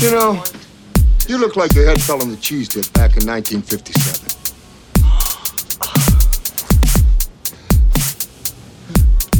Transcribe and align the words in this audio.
You 0.00 0.12
know, 0.12 0.44
you 1.26 1.38
look 1.38 1.56
like 1.56 1.74
your 1.74 1.84
head 1.84 2.00
fell 2.00 2.22
on 2.22 2.30
the 2.30 2.36
cheese 2.36 2.68
dip 2.68 2.84
back 2.92 3.16
in 3.16 3.26
1957. 3.26 4.28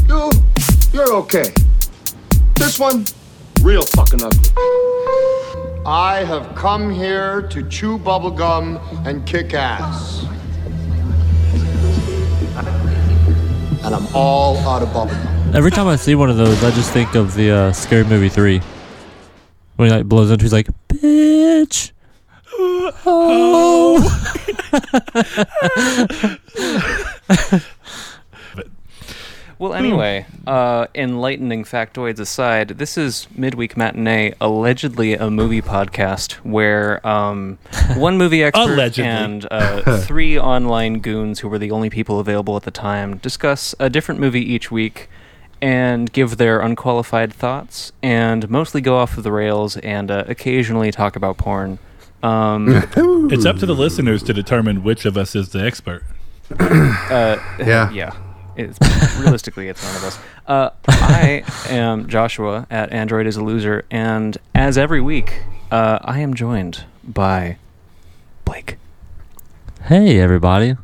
You, 0.09 0.29
you're 0.91 1.13
okay. 1.13 1.53
This 2.55 2.77
one, 2.77 3.05
real 3.61 3.83
fucking 3.83 4.21
ugly. 4.21 4.49
I 5.85 6.25
have 6.27 6.53
come 6.55 6.93
here 6.93 7.41
to 7.43 7.63
chew 7.69 7.97
bubblegum 7.97 8.81
and 9.07 9.25
kick 9.25 9.53
ass. 9.53 10.25
And 13.85 13.95
I'm 13.95 14.13
all 14.13 14.57
out 14.67 14.81
of 14.83 14.89
bubblegum. 14.89 15.55
Every 15.55 15.71
time 15.71 15.87
I 15.87 15.95
see 15.95 16.15
one 16.15 16.29
of 16.29 16.35
those, 16.35 16.61
I 16.65 16.71
just 16.71 16.91
think 16.91 17.15
of 17.15 17.33
the 17.35 17.49
uh, 17.49 17.71
Scary 17.71 18.03
Movie 18.03 18.27
3. 18.27 18.61
When 19.79 19.87
he 19.89 19.95
like 19.95 20.07
blows 20.07 20.29
into, 20.29 20.43
he's 20.43 20.51
like, 20.51 20.67
bitch. 20.89 21.93
Oh. 23.05 24.03
Well, 29.57 29.73
anyway, 29.73 30.25
uh, 30.47 30.87
enlightening 30.95 31.65
factoids 31.65 32.17
aside, 32.19 32.69
this 32.69 32.97
is 32.97 33.27
Midweek 33.35 33.75
Matinee, 33.75 34.33
allegedly 34.39 35.15
a 35.15 35.29
movie 35.29 35.61
podcast 35.61 36.31
where 36.45 37.05
um, 37.05 37.57
one 37.97 38.17
movie 38.17 38.41
expert 38.41 38.71
Allegedly. 38.71 39.11
and 39.11 39.45
uh, 39.51 39.97
three 40.03 40.39
online 40.39 40.99
goons 40.99 41.41
who 41.41 41.49
were 41.49 41.59
the 41.59 41.71
only 41.71 41.89
people 41.89 42.21
available 42.21 42.55
at 42.55 42.63
the 42.63 42.71
time 42.71 43.17
discuss 43.17 43.75
a 43.81 43.89
different 43.89 44.21
movie 44.21 44.39
each 44.39 44.71
week 44.71 45.09
and 45.61 46.11
give 46.13 46.37
their 46.37 46.59
unqualified 46.61 47.33
thoughts 47.33 47.91
and 48.01 48.49
mostly 48.49 48.81
go 48.81 48.97
off 48.97 49.17
of 49.17 49.23
the 49.23 49.31
rails 49.31 49.77
and 49.77 50.09
uh, 50.09 50.23
occasionally 50.27 50.91
talk 50.91 51.15
about 51.15 51.37
porn. 51.37 51.79
Um, 52.23 52.69
It's 53.31 53.45
up 53.45 53.57
to 53.59 53.65
the 53.65 53.75
listeners 53.75 54.23
to 54.23 54.33
determine 54.33 54.83
which 54.83 55.05
of 55.05 55.17
us 55.17 55.35
is 55.35 55.49
the 55.49 55.63
expert. 55.63 56.03
Yeah. 56.59 57.91
yeah. 57.91 58.15
It's, 58.55 58.77
realistically, 59.19 59.69
it's 59.69 59.81
none 59.83 59.95
of 59.95 60.03
us. 60.03 60.19
Uh, 60.45 60.69
I 60.87 61.43
am 61.69 62.09
Joshua 62.09 62.67
at 62.69 62.91
Android 62.91 63.25
is 63.25 63.37
a 63.37 63.43
Loser, 63.43 63.85
and 63.89 64.37
as 64.53 64.77
every 64.77 64.99
week, 64.99 65.43
uh, 65.71 65.99
I 66.01 66.19
am 66.19 66.33
joined 66.33 66.83
by 67.03 67.57
Blake. 68.43 68.75
Hey, 69.83 70.19
everybody. 70.19 70.75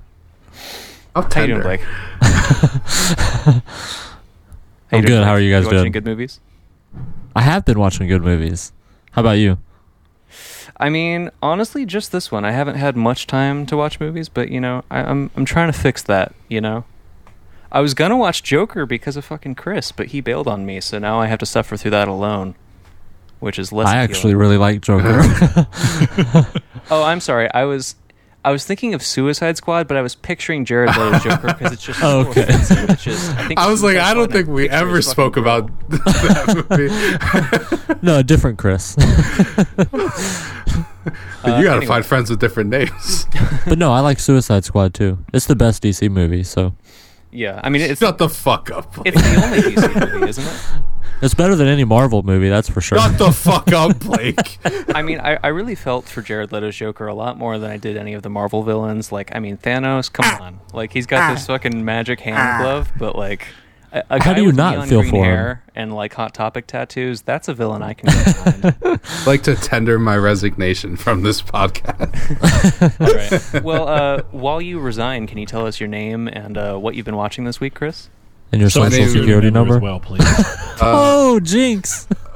How 1.16 1.24
How 1.24 1.42
you 1.42 1.48
doing, 1.48 1.64
tender. 1.64 3.62
I'm 4.92 5.02
you 5.02 5.08
good. 5.08 5.24
How 5.24 5.32
are 5.32 5.40
you 5.40 5.52
guys 5.52 5.66
watching 5.66 5.80
doing? 5.80 5.92
good 5.92 6.06
movies? 6.06 6.40
I 7.36 7.42
have 7.42 7.66
been 7.66 7.80
watching 7.80 8.08
good 8.08 8.24
movies. 8.24 8.72
How 9.12 9.22
about 9.22 9.34
you? 9.38 9.58
I 10.78 10.90
mean, 10.90 11.32
honestly, 11.42 11.86
just 11.86 12.12
this 12.12 12.32
one. 12.32 12.44
I 12.46 12.52
haven't 12.52 12.76
had 12.76 12.96
much 12.96 13.28
time 13.28 13.66
to 13.68 13.78
watch 13.78 14.00
movies, 14.00 14.30
but 14.30 14.50
you 14.50 14.60
know, 14.60 14.84
I, 14.92 15.02
I'm 15.02 15.32
I'm 15.36 15.46
trying 15.46 15.72
to 15.72 15.78
fix 15.78 16.04
that. 16.04 16.34
You 16.50 16.62
know, 16.62 16.86
I 17.72 17.82
was 17.82 17.94
gonna 17.94 18.18
watch 18.18 18.44
Joker 18.44 18.86
because 18.86 19.16
of 19.16 19.26
fucking 19.26 19.56
Chris, 19.56 19.92
but 19.92 20.08
he 20.08 20.22
bailed 20.22 20.48
on 20.48 20.66
me, 20.66 20.82
so 20.82 21.00
now 21.00 21.20
I 21.20 21.28
have 21.28 21.40
to 21.40 21.46
suffer 21.46 21.78
through 21.78 21.92
that 21.92 22.08
alone, 22.08 22.56
which 23.40 23.58
is 23.58 23.72
less. 23.72 23.88
I 23.88 24.02
appealing. 24.02 24.12
actually 24.12 24.36
really 24.36 24.58
like 24.58 24.82
Joker. 24.82 25.24
Oh, 26.92 27.04
I'm 27.04 27.20
sorry. 27.20 27.52
I 27.52 27.64
was 27.64 27.96
I 28.46 28.52
was 28.52 28.64
thinking 28.64 28.94
of 28.94 29.02
Suicide 29.04 29.58
Squad, 29.58 29.88
but 29.88 29.98
I 29.98 30.02
was 30.02 30.14
picturing 30.14 30.66
Jared 30.66 30.90
Leto 30.96 31.18
Joker 31.20 31.48
because 31.48 31.74
it's 31.74 31.84
just 31.84 32.00
so 32.00 32.20
Okay. 32.30 32.44
offensive. 32.44 32.90
It's 32.92 33.04
just, 33.04 33.32
I, 33.38 33.48
think 33.48 33.60
I 33.60 33.68
was 33.70 33.82
like, 33.82 33.98
I 33.98 34.14
don't 34.14 34.32
think 34.32 34.48
we 34.48 34.70
ever 34.70 35.02
spoke 35.02 35.34
gross. 35.34 35.44
about 35.44 35.80
that 35.90 37.86
movie. 37.88 38.00
no, 38.06 38.22
different 38.22 38.60
Chris. 38.60 38.96
But 38.96 39.08
uh, 41.54 41.58
you 41.58 41.64
gotta 41.64 41.70
anyway. 41.78 41.86
find 41.86 42.06
friends 42.06 42.30
with 42.30 42.40
different 42.40 42.70
names. 42.70 43.28
but 43.68 43.78
no, 43.78 43.92
I 43.92 44.00
like 44.00 44.20
Suicide 44.20 44.66
Squad 44.66 44.94
too. 44.94 45.20
It's 45.34 45.46
the 45.46 45.56
best 45.56 45.84
DC 45.84 46.10
movie, 46.10 46.44
so 46.44 46.76
Yeah, 47.32 47.60
I 47.64 47.70
mean 47.70 47.82
it's 47.82 48.00
Shut 48.02 48.18
the 48.18 48.30
fuck 48.30 48.72
up. 48.72 48.94
it's 49.06 49.22
the 49.22 49.44
only 49.44 49.60
DC 49.60 50.12
movie, 50.14 50.30
isn't 50.30 50.44
it? 50.46 50.62
It's 51.22 51.34
better 51.34 51.56
than 51.56 51.68
any 51.68 51.84
Marvel 51.84 52.24
movie. 52.24 52.50
That's 52.50 52.70
for 52.70 52.82
sure. 52.82 52.98
Shut 53.00 53.18
the 53.18 53.32
fuck 53.32 53.72
up, 53.72 54.00
Blake. 54.00 54.58
I 54.96 55.02
mean, 55.02 55.20
I, 55.20 55.38
I 55.44 55.48
really 55.48 55.76
felt 55.76 56.06
for 56.08 56.22
Jared 56.22 56.52
Leto's 56.52 56.76
Joker 56.76 57.08
a 57.08 57.14
lot 57.14 57.38
more 57.38 57.58
than 57.58 57.70
I 57.72 57.78
did 57.78 57.98
any 57.98 58.14
of 58.14 58.22
the 58.24 58.30
Marvel 58.30 58.64
villains. 58.64 59.12
Like, 59.12 59.36
I 59.36 59.40
mean, 59.40 59.58
Thanos, 59.58 60.12
come 60.12 60.26
Ah. 60.28 60.44
on, 60.44 60.60
like 60.74 60.94
he's 60.94 61.06
got 61.06 61.34
this 61.34 61.48
fucking 61.48 61.84
magic 61.86 62.20
hand 62.22 62.62
glove, 62.64 62.92
but 62.98 63.16
like. 63.16 63.48
A, 63.92 64.04
a 64.10 64.22
How 64.24 64.34
do 64.34 64.44
you 64.44 64.52
not 64.52 64.90
feel 64.90 65.00
green 65.02 65.12
for 65.12 65.26
him? 65.52 65.58
and 65.74 65.94
like 65.96 66.14
hot 66.14 66.34
topic 66.34 66.68
tattoos? 66.68 67.22
That's 67.22 67.48
a 67.48 67.54
villain 67.54 67.82
I 67.82 67.94
can 67.94 68.10
get 68.10 68.26
behind. 68.26 68.76
I'd 68.84 69.00
like 69.28 69.44
to 69.44 69.56
tender 69.56 69.98
my 69.98 70.18
resignation 70.18 70.98
from 70.98 71.22
this 71.22 71.42
podcast. 71.42 73.00
All 73.00 73.54
right. 73.54 73.64
Well, 73.64 73.88
uh, 73.88 74.24
while 74.32 74.62
you 74.62 74.80
resign, 74.80 75.28
can 75.28 75.38
you 75.38 75.46
tell 75.46 75.66
us 75.66 75.80
your 75.80 75.88
name 75.88 76.28
and 76.28 76.58
uh, 76.58 76.76
what 76.78 76.96
you've 76.96 77.06
been 77.06 77.16
watching 77.16 77.46
this 77.46 77.62
week, 77.62 77.74
Chris? 77.74 78.10
And 78.52 78.62
your 78.62 78.70
Social 78.70 78.92
social 78.92 79.08
security 79.10 79.52
number. 79.52 79.80
well, 79.80 80.00
please. 80.00 80.24
oh, 80.82 81.40
jinx! 81.42 82.08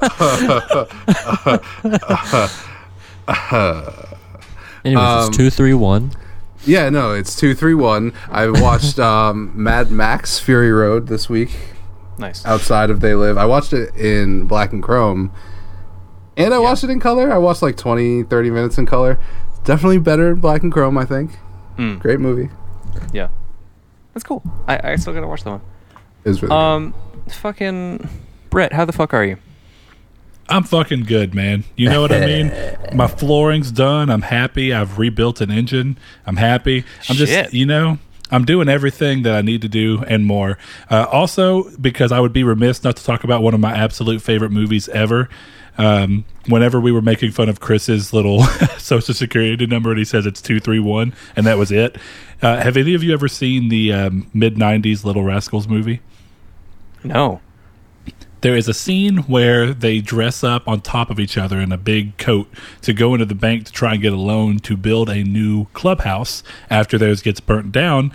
Anyways, 4.84 5.04
Um, 5.06 5.28
it's 5.28 5.36
two 5.36 5.50
three 5.50 5.74
one. 5.74 6.12
Yeah, 6.64 6.88
no, 6.90 7.12
it's 7.12 7.36
two 7.36 7.54
three 7.54 7.74
one. 7.74 8.12
I 8.30 8.48
watched 8.48 8.98
um, 8.98 9.52
Mad 9.54 9.90
Max 9.90 10.38
Fury 10.38 10.72
Road 10.72 11.06
this 11.08 11.28
week 11.28 11.50
Nice. 12.18 12.44
outside 12.44 12.90
of 12.90 13.00
They 13.00 13.14
Live. 13.14 13.36
I 13.38 13.44
watched 13.46 13.72
it 13.72 13.94
in 13.96 14.46
black 14.46 14.72
and 14.72 14.82
chrome, 14.82 15.32
and 16.36 16.52
I 16.54 16.58
watched 16.58 16.84
it 16.84 16.90
in 16.90 17.00
color. 17.00 17.32
I 17.32 17.38
watched 17.38 17.62
like 17.62 17.76
20, 17.76 18.24
30 18.24 18.50
minutes 18.50 18.78
in 18.78 18.86
color. 18.86 19.18
Definitely 19.64 19.98
better 19.98 20.30
in 20.32 20.40
black 20.40 20.62
and 20.62 20.72
chrome. 20.72 20.96
I 20.98 21.04
think. 21.04 21.38
Mm. 21.76 21.98
Great 21.98 22.20
movie. 22.20 22.50
Yeah. 23.12 23.28
That's 24.14 24.24
cool. 24.24 24.42
I, 24.66 24.92
I 24.92 24.96
still 24.96 25.12
gotta 25.14 25.26
watch 25.28 25.44
that 25.44 25.50
one. 25.50 25.60
It 26.24 26.28
was 26.28 26.42
really. 26.42 26.54
Um, 26.54 26.94
fucking 27.28 28.08
Brett, 28.50 28.72
how 28.72 28.84
the 28.84 28.92
fuck 28.92 29.14
are 29.14 29.24
you? 29.24 29.38
I'm 30.48 30.64
fucking 30.64 31.04
good, 31.04 31.32
man. 31.32 31.62
You 31.76 31.88
know 31.88 32.00
what 32.00 32.12
I 32.12 32.26
mean? 32.26 32.52
My 32.94 33.06
flooring's 33.06 33.70
done. 33.70 34.10
I'm 34.10 34.22
happy. 34.22 34.74
I've 34.74 34.98
rebuilt 34.98 35.40
an 35.40 35.50
engine. 35.50 35.96
I'm 36.26 36.36
happy. 36.36 36.84
I'm 37.08 37.14
Shit. 37.16 37.28
just, 37.28 37.54
you 37.54 37.66
know, 37.66 37.98
I'm 38.32 38.44
doing 38.44 38.68
everything 38.68 39.22
that 39.22 39.34
I 39.36 39.42
need 39.42 39.62
to 39.62 39.68
do 39.68 40.02
and 40.08 40.26
more. 40.26 40.58
Uh, 40.90 41.06
also, 41.10 41.70
because 41.76 42.10
I 42.10 42.18
would 42.18 42.32
be 42.32 42.42
remiss 42.42 42.82
not 42.82 42.96
to 42.96 43.04
talk 43.04 43.22
about 43.22 43.42
one 43.42 43.54
of 43.54 43.60
my 43.60 43.72
absolute 43.72 44.22
favorite 44.22 44.50
movies 44.50 44.88
ever. 44.88 45.28
Um, 45.78 46.24
whenever 46.46 46.80
we 46.80 46.90
were 46.90 47.00
making 47.00 47.30
fun 47.30 47.48
of 47.48 47.60
Chris's 47.60 48.12
little 48.12 48.42
social 48.78 49.14
security 49.14 49.66
number, 49.66 49.90
and 49.90 49.98
he 49.98 50.04
says 50.04 50.26
it's 50.26 50.42
two 50.42 50.58
three 50.60 50.80
one, 50.80 51.14
and 51.36 51.46
that 51.46 51.58
was 51.58 51.70
it. 51.70 51.96
Uh, 52.42 52.56
have 52.56 52.76
any 52.76 52.92
of 52.94 53.02
you 53.04 53.12
ever 53.14 53.28
seen 53.28 53.68
the 53.68 53.92
um, 53.92 54.28
mid 54.34 54.56
'90s 54.56 55.04
Little 55.04 55.22
Rascals 55.22 55.68
movie? 55.68 56.00
No. 57.04 57.40
there 58.42 58.56
is 58.56 58.68
a 58.68 58.74
scene 58.74 59.18
where 59.18 59.74
they 59.74 60.00
dress 60.00 60.42
up 60.42 60.66
on 60.66 60.80
top 60.80 61.10
of 61.10 61.20
each 61.20 61.36
other 61.36 61.60
in 61.60 61.72
a 61.72 61.76
big 61.76 62.16
coat 62.16 62.48
to 62.82 62.92
go 62.92 63.12
into 63.14 63.26
the 63.26 63.34
bank 63.34 63.66
to 63.66 63.72
try 63.72 63.92
and 63.92 64.02
get 64.02 64.12
a 64.12 64.16
loan 64.16 64.58
to 64.60 64.76
build 64.76 65.10
a 65.10 65.22
new 65.22 65.66
clubhouse 65.74 66.42
after 66.70 66.96
theirs 66.96 67.20
gets 67.22 67.40
burnt 67.40 67.70
down. 67.72 68.12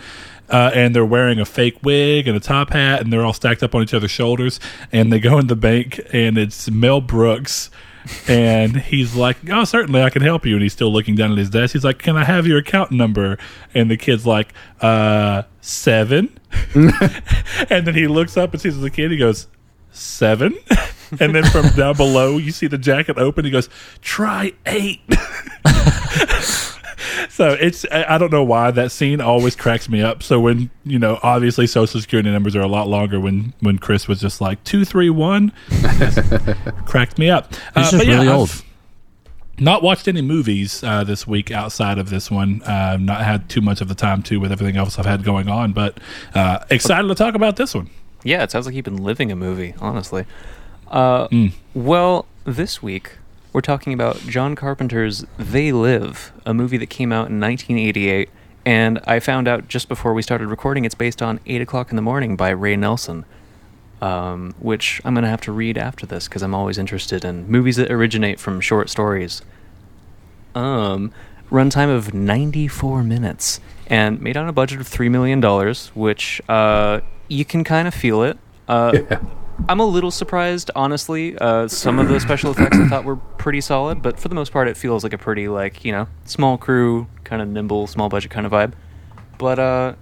Uh, 0.48 0.70
and 0.74 0.94
they're 0.94 1.04
wearing 1.04 1.40
a 1.40 1.44
fake 1.44 1.76
wig 1.82 2.28
and 2.28 2.36
a 2.36 2.40
top 2.40 2.70
hat, 2.70 3.00
and 3.00 3.12
they're 3.12 3.24
all 3.24 3.32
stacked 3.32 3.62
up 3.64 3.74
on 3.74 3.82
each 3.82 3.92
other's 3.94 4.12
shoulders. 4.12 4.60
And 4.92 5.12
they 5.12 5.18
go 5.18 5.38
in 5.38 5.48
the 5.48 5.56
bank, 5.56 6.00
and 6.12 6.38
it's 6.38 6.70
Mel 6.70 7.00
Brooks. 7.00 7.68
And 8.28 8.76
he's 8.76 9.14
like, 9.14 9.36
Oh, 9.50 9.64
certainly 9.64 10.02
I 10.02 10.10
can 10.10 10.22
help 10.22 10.46
you. 10.46 10.54
And 10.54 10.62
he's 10.62 10.72
still 10.72 10.92
looking 10.92 11.14
down 11.14 11.32
at 11.32 11.38
his 11.38 11.50
desk. 11.50 11.72
He's 11.72 11.84
like, 11.84 11.98
Can 11.98 12.16
I 12.16 12.24
have 12.24 12.46
your 12.46 12.58
account 12.58 12.90
number? 12.90 13.38
And 13.74 13.90
the 13.90 13.96
kid's 13.96 14.26
like, 14.26 14.52
Uh, 14.80 15.42
seven. 15.60 16.38
and 16.74 17.86
then 17.86 17.94
he 17.94 18.06
looks 18.06 18.36
up 18.36 18.52
and 18.52 18.60
sees 18.60 18.78
the 18.80 18.90
kid. 18.90 19.10
He 19.10 19.16
goes, 19.16 19.48
seven. 19.90 20.56
and 21.20 21.34
then 21.34 21.44
from 21.44 21.68
down 21.70 21.96
below, 21.96 22.38
you 22.38 22.52
see 22.52 22.66
the 22.66 22.78
jacket 22.78 23.18
open. 23.18 23.44
He 23.44 23.50
goes, 23.50 23.68
try 24.00 24.52
eight. 24.66 25.00
so 27.28 27.50
it's, 27.50 27.84
I 27.90 28.14
I 28.14 28.18
don't 28.18 28.32
know 28.32 28.42
why 28.44 28.70
that 28.70 28.90
scene 28.92 29.20
always 29.20 29.54
cracks 29.56 29.88
me 29.88 30.00
up. 30.02 30.22
So 30.22 30.40
when, 30.40 30.70
you 30.84 30.98
know, 30.98 31.18
obviously 31.22 31.66
social 31.66 32.00
security 32.00 32.30
numbers 32.30 32.54
are 32.56 32.60
a 32.62 32.68
lot 32.68 32.88
longer 32.88 33.18
when, 33.20 33.52
when 33.60 33.78
Chris 33.78 34.08
was 34.08 34.20
just 34.20 34.40
like 34.40 34.62
two, 34.64 34.84
three, 34.84 35.10
one, 35.10 35.52
cracked 36.86 37.18
me 37.18 37.30
up. 37.30 37.52
He's 37.54 37.60
Uh, 37.76 37.80
just 37.82 37.96
but 37.98 38.06
yeah, 38.06 38.14
really 38.14 38.28
I've- 38.28 38.36
old. 38.38 38.62
not 39.58 39.82
watched 39.82 40.06
any 40.08 40.22
movies 40.22 40.82
uh, 40.84 41.02
this 41.04 41.26
week 41.26 41.50
outside 41.50 41.98
of 41.98 42.10
this 42.10 42.30
one. 42.30 42.62
Uh, 42.62 42.96
not 43.00 43.22
had 43.22 43.48
too 43.48 43.60
much 43.60 43.80
of 43.80 43.88
the 43.88 43.94
time 43.94 44.22
to 44.24 44.38
with 44.38 44.52
everything 44.52 44.76
else 44.76 44.98
I've 44.98 45.06
had 45.06 45.24
going 45.24 45.48
on, 45.48 45.72
but 45.72 45.98
uh, 46.34 46.58
excited 46.70 47.08
to 47.08 47.14
talk 47.14 47.34
about 47.34 47.56
this 47.56 47.74
one. 47.74 47.88
Yeah, 48.24 48.42
it 48.42 48.50
sounds 48.50 48.66
like 48.66 48.74
you've 48.74 48.84
been 48.84 49.02
living 49.02 49.30
a 49.30 49.36
movie, 49.36 49.74
honestly. 49.80 50.24
Uh, 50.88 51.28
Mm. 51.28 51.52
Well, 51.74 52.26
this 52.44 52.82
week 52.82 53.18
we're 53.56 53.62
talking 53.62 53.94
about 53.94 54.18
John 54.18 54.54
Carpenter's 54.54 55.24
They 55.38 55.72
Live, 55.72 56.30
a 56.44 56.52
movie 56.52 56.76
that 56.76 56.90
came 56.90 57.10
out 57.10 57.30
in 57.30 57.40
1988. 57.40 58.28
And 58.66 59.00
I 59.06 59.18
found 59.18 59.48
out 59.48 59.66
just 59.66 59.88
before 59.88 60.12
we 60.12 60.20
started 60.20 60.48
recording 60.48 60.84
it's 60.84 60.94
based 60.94 61.22
on 61.22 61.40
8 61.46 61.62
o'clock 61.62 61.88
in 61.88 61.96
the 61.96 62.02
morning 62.02 62.36
by 62.36 62.50
Ray 62.50 62.76
Nelson. 62.76 63.24
um, 64.02 64.54
which 64.58 65.00
I'm 65.06 65.14
gonna 65.14 65.30
have 65.30 65.40
to 65.40 65.52
read 65.52 65.78
after 65.78 66.04
this 66.04 66.28
because 66.28 66.42
I'm 66.42 66.54
always 66.54 66.76
interested 66.76 67.24
in 67.24 67.48
movies 67.48 67.76
that 67.76 67.90
originate 67.90 68.38
from 68.38 68.60
short 68.60 68.90
stories. 68.90 69.40
Um, 70.54 71.10
runtime 71.50 71.88
of 71.88 72.12
94 72.12 73.02
minutes 73.04 73.58
and 73.86 74.20
made 74.20 74.36
on 74.36 74.50
a 74.50 74.52
budget 74.52 74.80
of 74.82 74.86
three 74.86 75.08
million 75.08 75.40
dollars, 75.40 75.88
which 75.94 76.42
uh, 76.46 77.00
you 77.28 77.46
can 77.46 77.64
kind 77.64 77.88
of 77.88 77.94
feel 77.94 78.22
it. 78.22 78.36
Uh, 78.68 78.98
I'm 79.68 79.80
a 79.80 79.86
little 79.86 80.10
surprised, 80.10 80.70
honestly. 80.76 81.36
Uh, 81.38 81.66
some 81.68 81.98
of 81.98 82.08
the 82.08 82.20
special 82.20 82.50
effects 82.50 82.76
I 82.76 82.88
thought 82.88 83.04
were 83.04 83.16
pretty 83.16 83.60
solid, 83.60 84.02
but 84.02 84.18
for 84.18 84.28
the 84.28 84.34
most 84.34 84.52
part, 84.52 84.68
it 84.68 84.76
feels 84.76 85.02
like 85.02 85.12
a 85.12 85.18
pretty 85.18 85.48
like 85.48 85.84
you 85.84 85.92
know 85.92 86.08
small 86.24 86.58
crew, 86.58 87.06
kind 87.24 87.42
of 87.42 87.48
nimble, 87.48 87.86
small 87.86 88.08
budget 88.08 88.30
kind 88.30 88.46
of 88.46 88.52
vibe. 88.52 88.74
But 89.38 89.58
uh, 89.58 89.94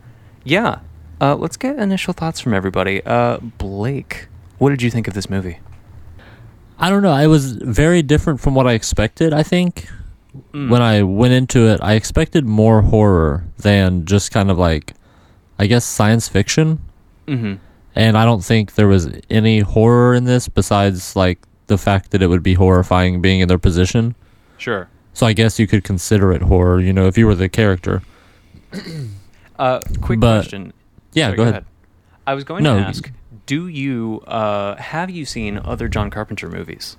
yeah, 0.44 0.80
uh, 1.20 1.36
let's 1.36 1.56
get 1.56 1.78
initial 1.78 2.12
thoughts 2.12 2.40
from 2.40 2.52
everybody. 2.54 3.02
Uh, 3.04 3.38
Blake, 3.38 4.28
what 4.58 4.70
did 4.70 4.82
you 4.82 4.90
think 4.90 5.08
of 5.08 5.14
this 5.14 5.30
movie? 5.30 5.60
I 6.78 6.90
don't 6.90 7.02
know. 7.02 7.16
It 7.16 7.28
was 7.28 7.52
very 7.52 8.02
different 8.02 8.40
from 8.40 8.54
what 8.54 8.66
I 8.66 8.72
expected. 8.72 9.32
I 9.32 9.42
think 9.42 9.88
when 10.52 10.82
I 10.82 11.02
went 11.02 11.32
into 11.32 11.68
it, 11.68 11.80
I 11.80 11.94
expected 11.94 12.44
more 12.44 12.82
horror 12.82 13.44
than 13.58 14.04
just 14.04 14.32
kind 14.32 14.50
of 14.50 14.58
like, 14.58 14.94
I 15.58 15.66
guess, 15.66 15.84
science 15.84 16.28
fiction. 16.28 16.80
Mm-hmm. 17.28 17.54
And 17.96 18.17
I 18.19 18.25
don't 18.25 18.44
think 18.44 18.75
there 18.75 18.88
was 18.88 19.08
any 19.31 19.61
horror 19.61 20.14
in 20.14 20.25
this 20.25 20.49
besides 20.49 21.14
like 21.14 21.38
the 21.69 21.79
fact 21.79 22.11
that 22.11 22.23
it 22.23 22.26
would 22.26 22.43
be 22.43 22.55
horrifying 22.55 23.20
being 23.23 23.41
in 23.41 23.49
their 23.49 23.58
position. 23.58 24.14
Sure. 24.58 24.88
So 25.12 25.26
I 25.26 25.32
guess 25.32 25.58
you 25.61 25.67
could 25.67 25.85
consider 25.85 26.32
it 26.32 26.43
horror, 26.43 26.81
you 26.81 26.93
know, 26.93 27.06
if 27.06 27.17
you 27.17 27.26
were 27.26 27.35
the 27.37 27.49
character. 27.49 28.02
Uh, 29.56 29.81
quick 30.00 30.19
But- 30.19 30.41
question. 30.43 30.73
Yeah, 31.12 31.26
Sorry, 31.26 31.37
go, 31.37 31.43
ahead. 31.44 31.64
I 32.26 32.35
was 32.35 32.43
going 32.43 32.64
No, 32.64 32.75
to 32.76 32.81
ask, 32.85 33.08
do 33.46 33.69
you 33.69 34.20
uh, 34.26 34.75
have 34.75 35.11
you 35.11 35.25
seen 35.25 35.58
other 35.58 35.87
John 35.87 36.11
Carpenter 36.11 36.49
movies? 36.49 36.97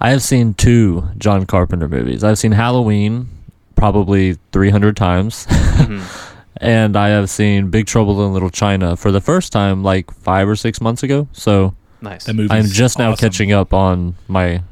I 0.00 0.10
have 0.10 0.22
seen 0.22 0.54
two 0.54 1.08
John 1.18 1.44
Carpenter 1.44 1.88
movies. 1.88 2.22
I've 2.22 2.38
seen 2.38 2.52
Halloween 2.52 3.28
probably 3.74 4.36
300 4.52 4.96
times. 4.96 5.46
Mhm. 5.48 6.32
and 6.60 6.96
I 6.96 7.08
have 7.08 7.30
seen 7.30 7.70
Big 7.70 7.86
Trouble 7.86 8.24
in 8.26 8.32
Little 8.32 8.50
China 8.50 8.96
for 8.96 9.12
the 9.12 9.20
first 9.20 9.52
time 9.52 9.82
like 9.82 10.10
5 10.10 10.48
or 10.48 10.56
6 10.56 10.80
months 10.80 11.02
ago. 11.02 11.28
So 11.32 11.74
Nice. 12.00 12.24
That 12.24 12.34
movie. 12.34 12.52
I'm 12.52 12.66
just 12.66 12.98
now 12.98 13.14
catching 13.14 13.52
up 13.52 13.72
on 13.72 14.16
my 14.28 14.62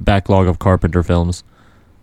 backlog 0.00 0.46
of 0.46 0.58
Carpenter 0.58 1.02
films. 1.02 1.44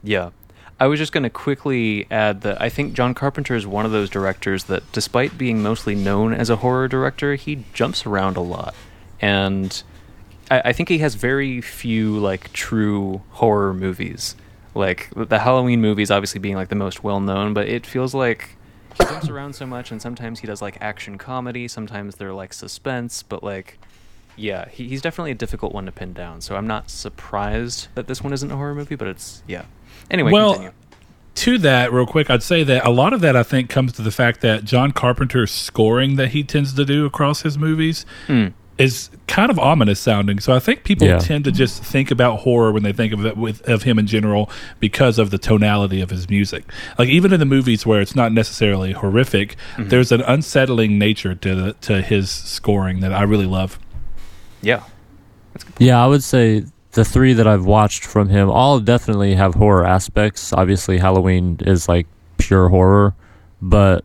Yeah. 0.04 0.32
I 0.80 0.86
was 0.86 1.00
just 1.00 1.12
going 1.12 1.24
to 1.24 1.30
quickly 1.30 2.06
add 2.12 2.42
that 2.42 2.62
I 2.62 2.70
think 2.70 2.94
John 2.94 3.16
Carpenter 3.16 3.56
is 3.56 3.66
one 3.66 3.86
of 3.86 3.92
those 3.92 4.10
directors 4.10 4.66
that, 4.66 4.84
despite 4.92 5.38
being 5.38 5.64
mostly 5.64 5.96
known 5.96 6.34
as 6.34 6.52
a 6.52 6.58
horror 6.58 6.88
director, 6.88 7.34
he 7.36 7.66
jumps 7.74 8.06
around 8.06 8.38
a 8.38 8.42
lot. 8.42 8.76
And 9.20 9.82
I, 10.52 10.62
I 10.66 10.74
think 10.74 10.90
he 10.90 11.00
has 11.00 11.16
very 11.16 11.62
few, 11.62 12.20
like, 12.20 12.54
true 12.54 13.24
horror 13.32 13.74
movies. 13.74 14.36
Like, 14.76 15.10
the 15.16 15.40
Halloween 15.40 15.82
movies 15.82 16.12
obviously 16.12 16.40
being, 16.40 16.56
like, 16.56 16.70
the 16.70 16.76
most 16.76 17.04
well 17.04 17.20
known, 17.20 17.56
but 17.56 17.68
it 17.68 17.88
feels 17.88 18.14
like 18.14 18.57
he 18.98 19.06
jumps 19.06 19.30
around 19.30 19.54
so 19.54 19.66
much, 19.66 19.92
and 19.92 20.02
sometimes 20.02 20.40
he 20.40 20.48
does, 20.48 20.62
like, 20.62 20.78
action 20.82 21.18
comedy, 21.18 21.68
sometimes 21.68 22.16
they're, 22.16 22.34
like, 22.34 22.54
suspense, 22.54 23.24
but, 23.24 23.44
like, 23.44 23.80
yeah, 24.36 24.70
he, 24.70 24.88
he's 24.88 25.02
definitely 25.02 25.32
a 25.32 25.36
difficult 25.36 25.74
one 25.74 25.86
to 25.86 25.92
pin 25.92 26.14
down. 26.14 26.42
So 26.42 26.56
I'm 26.56 26.68
not 26.68 26.90
surprised 26.90 27.88
that 27.96 28.08
this 28.08 28.22
one 28.22 28.34
isn't 28.34 28.52
a 28.52 28.56
horror 28.56 28.76
movie, 28.76 28.96
but 28.96 29.08
it's 29.08 29.42
yeah. 29.48 29.66
Anyway, 30.12 30.32
well, 30.32 30.54
continue. 30.54 30.74
to 31.36 31.58
that, 31.58 31.92
real 31.92 32.06
quick, 32.06 32.30
I'd 32.30 32.44
say 32.44 32.64
that 32.64 32.86
a 32.86 32.92
lot 32.92 33.14
of 33.14 33.22
that 33.22 33.36
I 33.36 33.42
think 33.42 33.70
comes 33.70 33.94
to 33.94 34.04
the 34.04 34.12
fact 34.12 34.42
that 34.42 34.64
John 34.64 34.92
Carpenter's 34.92 35.52
scoring 35.52 36.18
that 36.18 36.30
he 36.30 36.44
tends 36.44 36.74
to 36.76 36.86
do 36.86 37.06
across 37.06 37.42
his 37.42 37.58
movies 37.58 38.06
Mm. 38.28 38.54
Is 38.78 39.10
kind 39.28 39.50
of 39.50 39.58
ominous 39.58 40.00
sounding. 40.00 40.40
So 40.40 40.54
I 40.54 40.60
think 40.60 40.84
people 40.84 41.08
Yeah. 41.08 41.18
tend 41.18 41.46
to 41.46 41.52
just 41.52 41.84
think 41.84 42.12
about 42.12 42.42
horror 42.42 42.72
when 42.72 42.84
they 42.84 42.94
think 42.94 43.12
of 43.12 43.26
it 43.26 43.36
with 43.36 43.68
of 43.68 43.84
him 43.84 43.98
in 43.98 44.06
general 44.08 44.50
because 44.80 45.18
of 45.18 45.32
the 45.32 45.38
tonality 45.38 46.00
of 46.02 46.10
his 46.12 46.30
music. 46.30 46.64
Like 47.00 47.10
even 47.10 47.34
in 47.34 47.40
the 47.40 47.46
movies 47.46 47.86
where 47.86 48.02
it's 48.02 48.16
not 48.16 48.32
necessarily 48.32 48.94
horrific, 48.94 49.56
mm-hmm. 49.76 49.90
there's 49.90 50.12
an 50.12 50.22
unsettling 50.22 51.00
nature 51.00 51.34
to 51.34 51.56
the, 51.56 51.74
to 51.74 52.02
his 52.02 52.30
scoring 52.30 53.00
that 53.00 53.12
I 53.14 53.24
really 53.24 53.46
love. 53.48 53.80
Yeah, 54.62 54.84
Yeah, 55.80 56.04
I 56.04 56.08
would 56.08 56.24
say 56.24 56.66
the 56.92 57.06
three 57.06 57.34
that 57.34 57.48
I've 57.48 57.66
watched 57.66 58.04
from 58.06 58.30
him 58.30 58.50
all 58.50 58.80
definitely 58.80 59.36
have 59.36 59.56
horror 59.56 59.86
aspects. 59.86 60.52
Obviously, 60.54 60.98
Halloween 60.98 61.58
is 61.66 61.88
like 61.88 62.08
pure 62.38 62.70
horror, 62.70 63.14
but 63.62 64.04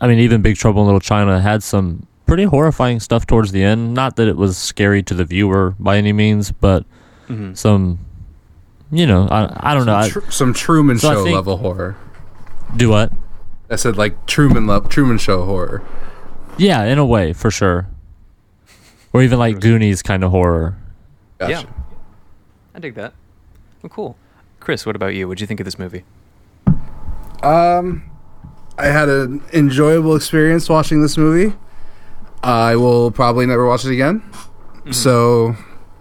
I 0.00 0.08
mean, 0.08 0.18
even 0.20 0.40
Big 0.40 0.56
Trouble 0.56 0.82
in 0.82 0.86
Little 0.86 1.00
China 1.00 1.40
had 1.40 1.62
some 1.62 2.06
pretty 2.30 2.44
horrifying 2.44 3.00
stuff 3.00 3.26
towards 3.26 3.50
the 3.50 3.60
end. 3.60 3.92
Not 3.92 4.14
that 4.14 4.28
it 4.28 4.36
was 4.36 4.56
scary 4.56 5.02
to 5.02 5.14
the 5.14 5.24
viewer 5.24 5.74
by 5.80 5.96
any 5.96 6.12
means, 6.12 6.52
but 6.52 6.84
Mhm. 7.28 7.56
some, 7.56 7.98
you 8.92 9.04
know, 9.04 9.26
I, 9.28 9.70
I 9.72 9.74
don't 9.74 9.84
know. 9.84 9.96
I, 9.96 10.08
Tr- 10.08 10.30
some 10.30 10.54
Truman 10.54 10.96
So 10.98 11.10
Show 11.12 11.24
think- 11.24 11.34
level 11.34 11.56
horror. 11.56 11.96
do 12.76 12.88
what? 12.88 13.12
I 13.68 13.74
said 13.74 13.96
like 13.96 14.26
Truman 14.26 14.68
level 14.68 14.88
Truman 14.88 15.18
Show 15.18 15.44
horror. 15.44 15.82
Yeah, 16.56 16.84
in 16.84 16.98
a 16.98 17.04
way, 17.04 17.32
for 17.32 17.50
sure. 17.50 17.88
Or 19.12 19.22
even 19.22 19.40
like 19.40 19.58
Goonies 19.58 20.00
kind 20.02 20.22
of 20.22 20.30
horror. 20.30 20.76
Gotcha. 21.38 21.50
yeah, 21.52 21.62
I 22.76 22.78
dig 22.78 22.94
that. 22.94 23.12
Well, 23.82 23.90
cool. 23.90 24.16
Chris, 24.60 24.86
what 24.86 24.94
about 24.94 25.14
you? 25.16 25.26
What'd 25.26 25.40
you 25.40 25.48
think 25.48 25.58
of 25.58 25.64
this 25.64 25.80
movie? 25.80 26.04
Um, 27.42 28.04
I 28.78 28.86
had 28.86 29.08
an 29.08 29.42
enjoyable 29.52 30.14
experience 30.14 30.68
watching 30.68 31.02
this 31.02 31.16
movie. 31.18 31.56
I 32.42 32.76
will 32.76 33.10
probably 33.10 33.46
never 33.46 33.66
watch 33.66 33.84
it 33.84 33.92
again. 33.92 34.22
So 34.92 35.56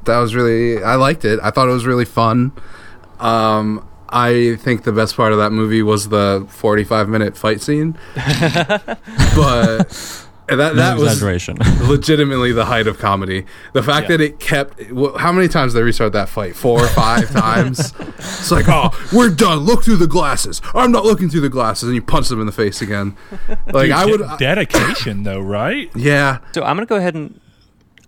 that 0.06 0.18
was 0.19 0.33
really 0.36 0.81
I 0.83 0.95
liked 0.95 1.25
it. 1.25 1.39
I 1.44 1.51
thought 1.51 1.68
it 1.68 1.74
was 1.74 1.86
really 1.86 2.06
fun. 2.06 2.51
Um, 3.19 3.86
I 4.09 4.56
think 4.59 4.83
the 4.83 4.91
best 4.91 5.15
part 5.15 5.33
of 5.33 5.38
that 5.38 5.51
movie 5.51 5.83
was 5.83 6.09
the 6.09 6.47
45 6.50 7.09
minute 7.09 7.38
fight 7.38 7.62
scene. 7.62 7.97
but 9.36 10.27
and 10.50 10.60
that 10.60 10.75
No 10.75 10.81
that 10.81 10.98
was 10.98 11.13
exaggeration. 11.13 11.57
legitimately 11.88 12.51
the 12.51 12.66
height 12.66 12.88
of 12.88 12.98
comedy. 13.00 13.46
The 13.74 13.84
fact 13.84 14.10
Yeah. 14.10 14.18
that 14.18 14.22
it 14.24 14.40
kept 14.40 14.81
how 15.19 15.31
many 15.31 15.48
times 15.48 15.74
did 15.74 15.80
they 15.80 15.84
restart 15.84 16.13
that 16.13 16.30
fight? 16.30 16.56
Four 16.56 16.84
or 16.84 16.88
five 16.88 17.30
times. 17.31 17.94
It's 18.18 18.51
like, 18.51 18.66
oh, 18.68 18.90
we're 19.13 19.30
done. 19.30 19.60
Look 19.60 19.84
through 19.84 19.98
the 19.98 20.07
glasses. 20.07 20.62
I'm 20.74 20.92
not 20.92 21.06
looking 21.06 21.30
through 21.30 21.42
the 21.42 21.50
glasses, 21.50 21.84
and 21.84 21.96
you 21.96 22.01
punch 22.01 22.28
them 22.30 22.40
in 22.40 22.46
the 22.46 22.51
face 22.51 22.81
again. 22.81 23.16
Like 23.68 23.86
Dude, 23.88 23.92
I 23.92 24.06
would. 24.06 24.22
I- 24.22 24.38
dedication 24.38 25.24
though, 25.24 25.40
right? 25.42 25.90
yeah. 25.96 26.40
So 26.54 26.63
I'm 26.63 26.75
gonna 26.75 26.86
go 26.86 26.96
ahead 26.98 27.16
and 27.16 27.40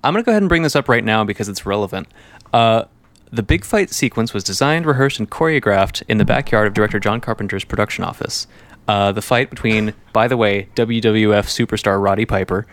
I'm 0.04 0.14
gonna 0.14 0.24
go 0.24 0.32
ahead 0.32 0.42
and 0.42 0.50
bring 0.50 0.64
this 0.64 0.76
up 0.76 0.90
right 0.90 1.04
now 1.04 1.24
because 1.24 1.48
it's 1.50 1.66
relevant. 1.66 2.08
Uh, 2.54 2.86
the 3.34 3.44
big 3.44 3.64
fight 3.64 3.90
sequence 3.92 4.34
was 4.34 4.44
designed, 4.44 4.86
rehearsed, 4.86 5.18
and 5.20 5.30
choreographed 5.30 6.04
in 6.10 6.18
the 6.18 6.26
backyard 6.26 6.68
of 6.68 6.74
director 6.74 7.00
John 7.00 7.22
Carpenter's 7.22 7.64
production 7.64 8.04
office. 8.04 8.46
Uh, 8.88 9.12
the 9.12 9.22
fight 9.22 9.50
between, 9.50 9.94
by 10.12 10.28
the 10.28 10.36
way, 10.38 10.68
WWF 10.76 11.46
superstar 11.48 12.02
Roddy 12.04 12.26
Piper 12.26 12.66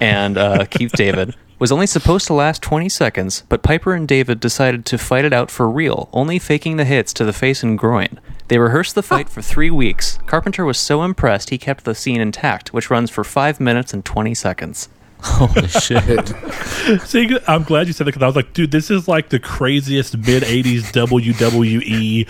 and 0.00 0.36
uh, 0.38 0.64
Keith 0.70 0.92
David 0.92 1.34
was 1.58 1.72
only 1.72 1.86
supposed 1.86 2.26
to 2.26 2.34
last 2.34 2.62
20 2.62 2.88
seconds, 2.88 3.44
but 3.48 3.62
Piper 3.62 3.94
and 3.94 4.06
David 4.06 4.40
decided 4.40 4.84
to 4.86 4.98
fight 4.98 5.24
it 5.24 5.32
out 5.32 5.50
for 5.50 5.68
real, 5.68 6.08
only 6.12 6.38
faking 6.38 6.76
the 6.76 6.84
hits 6.84 7.12
to 7.14 7.24
the 7.24 7.32
face 7.32 7.62
and 7.62 7.78
groin. 7.78 8.20
They 8.48 8.58
rehearsed 8.58 8.94
the 8.94 9.02
fight 9.02 9.28
for 9.30 9.40
three 9.40 9.70
weeks. 9.70 10.18
Carpenter 10.26 10.64
was 10.64 10.78
so 10.78 11.02
impressed 11.02 11.50
he 11.50 11.58
kept 11.58 11.84
the 11.84 11.94
scene 11.94 12.20
intact, 12.20 12.74
which 12.74 12.90
runs 12.90 13.08
for 13.10 13.24
five 13.24 13.58
minutes 13.60 13.94
and 13.94 14.04
20 14.04 14.34
seconds. 14.34 14.88
Holy 15.22 15.68
shit. 15.68 16.02
It, 16.06 17.00
See, 17.06 17.38
I'm 17.48 17.62
glad 17.62 17.86
you 17.86 17.94
said 17.94 18.06
that 18.06 18.10
because 18.10 18.22
I 18.22 18.26
was 18.26 18.36
like, 18.36 18.52
dude, 18.52 18.70
this 18.70 18.90
is 18.90 19.08
like 19.08 19.30
the 19.30 19.38
craziest 19.38 20.18
mid 20.18 20.42
'80s 20.42 20.82
WWE 20.92 22.28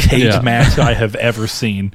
cage 0.00 0.22
Yeah. 0.24 0.40
match 0.40 0.76
I 0.78 0.94
have 0.94 1.14
ever 1.16 1.46
seen. 1.46 1.94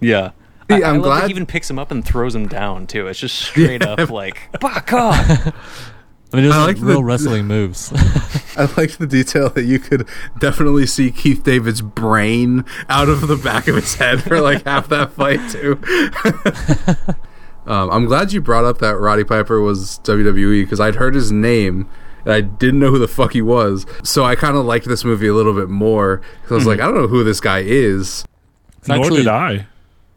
Yeah. 0.00 0.30
See, 0.70 0.82
I, 0.82 0.86
I 0.88 0.90
I'm 0.90 1.00
love 1.00 1.04
that 1.04 1.18
glad- 1.20 1.24
he 1.24 1.30
even 1.30 1.46
picks 1.46 1.68
him 1.68 1.78
up 1.78 1.90
and 1.90 2.04
throws 2.04 2.34
him 2.34 2.46
down 2.48 2.86
too. 2.86 3.06
It's 3.08 3.18
just 3.18 3.36
straight 3.40 3.82
up 3.84 4.08
like 4.10 4.48
fuck 4.60 4.92
off. 4.92 5.18
I 6.32 6.36
mean, 6.36 6.44
it 6.44 6.48
was 6.48 6.56
like 6.58 6.76
like 6.76 6.84
real 6.86 6.96
the- 6.98 7.04
wrestling 7.04 7.46
moves. 7.46 7.92
I 8.56 8.68
liked 8.76 8.98
the 9.00 9.06
detail 9.08 9.48
that 9.50 9.64
you 9.64 9.78
could 9.80 10.08
definitely 10.38 10.86
see 10.86 11.10
Keith 11.10 11.42
David's 11.42 11.80
brain 11.82 12.64
out 12.88 13.08
of 13.08 13.26
the 13.26 13.36
back 13.36 13.66
of 13.68 13.74
his 13.74 13.94
head 13.96 14.22
for 14.22 14.40
like 14.40 14.64
half 14.64 14.88
that 14.90 15.12
fight 15.12 15.40
too. 15.50 15.80
um, 17.66 17.90
I'm 17.90 18.04
glad 18.06 18.32
you 18.32 18.40
brought 18.40 18.64
up 18.64 18.78
that 18.78 18.96
Roddy 18.96 19.24
Piper 19.24 19.60
was 19.60 20.00
WWE 20.04 20.62
because 20.64 20.80
I'd 20.80 20.96
heard 20.96 21.14
his 21.14 21.30
name 21.32 21.88
and 22.24 22.32
I 22.34 22.40
didn't 22.42 22.80
know 22.80 22.90
who 22.90 22.98
the 22.98 23.08
fuck 23.08 23.32
he 23.32 23.42
was. 23.42 23.86
So 24.04 24.24
I 24.24 24.34
kind 24.36 24.56
of 24.56 24.64
liked 24.64 24.86
this 24.86 25.04
movie 25.04 25.26
a 25.28 25.34
little 25.34 25.54
bit 25.54 25.68
more 25.68 26.20
because 26.42 26.52
I 26.52 26.54
was 26.56 26.66
like, 26.66 26.80
I 26.80 26.84
don't 26.84 26.94
know 26.94 27.08
who 27.08 27.24
this 27.24 27.40
guy 27.40 27.60
is. 27.60 28.24
It's 28.78 28.88
Nor 28.88 28.98
actually- 28.98 29.16
did 29.18 29.28
I. 29.28 29.66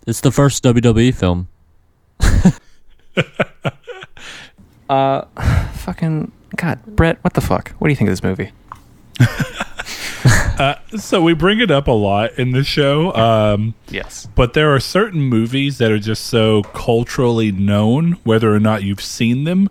It's 0.06 0.22
the 0.22 0.32
first 0.32 0.64
WWE 0.64 1.14
film. 1.16 1.48
Uh 4.90 5.24
fucking 5.74 6.32
God, 6.58 6.86
Brett, 6.86 7.18
what 7.24 7.34
the 7.34 7.42
fuck? 7.42 7.72
What 7.80 7.88
do 7.88 7.92
you 7.92 7.96
think 7.96 8.10
of 8.10 8.12
this 8.12 8.24
movie? 8.24 8.52
So 10.98 11.22
we 11.22 11.34
bring 11.34 11.60
it 11.60 11.72
up 11.72 11.88
a 11.88 11.92
lot 11.92 12.38
in 12.38 12.52
the 12.52 12.64
show, 12.64 13.12
um, 13.16 13.74
Yes. 13.90 14.28
but 14.36 14.54
there 14.54 14.74
are 14.74 14.80
certain 14.80 15.22
movies 15.22 15.80
that 15.80 15.92
are 15.92 15.98
just 15.98 16.26
so 16.28 16.62
culturally 16.62 17.52
known, 17.52 18.14
whether 18.24 18.54
or 18.54 18.60
not 18.60 18.84
you've 18.84 19.02
seen 19.02 19.44
them. 19.46 19.70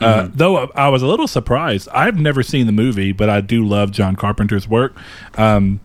Uh, 0.00 0.28
though 0.32 0.70
I 0.74 0.88
was 0.88 1.02
a 1.02 1.06
little 1.06 1.28
surprised. 1.28 1.88
I've 1.92 2.18
never 2.18 2.42
seen 2.42 2.64
the 2.66 2.72
movie, 2.72 3.12
but 3.12 3.28
I 3.28 3.40
do 3.42 3.64
love 3.64 3.90
John 3.92 4.16
Carpenter's 4.16 4.66
work. 4.66 4.94
Um, 5.36 5.80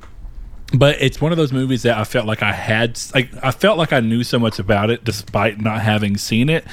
but 0.73 1.01
it's 1.01 1.21
one 1.21 1.31
of 1.31 1.37
those 1.37 1.53
movies 1.53 1.83
that 1.83 1.97
I 1.97 2.03
felt 2.03 2.25
like 2.25 2.43
I 2.43 2.51
had, 2.51 2.99
like 3.13 3.29
I 3.41 3.51
felt 3.51 3.77
like 3.77 3.93
I 3.93 3.99
knew 3.99 4.23
so 4.23 4.37
much 4.37 4.59
about 4.59 4.89
it, 4.89 5.03
despite 5.03 5.61
not 5.61 5.81
having 5.81 6.17
seen 6.17 6.49
it. 6.49 6.65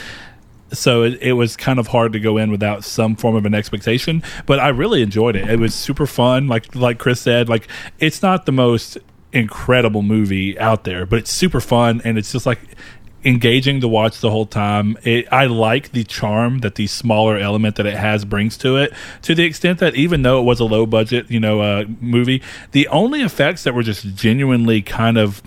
So 0.73 1.05
it, 1.05 1.23
it 1.23 1.33
was 1.35 1.57
kind 1.57 1.79
of 1.79 1.89
hard 1.89 2.13
to 2.15 2.21
go 2.21 2.37
in 2.37 2.51
without 2.51 2.83
some 2.83 3.15
form 3.15 3.37
of 3.37 3.47
an 3.47 3.55
expectation. 3.55 4.23
But 4.47 4.59
I 4.59 4.69
really 4.69 5.03
enjoyed 5.03 5.37
it. 5.37 5.49
It 5.49 5.61
was 5.61 5.75
super 5.75 6.07
fun. 6.07 6.49
Like 6.49 6.75
like 6.75 6.99
Chris 6.99 7.21
said, 7.21 7.49
like 7.49 7.69
it's 8.01 8.23
not 8.23 8.47
the 8.47 8.53
most 8.53 8.99
incredible 9.33 10.03
movie 10.03 10.59
out 10.59 10.85
there, 10.85 11.07
but 11.07 11.21
it's 11.21 11.31
super 11.31 11.61
fun 11.61 12.01
and 12.05 12.19
it's 12.19 12.33
just 12.33 12.47
like 12.47 12.61
engaging 13.25 13.81
to 13.81 13.89
watch 13.89 14.21
the 14.21 14.31
whole 14.31 14.47
time. 14.47 14.97
It, 15.03 15.27
I 15.33 15.47
like 15.47 15.93
the 15.93 16.05
charm 16.05 16.59
that 16.59 16.75
the 16.75 16.87
smaller 16.87 17.39
element 17.39 17.77
that 17.77 17.87
it 17.87 17.97
has 17.97 18.25
brings 18.25 18.57
to 18.59 18.77
it, 18.77 18.93
to 19.23 19.35
the 19.35 19.45
extent 19.45 19.79
that 19.79 19.95
even 19.95 20.23
though 20.23 20.41
it 20.41 20.45
was 20.45 20.61
a 20.61 20.65
low 20.65 20.87
budget, 20.87 21.31
you 21.31 21.41
know, 21.41 21.61
uh, 21.61 21.85
movie, 22.01 22.43
the 22.73 22.87
only 22.89 23.23
effects 23.23 23.65
that 23.65 23.75
were 23.75 23.83
just 23.83 24.15
genuinely 24.15 24.83
kind 24.83 25.19
of 25.19 25.43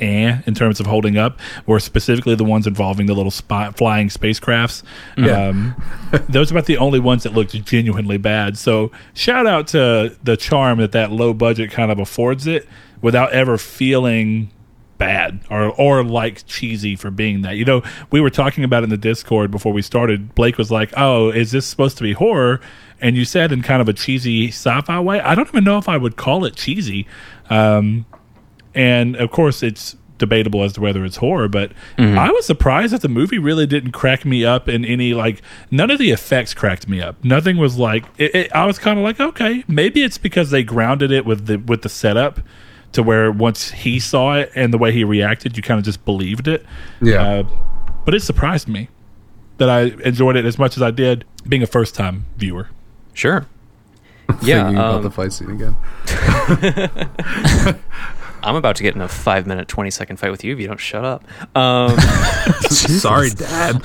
eh 0.00 0.40
in 0.46 0.54
terms 0.54 0.80
of 0.80 0.86
holding 0.86 1.16
up 1.16 1.38
were 1.66 1.78
specifically 1.78 2.34
the 2.34 2.44
ones 2.44 2.66
involving 2.66 3.06
the 3.06 3.14
little 3.14 3.30
spy, 3.30 3.70
flying 3.72 4.08
spacecrafts. 4.08 4.82
Yeah. 5.16 5.48
Um, 5.48 5.76
those 6.28 6.50
are 6.50 6.54
about 6.54 6.66
the 6.66 6.78
only 6.78 6.98
ones 6.98 7.22
that 7.22 7.34
looked 7.34 7.52
genuinely 7.64 8.16
bad. 8.16 8.58
So 8.58 8.90
shout 9.14 9.46
out 9.46 9.68
to 9.68 10.16
the 10.24 10.36
charm 10.36 10.78
that 10.78 10.92
that 10.92 11.12
low 11.12 11.32
budget 11.32 11.70
kind 11.70 11.92
of 11.92 11.98
affords 11.98 12.46
it 12.46 12.66
without 13.00 13.32
ever 13.32 13.56
feeling 13.56 14.50
bad 15.00 15.40
or 15.50 15.70
or 15.70 16.04
like 16.04 16.46
cheesy 16.46 16.94
for 16.94 17.10
being 17.10 17.42
that. 17.42 17.56
You 17.56 17.64
know, 17.64 17.82
we 18.12 18.20
were 18.20 18.30
talking 18.30 18.62
about 18.62 18.84
in 18.84 18.90
the 18.90 18.96
Discord 18.96 19.50
before 19.50 19.72
we 19.72 19.82
started. 19.82 20.32
Blake 20.36 20.58
was 20.58 20.70
like, 20.70 20.92
"Oh, 20.96 21.30
is 21.30 21.50
this 21.50 21.66
supposed 21.66 21.96
to 21.96 22.04
be 22.04 22.12
horror?" 22.12 22.60
And 23.00 23.16
you 23.16 23.24
said 23.24 23.50
in 23.50 23.62
kind 23.62 23.82
of 23.82 23.88
a 23.88 23.94
cheesy 23.94 24.48
sci-fi 24.48 25.00
way. 25.00 25.20
I 25.20 25.34
don't 25.34 25.48
even 25.48 25.64
know 25.64 25.78
if 25.78 25.88
I 25.88 25.96
would 25.96 26.16
call 26.16 26.44
it 26.44 26.54
cheesy. 26.54 27.08
Um, 27.48 28.04
and 28.74 29.16
of 29.16 29.30
course, 29.30 29.62
it's 29.62 29.96
debatable 30.18 30.62
as 30.62 30.74
to 30.74 30.82
whether 30.82 31.02
it's 31.02 31.16
horror. 31.16 31.48
But 31.48 31.72
I 32.18 32.30
was 32.30 32.46
surprised 32.46 32.92
that 32.92 33.00
the 33.00 33.08
movie 33.08 33.38
really 33.38 33.66
didn't 33.66 33.92
crack 33.92 34.26
me 34.26 34.44
up 34.44 34.68
in 34.68 34.84
any 34.84 35.14
like. 35.14 35.42
None 35.72 35.90
of 35.90 35.98
the 35.98 36.10
effects 36.10 36.54
cracked 36.54 36.88
me 36.88 37.00
up. 37.00 37.24
Nothing 37.24 37.56
was 37.56 37.78
like. 37.78 38.04
It, 38.18 38.34
it, 38.34 38.52
I 38.52 38.66
was 38.66 38.78
kind 38.78 38.98
of 38.98 39.02
like, 39.02 39.18
okay, 39.18 39.64
maybe 39.66 40.04
it's 40.04 40.18
because 40.18 40.50
they 40.50 40.62
grounded 40.62 41.10
it 41.10 41.24
with 41.24 41.46
the 41.46 41.56
with 41.56 41.82
the 41.82 41.88
setup 41.88 42.40
to 42.92 43.02
where 43.02 43.30
once 43.30 43.70
he 43.70 43.98
saw 44.00 44.34
it 44.34 44.50
and 44.54 44.72
the 44.72 44.78
way 44.78 44.92
he 44.92 45.04
reacted, 45.04 45.56
you 45.56 45.62
kind 45.62 45.78
of 45.78 45.84
just 45.84 46.04
believed 46.04 46.48
it. 46.48 46.64
Yeah. 47.00 47.22
Uh, 47.22 47.42
but 48.04 48.14
it 48.14 48.20
surprised 48.20 48.68
me 48.68 48.88
that 49.58 49.68
I 49.68 49.82
enjoyed 50.04 50.36
it 50.36 50.44
as 50.44 50.58
much 50.58 50.76
as 50.76 50.82
I 50.82 50.90
did 50.90 51.24
being 51.48 51.62
a 51.62 51.66
first 51.66 51.94
time 51.94 52.26
viewer. 52.36 52.68
Sure. 53.14 53.46
Yeah, 54.42 54.62
Thinking 54.62 54.76
about 54.76 54.94
um, 54.94 55.02
the 55.02 55.10
fight 55.10 55.32
scene 55.32 55.50
again. 55.50 55.74
I'm 58.42 58.56
about 58.56 58.76
to 58.76 58.82
get 58.82 58.94
in 58.94 59.00
a 59.00 59.08
five 59.08 59.46
minute, 59.46 59.68
20 59.68 59.90
second 59.90 60.16
fight 60.18 60.30
with 60.30 60.42
you 60.44 60.52
if 60.54 60.60
you 60.60 60.66
don't 60.66 60.80
shut 60.80 61.04
up. 61.04 61.24
Um, 61.56 61.96
Sorry, 62.70 63.30
Dad. 63.30 63.80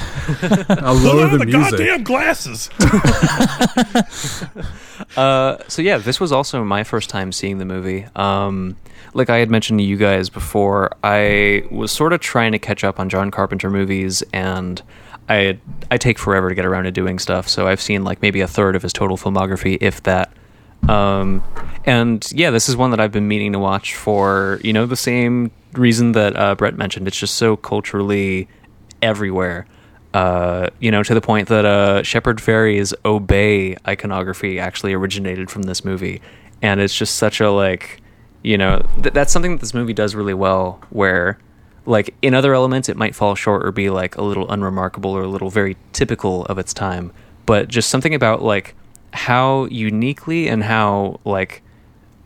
I'll 0.70 0.96
Put 0.96 1.04
lower 1.04 1.24
on 1.26 1.32
the 1.32 1.38
the 1.40 1.46
music. 1.46 1.72
goddamn 1.80 2.04
glasses. 2.04 2.70
Uh, 5.18 5.58
so 5.68 5.82
yeah, 5.82 5.98
this 5.98 6.20
was 6.20 6.32
also 6.32 6.64
my 6.64 6.84
first 6.84 7.10
time 7.10 7.32
seeing 7.32 7.58
the 7.58 7.66
movie. 7.66 8.06
Um, 8.16 8.76
like 9.14 9.30
I 9.30 9.38
had 9.38 9.50
mentioned 9.50 9.80
to 9.80 9.84
you 9.86 9.98
guys 9.98 10.30
before, 10.30 10.92
I 11.04 11.64
was 11.72 11.92
sort 11.92 12.12
of 12.14 12.20
trying 12.22 12.52
to 12.54 12.60
catch 12.60 12.84
up 12.84 13.00
on 13.00 13.10
John 13.10 13.32
Carpenter 13.32 13.70
movies, 13.70 14.24
and 14.34 14.82
I 15.30 15.60
I 15.92 15.98
take 15.98 16.18
forever 16.18 16.50
to 16.50 16.56
get 16.56 16.66
around 16.66 16.84
to 16.86 16.92
doing 16.92 17.20
stuff. 17.20 17.48
So 17.48 17.68
I've 17.68 17.82
seen 17.82 18.04
like 18.04 18.22
maybe 18.22 18.42
a 18.42 18.48
third 18.48 18.76
of 18.76 18.82
his 18.82 18.94
total 18.94 19.18
filmography, 19.18 19.78
if 19.82 20.04
that. 20.04 20.32
Um, 20.90 21.44
and 21.86 22.28
yeah, 22.32 22.52
this 22.52 22.70
is 22.70 22.76
one 22.76 22.92
that 22.92 23.00
I've 23.00 23.12
been 23.12 23.28
meaning 23.28 23.54
to 23.54 23.60
watch 23.60 23.96
for 23.96 24.60
you 24.64 24.74
know 24.74 24.86
the 24.86 24.96
same 24.96 25.52
reason 25.74 26.14
that 26.14 26.36
uh, 26.36 26.56
Brett 26.56 26.78
mentioned. 26.78 27.08
It's 27.08 27.20
just 27.20 27.36
so 27.36 27.56
culturally 27.56 28.48
everywhere. 29.02 29.68
Uh, 30.14 30.70
you 30.80 30.92
know, 30.92 31.04
to 31.04 31.14
the 31.14 31.22
point 31.22 31.50
that 31.50 31.66
uh, 31.66 32.02
Shepard 32.02 32.38
Fairey's 32.38 32.94
Obey 33.04 33.76
iconography 33.86 34.60
actually 34.60 34.94
originated 34.94 35.52
from 35.52 35.64
this 35.64 35.84
movie, 35.84 36.22
and 36.62 36.80
it's 36.80 36.96
just 36.96 37.16
such 37.18 37.42
a 37.42 37.52
like, 37.52 38.02
you 38.42 38.58
know, 38.58 38.86
th- 39.02 39.14
that's 39.14 39.34
something 39.34 39.52
that 39.52 39.60
this 39.60 39.74
movie 39.74 39.94
does 39.94 40.16
really 40.16 40.34
well. 40.34 40.82
Where, 40.90 41.38
like, 41.86 42.16
in 42.22 42.34
other 42.34 42.54
elements, 42.54 42.88
it 42.88 42.96
might 42.96 43.14
fall 43.14 43.36
short 43.36 43.66
or 43.66 43.72
be 43.74 43.90
like 43.90 44.16
a 44.16 44.22
little 44.22 44.50
unremarkable 44.50 45.12
or 45.12 45.24
a 45.24 45.28
little 45.28 45.50
very 45.50 45.76
typical 45.92 46.46
of 46.46 46.58
its 46.58 46.74
time, 46.74 47.12
but 47.46 47.68
just 47.68 47.90
something 47.90 48.16
about 48.16 48.42
like 48.42 48.74
how 49.16 49.66
uniquely 49.66 50.48
and 50.48 50.64
how 50.64 51.20
like 51.24 51.62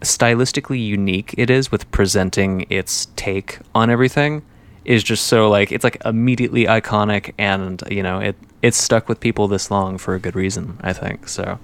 stylistically 0.01 0.83
unique 0.83 1.35
it 1.37 1.49
is 1.49 1.71
with 1.71 1.89
presenting 1.91 2.65
its 2.69 3.07
take 3.15 3.59
on 3.75 3.89
everything 3.89 4.41
is 4.85 5.03
just 5.03 5.27
so 5.27 5.49
like 5.49 5.71
it's 5.71 5.83
like 5.83 6.01
immediately 6.03 6.65
iconic 6.65 7.33
and 7.37 7.83
you 7.91 8.01
know 8.01 8.19
it 8.19 8.35
it's 8.61 8.77
stuck 8.77 9.07
with 9.07 9.19
people 9.19 9.47
this 9.47 9.69
long 9.69 9.97
for 9.97 10.15
a 10.15 10.19
good 10.19 10.35
reason 10.35 10.77
i 10.81 10.91
think. 10.91 11.27
So 11.27 11.59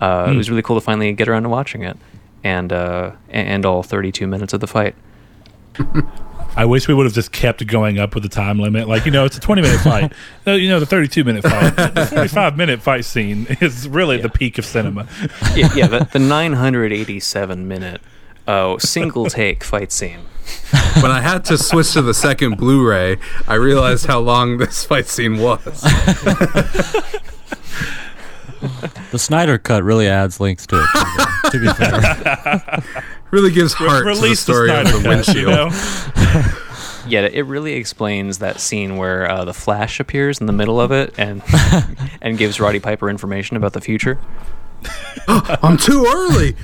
uh, 0.00 0.30
it 0.32 0.36
was 0.36 0.50
really 0.50 0.62
cool 0.62 0.76
to 0.76 0.80
finally 0.80 1.12
get 1.12 1.28
around 1.28 1.44
to 1.44 1.48
watching 1.48 1.82
it 1.82 1.96
and 2.42 2.72
uh 2.72 3.12
and 3.28 3.66
all 3.66 3.82
32 3.82 4.26
minutes 4.26 4.54
of 4.54 4.60
the 4.60 4.66
fight 4.66 4.94
I 6.56 6.64
wish 6.64 6.88
we 6.88 6.94
would 6.94 7.06
have 7.06 7.14
just 7.14 7.32
kept 7.32 7.66
going 7.66 7.98
up 7.98 8.14
with 8.14 8.22
the 8.22 8.28
time 8.28 8.58
limit. 8.58 8.88
Like, 8.88 9.04
you 9.04 9.10
know, 9.10 9.24
it's 9.24 9.36
a 9.36 9.40
20 9.40 9.62
minute 9.62 9.80
fight. 9.84 10.12
No, 10.46 10.54
you 10.54 10.68
know, 10.68 10.80
the 10.80 10.86
32 10.86 11.24
minute 11.24 11.42
fight, 11.42 11.76
the 11.76 12.06
45 12.10 12.56
minute 12.56 12.82
fight 12.82 13.04
scene 13.04 13.46
is 13.60 13.88
really 13.88 14.18
the 14.18 14.28
peak 14.28 14.58
of 14.58 14.64
cinema. 14.64 15.06
yeah, 15.54 15.70
yeah 15.74 15.86
the, 15.86 16.08
the 16.12 16.18
987 16.18 17.68
minute 17.68 18.00
uh, 18.46 18.78
single 18.78 19.26
take 19.26 19.62
fight 19.62 19.92
scene 19.92 20.20
when 21.00 21.10
I 21.10 21.20
had 21.20 21.44
to 21.46 21.58
switch 21.58 21.92
to 21.92 22.02
the 22.02 22.14
second 22.14 22.56
Blu-ray, 22.56 23.18
I 23.46 23.54
realized 23.54 24.06
how 24.06 24.20
long 24.20 24.58
this 24.58 24.84
fight 24.84 25.06
scene 25.06 25.38
was. 25.38 25.84
The 29.10 29.18
Snyder 29.18 29.58
cut 29.58 29.82
really 29.82 30.06
adds 30.08 30.38
links 30.40 30.66
to 30.68 30.76
it. 30.82 31.50
to 31.50 31.58
be 31.60 31.68
fair, 31.72 32.82
Really 33.30 33.52
gives 33.52 33.72
heart 33.74 33.98
to 33.98 34.04
the 34.04 34.10
Release 34.10 34.44
the 34.44 34.52
story 34.54 34.70
of 34.70 34.84
the 34.86 34.92
cut, 34.92 35.34
you 35.34 35.46
windshield. 35.46 35.72
know? 35.72 36.44
Yeah, 37.08 37.22
it 37.22 37.46
really 37.46 37.72
explains 37.72 38.38
that 38.38 38.60
scene 38.60 38.96
where 38.98 39.28
uh, 39.28 39.44
the 39.46 39.54
Flash 39.54 40.00
appears 40.00 40.38
in 40.38 40.46
the 40.46 40.52
middle 40.52 40.78
of 40.78 40.92
it 40.92 41.14
and 41.16 41.42
and 42.22 42.36
gives 42.36 42.60
Roddy 42.60 42.78
Piper 42.78 43.08
information 43.08 43.56
about 43.56 43.72
the 43.72 43.80
future. 43.80 44.18
Oh, 45.32 45.58
I'm 45.62 45.76
too 45.76 46.04
early. 46.06 46.56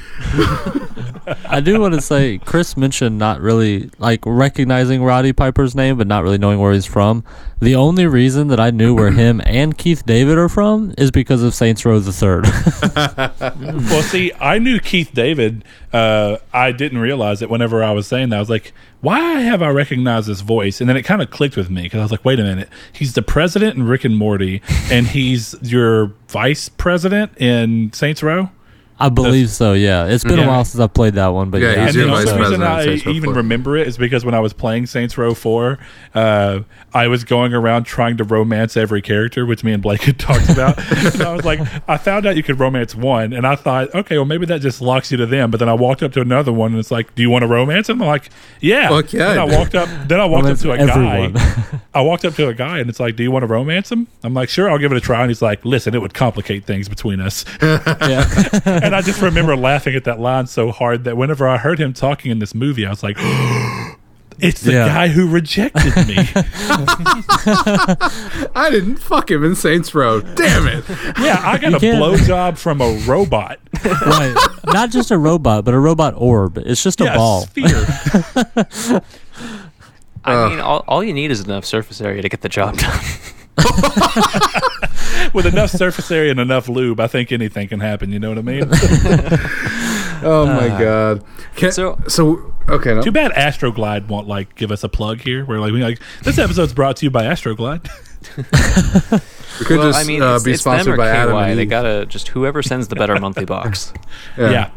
I 1.49 1.61
do 1.61 1.78
want 1.80 1.94
to 1.94 2.00
say 2.00 2.38
Chris 2.38 2.76
mentioned 2.76 3.16
not 3.16 3.40
really 3.40 3.90
like 3.99 4.20
recognizing 4.26 5.04
Roddy 5.04 5.32
Piper's 5.32 5.76
name, 5.76 5.99
but 5.99 6.08
not 6.08 6.25
really 6.25 6.38
knowing 6.38 6.58
where 6.58 6.73
he's 6.73 6.87
from. 6.87 7.23
The 7.61 7.76
only 7.76 8.06
reason 8.06 8.49
that 8.49 8.58
I 8.58 8.70
knew 8.70 8.94
where 8.94 9.12
him 9.12 9.40
and 9.46 9.78
Keith 9.78 10.04
David 10.04 10.37
are 10.37 10.49
from 10.49 10.94
is 10.99 11.12
because 11.12 11.42
of 11.44 11.54
Saints 11.54 11.85
Row 11.85 12.00
the 12.00 12.12
Third. 12.12 12.46
Well, 13.87 14.02
see, 14.02 14.32
I 14.40 14.58
knew 14.58 14.80
Keith 14.80 15.12
David. 15.14 15.64
Uh, 15.96 16.36
I 16.52 16.72
didn't 16.72 16.98
realize 16.98 17.40
it 17.40 17.48
whenever 17.48 17.82
I 17.82 17.92
was 17.92 18.06
saying 18.06 18.28
that. 18.28 18.36
I 18.36 18.38
was 18.38 18.50
like, 18.50 18.74
why 19.00 19.40
have 19.40 19.62
I 19.62 19.70
recognized 19.70 20.28
this 20.28 20.42
voice? 20.42 20.78
And 20.78 20.90
then 20.90 20.96
it 20.98 21.04
kind 21.04 21.22
of 21.22 21.30
clicked 21.30 21.56
with 21.56 21.70
me 21.70 21.84
because 21.84 22.00
I 22.00 22.02
was 22.02 22.10
like, 22.10 22.22
wait 22.22 22.38
a 22.38 22.42
minute. 22.42 22.68
He's 22.92 23.14
the 23.14 23.22
president 23.22 23.76
in 23.76 23.84
Rick 23.84 24.04
and 24.04 24.14
Morty, 24.14 24.60
and 24.90 25.06
he's 25.06 25.54
your 25.62 26.12
vice 26.28 26.68
president 26.68 27.32
in 27.38 27.94
Saints 27.94 28.22
Row. 28.22 28.50
I 28.98 29.10
believe 29.10 29.50
so. 29.50 29.74
Yeah, 29.74 30.06
it's 30.06 30.24
been 30.24 30.38
Yeah. 30.38 30.46
a 30.46 30.48
while 30.48 30.64
since 30.64 30.80
I 30.80 30.86
played 30.86 31.14
that 31.14 31.28
one, 31.28 31.50
but 31.50 31.60
Yeah, 31.60 31.72
yeah, 31.72 31.86
he's 31.86 31.88
and 31.88 31.96
your 31.96 32.04
the 32.06 32.10
vice 32.12 32.28
only 32.28 32.40
reason 32.40 32.60
president 32.60 32.70
I 32.70 32.78
of 32.80 32.84
Saints 32.84 33.06
Row 33.06 33.12
even 33.12 33.24
4. 33.28 33.34
remember 33.34 33.76
it 33.76 33.86
is 33.88 33.98
because 33.98 34.24
when 34.24 34.34
I 34.34 34.40
was 34.40 34.52
playing 34.54 34.86
Saints 34.86 35.18
Row 35.18 35.34
4, 35.34 35.78
uh, 36.14 36.60
I 36.94 37.08
was 37.08 37.24
going 37.24 37.52
around 37.52 37.84
trying 37.84 38.16
to 38.16 38.24
romance 38.24 38.74
every 38.76 39.02
character, 39.02 39.44
which 39.44 39.62
me 39.62 39.72
and 39.72 39.82
Blake 39.82 40.02
had 40.04 40.18
talked 40.18 40.48
about. 40.48 40.78
and 41.14 41.22
I 41.22 41.32
was 41.34 41.44
like, 41.44 41.60
I 41.86 41.98
found 41.98 42.24
out 42.24 42.36
you 42.36 42.42
could 42.42 42.58
romance 42.58 42.94
one, 42.94 43.34
and 43.34 43.46
I 43.46 43.54
thought, 43.54 43.94
okay, 43.94 44.16
well, 44.16 44.24
maybe 44.24 44.46
that 44.46 44.62
just 44.62 44.80
locks 44.80 45.10
you 45.10 45.18
to 45.18 45.26
them. 45.26 45.50
But 45.50 45.60
then 45.60 45.68
I 45.68 45.74
walked 45.74 46.02
up 46.02 46.12
to 46.14 46.22
another 46.22 46.52
one, 46.52 46.70
and 46.70 46.80
it's 46.80 46.90
like, 46.90 47.14
do 47.14 47.20
you 47.22 47.28
want 47.28 47.42
to 47.42 47.48
romance 47.48 47.90
him? 47.90 48.00
I'm 48.00 48.08
like, 48.08 48.30
yeah. 48.60 48.88
Fuck 48.88 49.12
yeah, 49.12 49.28
Then 49.28 49.38
I 49.38 49.42
I 49.42 49.48
do. 49.50 49.56
walked 49.56 49.74
up, 49.74 49.88
then 50.08 50.20
I 50.20 50.24
walked 50.24 50.44
Romance 50.44 50.60
up 50.64 50.64
to 50.64 50.72
a 50.72 50.88
everyone. 50.88 51.32
guy. 51.34 51.64
I 51.92 52.00
walked 52.00 52.24
up 52.24 52.34
to 52.36 52.48
a 52.48 52.54
guy, 52.54 52.78
and 52.78 52.88
it's 52.88 52.98
like, 53.00 53.14
do 53.16 53.22
you 53.22 53.30
want 53.30 53.42
to 53.42 53.46
romance 53.46 53.92
him? 53.92 54.06
I'm 54.24 54.32
like, 54.32 54.48
sure, 54.48 54.70
I'll 54.70 54.78
give 54.78 54.90
it 54.90 54.96
a 54.96 55.00
try. 55.02 55.20
And 55.20 55.30
he's 55.30 55.42
like, 55.42 55.64
listen, 55.66 55.94
it 55.94 56.00
would 56.00 56.14
complicate 56.14 56.64
things 56.64 56.88
between 56.88 57.20
us 57.20 57.44
yeah. 57.60 58.24
and 58.86 58.94
I 58.96 59.02
just 59.02 59.20
remember 59.20 59.56
laughing 59.56 59.94
at 59.94 60.04
that 60.04 60.18
line 60.20 60.46
so 60.46 60.70
hard 60.70 61.04
that 61.04 61.16
whenever 61.16 61.46
I 61.48 61.56
heard 61.58 61.78
him 61.78 61.92
talking 61.92 62.30
in 62.30 62.38
this 62.38 62.54
movie, 62.54 62.86
I 62.86 62.90
was 62.90 63.02
like, 63.02 63.16
"It's 64.38 64.60
the 64.62 64.72
Yeah. 64.72 64.86
guy 64.88 65.08
who 65.08 65.28
rejected 65.28 65.94
me." 66.06 66.16
I 68.54 68.68
didn't 68.70 68.96
fuck 68.96 69.30
him 69.30 69.44
in 69.44 69.54
Saints 69.54 69.94
Row. 69.94 70.20
Damn 70.20 70.66
it. 70.68 70.84
yeah, 71.18 71.40
I 71.44 71.58
got 71.58 71.70
You 71.72 71.76
a 71.76 71.80
can't- 71.80 71.98
blowjob 72.02 72.58
from 72.58 72.80
a 72.80 72.92
robot. 73.06 73.58
right. 73.84 74.34
Not 74.66 74.90
just 74.90 75.10
a 75.10 75.18
robot, 75.18 75.64
but 75.64 75.74
a 75.74 75.78
robot 75.78 76.14
orb. 76.16 76.58
It's 76.58 76.82
just 76.82 77.00
a 77.00 77.04
Yeah, 77.04 77.16
ball. 77.16 77.42
sphere. 77.46 77.86
I 80.24 80.48
mean, 80.48 80.58
all, 80.60 80.82
all 80.88 81.04
you 81.04 81.12
need 81.12 81.30
is 81.30 81.40
enough 81.44 81.64
surface 81.64 82.00
area 82.00 82.20
to 82.22 82.28
get 82.28 82.40
the 82.40 82.48
job 82.48 82.76
done. 82.78 83.00
With 85.32 85.46
enough 85.46 85.70
surface 85.70 86.10
area 86.10 86.30
and 86.30 86.40
enough 86.40 86.68
lube, 86.68 87.00
I 87.00 87.06
think 87.06 87.32
anything 87.32 87.68
can 87.68 87.80
happen. 87.80 88.12
You 88.12 88.18
know 88.18 88.28
what 88.30 88.38
I 88.38 88.42
mean? 88.42 88.68
Oh 90.22 90.46
my 90.46 90.68
god. 90.68 91.22
Can, 91.56 91.70
So- 91.72 91.98
so 92.08 92.54
okay. 92.70 92.94
No. 92.94 93.02
Too 93.02 93.12
bad 93.12 93.32
Astroglide 93.32 94.08
won't 94.08 94.26
like 94.26 94.54
give 94.54 94.72
us 94.72 94.82
a 94.82 94.88
plug 94.88 95.20
here. 95.20 95.44
We're 95.44 95.60
like, 95.60 95.72
we 95.72 95.82
like 95.82 96.00
this 96.22 96.38
episode's 96.38 96.72
brought 96.72 96.96
to 96.96 97.04
you 97.06 97.10
by 97.10 97.25
Astroglide. 97.25 97.86
We 99.58 99.64
could 99.64 99.78
well, 99.78 99.88
just 99.88 99.98
I 99.98 100.04
mean, 100.06 100.20
uh, 100.22 100.34
it's, 100.34 100.44
be 100.44 100.52
it's 100.52 100.64
them 100.64 100.75
sponsored 100.75 100.94
or 100.94 100.96
by 100.98 101.08
Adam. 101.08 101.34
KY. 101.34 101.50
and 101.50 101.58
They 101.58 101.64
gotta 101.66 102.04
just 102.06 102.28
whoever 102.28 102.62
sends 102.62 102.88
the 102.88 102.96
better 102.96 103.18
monthly 103.18 103.44
box. 103.46 103.92
yeah. 104.36 104.70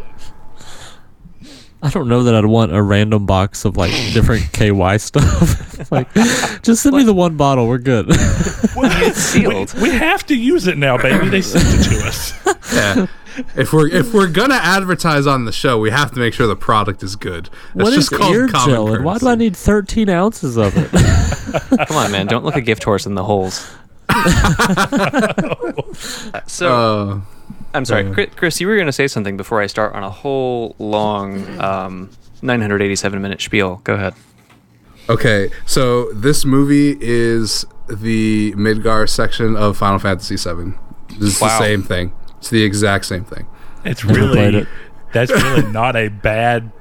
I 1.84 1.90
don't 1.90 2.08
know 2.10 2.24
that 2.24 2.36
I'd 2.36 2.46
want 2.46 2.74
a 2.76 2.82
random 2.82 3.26
box 3.26 3.64
of 3.66 3.78
like 3.78 3.92
different 4.14 4.44
KY 4.54 4.98
stuff. 4.98 5.92
like, 5.92 6.14
just 6.62 6.84
send 6.84 6.96
me 6.96 7.04
the 7.04 7.14
one 7.14 7.38
bottle. 7.38 7.68
We're 7.68 7.78
good. 7.78 8.08
it's 8.10 9.18
sealed. 9.18 9.74
We 9.82 9.92
have 9.92 10.26
to 10.28 10.36
use 10.36 10.68
it 10.68 10.78
now, 10.78 10.98
baby. 10.98 11.30
They 11.30 11.42
sent 11.42 11.66
it 11.68 11.90
to 11.90 12.06
us. 12.08 12.34
Yeah. 12.74 13.08
If 13.56 13.72
we're 13.72 13.88
if 13.88 14.14
we're 14.14 14.28
gonna 14.28 14.56
advertise 14.62 15.26
on 15.26 15.46
the 15.46 15.54
show, 15.54 15.80
we 15.80 15.92
have 15.92 16.12
to 16.12 16.20
make 16.20 16.34
sure 16.34 16.46
the 16.48 16.58
product 16.58 17.02
is 17.04 17.16
good. 17.16 17.46
That's 17.74 17.86
what 17.86 17.88
is 17.94 18.10
just 18.10 18.12
called 18.12 18.36
ear 18.36 18.50
common 18.50 18.76
gel, 18.76 18.94
and 18.94 19.06
why 19.06 19.18
do 19.18 19.30
I 19.30 19.36
need 19.36 19.56
13 19.56 20.10
ounces 20.10 20.58
of 20.58 20.74
it? 20.76 20.92
Come 21.88 21.96
on, 21.96 22.12
man! 22.12 22.28
Don't 22.28 22.44
look 22.44 22.58
a 22.58 22.62
gift 22.62 22.84
horse 22.84 23.06
in 23.06 23.16
the 23.16 23.24
holes. 23.24 23.66
so 26.48 26.68
Uh, 26.68 27.22
I'm 27.74 27.86
sorry, 27.86 28.12
Chris, 28.12 28.30
Chris. 28.36 28.62
You 28.62 28.68
were 28.68 28.76
going 28.76 28.88
to 28.88 28.92
say 28.94 29.08
something 29.08 29.38
before 29.38 29.62
I 29.62 29.68
start 29.68 29.94
on 29.94 30.04
a 30.04 30.10
whole 30.10 30.76
long, 30.80 31.60
um, 31.60 32.10
987 32.42 33.22
minute 33.22 33.42
spiel. 33.42 33.82
Go 33.84 33.94
ahead. 33.94 34.14
okay, 35.08 35.50
so 35.66 36.12
this 36.14 36.46
movie 36.46 36.98
is 37.00 37.66
the 37.88 38.54
Midgar 38.54 39.08
section 39.10 39.56
of 39.56 39.78
Final 39.78 40.00
Fantasy 40.00 40.36
VII. 40.36 40.74
It's 41.10 41.40
the 41.40 41.58
same 41.60 41.84
thing. 41.84 42.14
It's 42.38 42.50
the 42.50 42.64
exact 42.64 43.06
same 43.06 43.26
thing. 43.26 43.48
It's 43.84 44.04
really 44.06 44.58
it. 44.58 44.68
that's 45.14 45.32
really 45.32 45.64
not 45.72 45.96
a 45.96 46.10
bad 46.10 46.72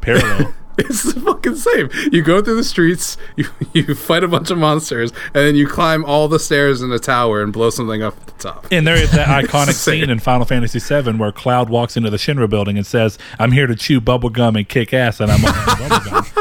parallel. 0.00 0.54
It's 0.78 1.12
the 1.12 1.20
fucking 1.20 1.56
same. 1.56 1.90
You 2.12 2.22
go 2.22 2.40
through 2.40 2.56
the 2.56 2.64
streets, 2.64 3.18
you 3.36 3.46
you 3.72 3.94
fight 3.94 4.24
a 4.24 4.28
bunch 4.28 4.50
of 4.50 4.58
monsters, 4.58 5.10
and 5.26 5.46
then 5.46 5.54
you 5.54 5.66
climb 5.66 6.04
all 6.04 6.28
the 6.28 6.38
stairs 6.38 6.80
in 6.80 6.90
a 6.92 6.98
tower 6.98 7.42
and 7.42 7.52
blow 7.52 7.68
something 7.70 8.02
up 8.02 8.16
at 8.16 8.26
the 8.26 8.32
top. 8.32 8.66
And 8.70 8.86
there 8.86 8.96
is 8.96 9.10
that 9.12 9.28
iconic 9.44 9.74
scene 9.74 10.08
in 10.08 10.18
Final 10.18 10.46
Fantasy 10.46 10.78
VII 10.78 11.12
where 11.12 11.30
Cloud 11.30 11.68
walks 11.68 11.96
into 11.96 12.08
the 12.08 12.16
Shinra 12.16 12.48
building 12.48 12.78
and 12.78 12.86
says, 12.86 13.18
"I'm 13.38 13.52
here 13.52 13.66
to 13.66 13.76
chew 13.76 14.00
bubblegum 14.00 14.56
and 14.56 14.68
kick 14.68 14.94
ass, 14.94 15.20
and 15.20 15.30
I'm 15.30 15.44
on 15.44 15.52
bubblegum." 15.52 16.31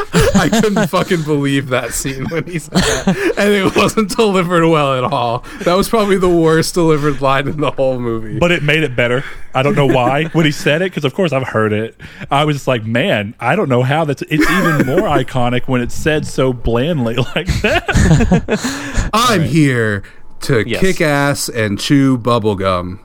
I 0.41 0.49
couldn't 0.61 0.87
fucking 0.87 1.23
believe 1.23 1.69
that 1.69 1.93
scene 1.93 2.25
when 2.29 2.45
he 2.45 2.59
said 2.59 2.73
that, 2.73 3.33
and 3.37 3.53
it 3.53 3.75
wasn't 3.75 4.15
delivered 4.15 4.67
well 4.67 4.93
at 4.97 5.03
all. 5.03 5.43
That 5.63 5.75
was 5.75 5.87
probably 5.89 6.17
the 6.17 6.29
worst 6.29 6.73
delivered 6.73 7.21
line 7.21 7.47
in 7.47 7.57
the 7.61 7.71
whole 7.71 7.99
movie. 7.99 8.39
But 8.39 8.51
it 8.51 8.63
made 8.63 8.83
it 8.83 8.95
better. 8.95 9.23
I 9.53 9.63
don't 9.63 9.75
know 9.75 9.85
why 9.87 10.25
when 10.33 10.45
he 10.45 10.51
said 10.51 10.81
it 10.81 10.85
because 10.91 11.05
of 11.05 11.13
course 11.13 11.31
I've 11.33 11.47
heard 11.47 11.73
it. 11.73 11.99
I 12.29 12.45
was 12.45 12.55
just 12.57 12.67
like, 12.67 12.85
man, 12.85 13.35
I 13.39 13.55
don't 13.55 13.69
know 13.69 13.83
how 13.83 14.05
that's. 14.05 14.21
It's 14.23 14.49
even 14.49 14.85
more 14.87 15.07
iconic 15.09 15.67
when 15.67 15.81
it's 15.81 15.95
said 15.95 16.25
so 16.25 16.53
blandly 16.53 17.15
like 17.35 17.47
that. 17.61 19.09
I'm 19.13 19.43
here 19.43 20.03
to 20.41 20.67
Yes. 20.67 20.79
kick 20.79 21.01
ass 21.01 21.49
and 21.49 21.79
chew 21.79 22.17
bubblegum. 22.17 22.99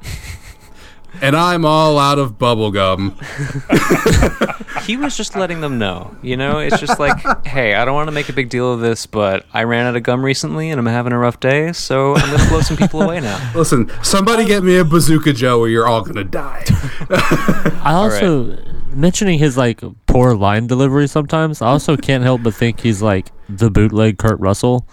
And 1.23 1.37
I'm 1.37 1.65
all 1.65 1.99
out 1.99 2.19
of 2.19 2.39
bubblegum. 2.39 3.15
He 4.87 4.97
was 4.97 5.17
just 5.17 5.35
letting 5.35 5.63
them 5.63 5.79
know. 5.79 6.17
You 6.23 6.37
know, 6.37 6.59
it's 6.59 6.79
just 6.79 7.01
like, 7.01 7.19
hey, 7.45 7.75
I 7.75 7.85
don't 7.85 7.95
want 7.95 8.07
to 8.07 8.13
make 8.13 8.29
a 8.29 8.33
big 8.33 8.51
deal 8.51 8.73
of 8.73 8.79
this, 8.79 9.05
but 9.05 9.45
I 9.53 9.65
ran 9.65 9.85
out 9.87 9.97
of 9.97 10.05
gum 10.05 10.25
recently 10.25 10.71
and 10.71 10.79
I'm 10.79 10.87
having 10.87 11.13
a 11.13 11.19
rough 11.19 11.41
day, 11.41 11.73
so 11.73 12.15
I'm 12.15 12.29
going 12.29 12.41
to 12.41 12.49
blow 12.49 12.61
some 12.61 12.77
people 12.77 13.03
away 13.03 13.19
now. 13.21 13.53
Listen, 13.57 13.91
somebody 14.05 14.45
get 14.45 14.63
me 14.63 14.77
a 14.77 14.85
bazooka 14.85 15.33
Joe 15.33 15.59
or 15.59 15.69
you're 15.69 15.89
all 15.89 16.03
gonna 16.03 16.23
die. 16.23 16.63
I 17.11 17.95
also 17.95 18.57
mentioning 18.93 19.39
his 19.41 19.57
like 19.57 19.83
poor 20.07 20.35
line 20.35 20.69
delivery 20.69 21.09
sometimes. 21.09 21.61
I 21.63 21.67
also 21.67 21.97
can't 21.97 22.23
help 22.23 22.43
but 22.45 22.55
think 22.55 22.81
he's 22.81 23.03
like 23.03 23.33
the 23.49 23.71
bootleg 23.71 24.19
Kurt 24.19 24.39
Russell. 24.39 24.87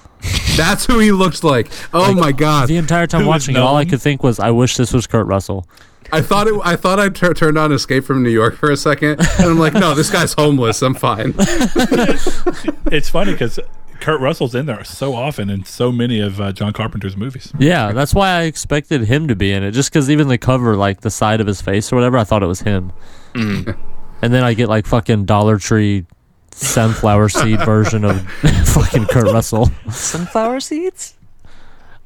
That's 0.56 0.86
who 0.86 1.00
he 1.00 1.12
looks 1.12 1.44
like. 1.44 1.68
Oh 1.94 2.14
my 2.14 2.32
god. 2.32 2.68
The 2.68 2.78
entire 2.78 3.08
time 3.08 3.22
Who 3.22 3.26
is 3.26 3.30
watching 3.30 3.56
it, 3.56 3.60
all 3.60 3.76
I 3.76 3.86
could 3.86 4.02
think 4.02 4.24
was, 4.24 4.40
I 4.40 4.52
wish 4.52 4.78
this 4.78 4.94
was 4.94 5.06
Kurt 5.06 5.28
Russell. 5.28 5.68
I 6.14 6.22
thought 6.22 6.48
it. 6.48 6.60
I 6.64 6.76
thought 6.76 7.00
I 7.00 7.10
tur- 7.10 7.34
turned 7.34 7.58
on 7.58 7.72
Escape 7.72 8.04
from 8.04 8.22
New 8.22 8.30
York 8.30 8.56
for 8.56 8.70
a 8.70 8.78
second, 8.78 9.20
and 9.20 9.50
I'm 9.50 9.58
like, 9.58 9.74
no, 9.74 9.96
this 9.96 10.12
guy's 10.12 10.34
homeless. 10.34 10.82
I'm 10.82 10.94
fine. 10.94 11.34
it's 11.38 13.10
funny 13.10 13.32
because 13.32 13.60
Kurt 14.00 14.22
Russell's 14.22 14.54
in 14.54 14.66
there 14.66 14.84
so 14.84 15.16
often 15.16 15.50
in 15.50 15.66
so 15.66 15.92
many 15.92 16.20
of 16.20 16.40
uh, 16.40 16.52
John 16.52 16.72
Carpenter's 16.72 17.18
movies. 17.18 17.52
Yeah, 17.58 17.94
that's 17.94 18.14
why 18.14 18.30
I 18.30 18.42
expected 18.44 19.06
him 19.06 19.28
to 19.28 19.36
be 19.36 19.52
in 19.52 19.64
it. 19.64 19.72
Just 19.72 19.92
because 19.92 20.10
even 20.10 20.28
the 20.28 20.38
cover, 20.38 20.76
like 20.76 21.02
the 21.02 21.10
side 21.10 21.42
of 21.42 21.48
his 21.48 21.62
face 21.62 21.92
or 21.92 21.96
whatever, 21.96 22.18
I 22.18 22.24
thought 22.26 22.44
it 22.44 22.48
was 22.48 22.62
him. 22.62 22.92
Mm. 23.34 23.76
and 24.22 24.32
then 24.32 24.44
I 24.44 24.54
get 24.54 24.70
like 24.70 24.86
fucking 24.86 25.26
Dollar 25.26 25.58
Tree 25.58 26.06
sunflower 26.52 27.30
seed 27.30 27.66
version 27.66 28.06
of 28.06 28.22
fucking 28.68 29.06
Kurt 29.06 29.32
Russell. 29.32 29.72
Sunflower 29.90 30.60
seeds? 30.60 31.16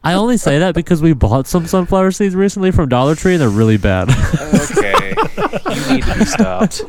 I 0.04 0.14
only 0.14 0.38
say 0.38 0.60
that 0.60 0.76
because 0.76 1.02
we 1.02 1.14
bought 1.14 1.48
some 1.48 1.66
sunflower 1.68 2.12
seeds 2.12 2.36
recently 2.36 2.72
from 2.72 2.88
Dollar 2.88 3.16
Tree 3.16 3.34
and 3.34 3.42
they're 3.42 3.50
really 3.50 3.78
bad. 3.78 4.10
Okay. 4.10 5.10
you 5.76 5.94
need 5.94 6.04
to 6.04 6.16
be 6.18 6.26
stopped. 6.26 6.82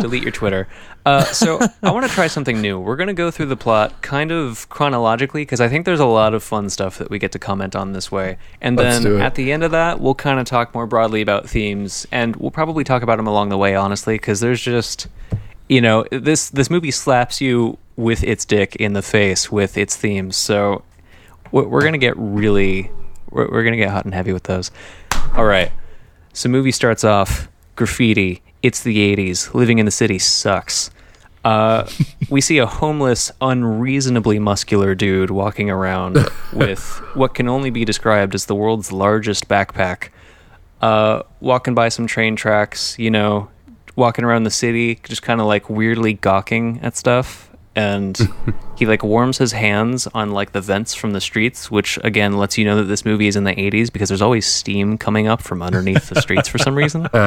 Delete 0.00 0.22
your 0.22 0.32
Twitter. 0.32 0.68
Uh, 1.04 1.24
so 1.24 1.58
I 1.82 1.90
want 1.90 2.06
to 2.06 2.12
try 2.12 2.26
something 2.26 2.60
new. 2.60 2.78
We're 2.78 2.96
going 2.96 3.08
to 3.08 3.14
go 3.14 3.30
through 3.30 3.46
the 3.46 3.56
plot 3.56 4.02
kind 4.02 4.30
of 4.30 4.68
chronologically 4.68 5.42
because 5.42 5.60
I 5.60 5.68
think 5.68 5.84
there's 5.84 6.00
a 6.00 6.06
lot 6.06 6.34
of 6.34 6.42
fun 6.42 6.70
stuff 6.70 6.98
that 6.98 7.10
we 7.10 7.18
get 7.18 7.32
to 7.32 7.38
comment 7.38 7.74
on 7.74 7.92
this 7.92 8.12
way. 8.12 8.38
And 8.60 8.76
Let's 8.76 9.02
then 9.02 9.20
at 9.20 9.34
the 9.34 9.50
end 9.50 9.64
of 9.64 9.72
that, 9.72 10.00
we'll 10.00 10.14
kind 10.14 10.38
of 10.38 10.46
talk 10.46 10.74
more 10.74 10.86
broadly 10.86 11.22
about 11.22 11.48
themes, 11.48 12.06
and 12.12 12.36
we'll 12.36 12.50
probably 12.52 12.84
talk 12.84 13.02
about 13.02 13.16
them 13.16 13.26
along 13.26 13.48
the 13.48 13.58
way, 13.58 13.74
honestly, 13.74 14.14
because 14.14 14.40
there's 14.40 14.60
just, 14.60 15.08
you 15.68 15.80
know, 15.80 16.04
this 16.12 16.50
this 16.50 16.70
movie 16.70 16.92
slaps 16.92 17.40
you 17.40 17.78
with 17.96 18.22
its 18.22 18.44
dick 18.44 18.76
in 18.76 18.92
the 18.92 19.02
face 19.02 19.50
with 19.50 19.76
its 19.76 19.96
themes. 19.96 20.36
So 20.36 20.84
we're, 21.52 21.68
we're 21.68 21.82
gonna 21.82 21.98
get 21.98 22.14
really, 22.16 22.90
we're, 23.30 23.48
we're 23.50 23.64
gonna 23.64 23.76
get 23.76 23.90
hot 23.90 24.04
and 24.04 24.14
heavy 24.14 24.32
with 24.32 24.44
those. 24.44 24.70
All 25.34 25.44
right. 25.44 25.70
So 26.32 26.48
movie 26.48 26.72
starts 26.72 27.04
off 27.04 27.48
graffiti. 27.76 28.42
It's 28.62 28.82
the 28.82 29.16
80s. 29.16 29.54
Living 29.54 29.78
in 29.78 29.86
the 29.86 29.92
city 29.92 30.18
sucks. 30.18 30.90
Uh, 31.44 31.88
we 32.30 32.40
see 32.40 32.58
a 32.58 32.66
homeless, 32.66 33.32
unreasonably 33.40 34.38
muscular 34.38 34.94
dude 34.94 35.30
walking 35.30 35.70
around 35.70 36.18
with 36.52 36.98
what 37.14 37.34
can 37.34 37.48
only 37.48 37.70
be 37.70 37.84
described 37.84 38.34
as 38.34 38.46
the 38.46 38.54
world's 38.54 38.92
largest 38.92 39.48
backpack. 39.48 40.10
Uh, 40.80 41.22
walking 41.40 41.74
by 41.74 41.88
some 41.88 42.06
train 42.06 42.36
tracks, 42.36 42.98
you 42.98 43.10
know, 43.10 43.48
walking 43.96 44.24
around 44.24 44.44
the 44.44 44.50
city, 44.50 44.96
just 45.04 45.22
kind 45.22 45.40
of 45.40 45.46
like 45.46 45.68
weirdly 45.68 46.12
gawking 46.14 46.80
at 46.82 46.96
stuff. 46.96 47.50
And 47.74 48.18
he 48.76 48.86
like 48.86 49.02
warms 49.02 49.38
his 49.38 49.52
hands 49.52 50.06
on 50.08 50.32
like 50.32 50.52
the 50.52 50.60
vents 50.60 50.94
from 50.94 51.12
the 51.12 51.20
streets, 51.20 51.70
which 51.70 51.98
again 52.04 52.36
lets 52.36 52.58
you 52.58 52.64
know 52.64 52.76
that 52.76 52.84
this 52.84 53.04
movie 53.04 53.28
is 53.28 53.36
in 53.36 53.44
the 53.44 53.54
80s 53.54 53.92
because 53.92 54.08
there's 54.08 54.22
always 54.22 54.46
steam 54.46 54.98
coming 54.98 55.26
up 55.26 55.40
from 55.40 55.62
underneath 55.62 56.08
the 56.08 56.20
streets 56.20 56.48
for 56.48 56.58
some 56.58 56.74
reason. 56.74 57.08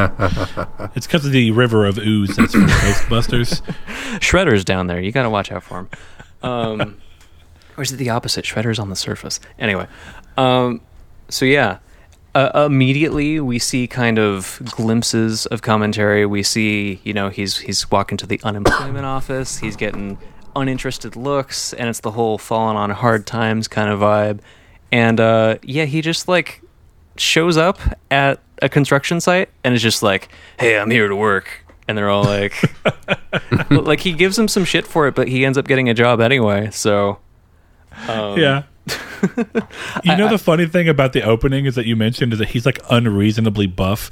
It's 0.95 1.07
because 1.07 1.25
of 1.25 1.31
the 1.31 1.51
river 1.51 1.85
of 1.85 1.97
ooze 1.97 2.35
that's 2.35 2.53
from 2.53 2.67
Ghostbusters. 2.67 3.61
Shredder's 4.19 4.63
down 4.63 4.87
there. 4.87 5.01
You 5.01 5.11
got 5.11 5.23
to 5.23 5.29
watch 5.29 5.51
out 5.51 5.63
for 5.63 5.79
him. 5.79 5.89
Um, 6.41 7.01
or 7.75 7.83
is 7.83 7.91
it 7.91 7.97
the 7.97 8.09
opposite? 8.09 8.45
Shredder's 8.45 8.79
on 8.79 8.89
the 8.89 8.95
surface. 8.95 9.39
Anyway, 9.59 9.87
um, 10.37 10.81
so 11.29 11.45
yeah, 11.45 11.79
uh, 12.35 12.65
immediately 12.65 13.39
we 13.39 13.57
see 13.59 13.87
kind 13.87 14.19
of 14.19 14.61
glimpses 14.75 15.45
of 15.47 15.61
commentary. 15.61 16.25
We 16.25 16.43
see, 16.43 16.99
you 17.03 17.13
know, 17.13 17.29
he's 17.29 17.57
he's 17.57 17.89
walking 17.89 18.17
to 18.17 18.27
the 18.27 18.39
unemployment 18.43 19.05
office. 19.05 19.57
He's 19.57 19.75
getting 19.75 20.17
uninterested 20.55 21.15
looks, 21.15 21.73
and 21.73 21.89
it's 21.89 21.99
the 21.99 22.11
whole 22.11 22.37
fallen 22.37 22.75
on 22.75 22.89
hard 22.89 23.25
times 23.25 23.67
kind 23.67 23.89
of 23.89 23.99
vibe. 23.99 24.39
And 24.91 25.19
uh, 25.19 25.57
yeah, 25.63 25.85
he 25.85 26.01
just 26.01 26.27
like 26.27 26.61
shows 27.17 27.57
up 27.57 27.79
at 28.11 28.39
a 28.61 28.69
construction 28.69 29.19
site 29.19 29.49
and 29.63 29.73
is 29.73 29.81
just 29.81 30.03
like, 30.03 30.29
"Hey, 30.59 30.77
I'm 30.77 30.89
here 30.89 31.07
to 31.07 31.15
work." 31.15 31.65
And 31.87 31.97
they're 31.97 32.09
all 32.09 32.23
like, 32.23 32.55
like 33.69 33.99
he 33.99 34.13
gives 34.13 34.39
him 34.39 34.47
some 34.47 34.65
shit 34.65 34.87
for 34.87 35.07
it, 35.07 35.13
but 35.13 35.27
he 35.27 35.45
ends 35.45 35.55
up 35.57 35.67
getting 35.67 35.87
a 35.87 35.93
job 35.93 36.19
anyway. 36.19 36.69
So, 36.71 37.19
um, 38.07 38.39
Yeah. 38.39 38.63
you 40.03 40.15
know 40.15 40.27
the 40.29 40.37
funny 40.37 40.67
thing 40.67 40.87
about 40.87 41.13
the 41.13 41.23
opening 41.23 41.65
is 41.65 41.75
that 41.75 41.85
you 41.87 41.95
mentioned 41.95 42.33
is 42.33 42.39
that 42.39 42.49
he's 42.49 42.65
like 42.65 42.79
unreasonably 42.89 43.67
buff. 43.67 44.11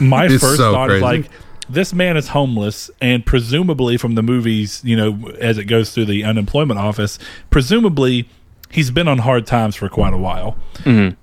My 0.00 0.28
first 0.28 0.56
so 0.56 0.72
thought 0.72 0.90
is 0.90 1.02
like 1.02 1.28
this 1.72 1.92
man 1.94 2.16
is 2.16 2.28
homeless 2.28 2.90
and 3.00 3.24
presumably 3.24 3.96
from 3.96 4.14
the 4.14 4.22
movies, 4.22 4.80
you 4.84 4.96
know, 4.96 5.28
as 5.40 5.58
it 5.58 5.64
goes 5.64 5.92
through 5.92 6.04
the 6.06 6.24
unemployment 6.24 6.78
office, 6.78 7.18
presumably 7.50 8.28
he's 8.70 8.90
been 8.90 9.08
on 9.08 9.18
hard 9.18 9.46
times 9.46 9.74
for 9.76 9.88
quite 9.88 10.12
a 10.12 10.18
while. 10.18 10.56
Mhm. 10.84 11.16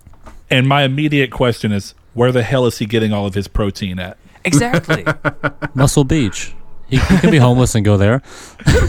And 0.50 0.68
my 0.68 0.84
immediate 0.84 1.32
question 1.32 1.72
is 1.72 1.94
where 2.14 2.32
the 2.32 2.44
hell 2.44 2.66
is 2.66 2.80
he 2.80 2.86
getting 2.86 3.14
all 3.14 3.26
of 3.26 3.34
his 3.36 3.48
protein 3.48 4.00
at? 4.00 4.18
exactly. 4.46 5.06
Muscle 5.76 6.04
Beach. 6.06 6.54
He, 6.90 6.98
he 6.98 7.18
can 7.20 7.32
be 7.32 7.38
homeless 7.38 7.76
and 7.76 7.86
go 7.86 7.98
there. 7.98 8.22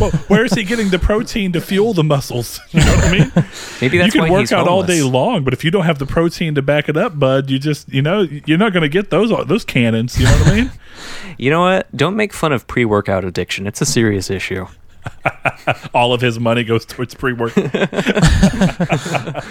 well, 0.00 0.10
where 0.28 0.44
is 0.44 0.54
he 0.54 0.64
getting 0.64 0.88
the 0.88 0.98
protein 0.98 1.52
to 1.52 1.60
fuel 1.60 1.92
the 1.92 2.04
muscles? 2.04 2.58
You 2.72 2.80
know 2.80 2.94
what 2.94 3.04
I 3.04 3.12
mean? 3.12 3.32
Maybe 3.80 3.98
that's 3.98 4.14
you 4.14 4.20
why 4.20 4.26
can 4.26 4.32
work 4.32 4.40
he's 4.40 4.52
out 4.52 4.68
all 4.68 4.82
day 4.82 5.02
long, 5.02 5.44
but 5.44 5.52
if 5.52 5.64
you 5.64 5.70
don't 5.70 5.84
have 5.84 5.98
the 5.98 6.06
protein 6.06 6.54
to 6.54 6.62
back 6.62 6.88
it 6.88 6.96
up, 6.96 7.18
bud, 7.18 7.50
you 7.50 7.58
just 7.58 7.92
you 7.92 8.00
know 8.00 8.20
you're 8.20 8.58
not 8.58 8.72
going 8.72 8.82
to 8.82 8.88
get 8.88 9.10
those 9.10 9.30
those 9.46 9.64
cannons. 9.64 10.18
You 10.18 10.24
know 10.26 10.32
what 10.32 10.46
I 10.48 10.54
mean? 10.56 10.70
You 11.38 11.50
know 11.50 11.60
what? 11.62 11.94
Don't 11.96 12.16
make 12.16 12.32
fun 12.34 12.52
of 12.52 12.66
pre-workout 12.66 13.24
addiction. 13.24 13.66
It's 13.66 13.80
a 13.80 13.86
serious 13.86 14.28
issue. 14.28 14.66
all 15.94 16.12
of 16.12 16.20
his 16.20 16.38
money 16.38 16.64
goes 16.64 16.84
towards 16.84 17.14
pre-work. 17.14 17.52
I, 17.56 19.42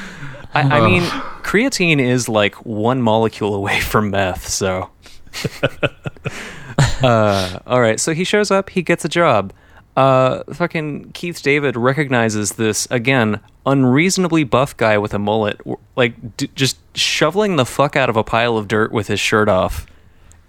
I 0.54 0.82
mean, 0.86 1.02
creatine 1.42 2.00
is 2.00 2.30
like 2.30 2.56
one 2.66 3.02
molecule 3.02 3.56
away 3.56 3.80
from 3.80 4.12
meth. 4.12 4.48
So, 4.48 4.90
uh, 7.04 7.60
all 7.68 7.82
right. 7.82 8.00
So 8.00 8.14
he 8.14 8.24
shows 8.24 8.52
up. 8.52 8.70
He 8.70 8.82
gets 8.82 9.06
a 9.06 9.10
job. 9.10 9.54
Uh, 9.96 10.44
fucking 10.54 11.12
Keith 11.14 11.42
David 11.42 11.76
recognizes 11.76 12.54
this 12.54 12.88
again 12.90 13.42
unreasonably 13.66 14.44
buff 14.44 14.76
guy 14.78 14.98
with 14.98 15.14
a 15.14 15.20
mullet, 15.20 15.60
like 15.96 16.38
d- 16.38 16.50
just 16.56 16.78
shoveling 16.96 17.56
the 17.58 17.66
fuck 17.66 17.96
out 17.96 18.10
of 18.10 18.16
a 18.16 18.24
pile 18.24 18.58
of 18.58 18.68
dirt 18.68 18.92
with 18.92 19.08
his 19.08 19.20
shirt 19.20 19.50
off. 19.50 19.86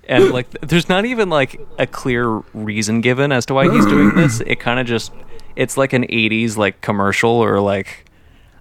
And 0.09 0.31
like, 0.31 0.51
there's 0.61 0.89
not 0.89 1.05
even 1.05 1.31
like 1.31 1.61
a 1.79 1.87
clear 1.87 2.29
reason 2.55 3.01
given 3.01 3.33
as 3.33 3.47
to 3.47 3.55
why 3.55 3.71
he's 3.71 3.87
doing 3.87 4.15
this. 4.15 4.41
It 4.41 4.59
kind 4.61 4.81
of 4.81 4.87
just, 4.87 5.13
it's 5.57 5.77
like 5.77 5.93
an 5.93 6.05
'80s 6.05 6.57
like 6.57 6.81
commercial 6.81 7.31
or 7.31 7.61
like, 7.61 8.07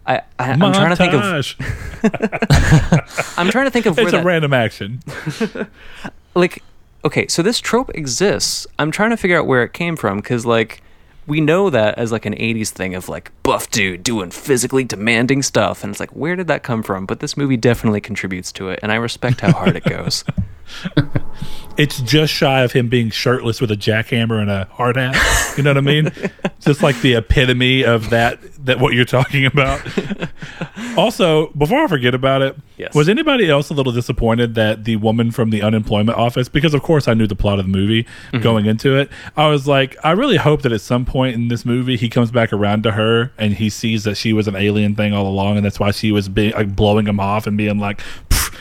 I, 0.05 0.21
I 0.37 0.51
I'm 0.51 0.59
trying 0.59 0.89
to 0.89 0.95
think 0.95 1.13
of 1.13 1.21
I'm 3.37 3.49
trying 3.49 3.65
to 3.65 3.71
think 3.71 3.85
of 3.85 3.97
It's 3.97 4.09
a 4.13 4.17
that, 4.17 4.25
random 4.25 4.53
action. 4.53 5.01
like 6.35 6.63
okay, 7.03 7.27
so 7.27 7.41
this 7.41 7.59
trope 7.59 7.89
exists. 7.95 8.67
I'm 8.77 8.91
trying 8.91 9.11
to 9.11 9.17
figure 9.17 9.37
out 9.37 9.47
where 9.47 9.63
it 9.63 9.73
came 9.73 9.95
from 9.95 10.17
because 10.17 10.45
like 10.45 10.81
we 11.27 11.41
know 11.41 11.69
that 11.69 11.97
as 11.97 12.11
like 12.11 12.25
an 12.25 12.33
80s 12.33 12.69
thing 12.69 12.95
of 12.95 13.07
like 13.07 13.31
buff 13.43 13.69
dude 13.69 14.03
doing 14.03 14.31
physically 14.31 14.83
demanding 14.83 15.43
stuff 15.43 15.83
and 15.83 15.91
it's 15.91 15.99
like 15.99 16.09
where 16.11 16.35
did 16.35 16.47
that 16.47 16.63
come 16.63 16.83
from? 16.83 17.05
But 17.05 17.19
this 17.19 17.37
movie 17.37 17.57
definitely 17.57 18.01
contributes 18.01 18.51
to 18.53 18.69
it 18.69 18.79
and 18.81 18.91
I 18.91 18.95
respect 18.95 19.41
how 19.41 19.51
hard 19.51 19.75
it 19.75 19.83
goes. 19.83 20.23
It's 21.79 22.01
just 22.01 22.33
shy 22.33 22.63
of 22.63 22.73
him 22.73 22.89
being 22.89 23.09
shirtless 23.09 23.61
with 23.61 23.71
a 23.71 23.77
jackhammer 23.77 24.41
and 24.41 24.51
a 24.51 24.65
hard 24.65 24.97
hat. 24.97 25.15
You 25.55 25.63
know 25.63 25.69
what 25.69 25.77
I 25.77 25.81
mean? 25.81 26.11
just 26.59 26.83
like 26.83 26.99
the 26.99 27.15
epitome 27.15 27.85
of 27.85 28.09
that 28.09 28.58
that 28.69 28.79
what 28.79 28.93
you're 28.93 29.03
talking 29.03 29.45
about. 29.45 29.81
also, 30.97 31.47
before 31.47 31.79
I 31.79 31.87
forget 31.87 32.13
about 32.13 32.43
it, 32.43 32.55
Yes. 32.77 32.93
was 32.93 33.09
anybody 33.09 33.49
else 33.49 33.69
a 33.69 33.73
little 33.73 33.91
disappointed 33.91 34.55
that 34.55 34.85
the 34.85 34.95
woman 34.97 35.31
from 35.31 35.49
the 35.49 35.61
unemployment 35.61 36.17
office 36.17 36.47
because 36.47 36.73
of 36.73 36.81
course 36.81 37.07
I 37.07 37.13
knew 37.13 37.27
the 37.27 37.35
plot 37.35 37.59
of 37.59 37.65
the 37.65 37.71
movie 37.71 38.03
mm-hmm. 38.03 38.41
going 38.41 38.67
into 38.67 38.95
it. 38.95 39.09
I 39.35 39.47
was 39.47 39.67
like, 39.67 39.97
I 40.03 40.11
really 40.11 40.37
hope 40.37 40.61
that 40.61 40.71
at 40.71 40.81
some 40.81 41.03
point 41.03 41.35
in 41.35 41.49
this 41.49 41.65
movie 41.65 41.97
he 41.97 42.09
comes 42.09 42.31
back 42.31 42.53
around 42.53 42.83
to 42.83 42.91
her 42.91 43.33
and 43.37 43.55
he 43.55 43.69
sees 43.69 44.05
that 44.05 44.15
she 44.15 44.31
was 44.31 44.47
an 44.47 44.55
alien 44.55 44.95
thing 44.95 45.13
all 45.13 45.27
along 45.27 45.57
and 45.57 45.65
that's 45.65 45.79
why 45.79 45.91
she 45.91 46.11
was 46.11 46.29
being 46.29 46.53
like 46.53 46.75
blowing 46.75 47.07
him 47.07 47.19
off 47.19 47.47
and 47.47 47.57
being 47.57 47.79
like 47.79 48.01
"Pfft, 48.29 48.55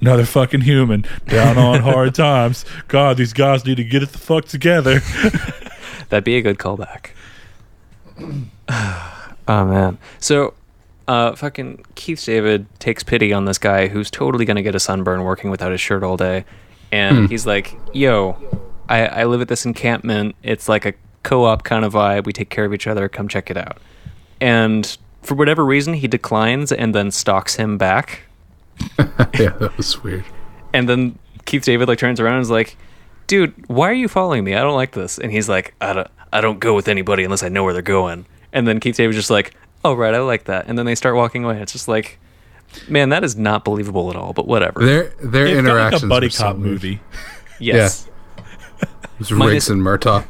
another 0.00 0.24
fucking 0.24 0.62
human 0.62 1.04
down 1.28 1.58
on 1.58 1.80
hard 1.80 2.14
times. 2.16 2.64
God, 2.88 3.18
these 3.18 3.32
guys 3.32 3.64
need 3.64 3.76
to 3.76 3.84
get 3.84 4.02
it 4.02 4.08
the 4.08 4.18
fuck 4.18 4.46
together. 4.46 5.00
That'd 6.08 6.24
be 6.24 6.36
a 6.36 6.42
good 6.42 6.58
callback. 6.58 7.10
oh 9.48 9.64
man. 9.64 9.98
So 10.18 10.54
uh 11.08 11.34
fucking 11.34 11.84
Keith 11.94 12.24
David 12.24 12.66
takes 12.78 13.02
pity 13.02 13.32
on 13.32 13.44
this 13.44 13.58
guy 13.58 13.88
who's 13.88 14.10
totally 14.10 14.44
gonna 14.44 14.62
get 14.62 14.74
a 14.74 14.80
sunburn 14.80 15.24
working 15.24 15.50
without 15.50 15.72
his 15.72 15.80
shirt 15.80 16.02
all 16.02 16.16
day. 16.16 16.44
And 16.90 17.30
he's 17.30 17.46
like, 17.46 17.74
Yo, 17.94 18.36
I, 18.88 19.06
I 19.06 19.24
live 19.24 19.40
at 19.40 19.48
this 19.48 19.64
encampment. 19.64 20.36
It's 20.42 20.68
like 20.68 20.84
a 20.84 20.92
co 21.22 21.44
op 21.44 21.64
kind 21.64 21.84
of 21.84 21.94
vibe. 21.94 22.26
We 22.26 22.32
take 22.32 22.50
care 22.50 22.64
of 22.64 22.74
each 22.74 22.86
other, 22.86 23.08
come 23.08 23.28
check 23.28 23.50
it 23.50 23.56
out. 23.56 23.78
And 24.40 24.96
for 25.22 25.34
whatever 25.34 25.64
reason 25.64 25.94
he 25.94 26.08
declines 26.08 26.72
and 26.72 26.94
then 26.94 27.10
stalks 27.10 27.54
him 27.56 27.78
back. 27.78 28.22
yeah, 28.98 29.50
that 29.58 29.74
was 29.76 30.02
weird. 30.02 30.24
And 30.72 30.88
then 30.88 31.18
Keith 31.44 31.64
David 31.64 31.88
like 31.88 31.98
turns 31.98 32.20
around 32.20 32.34
and 32.34 32.42
is 32.42 32.50
like, 32.50 32.76
"Dude, 33.26 33.54
why 33.68 33.90
are 33.90 33.94
you 33.94 34.08
following 34.08 34.44
me? 34.44 34.54
I 34.54 34.60
don't 34.60 34.74
like 34.74 34.92
this." 34.92 35.18
And 35.18 35.30
he's 35.30 35.48
like, 35.48 35.74
"I 35.80 35.92
don't, 35.92 36.08
I 36.32 36.40
don't 36.40 36.58
go 36.58 36.74
with 36.74 36.88
anybody 36.88 37.24
unless 37.24 37.42
I 37.42 37.48
know 37.48 37.64
where 37.64 37.72
they're 37.72 37.82
going." 37.82 38.26
And 38.52 38.66
then 38.68 38.80
Keith 38.80 38.96
David's 38.96 39.16
just 39.18 39.30
like, 39.30 39.54
"Oh 39.84 39.94
right, 39.94 40.14
I 40.14 40.18
like 40.20 40.44
that." 40.44 40.66
And 40.68 40.78
then 40.78 40.86
they 40.86 40.94
start 40.94 41.14
walking 41.16 41.44
away. 41.44 41.60
It's 41.60 41.72
just 41.72 41.88
like, 41.88 42.18
man, 42.88 43.08
that 43.10 43.24
is 43.24 43.36
not 43.36 43.64
believable 43.64 44.10
at 44.10 44.16
all. 44.16 44.32
But 44.32 44.46
whatever. 44.46 44.84
Their 44.84 45.04
their 45.22 45.46
It 45.46 45.56
interactions 45.56 46.02
like 46.02 46.06
a 46.06 46.08
buddy 46.08 46.26
were 46.26 46.30
so 46.30 46.44
cop 46.44 46.56
movie. 46.56 47.00
yes. 47.58 48.08
It 48.80 48.86
was 49.18 49.30
Minus- 49.30 49.52
Riggs 49.52 49.70
and 49.70 49.82
Murtaugh. 49.82 50.24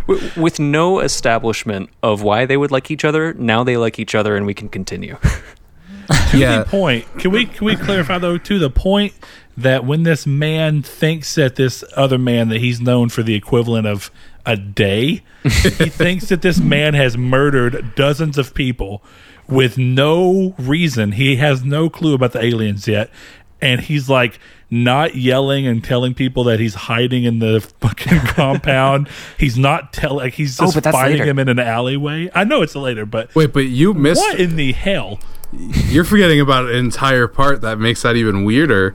W- 0.06 0.30
with 0.36 0.58
no 0.58 1.00
establishment 1.00 1.90
of 2.02 2.22
why 2.22 2.44
they 2.46 2.56
would 2.56 2.70
like 2.70 2.90
each 2.90 3.04
other. 3.04 3.32
Now 3.34 3.62
they 3.64 3.76
like 3.76 3.98
each 3.98 4.14
other, 4.14 4.36
and 4.36 4.46
we 4.46 4.54
can 4.54 4.68
continue. 4.68 5.16
to 6.30 6.38
Yeah. 6.38 6.60
the 6.60 6.64
point. 6.64 7.06
Can 7.18 7.30
we 7.30 7.44
can 7.46 7.64
we 7.66 7.76
clarify 7.76 8.18
though 8.18 8.38
to 8.38 8.58
the 8.58 8.70
point 8.70 9.12
that 9.56 9.84
when 9.84 10.02
this 10.04 10.26
man 10.26 10.82
thinks 10.82 11.34
that 11.36 11.56
this 11.56 11.84
other 11.96 12.18
man 12.18 12.48
that 12.48 12.60
he's 12.60 12.80
known 12.80 13.08
for 13.08 13.22
the 13.22 13.34
equivalent 13.34 13.86
of 13.86 14.10
a 14.50 14.56
day, 14.56 15.22
he 15.44 15.48
thinks 15.50 16.28
that 16.28 16.42
this 16.42 16.58
man 16.60 16.94
has 16.94 17.16
murdered 17.16 17.94
dozens 17.94 18.36
of 18.38 18.52
people 18.54 19.02
with 19.48 19.78
no 19.78 20.54
reason. 20.58 21.12
He 21.12 21.36
has 21.36 21.64
no 21.64 21.88
clue 21.90 22.14
about 22.14 22.32
the 22.32 22.44
aliens 22.44 22.86
yet. 22.88 23.10
And 23.62 23.80
he's 23.82 24.08
like 24.08 24.38
not 24.70 25.16
yelling 25.16 25.66
and 25.66 25.84
telling 25.84 26.14
people 26.14 26.44
that 26.44 26.60
he's 26.60 26.74
hiding 26.74 27.24
in 27.24 27.40
the 27.40 27.60
fucking 27.80 28.18
compound. 28.28 29.08
He's 29.38 29.58
not 29.58 29.92
telling. 29.92 30.18
Like 30.24 30.34
he's 30.34 30.58
Oh, 30.60 30.64
just 30.66 30.82
that's 30.82 30.96
fighting 30.96 31.18
later. 31.18 31.30
him 31.30 31.38
in 31.40 31.48
an 31.50 31.58
alleyway. 31.58 32.30
I 32.34 32.44
know 32.44 32.62
it's 32.62 32.74
later, 32.74 33.04
but 33.04 33.34
Wait, 33.34 33.52
but 33.52 33.66
you 33.66 33.92
missed. 33.92 34.20
what 34.20 34.40
in 34.40 34.56
the 34.56 34.72
hell? 34.72 35.20
You're 35.52 36.04
forgetting 36.04 36.40
about 36.40 36.66
an 36.70 36.76
entire 36.76 37.26
part 37.26 37.60
that 37.62 37.78
makes 37.78 38.00
that 38.02 38.16
even 38.16 38.44
weirder. 38.44 38.94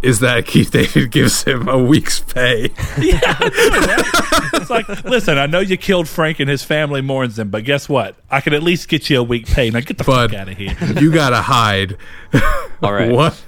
Is 0.00 0.20
that 0.20 0.46
Keith 0.46 0.70
David 0.70 1.10
gives 1.10 1.42
him 1.44 1.68
a 1.68 1.76
week's 1.78 2.20
pay? 2.20 2.70
Yeah, 2.98 3.36
It's 4.54 4.70
like, 4.70 4.88
listen, 5.04 5.38
I 5.38 5.46
know 5.46 5.60
you 5.60 5.76
killed 5.76 6.08
Frank 6.08 6.40
and 6.40 6.48
his 6.48 6.62
family 6.62 7.00
mourns 7.00 7.38
him, 7.38 7.50
but 7.50 7.64
guess 7.64 7.88
what? 7.88 8.16
I 8.30 8.40
can 8.40 8.52
at 8.54 8.62
least 8.62 8.88
get 8.88 9.08
you 9.10 9.18
a 9.20 9.22
week 9.22 9.46
pay. 9.46 9.70
Now 9.70 9.80
get 9.80 9.98
the 9.98 10.04
Bud. 10.04 10.30
fuck 10.30 10.40
out 10.40 10.48
of 10.48 10.56
here. 10.56 10.76
you 11.00 11.12
gotta 11.12 11.42
hide. 11.42 11.96
All 12.82 12.92
right. 12.92 13.10
What? 13.10 13.42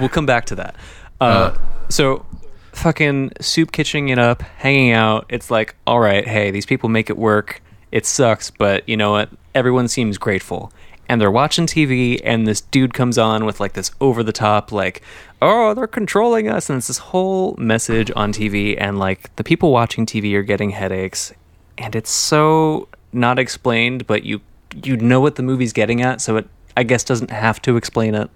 we'll 0.00 0.08
come 0.08 0.26
back 0.26 0.46
to 0.46 0.54
that. 0.56 0.76
Uh, 1.20 1.56
so, 1.88 2.24
fucking 2.72 3.32
soup 3.40 3.72
kitchening 3.72 4.10
it 4.10 4.18
up, 4.18 4.42
hanging 4.42 4.92
out. 4.92 5.26
It's 5.28 5.50
like, 5.50 5.76
all 5.86 6.00
right, 6.00 6.26
hey, 6.26 6.50
these 6.50 6.66
people 6.66 6.88
make 6.88 7.10
it 7.10 7.16
work. 7.16 7.62
It 7.92 8.04
sucks, 8.06 8.50
but 8.50 8.88
you 8.88 8.96
know 8.96 9.12
what? 9.12 9.30
Everyone 9.54 9.88
seems 9.88 10.18
grateful. 10.18 10.72
And 11.08 11.20
they're 11.20 11.30
watching 11.30 11.66
TV, 11.66 12.20
and 12.24 12.46
this 12.46 12.60
dude 12.60 12.92
comes 12.92 13.16
on 13.16 13.44
with 13.44 13.60
like 13.60 13.74
this 13.74 13.92
over 14.00 14.22
the 14.22 14.32
top, 14.32 14.72
like, 14.72 15.02
oh, 15.40 15.72
they're 15.74 15.86
controlling 15.86 16.48
us. 16.48 16.68
And 16.68 16.78
it's 16.78 16.88
this 16.88 16.98
whole 16.98 17.54
message 17.58 18.10
on 18.16 18.32
TV, 18.32 18.76
and 18.78 18.98
like 18.98 19.34
the 19.36 19.44
people 19.44 19.70
watching 19.70 20.04
TV 20.04 20.34
are 20.34 20.42
getting 20.42 20.70
headaches. 20.70 21.32
And 21.78 21.94
it's 21.94 22.10
so 22.10 22.88
not 23.12 23.38
explained, 23.38 24.06
but 24.06 24.24
you 24.24 24.40
you 24.82 24.96
know 24.96 25.20
what 25.20 25.36
the 25.36 25.42
movie's 25.42 25.72
getting 25.72 26.02
at, 26.02 26.20
so 26.20 26.36
it 26.36 26.48
I 26.76 26.82
guess 26.82 27.04
doesn't 27.04 27.30
have 27.30 27.62
to 27.62 27.76
explain 27.76 28.14
it. 28.14 28.30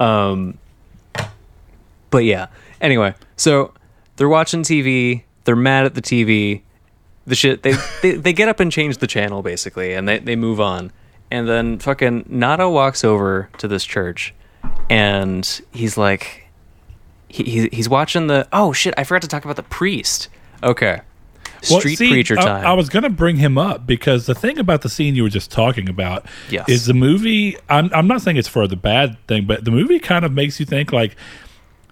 Um, 0.00 0.58
but 2.10 2.24
yeah. 2.24 2.46
Anyway, 2.80 3.14
so 3.36 3.72
they're 4.16 4.28
watching 4.28 4.62
TV. 4.62 5.22
They're 5.44 5.56
mad 5.56 5.84
at 5.84 5.94
the 5.94 6.02
TV. 6.02 6.62
The 7.26 7.34
shit 7.34 7.62
they 7.62 7.74
they, 8.02 8.12
they 8.12 8.32
get 8.32 8.48
up 8.48 8.60
and 8.60 8.72
change 8.72 8.98
the 8.98 9.06
channel 9.06 9.42
basically, 9.42 9.94
and 9.94 10.08
they 10.08 10.18
they 10.18 10.36
move 10.36 10.60
on. 10.60 10.92
And 11.30 11.46
then 11.48 11.78
fucking 11.78 12.24
Nada 12.28 12.68
walks 12.68 13.04
over 13.04 13.50
to 13.58 13.68
this 13.68 13.84
church, 13.84 14.34
and 14.88 15.60
he's 15.72 15.98
like, 15.98 16.46
he, 17.28 17.44
he 17.44 17.68
he's 17.70 17.88
watching 17.88 18.28
the. 18.28 18.48
Oh 18.52 18.72
shit! 18.72 18.94
I 18.96 19.04
forgot 19.04 19.22
to 19.22 19.28
talk 19.28 19.44
about 19.44 19.56
the 19.56 19.62
priest. 19.62 20.28
Okay. 20.62 21.00
Well, 21.70 21.80
Street 21.80 21.98
see, 21.98 22.10
preacher 22.10 22.38
I- 22.38 22.42
time. 22.44 22.66
I, 22.66 22.72
was 22.72 22.88
going 22.88 23.02
to 23.02 23.10
bring 23.10 23.36
him 23.36 23.58
up 23.58 23.84
because 23.84 24.26
the 24.26 24.34
thing 24.34 24.58
about 24.60 24.82
the 24.82 24.88
scene 24.88 25.16
you 25.16 25.24
were 25.24 25.28
just 25.28 25.50
talking 25.50 25.88
about 25.88 26.24
Yes. 26.50 26.68
is 26.68 26.86
the 26.86 26.94
movie. 26.94 27.56
I'm, 27.68 27.90
I'm 27.92 28.06
not 28.06 28.22
saying 28.22 28.36
it's 28.36 28.46
for 28.46 28.68
the 28.68 28.76
bad 28.76 29.18
thing, 29.26 29.44
but 29.44 29.64
the 29.64 29.72
movie 29.72 29.98
kind 29.98 30.24
of 30.24 30.30
makes 30.32 30.60
you 30.60 30.66
think 30.66 30.92
like 30.92 31.16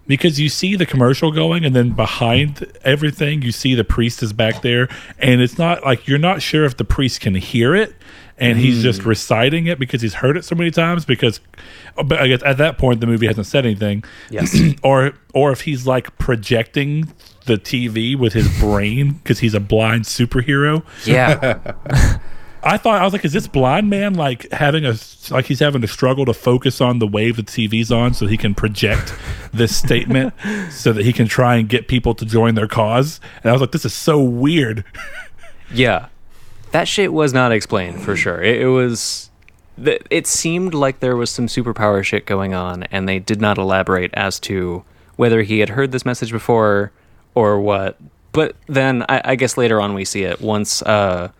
because 0.07 0.38
you 0.38 0.49
see 0.49 0.77
the 0.77 0.87
commercial 0.87 1.33
going 1.33 1.64
and 1.64 1.75
then 1.75 1.90
behind 1.90 2.64
everything 2.85 3.42
you 3.42 3.51
see 3.51 3.75
the 3.75 3.83
priest 3.83 4.22
is 4.22 4.33
back 4.33 4.62
there 4.62 4.88
and 5.18 5.40
it's 5.40 5.59
not 5.59 5.85
like 5.85 6.07
you're 6.07 6.16
not 6.16 6.40
sure 6.42 6.64
if 6.64 6.77
the 6.77 6.85
priest 6.85 7.20
can 7.20 7.35
hear 7.35 7.75
it 7.75 7.92
and 8.38 8.59
he's 8.59 8.83
just 8.83 9.03
Hmm. 9.03 9.09
reciting 9.09 9.66
it 9.66 9.79
because 9.79 10.03
he's 10.03 10.14
heard 10.14 10.37
it 10.37 10.44
so 10.44 10.55
many 10.55 10.70
times 10.70 11.05
because 11.05 11.40
but 12.05 12.18
I 12.20 12.29
guess 12.29 12.42
at 12.44 12.59
that 12.59 12.77
point 12.79 13.01
the 13.01 13.07
movie 13.07 13.27
hasn't 13.27 13.46
said 13.46 13.64
anything 13.64 14.05
yes. 14.31 14.57
or 14.83 15.12
or 15.35 15.53
if 15.53 15.62
he's 15.62 15.87
like 15.87 16.16
projecting 16.18 17.12
the 17.46 17.57
TV 17.57 18.18
with 18.18 18.33
his 18.35 18.49
brain 18.61 19.12
because 19.22 19.38
he's 19.38 19.55
a 19.55 19.61
blind 19.61 20.05
superhero 20.05 20.83
yeah. 21.07 21.72
I 22.62 22.79
thought 22.79 23.01
I 23.01 23.05
was 23.05 23.12
like, 23.12 23.25
is 23.25 23.33
this 23.33 23.46
blind 23.46 23.90
man 23.90 24.14
like 24.14 24.51
having 24.51 24.85
a 24.85 24.96
like 25.31 25.44
he's 25.46 25.61
having 25.61 25.83
to 25.83 25.87
struggle 25.88 26.25
to 26.25 26.35
focus 26.35 26.81
on 26.81 26.99
the 26.99 27.07
wave 27.07 27.37
the 27.37 27.44
TV's 27.44 27.92
on 27.92 28.12
so 28.12 28.27
he 28.27 28.37
can 28.37 28.57
project 28.57 29.14
this 29.53 29.77
statement 29.77 30.35
so 30.70 30.92
that 30.92 31.05
he 31.05 31.12
can 31.12 31.29
try 31.29 31.55
and 31.57 31.68
get 31.68 31.87
people 31.87 32.12
to 32.16 32.25
join 32.25 32.57
their 32.57 32.66
cause? 32.66 33.20
And 33.44 33.51
I 33.51 33.53
was 33.53 33.61
like, 33.61 33.70
this 33.70 33.85
is 33.85 33.94
so 33.94 34.20
weird. 34.20 34.85
Yeah, 35.72 36.09
that 36.72 36.88
shit 36.88 37.12
was 37.12 37.33
not 37.33 37.52
explained 37.52 38.02
for 38.02 38.16
sure. 38.16 38.42
It, 38.42 38.62
it 38.62 38.68
was. 38.68 39.31
It 39.79 40.26
seemed 40.26 40.72
like 40.72 41.00
there 41.00 41.16
was 41.16 41.29
some 41.31 41.48
superpower 41.48 42.02
shit 42.02 42.24
going 42.24 42.55
on, 42.55 42.85
and 42.85 43.07
they 43.07 43.18
did 43.18 43.42
not 43.42 43.59
elaborate 43.59 44.11
as 44.14 44.40
to 44.40 44.85
whether 45.16 45.42
he 45.42 45.59
had 45.59 45.70
heard 45.70 45.92
this 45.92 46.07
message 46.07 46.33
before 46.33 46.92
or 47.35 47.61
what. 47.61 47.98
But 48.33 48.57
then 48.66 49.05
I, 49.09 49.20
I 49.24 49.35
guess 49.37 49.59
later 49.59 49.81
on 49.81 49.92
we 49.92 50.05
see 50.05 50.22
it 50.22 50.40
once. 50.40 50.81
Uh, 50.83 51.31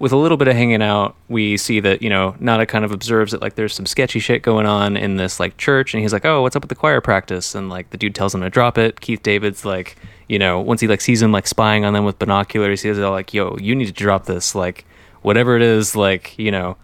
with 0.00 0.12
a 0.12 0.16
little 0.16 0.38
bit 0.38 0.48
of 0.48 0.56
hanging 0.56 0.82
out, 0.82 1.14
we 1.28 1.58
see 1.58 1.78
that 1.80 2.00
you 2.02 2.08
know 2.08 2.34
Nada 2.40 2.66
kind 2.66 2.84
of 2.84 2.90
observes 2.90 3.32
that 3.32 3.42
like 3.42 3.54
there's 3.54 3.74
some 3.74 3.86
sketchy 3.86 4.18
shit 4.18 4.42
going 4.42 4.66
on 4.66 4.96
in 4.96 5.16
this 5.16 5.38
like 5.38 5.56
church, 5.58 5.94
and 5.94 6.02
he's 6.02 6.12
like, 6.12 6.24
"Oh, 6.24 6.42
what's 6.42 6.56
up 6.56 6.62
with 6.62 6.70
the 6.70 6.74
choir 6.74 7.00
practice?" 7.02 7.54
And 7.54 7.68
like 7.68 7.90
the 7.90 7.98
dude 7.98 8.14
tells 8.14 8.34
him 8.34 8.40
to 8.40 8.50
drop 8.50 8.78
it. 8.78 9.00
Keith 9.00 9.22
David's 9.22 9.64
like, 9.64 9.96
you 10.26 10.38
know, 10.38 10.58
once 10.58 10.80
he 10.80 10.88
like 10.88 11.02
sees 11.02 11.20
him 11.22 11.30
like 11.30 11.46
spying 11.46 11.84
on 11.84 11.92
them 11.92 12.06
with 12.06 12.18
binoculars, 12.18 12.80
he's 12.80 12.98
all 12.98 13.12
like, 13.12 13.34
"Yo, 13.34 13.56
you 13.58 13.76
need 13.76 13.86
to 13.86 13.92
drop 13.92 14.24
this. 14.24 14.54
Like, 14.54 14.86
whatever 15.20 15.54
it 15.54 15.62
is, 15.62 15.94
like 15.94 16.36
you 16.38 16.50
know, 16.50 16.78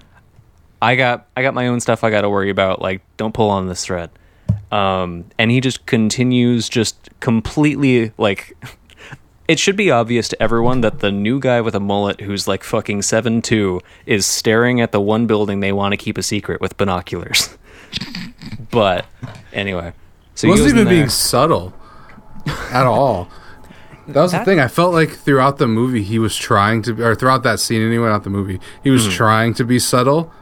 I 0.83 0.95
got 0.95 1.27
I 1.35 1.43
got 1.43 1.55
my 1.55 1.69
own 1.69 1.81
stuff 1.81 2.05
I 2.05 2.11
got 2.11 2.21
to 2.21 2.31
worry 2.31 2.51
about. 2.51 2.83
Like, 2.83 3.01
don't 3.17 3.33
pull 3.33 3.49
on 3.51 3.67
this 3.67 3.87
thread." 3.87 4.11
Um, 4.71 5.25
and 5.39 5.51
he 5.51 5.61
just 5.61 5.87
continues 5.87 6.69
just 6.69 7.09
completely 7.21 8.13
like 8.19 8.57
it 9.49 9.59
should 9.59 9.77
be 9.77 9.91
obvious 9.91 10.29
to 10.29 10.43
everyone 10.43 10.81
that 10.81 11.01
the 11.01 11.13
new 11.13 11.39
guy 11.39 11.61
with 11.61 11.75
a 11.75 11.81
mullet 11.81 12.21
who's 12.21 12.49
like 12.49 12.65
fucking 12.65 13.03
seven 13.03 13.43
two 13.43 13.81
is 14.07 14.27
staring 14.27 14.81
at 14.81 14.93
the 14.93 15.01
one 15.01 15.27
building 15.27 15.61
they 15.61 15.73
want 15.73 15.93
to 15.93 15.97
keep 15.97 16.19
a 16.19 16.23
secret 16.23 16.61
with 16.61 16.77
binoculars. 16.77 17.57
but 18.71 19.07
anyway, 19.53 19.93
so 20.35 20.47
It 20.47 20.49
he 20.49 20.51
wasn't 20.51 20.69
goes 20.69 20.73
in 20.73 20.79
even 20.79 20.89
being 20.89 21.09
subtle 21.09 21.73
at 22.71 22.87
all. 22.87 23.29
That 24.09 24.23
was 24.23 24.33
the 24.33 24.45
thing. 24.45 24.61
I 24.61 24.69
felt 24.69 24.93
like 24.93 25.11
throughout 25.11 25.59
the 25.59 25.67
movie, 25.67 26.03
he 26.03 26.19
was 26.19 26.37
trying 26.37 26.83
to, 26.83 27.03
or 27.03 27.15
throughout 27.17 27.43
that 27.43 27.59
scene 27.59 27.83
anyway, 27.83 28.09
not 28.09 28.23
the 28.23 28.31
movie, 28.31 28.61
he 28.85 28.91
was 28.91 29.05
hmm. 29.05 29.11
trying 29.11 29.55
to 29.55 29.65
be 29.65 29.81
subtle, 29.81 30.33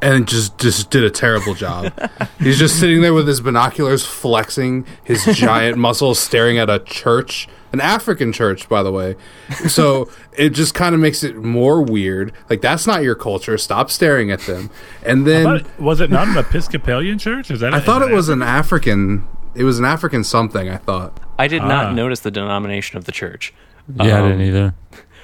and 0.00 0.28
just 0.28 0.56
just 0.58 0.90
did 0.90 1.02
a 1.02 1.10
terrible 1.10 1.54
job. 1.54 1.92
He's 2.38 2.58
just 2.58 2.78
sitting 2.78 3.00
there 3.00 3.12
with 3.12 3.26
his 3.26 3.40
binoculars, 3.40 4.06
flexing 4.06 4.86
his 5.02 5.24
giant 5.24 5.78
muscles, 5.78 6.20
staring 6.20 6.58
at 6.58 6.70
a 6.70 6.78
church, 6.78 7.48
an 7.72 7.80
African 7.80 8.32
church, 8.32 8.68
by 8.68 8.82
the 8.82 8.92
way. 8.92 9.16
So 9.68 10.10
it 10.36 10.50
just 10.50 10.74
kind 10.74 10.94
of 10.94 11.00
makes 11.00 11.22
it 11.24 11.36
more 11.36 11.82
weird. 11.82 12.32
Like 12.50 12.60
that's 12.60 12.86
not 12.86 13.02
your 13.02 13.14
culture. 13.14 13.56
Stop 13.58 13.90
staring 13.90 14.30
at 14.30 14.40
them. 14.40 14.70
And 15.04 15.26
then 15.26 15.44
But 15.44 15.80
was 15.80 16.00
it 16.00 16.10
not 16.10 16.28
an 16.28 16.36
Episcopalian 16.36 17.18
church? 17.18 17.50
Is 17.50 17.60
that 17.60 17.74
I 17.74 17.80
thought 17.80 18.02
it 18.02 18.12
was 18.12 18.28
an 18.28 18.42
African. 18.42 19.26
It 19.54 19.64
was 19.64 19.78
an 19.78 19.84
African 19.84 20.24
something. 20.24 20.68
I 20.68 20.76
thought. 20.78 21.18
I 21.38 21.48
did 21.48 21.62
Ah. 21.62 21.68
not 21.68 21.94
notice 21.94 22.20
the 22.20 22.30
denomination 22.30 22.96
of 22.98 23.04
the 23.04 23.12
church. 23.12 23.52
Yeah, 23.96 24.16
I 24.16 24.20
Um, 24.20 24.28
didn't 24.38 24.46
either. 24.46 24.74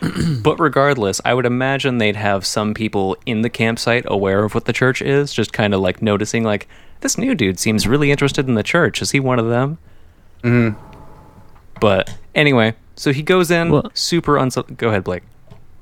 But 0.43 0.61
regardless, 0.61 1.21
I 1.25 1.35
would 1.35 1.45
imagine 1.47 1.99
they'd 1.99 2.15
have 2.17 2.47
some 2.47 2.73
people 2.73 3.17
in 3.27 3.43
the 3.43 3.51
campsite 3.51 4.05
aware 4.07 4.45
of 4.45 4.55
what 4.55 4.65
the 4.67 4.73
church 4.73 5.03
is, 5.03 5.33
just 5.33 5.53
kind 5.53 5.75
of 5.75 5.81
like 5.81 6.01
noticing, 6.01 6.45
like, 6.45 6.69
this 7.01 7.19
new 7.19 7.35
dude 7.35 7.59
seems 7.59 7.87
really 7.89 8.11
interested 8.13 8.47
in 8.49 8.55
the 8.55 8.63
church. 8.63 9.03
Is 9.03 9.11
he 9.11 9.19
one 9.21 9.39
of 9.41 9.49
them? 9.49 9.79
Mm-hmm. 10.45 10.79
But 11.81 12.15
anyway, 12.35 12.75
so 12.97 13.13
he 13.13 13.23
goes 13.23 13.51
in 13.51 13.71
Well- 13.71 13.91
super 13.95 14.39
uns. 14.39 14.57
Go 14.77 14.89
ahead, 14.89 15.05
Blake. 15.05 15.23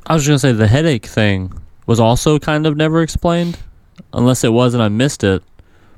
I 0.06 0.14
was 0.14 0.24
just 0.24 0.28
gonna 0.42 0.54
say 0.54 0.56
the 0.56 0.68
headache 0.68 1.06
thing 1.06 1.52
was 1.86 1.98
also 1.98 2.38
kind 2.38 2.66
of 2.66 2.76
never 2.76 3.02
explained, 3.02 3.58
unless 4.12 4.44
it 4.44 4.52
was 4.52 4.74
and 4.74 4.82
I 4.82 4.88
missed 4.88 5.24
it. 5.24 5.42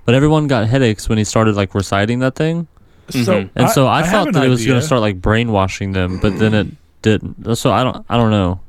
But 0.04 0.14
everyone 0.14 0.46
got 0.46 0.66
headaches 0.66 1.08
when 1.08 1.18
he 1.18 1.24
started 1.24 1.54
like 1.56 1.74
reciting 1.74 2.20
that 2.20 2.34
thing, 2.34 2.66
So 3.10 3.48
and 3.54 3.68
so 3.68 3.86
I, 3.86 4.02
have 4.02 4.10
thought 4.10 4.28
an 4.28 4.34
that 4.34 4.46
it 4.46 4.48
was 4.48 4.66
gonna 4.66 4.80
start 4.80 5.02
like 5.02 5.20
brainwashing 5.20 5.92
them, 5.92 6.18
but 6.20 6.38
then 6.38 6.54
it 6.54 6.68
didn't. 7.02 7.56
So 7.56 7.70
I 7.70 7.84
don't, 7.84 8.04
I 8.08 8.16
don't 8.16 8.30
know. 8.30 8.60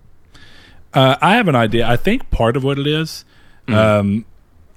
Uh, 0.93 1.15
I 1.21 1.35
have 1.35 1.47
an 1.47 1.55
idea. 1.55 1.87
I 1.87 1.95
think 1.95 2.29
part 2.31 2.57
of 2.57 2.63
what 2.63 2.77
it 2.79 2.87
is, 2.87 3.23
um, 3.69 4.25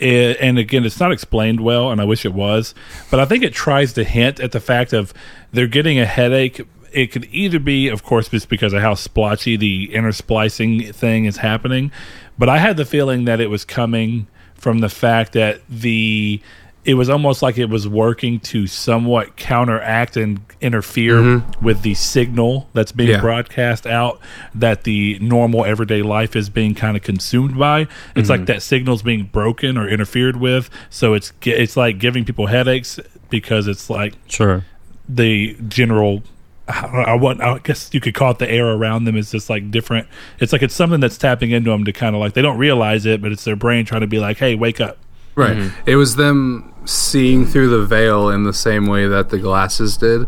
i- 0.02 0.36
and 0.40 0.58
again, 0.58 0.84
it's 0.84 1.00
not 1.00 1.12
explained 1.12 1.60
well, 1.60 1.90
and 1.90 2.00
I 2.00 2.04
wish 2.04 2.24
it 2.24 2.34
was, 2.34 2.74
but 3.10 3.20
I 3.20 3.24
think 3.24 3.44
it 3.44 3.54
tries 3.54 3.92
to 3.94 4.04
hint 4.04 4.40
at 4.40 4.52
the 4.52 4.60
fact 4.60 4.92
of 4.92 5.14
they're 5.52 5.66
getting 5.66 5.98
a 5.98 6.06
headache. 6.06 6.60
It 6.92 7.06
could 7.12 7.26
either 7.32 7.58
be, 7.58 7.88
of 7.88 8.02
course, 8.02 8.28
just 8.28 8.48
because 8.48 8.72
of 8.72 8.82
how 8.82 8.94
splotchy 8.94 9.56
the 9.56 9.88
intersplicing 9.94 10.94
thing 10.94 11.24
is 11.24 11.38
happening, 11.38 11.90
but 12.38 12.48
I 12.48 12.58
had 12.58 12.76
the 12.76 12.84
feeling 12.84 13.24
that 13.24 13.40
it 13.40 13.48
was 13.48 13.64
coming 13.64 14.26
from 14.54 14.78
the 14.80 14.88
fact 14.88 15.32
that 15.32 15.60
the 15.68 16.40
it 16.84 16.94
was 16.94 17.08
almost 17.08 17.42
like 17.42 17.58
it 17.58 17.66
was 17.66 17.86
working 17.86 18.40
to 18.40 18.66
somewhat 18.66 19.36
counteract 19.36 20.16
and 20.16 20.40
interfere 20.60 21.18
mm-hmm. 21.18 21.64
with 21.64 21.82
the 21.82 21.94
signal 21.94 22.68
that's 22.72 22.90
being 22.90 23.10
Yeah. 23.10 23.20
broadcast 23.20 23.86
out 23.86 24.18
that 24.54 24.82
the 24.82 25.16
normal 25.20 25.64
everyday 25.64 26.02
life 26.02 26.34
is 26.34 26.50
being 26.50 26.74
kind 26.74 26.96
of 26.96 27.02
consumed 27.04 27.56
by. 27.56 27.86
It's 28.16 28.28
like 28.28 28.40
mm-hmm. 28.40 28.46
that 28.46 28.62
signal's 28.62 29.02
being 29.02 29.24
broken 29.24 29.76
or 29.78 29.88
interfered 29.88 30.36
with, 30.36 30.70
so 30.90 31.14
it's 31.14 31.32
it's 31.42 31.76
like 31.76 31.98
giving 31.98 32.24
people 32.24 32.46
headaches 32.46 32.98
because 33.30 33.68
it's 33.68 33.88
like 33.88 34.14
Sure. 34.26 34.64
the 35.08 35.56
general. 35.68 36.22
I, 36.68 36.82
don't 36.82 36.92
know, 36.92 37.00
I, 37.00 37.14
want, 37.14 37.40
I 37.42 37.58
guess 37.58 37.90
you 37.92 38.00
could 38.00 38.14
call 38.14 38.30
it 38.30 38.38
the 38.38 38.48
air 38.50 38.70
around 38.70 39.04
them 39.04 39.16
is 39.16 39.32
just 39.32 39.50
like 39.50 39.70
different. 39.72 40.06
It's 40.38 40.52
like 40.52 40.62
it's 40.62 40.74
something 40.74 41.00
that's 41.00 41.18
tapping 41.18 41.50
into 41.50 41.70
them 41.70 41.84
to 41.84 41.92
kind 41.92 42.14
of 42.14 42.20
like 42.20 42.34
they 42.34 42.42
don't 42.42 42.56
realize 42.56 43.04
it, 43.04 43.20
but 43.20 43.32
it's 43.32 43.42
their 43.44 43.56
brain 43.56 43.84
trying 43.84 44.02
to 44.02 44.06
be 44.06 44.20
like, 44.20 44.38
"Hey, 44.38 44.54
wake 44.54 44.80
up." 44.80 44.96
Right. 45.34 45.70
It 45.86 45.96
was 45.96 46.16
them 46.16 46.74
seeing 46.84 47.46
through 47.46 47.68
the 47.68 47.84
veil 47.84 48.28
in 48.28 48.44
the 48.44 48.52
same 48.52 48.86
way 48.86 49.06
that 49.06 49.30
the 49.30 49.38
glasses 49.38 49.96
did. 49.96 50.26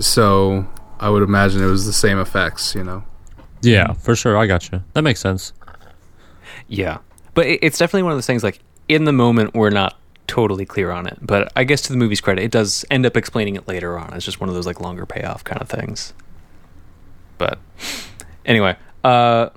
So 0.00 0.66
I 1.00 1.08
would 1.08 1.22
imagine 1.22 1.62
it 1.62 1.66
was 1.66 1.86
the 1.86 1.92
same 1.92 2.18
effects. 2.18 2.74
You 2.74 2.84
know. 2.84 3.04
Yeah, 3.62 3.92
for 3.94 4.14
sure. 4.14 4.36
I 4.36 4.46
got 4.46 4.70
you. 4.70 4.82
That 4.92 5.02
makes 5.02 5.20
sense. 5.20 5.52
Yeah, 6.68 6.98
but 7.34 7.46
it's 7.46 7.78
definitely 7.78 8.04
one 8.04 8.12
of 8.12 8.18
those 8.18 8.26
things. 8.26 8.42
Like 8.42 8.60
in 8.88 9.04
the 9.04 9.12
moment, 9.12 9.54
we're 9.54 9.70
not 9.70 9.96
totally 10.26 10.64
clear 10.64 10.90
on 10.90 11.06
it. 11.06 11.18
But 11.20 11.52
I 11.56 11.64
guess 11.64 11.82
to 11.82 11.92
the 11.92 11.98
movie's 11.98 12.20
credit, 12.20 12.44
it 12.44 12.50
does 12.50 12.84
end 12.90 13.06
up 13.06 13.16
explaining 13.16 13.56
it 13.56 13.68
later 13.68 13.98
on. 13.98 14.12
It's 14.14 14.24
just 14.24 14.40
one 14.40 14.48
of 14.48 14.54
those 14.54 14.66
like 14.66 14.80
longer 14.80 15.06
payoff 15.06 15.44
kind 15.44 15.60
of 15.60 15.68
things. 15.68 16.12
But 17.38 17.58
anyway, 18.44 18.76
uh, 19.02 19.50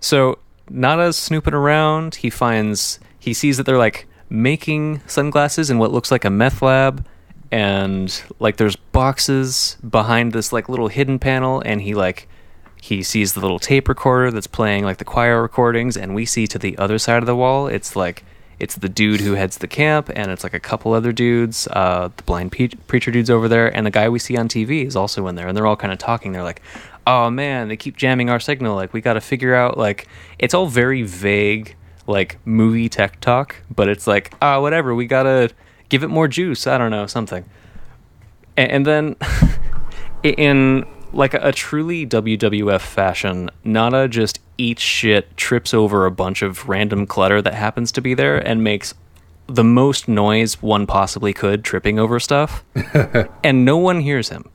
so 0.00 0.38
Nada's 0.68 1.16
snooping 1.16 1.54
around. 1.54 2.16
He 2.16 2.30
finds 2.30 3.00
he 3.18 3.34
sees 3.34 3.56
that 3.56 3.64
they're 3.64 3.78
like 3.78 4.06
making 4.30 5.02
sunglasses 5.06 5.68
in 5.68 5.78
what 5.78 5.92
looks 5.92 6.10
like 6.10 6.24
a 6.24 6.30
meth 6.30 6.62
lab. 6.62 7.04
And 7.52 8.22
like 8.38 8.56
there's 8.56 8.76
boxes 8.76 9.76
behind 9.88 10.32
this 10.32 10.52
like 10.52 10.68
little 10.68 10.88
hidden 10.88 11.18
panel, 11.18 11.60
and 11.66 11.82
he 11.82 11.94
like 11.94 12.28
he 12.80 13.02
sees 13.02 13.34
the 13.34 13.40
little 13.40 13.58
tape 13.58 13.88
recorder 13.88 14.30
that's 14.30 14.46
playing 14.46 14.84
like 14.84 14.98
the 14.98 15.04
choir 15.04 15.42
recordings 15.42 15.96
and 15.96 16.14
we 16.14 16.24
see 16.24 16.46
to 16.46 16.58
the 16.58 16.76
other 16.78 16.98
side 16.98 17.18
of 17.18 17.26
the 17.26 17.36
wall 17.36 17.66
it's 17.66 17.94
like 17.94 18.24
it's 18.58 18.76
the 18.76 18.88
dude 18.88 19.20
who 19.20 19.34
heads 19.34 19.58
the 19.58 19.66
camp 19.66 20.10
and 20.14 20.30
it's 20.30 20.42
like 20.42 20.54
a 20.54 20.60
couple 20.60 20.92
other 20.92 21.12
dudes 21.12 21.68
uh, 21.72 22.08
the 22.16 22.22
blind 22.22 22.52
pe- 22.52 22.68
preacher 22.86 23.10
dude's 23.10 23.30
over 23.30 23.48
there 23.48 23.74
and 23.74 23.86
the 23.86 23.90
guy 23.90 24.08
we 24.08 24.18
see 24.18 24.36
on 24.36 24.48
tv 24.48 24.86
is 24.86 24.96
also 24.96 25.26
in 25.26 25.34
there 25.34 25.46
and 25.46 25.56
they're 25.56 25.66
all 25.66 25.76
kind 25.76 25.92
of 25.92 25.98
talking 25.98 26.32
they're 26.32 26.42
like 26.42 26.62
oh 27.06 27.30
man 27.30 27.68
they 27.68 27.76
keep 27.76 27.96
jamming 27.96 28.30
our 28.30 28.40
signal 28.40 28.74
like 28.74 28.92
we 28.92 29.00
got 29.00 29.14
to 29.14 29.20
figure 29.20 29.54
out 29.54 29.76
like 29.76 30.08
it's 30.38 30.54
all 30.54 30.66
very 30.66 31.02
vague 31.02 31.76
like 32.10 32.38
movie 32.44 32.88
tech 32.88 33.20
talk 33.20 33.56
but 33.74 33.88
it's 33.88 34.06
like 34.06 34.32
ah 34.42 34.60
whatever 34.60 34.94
we 34.94 35.06
gotta 35.06 35.50
give 35.88 36.02
it 36.02 36.08
more 36.08 36.28
juice 36.28 36.66
i 36.66 36.76
don't 36.76 36.90
know 36.90 37.06
something 37.06 37.44
and, 38.56 38.70
and 38.70 38.86
then 38.86 39.16
in 40.22 40.84
like 41.12 41.34
a, 41.34 41.40
a 41.42 41.52
truly 41.52 42.06
WWF 42.06 42.80
fashion, 42.80 43.50
Nada 43.64 44.08
just 44.08 44.40
eats 44.58 44.82
shit, 44.82 45.36
trips 45.36 45.74
over 45.74 46.06
a 46.06 46.10
bunch 46.10 46.42
of 46.42 46.68
random 46.68 47.06
clutter 47.06 47.42
that 47.42 47.54
happens 47.54 47.90
to 47.92 48.00
be 48.00 48.14
there, 48.14 48.36
and 48.36 48.62
makes 48.62 48.94
the 49.46 49.64
most 49.64 50.06
noise 50.08 50.62
one 50.62 50.86
possibly 50.86 51.32
could 51.32 51.64
tripping 51.64 51.98
over 51.98 52.20
stuff, 52.20 52.64
and 53.44 53.64
no 53.64 53.76
one 53.76 54.00
hears 54.00 54.28
him. 54.28 54.48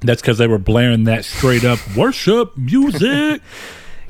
That's 0.00 0.20
because 0.20 0.38
they 0.38 0.48
were 0.48 0.58
blaring 0.58 1.04
that 1.04 1.24
straight 1.24 1.64
up 1.64 1.78
worship 1.96 2.56
music. 2.56 3.42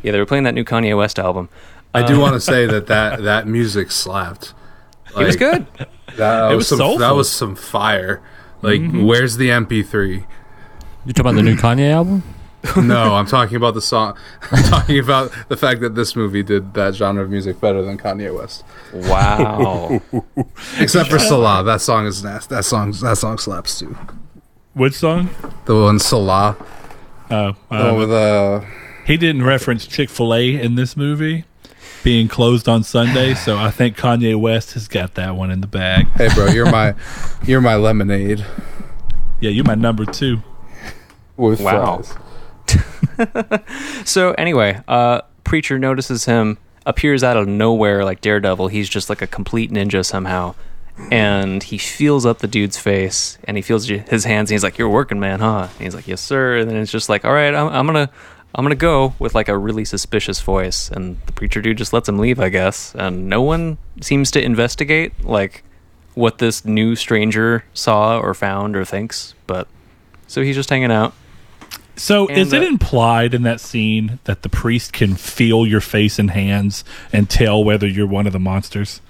Yeah, 0.05 0.11
they 0.11 0.18
were 0.18 0.26
playing 0.26 0.42
that 0.42 0.55
new 0.55 0.64
Kanye 0.64 0.96
West 0.96 1.16
album. 1.16 1.48
I 1.94 2.07
do 2.07 2.18
want 2.18 2.35
to 2.35 2.40
say 2.40 2.66
that 2.66 2.87
that 2.87 3.22
that 3.24 3.46
music 3.46 3.90
slapped. 3.90 4.55
It 5.18 5.24
was 5.24 5.37
good. 5.37 5.66
That 6.16 6.52
It 6.52 6.57
was, 6.57 6.70
was 6.70 6.78
some, 6.78 6.98
that 6.98 7.14
was 7.14 7.31
some 7.31 7.55
fire. 7.55 8.22
Like, 8.62 8.81
where's 8.92 9.37
the 9.37 9.48
MP3? 9.48 10.24
You 11.05 11.12
talking 11.12 11.20
about 11.20 11.35
the 11.35 11.42
new 11.42 11.57
Kanye 11.57 11.90
album? 11.90 12.22
no, 12.76 13.14
I'm 13.14 13.26
talking 13.38 13.57
about 13.57 13.74
the 13.74 13.83
song. 13.83 14.16
I'm 14.52 14.62
talking 14.64 14.98
about 15.00 15.33
the 15.48 15.57
fact 15.57 15.81
that 15.81 15.94
this 15.96 16.14
movie 16.14 16.42
did 16.44 16.74
that 16.74 16.94
genre 16.94 17.24
of 17.24 17.31
music 17.31 17.61
better 17.61 17.83
than 17.83 17.98
Kanye 17.98 18.33
West. 18.35 18.64
Wow. 18.94 20.00
Except 20.78 21.11
for 21.11 21.18
Selah, 21.18 21.64
that 21.64 21.81
song 21.81 22.07
is 22.07 22.22
nasty. 22.22 22.55
That 22.55 22.64
song, 22.64 22.92
that 23.02 23.18
song 23.18 23.38
slaps 23.38 23.81
too. 23.81 23.96
Which 24.74 24.94
song? 24.94 25.28
The 25.66 25.74
one 25.74 25.98
Selah, 25.98 26.57
Oh, 27.31 27.52
the 27.52 27.55
one 27.68 27.87
uh, 27.87 27.94
with 27.94 28.12
uh, 28.12 28.61
he 29.07 29.16
didn't 29.16 29.42
reference 29.42 29.87
Chick 29.87 30.09
Fil 30.09 30.33
A 30.35 30.55
in 30.55 30.76
this 30.76 30.96
movie, 30.96 31.44
being 32.04 32.26
closed 32.28 32.68
on 32.68 32.82
Sunday, 32.82 33.34
so 33.34 33.56
I 33.56 33.70
think 33.70 33.96
Kanye 33.96 34.38
West 34.38 34.72
has 34.74 34.88
got 34.88 35.14
that 35.14 35.36
one 35.36 35.50
in 35.50 35.60
the 35.60 35.66
bag. 35.66 36.08
Hey, 36.16 36.28
bro, 36.34 36.46
you're 36.48 36.70
my 36.70 36.94
you're 37.44 37.60
my 37.60 37.76
lemonade 37.76 38.44
Yeah, 39.40 39.50
you're 39.50 39.64
my 39.64 39.74
number 39.76 40.04
two. 40.04 40.42
with 41.36 41.60
Wow. 41.60 42.02
fries. 42.02 42.16
So 44.04 44.32
anyway, 44.32 44.80
uh, 44.88 45.20
preacher 45.44 45.78
notices 45.78 46.24
him, 46.24 46.58
appears 46.86 47.22
out 47.22 47.36
of 47.36 47.46
nowhere 47.46 48.04
like 48.04 48.20
Daredevil. 48.20 48.68
He's 48.68 48.88
just 48.88 49.08
like 49.08 49.22
a 49.22 49.26
complete 49.26 49.70
ninja 49.70 50.04
somehow, 50.04 50.54
and 51.10 51.62
he 51.62 51.78
feels 51.78 52.26
up 52.26 52.38
the 52.38 52.48
dude's 52.48 52.78
face, 52.78 53.38
and 53.44 53.56
he 53.56 53.62
feels 53.62 53.86
his 53.86 54.24
hands. 54.24 54.50
And 54.50 54.54
he's 54.54 54.64
like, 54.64 54.78
"You're 54.78 54.88
working 54.88 55.20
man, 55.20 55.40
huh?" 55.40 55.68
And 55.76 55.84
he's 55.84 55.94
like, 55.94 56.08
"Yes, 56.08 56.20
sir." 56.20 56.58
And 56.58 56.70
then 56.70 56.76
it's 56.78 56.90
just 56.90 57.08
like, 57.08 57.24
"All 57.24 57.32
right, 57.32 57.54
I'm, 57.54 57.68
I'm 57.68 57.86
gonna." 57.86 58.10
I'm 58.54 58.64
gonna 58.64 58.74
go 58.74 59.14
with 59.18 59.34
like 59.34 59.48
a 59.48 59.56
really 59.56 59.84
suspicious 59.84 60.40
voice, 60.40 60.90
and 60.90 61.16
the 61.26 61.32
preacher 61.32 61.62
dude 61.62 61.78
just 61.78 61.92
lets 61.92 62.08
him 62.08 62.18
leave, 62.18 62.38
I 62.38 62.48
guess. 62.50 62.94
And 62.94 63.28
no 63.28 63.40
one 63.42 63.78
seems 64.00 64.30
to 64.32 64.42
investigate 64.42 65.24
like 65.24 65.64
what 66.14 66.38
this 66.38 66.64
new 66.64 66.94
stranger 66.94 67.64
saw 67.72 68.18
or 68.18 68.34
found 68.34 68.76
or 68.76 68.84
thinks. 68.84 69.34
But 69.46 69.68
so 70.26 70.42
he's 70.42 70.56
just 70.56 70.68
hanging 70.70 70.92
out. 70.92 71.14
So, 71.96 72.26
And, 72.28 72.38
is 72.38 72.52
it 72.54 72.62
uh, 72.62 72.66
implied 72.66 73.34
in 73.34 73.42
that 73.42 73.60
scene 73.60 74.18
that 74.24 74.42
the 74.42 74.48
priest 74.48 74.92
can 74.94 75.14
feel 75.14 75.66
your 75.66 75.80
face 75.82 76.18
and 76.18 76.30
hands 76.30 76.84
and 77.12 77.28
tell 77.28 77.62
whether 77.62 77.86
you're 77.86 78.06
one 78.06 78.26
of 78.26 78.32
the 78.32 78.38
monsters? 78.38 79.00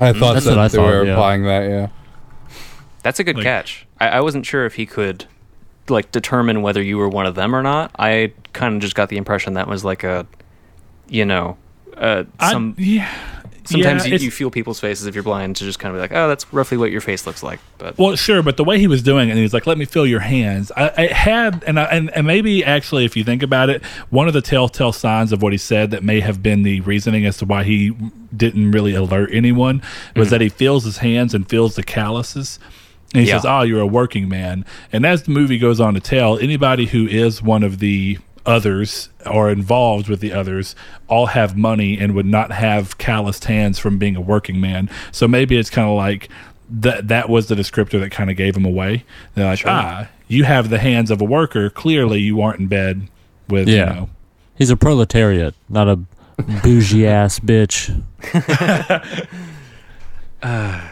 I 0.00 0.12
thought 0.12 0.34
That's 0.34 0.46
that 0.46 0.58
I 0.58 0.66
they 0.68 0.76
thought, 0.76 0.86
were 0.86 1.04
yeah. 1.04 1.12
applying 1.12 1.44
that. 1.44 1.68
Yeah. 1.70 1.88
That's 3.04 3.20
a 3.20 3.24
good 3.24 3.36
Like- 3.36 3.44
catch. 3.44 3.86
I, 4.00 4.08
I 4.08 4.20
wasn't 4.20 4.44
sure 4.46 4.66
if 4.66 4.74
he 4.74 4.86
could 4.86 5.26
like 5.88 6.12
determine 6.12 6.62
whether 6.62 6.82
you 6.82 6.98
were 6.98 7.08
one 7.08 7.26
of 7.26 7.34
them 7.34 7.54
or 7.54 7.62
not. 7.62 7.90
I 7.98 8.32
kind 8.52 8.74
of 8.74 8.80
just 8.80 8.94
got 8.94 9.08
the 9.08 9.16
impression 9.16 9.54
that 9.54 9.66
was 9.68 9.84
like 9.84 10.04
a, 10.04 10.26
you 11.08 11.24
know, 11.24 11.56
uh, 11.96 12.24
I- 12.38 12.52
some 12.52 12.74
yeah. 12.78 13.12
sometimes 13.64 14.06
yeah, 14.06 14.14
you, 14.14 14.24
you 14.24 14.30
feel 14.30 14.50
people's 14.50 14.80
faces 14.80 15.06
if 15.06 15.14
you're 15.14 15.22
blind 15.24 15.56
to 15.56 15.64
just 15.64 15.78
kind 15.78 15.94
of 15.94 15.98
be 15.98 16.00
like, 16.00 16.12
oh, 16.12 16.28
that's 16.28 16.52
roughly 16.52 16.76
what 16.76 16.90
your 16.90 17.00
face 17.00 17.26
looks 17.26 17.42
like. 17.42 17.60
But 17.78 17.98
Well, 17.98 18.16
sure, 18.16 18.42
but 18.42 18.56
the 18.56 18.64
way 18.64 18.78
he 18.78 18.86
was 18.86 19.02
doing 19.02 19.28
it, 19.28 19.32
and 19.32 19.40
he's 19.40 19.52
like, 19.52 19.66
"Let 19.66 19.76
me 19.78 19.84
feel 19.84 20.06
your 20.06 20.20
hands." 20.20 20.72
I, 20.76 20.92
I 20.96 21.06
had, 21.12 21.62
and, 21.66 21.78
I, 21.78 21.84
and 21.84 22.10
and 22.10 22.26
maybe 22.26 22.64
actually, 22.64 23.04
if 23.04 23.16
you 23.16 23.24
think 23.24 23.42
about 23.42 23.68
it, 23.70 23.84
one 24.10 24.26
of 24.26 24.34
the 24.34 24.40
telltale 24.42 24.92
signs 24.92 25.32
of 25.32 25.42
what 25.42 25.52
he 25.52 25.58
said 25.58 25.90
that 25.90 26.02
may 26.02 26.20
have 26.20 26.42
been 26.42 26.62
the 26.62 26.80
reasoning 26.80 27.26
as 27.26 27.36
to 27.38 27.44
why 27.44 27.64
he 27.64 27.92
didn't 28.36 28.70
really 28.70 28.94
alert 28.94 29.30
anyone 29.32 29.82
was 30.16 30.30
that 30.30 30.40
he 30.40 30.48
feels 30.48 30.84
his 30.84 30.98
hands 30.98 31.34
and 31.34 31.48
feels 31.48 31.74
the 31.76 31.82
calluses. 31.82 32.58
And 33.14 33.22
he 33.24 33.28
Yeah. 33.28 33.36
says, 33.38 33.44
"Oh, 33.46 33.62
you're 33.62 33.80
a 33.80 33.86
working 33.86 34.28
man." 34.28 34.64
And 34.92 35.04
as 35.04 35.22
the 35.24 35.30
movie 35.30 35.58
goes 35.58 35.80
on 35.80 35.94
to 35.94 36.00
tell, 36.00 36.38
anybody 36.38 36.86
who 36.86 37.06
is 37.06 37.42
one 37.42 37.62
of 37.62 37.78
the 37.78 38.18
others 38.44 39.08
or 39.30 39.50
involved 39.50 40.08
with 40.08 40.18
the 40.20 40.32
others 40.32 40.74
all 41.06 41.26
have 41.26 41.56
money 41.56 41.96
and 41.98 42.12
would 42.12 42.26
not 42.26 42.50
have 42.50 42.98
calloused 42.98 43.44
hands 43.44 43.78
from 43.78 43.98
being 43.98 44.16
a 44.16 44.20
working 44.20 44.60
man. 44.60 44.90
So 45.12 45.28
maybe 45.28 45.56
it's 45.56 45.70
kind 45.70 45.88
of 45.88 45.94
like 45.96 46.28
that 46.68 47.06
that 47.08 47.28
was 47.28 47.46
the 47.46 47.54
descriptor 47.54 48.00
that 48.00 48.10
kind 48.10 48.30
of 48.30 48.36
gave 48.36 48.56
him 48.56 48.64
away. 48.64 49.04
They're 49.34 49.44
like, 49.46 49.62
"Ah, 49.66 50.08
you 50.26 50.44
have 50.44 50.70
the 50.70 50.78
hands 50.78 51.10
of 51.10 51.20
a 51.20 51.24
worker. 51.24 51.70
Clearly 51.70 52.20
you 52.20 52.40
aren't 52.40 52.58
in 52.60 52.66
bed 52.66 53.02
with, 53.48 53.68
you 53.68 53.76
Yeah. 53.76 53.84
know, 53.84 54.08
He's 54.56 54.70
a 54.70 54.76
proletariat, 54.76 55.54
not 55.68 55.88
a 55.88 55.98
bougie 56.62 57.06
ass 57.06 57.38
bitch. 57.40 57.90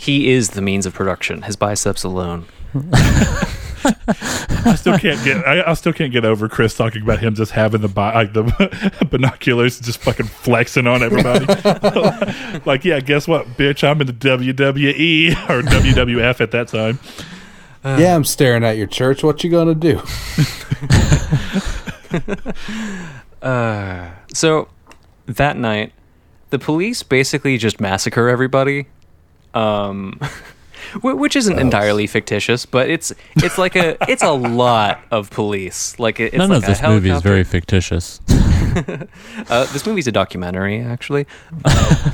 he 0.00 0.30
is 0.30 0.50
the 0.50 0.62
means 0.62 0.86
of 0.86 0.94
production. 0.94 1.42
His 1.42 1.56
biceps 1.56 2.04
alone. 2.04 2.46
I 2.74 4.74
still 4.74 4.98
can't 4.98 5.22
get. 5.22 5.46
I, 5.46 5.70
I 5.70 5.74
still 5.74 5.92
can't 5.92 6.10
get 6.10 6.24
over 6.24 6.48
Chris 6.48 6.74
talking 6.74 7.02
about 7.02 7.18
him 7.18 7.34
just 7.34 7.52
having 7.52 7.82
the 7.82 7.88
bi- 7.88 8.14
like 8.14 8.32
the 8.32 9.02
binoculars, 9.10 9.76
and 9.76 9.84
just 9.84 10.00
fucking 10.00 10.24
flexing 10.24 10.86
on 10.86 11.02
everybody. 11.02 11.44
like, 12.64 12.86
yeah, 12.86 13.00
guess 13.00 13.28
what, 13.28 13.46
bitch? 13.58 13.86
I'm 13.86 14.00
in 14.00 14.06
the 14.06 14.14
WWE 14.14 15.32
or 15.50 15.60
WWF 15.60 16.40
at 16.40 16.50
that 16.52 16.68
time. 16.68 16.98
yeah, 17.84 18.16
I'm 18.16 18.24
staring 18.24 18.64
at 18.64 18.78
your 18.78 18.86
church. 18.86 19.22
What 19.22 19.44
you 19.44 19.50
gonna 19.50 19.74
do? 19.74 20.00
Uh, 23.42 24.10
so 24.34 24.68
that 25.24 25.56
night, 25.56 25.94
the 26.50 26.58
police 26.58 27.02
basically 27.02 27.56
just 27.56 27.80
massacre 27.80 28.28
everybody. 28.28 28.86
Um, 29.54 30.18
which 31.02 31.36
isn't 31.36 31.58
entirely 31.58 32.06
fictitious, 32.06 32.66
but 32.66 32.88
it's 32.90 33.12
it's 33.36 33.58
like 33.58 33.76
a 33.76 33.96
it's 34.10 34.22
a 34.22 34.32
lot 34.32 35.00
of 35.10 35.30
police. 35.30 35.98
Like 35.98 36.20
it- 36.20 36.32
it's 36.34 36.36
None 36.38 36.48
like 36.50 36.58
of 36.58 36.66
this 36.66 36.82
movie 36.82 37.10
is 37.10 37.22
very 37.22 37.44
fictitious. 37.44 38.20
Uh, 39.48 39.64
this 39.72 39.84
movie's 39.84 40.06
a 40.06 40.12
documentary, 40.12 40.80
actually. 40.80 41.26
Uh, 41.64 42.12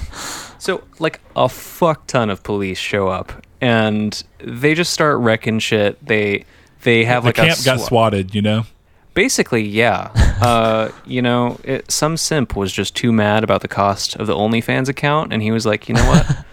so, 0.58 0.82
like, 0.98 1.20
a 1.34 1.50
fuck 1.50 2.06
ton 2.06 2.30
of 2.30 2.42
police 2.42 2.78
show 2.78 3.08
up, 3.08 3.44
and 3.60 4.22
they 4.38 4.74
just 4.74 4.90
start 4.92 5.18
wrecking 5.18 5.58
shit. 5.58 6.02
They 6.04 6.46
they 6.82 7.04
have 7.04 7.24
The 7.24 7.28
like 7.28 7.34
camp 7.34 7.58
a 7.60 7.64
got 7.64 7.80
swatted, 7.80 8.34
you 8.34 8.40
know. 8.40 8.64
Basically, 9.12 9.62
yeah. 9.62 10.10
Uh, 10.40 10.90
you 11.04 11.20
know, 11.20 11.60
it, 11.62 11.90
some 11.90 12.16
simp 12.16 12.56
was 12.56 12.72
just 12.72 12.94
too 12.96 13.12
mad 13.12 13.44
about 13.44 13.60
the 13.60 13.68
cost 13.68 14.16
of 14.16 14.26
the 14.26 14.34
OnlyFans 14.34 14.88
account, 14.88 15.34
and 15.34 15.42
he 15.42 15.50
was 15.50 15.66
like, 15.66 15.90
you 15.90 15.94
know 15.94 16.06
what? 16.06 16.44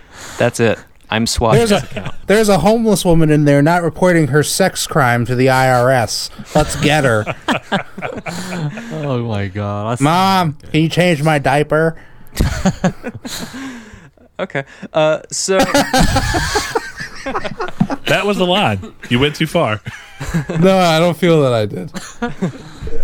That's 0.43 0.59
it. 0.59 0.77
I'm 1.09 1.25
swatting 1.25 1.59
There's 1.59 1.71
a 1.71 2.13
there's 2.27 2.49
a 2.49 2.57
homeless 2.57 3.05
woman 3.05 3.29
in 3.29 3.45
there 3.45 3.61
not 3.61 3.81
reporting 3.81 4.27
her 4.27 4.43
sex 4.43 4.85
crime 4.85 5.25
to 5.27 5.35
the 5.35 5.45
IRS. 5.47 6.29
Let's 6.53 6.75
get 6.81 7.05
her. 7.05 7.23
oh 9.05 9.23
my 9.25 9.47
god! 9.47 9.87
I 9.87 9.93
s- 9.93 10.01
Mom, 10.01 10.53
can 10.55 10.81
you 10.81 10.89
change 10.89 11.23
my 11.23 11.39
diaper? 11.39 11.95
Okay. 14.37 14.65
Uh, 14.91 15.21
so 15.31 15.59
That 18.07 18.23
was 18.25 18.37
the 18.37 18.45
line. 18.45 18.93
You 19.09 19.19
went 19.19 19.37
too 19.37 19.47
far. 19.47 19.79
No, 20.59 20.77
I 20.77 20.99
don't 20.99 21.15
feel 21.17 21.41
that 21.43 21.53
I 21.53 21.65
did. 21.65 21.89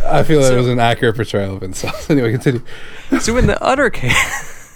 I 0.06 0.24
feel 0.24 0.42
that 0.42 0.52
it 0.54 0.58
was 0.58 0.68
an 0.68 0.80
accurate 0.80 1.16
portrayal 1.16 1.56
of 1.56 1.62
incels. 1.62 2.10
Anyway, 2.10 2.32
continue. 2.32 2.62
so 3.22 3.38
in 3.38 3.48
the 3.48 3.62
utter 3.64 3.90
chaos 3.90 4.76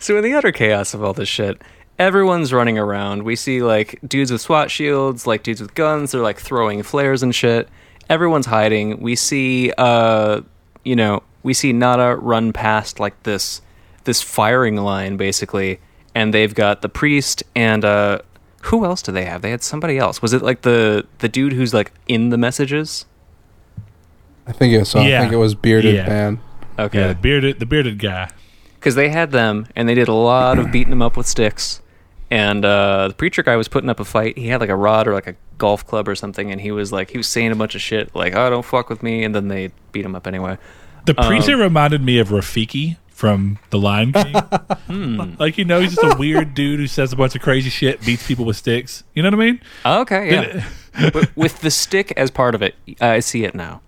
so 0.00 0.16
in 0.16 0.24
the 0.24 0.32
utter 0.34 0.50
chaos 0.50 0.92
of 0.94 1.04
all 1.04 1.12
this 1.12 1.28
shit 1.28 1.62
everyone's 1.98 2.52
running 2.52 2.78
around 2.78 3.22
we 3.22 3.36
see 3.36 3.62
like 3.62 3.98
dudes 4.06 4.32
with 4.32 4.40
swat 4.40 4.70
shields 4.70 5.26
like 5.26 5.42
dudes 5.44 5.60
with 5.60 5.74
guns 5.74 6.10
they're 6.12 6.20
like 6.22 6.38
throwing 6.40 6.82
flares 6.82 7.22
and 7.22 7.34
shit 7.34 7.68
everyone's 8.08 8.46
hiding 8.46 9.00
we 9.00 9.14
see 9.14 9.72
uh 9.78 10.40
you 10.84 10.96
know 10.96 11.22
we 11.42 11.52
see 11.54 11.72
nada 11.72 12.16
run 12.16 12.52
past 12.52 12.98
like 12.98 13.22
this 13.24 13.60
this 14.04 14.20
firing 14.22 14.76
line 14.76 15.16
basically 15.16 15.78
and 16.14 16.32
they've 16.34 16.54
got 16.54 16.80
the 16.82 16.88
priest 16.88 17.42
and 17.54 17.84
uh 17.84 18.18
who 18.64 18.84
else 18.84 19.00
do 19.02 19.12
they 19.12 19.24
have 19.26 19.42
they 19.42 19.50
had 19.50 19.62
somebody 19.62 19.96
else 19.98 20.20
was 20.22 20.32
it 20.32 20.42
like 20.42 20.62
the 20.62 21.06
the 21.18 21.28
dude 21.28 21.52
who's 21.52 21.72
like 21.74 21.92
in 22.08 22.30
the 22.30 22.38
messages 22.38 23.04
I 24.46 24.52
think 24.52 24.72
it 24.74 24.78
was. 24.80 24.88
So 24.88 25.00
I 25.00 25.06
Yeah. 25.06 25.20
think 25.20 25.32
it 25.32 25.36
was 25.36 25.54
bearded 25.54 25.94
Yeah. 25.94 26.08
man. 26.08 26.40
okay 26.78 26.98
Yeah, 27.00 27.08
the 27.08 27.14
bearded, 27.14 27.60
the 27.60 27.66
bearded 27.66 27.98
guy. 27.98 28.30
Because 28.80 28.94
they 28.96 29.10
had 29.10 29.30
them 29.30 29.66
and 29.76 29.88
they 29.88 29.94
did 29.94 30.08
a 30.08 30.14
lot 30.14 30.58
of 30.58 30.72
beating 30.72 30.90
them 30.90 31.02
up 31.02 31.16
with 31.16 31.26
sticks. 31.26 31.80
And 32.32 32.64
uh, 32.64 33.08
the 33.08 33.14
preacher 33.14 33.42
guy 33.42 33.56
was 33.56 33.68
putting 33.68 33.90
up 33.90 34.00
a 34.00 34.04
fight. 34.04 34.38
He 34.38 34.48
had 34.48 34.60
like 34.60 34.70
a 34.70 34.76
rod 34.76 35.06
or 35.06 35.12
like 35.14 35.26
a 35.26 35.34
golf 35.58 35.86
club 35.86 36.08
or 36.08 36.14
something, 36.14 36.50
and 36.50 36.60
he 36.60 36.70
was 36.72 36.92
like 36.92 37.10
he 37.10 37.18
was 37.18 37.26
saying 37.26 37.50
a 37.52 37.56
bunch 37.56 37.74
of 37.74 37.80
shit 37.80 38.14
like 38.14 38.34
"Oh, 38.34 38.48
don't 38.50 38.64
fuck 38.64 38.88
with 38.88 39.02
me," 39.02 39.24
and 39.24 39.34
then 39.34 39.48
they 39.48 39.70
beat 39.92 40.04
him 40.04 40.14
up 40.14 40.26
anyway. 40.26 40.56
The 41.06 41.14
preacher 41.14 41.54
Um, 41.54 41.60
reminded 41.60 42.02
me 42.02 42.18
of 42.18 42.28
Rafiki 42.28 42.98
from 43.08 43.58
The 43.70 43.78
Lion 43.78 44.12
King. 44.12 44.34
Hmm. 44.86 45.34
Like 45.38 45.56
you 45.58 45.64
know, 45.64 45.80
he's 45.80 45.94
just 45.94 46.14
a 46.14 46.16
weird 46.18 46.54
dude 46.54 46.80
who 46.80 46.86
says 46.88 47.12
a 47.12 47.16
bunch 47.16 47.34
of 47.36 47.42
crazy 47.42 47.70
shit, 47.70 48.00
beats 48.04 48.26
people 48.26 48.44
with 48.44 48.56
sticks. 48.56 49.04
You 49.14 49.22
know 49.22 49.28
what 49.28 49.34
I 49.34 49.44
mean? 49.46 49.60
Okay, 49.84 50.30
yeah. 50.32 50.68
but 51.12 51.36
with 51.36 51.60
the 51.60 51.70
stick 51.70 52.12
as 52.16 52.30
part 52.30 52.54
of 52.56 52.62
it, 52.62 52.74
I 53.00 53.20
see 53.20 53.44
it 53.44 53.54
now. 53.54 53.82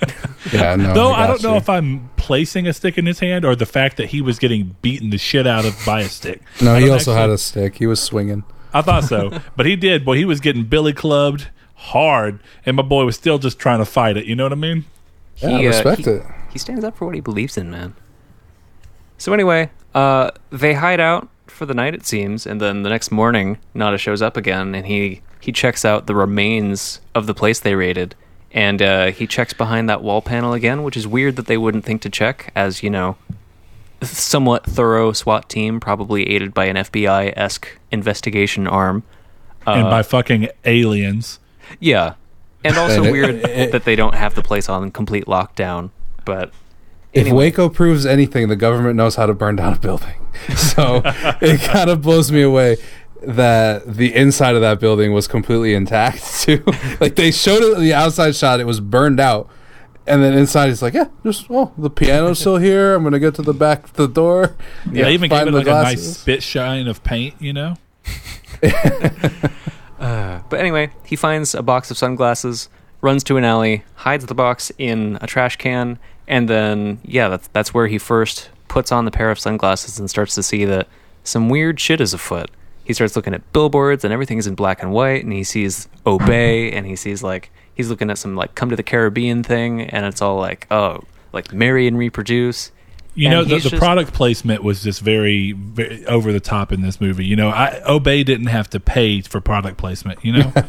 Yeah, 0.52 0.76
no. 0.76 0.94
Though 0.94 1.10
I 1.10 1.24
I 1.24 1.26
don't 1.26 1.42
know 1.42 1.56
if 1.56 1.68
I'm 1.68 2.08
placing 2.16 2.66
a 2.66 2.72
stick 2.72 2.96
in 2.96 3.04
his 3.06 3.18
hand 3.20 3.44
or 3.44 3.54
the 3.56 3.66
fact 3.66 3.96
that 3.98 4.06
he 4.10 4.22
was 4.22 4.38
getting 4.38 4.76
beaten 4.80 5.10
the 5.10 5.18
shit 5.18 5.46
out 5.46 5.64
of 5.66 5.76
by 5.84 6.00
a 6.02 6.08
stick. 6.08 6.40
No, 6.62 6.76
he 6.76 6.88
also 6.88 7.10
actually- 7.12 7.20
had 7.20 7.30
a 7.30 7.38
stick. 7.38 7.76
He 7.76 7.86
was 7.86 8.00
swinging. 8.02 8.44
I 8.72 8.80
thought 8.82 9.04
so, 9.04 9.40
but 9.56 9.66
he 9.66 9.76
did. 9.76 10.04
Boy, 10.04 10.16
he 10.16 10.24
was 10.24 10.40
getting 10.40 10.64
billy 10.64 10.92
clubbed 10.92 11.48
hard, 11.74 12.40
and 12.64 12.76
my 12.76 12.82
boy 12.82 13.04
was 13.04 13.16
still 13.16 13.38
just 13.38 13.58
trying 13.58 13.78
to 13.80 13.84
fight 13.84 14.16
it. 14.16 14.24
You 14.26 14.36
know 14.36 14.44
what 14.44 14.52
I 14.52 14.56
mean? 14.56 14.84
Yeah, 15.38 15.48
I 15.48 15.58
He, 15.58 15.66
uh, 15.66 15.70
respect 15.70 16.04
he- 16.04 16.10
it. 16.12 16.22
He 16.50 16.58
stands 16.58 16.84
up 16.84 16.96
for 16.96 17.04
what 17.06 17.14
he 17.14 17.20
believes 17.20 17.56
in, 17.58 17.70
man. 17.70 17.94
So 19.18 19.32
anyway, 19.32 19.70
uh, 19.94 20.30
they 20.50 20.74
hide 20.74 21.00
out 21.00 21.28
for 21.46 21.66
the 21.66 21.74
night, 21.74 21.94
it 21.94 22.06
seems, 22.06 22.46
and 22.46 22.60
then 22.60 22.82
the 22.84 22.88
next 22.90 23.10
morning, 23.10 23.58
Nada 23.74 23.98
shows 23.98 24.22
up 24.22 24.36
again, 24.36 24.74
and 24.74 24.86
he 24.86 25.20
he 25.40 25.52
checks 25.52 25.84
out 25.84 26.06
the 26.06 26.14
remains 26.14 27.00
of 27.14 27.26
the 27.26 27.34
place 27.34 27.60
they 27.60 27.74
raided, 27.74 28.14
and 28.52 28.80
uh, 28.82 29.06
he 29.12 29.26
checks 29.26 29.52
behind 29.52 29.88
that 29.88 30.02
wall 30.02 30.22
panel 30.22 30.52
again, 30.52 30.82
which 30.82 30.96
is 30.96 31.06
weird 31.06 31.36
that 31.36 31.46
they 31.46 31.56
wouldn't 31.58 31.84
think 31.84 32.02
to 32.02 32.10
check, 32.10 32.50
as 32.56 32.82
you 32.82 32.90
know, 32.90 33.16
somewhat 34.02 34.64
thorough 34.64 35.12
SWAT 35.12 35.48
team, 35.48 35.80
probably 35.80 36.28
aided 36.28 36.54
by 36.54 36.66
an 36.66 36.76
FBI 36.76 37.32
esque 37.36 37.78
investigation 37.90 38.66
arm. 38.66 39.02
and 39.66 39.86
Uh, 39.86 39.90
by 39.90 40.02
fucking 40.02 40.48
aliens. 40.64 41.40
Yeah. 41.80 42.14
And 42.64 42.76
also 42.78 42.98
And 42.98 43.06
it- 43.06 43.12
weird 43.12 43.34
it- 43.44 43.72
that 43.72 43.84
they 43.84 43.96
don't 43.96 44.14
have 44.14 44.34
the 44.34 44.42
place 44.42 44.68
on 44.68 44.90
complete 44.90 45.26
lockdown. 45.26 45.90
But 46.24 46.52
If 47.12 47.30
Waco 47.32 47.68
proves 47.68 48.06
anything, 48.06 48.48
the 48.48 48.56
government 48.56 48.96
knows 48.96 49.16
how 49.16 49.26
to 49.26 49.34
burn 49.34 49.56
down 49.56 49.72
a 49.74 49.78
building. 49.78 50.14
So 50.56 51.02
it 51.40 51.60
kind 51.62 51.90
of 51.90 52.00
blows 52.02 52.30
me 52.30 52.42
away 52.42 52.76
that 53.22 53.96
the 53.96 54.14
inside 54.14 54.54
of 54.54 54.60
that 54.60 54.80
building 54.80 55.12
was 55.12 55.26
completely 55.26 55.74
intact 55.74 56.24
too. 56.42 56.62
like 57.00 57.16
they 57.16 57.30
showed 57.30 57.62
it 57.62 57.78
the 57.78 57.94
outside 57.94 58.34
shot, 58.36 58.60
it 58.60 58.64
was 58.66 58.80
burned 58.80 59.20
out. 59.20 59.48
And 60.06 60.22
then 60.22 60.32
inside, 60.32 60.70
it's 60.70 60.80
like, 60.80 60.94
yeah, 60.94 61.08
just 61.22 61.46
oh, 61.50 61.70
the 61.76 61.90
piano's 61.90 62.38
still 62.38 62.56
here. 62.56 62.94
I'm 62.94 63.04
gonna 63.04 63.18
get 63.18 63.34
to 63.34 63.42
the 63.42 63.52
back 63.52 63.84
of 63.84 63.92
the 63.92 64.08
door. 64.08 64.56
Yeah, 64.90 65.04
they 65.04 65.12
even 65.12 65.28
gave 65.28 65.42
it 65.46 65.50
the 65.50 65.58
like 65.58 65.66
a 65.66 65.70
nice 65.70 65.96
glasses. 65.96 66.16
spit 66.16 66.42
shine 66.42 66.88
of 66.88 67.04
paint, 67.04 67.34
you 67.40 67.52
know? 67.52 67.74
Uh, 69.98 70.40
but 70.48 70.60
anyway, 70.60 70.90
he 71.04 71.16
finds 71.16 71.54
a 71.54 71.62
box 71.62 71.90
of 71.90 71.98
sunglasses, 71.98 72.68
runs 73.00 73.24
to 73.24 73.36
an 73.36 73.44
alley, 73.44 73.82
hides 73.96 74.24
the 74.26 74.34
box 74.34 74.70
in 74.78 75.18
a 75.20 75.26
trash 75.26 75.56
can, 75.56 75.98
and 76.28 76.48
then 76.48 77.00
yeah, 77.04 77.28
that's 77.28 77.48
that's 77.48 77.74
where 77.74 77.88
he 77.88 77.98
first 77.98 78.50
puts 78.68 78.92
on 78.92 79.04
the 79.06 79.10
pair 79.10 79.30
of 79.30 79.38
sunglasses 79.38 79.98
and 79.98 80.08
starts 80.08 80.34
to 80.36 80.42
see 80.42 80.64
that 80.64 80.86
some 81.24 81.48
weird 81.48 81.80
shit 81.80 82.00
is 82.00 82.14
afoot. 82.14 82.50
He 82.88 82.92
starts 82.94 83.14
looking 83.14 83.34
at 83.34 83.52
billboards 83.52 84.02
and 84.02 84.12
everything's 84.12 84.48
in 84.48 84.56
black 84.56 84.82
and 84.82 84.90
white, 84.92 85.22
and 85.22 85.32
he 85.32 85.44
sees 85.44 85.86
obey, 86.06 86.72
and 86.72 86.84
he 86.86 86.96
sees 86.96 87.22
like 87.22 87.50
he's 87.74 87.88
looking 87.88 88.10
at 88.10 88.18
some 88.18 88.34
like 88.34 88.56
come 88.56 88.70
to 88.70 88.76
the 88.76 88.82
Caribbean 88.82 89.44
thing, 89.44 89.82
and 89.82 90.04
it's 90.04 90.20
all 90.20 90.38
like 90.38 90.66
oh 90.72 91.04
like 91.32 91.52
marry 91.52 91.86
and 91.86 91.96
reproduce. 91.96 92.72
You 93.14 93.26
And 93.26 93.34
know, 93.34 93.42
the, 93.44 93.56
the 93.56 93.70
just- 93.70 93.76
product 93.82 94.12
placement 94.12 94.62
was 94.62 94.82
just 94.84 95.00
very, 95.00 95.50
very 95.50 96.06
over 96.06 96.32
the 96.32 96.38
top 96.40 96.70
in 96.70 96.82
this 96.82 97.00
movie. 97.00 97.24
You 97.26 97.34
know, 97.34 97.48
I, 97.48 97.80
Obey 97.84 98.22
didn't 98.22 98.46
have 98.46 98.70
to 98.70 98.78
pay 98.78 99.22
for 99.22 99.40
product 99.40 99.76
placement, 99.76 100.24
you 100.24 100.34
know? 100.34 100.52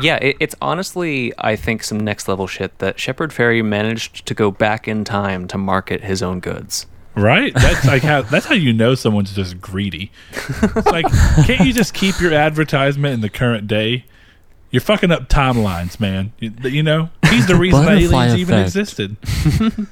Yeah, 0.00 0.16
it, 0.16 0.36
it's 0.40 0.54
honestly, 0.60 1.32
I 1.38 1.56
think, 1.56 1.82
some 1.84 1.98
next 2.00 2.26
level 2.26 2.46
shit 2.46 2.78
that 2.78 2.98
Shepard 2.98 3.30
Fairey 3.32 3.62
managed 3.64 4.24
to 4.26 4.34
go 4.34 4.50
back 4.50 4.88
in 4.88 5.04
time 5.04 5.46
to 5.48 5.58
market 5.58 6.02
his 6.04 6.22
own 6.22 6.40
goods. 6.40 6.86
Right? 7.14 7.52
That's 7.54 7.84
like 7.84 8.02
how 8.02 8.22
that's 8.22 8.46
how 8.46 8.54
you 8.54 8.72
know 8.72 8.94
someone's 8.94 9.34
just 9.34 9.60
greedy. 9.60 10.10
It's 10.32 10.86
like, 10.86 11.06
can't 11.46 11.66
you 11.66 11.72
just 11.72 11.94
keep 11.94 12.20
your 12.20 12.34
advertisement 12.34 13.14
in 13.14 13.20
the 13.20 13.30
current 13.30 13.66
day? 13.66 14.04
You're 14.70 14.80
fucking 14.80 15.12
up 15.12 15.28
timelines, 15.28 16.00
man. 16.00 16.32
You, 16.40 16.52
you 16.64 16.82
know, 16.82 17.10
he's 17.30 17.46
the 17.46 17.54
reason 17.54 17.80
that 17.84 17.94
Butterfly 17.94 18.24
aliens 18.24 18.40
even 18.40 18.58
existed. 18.58 19.16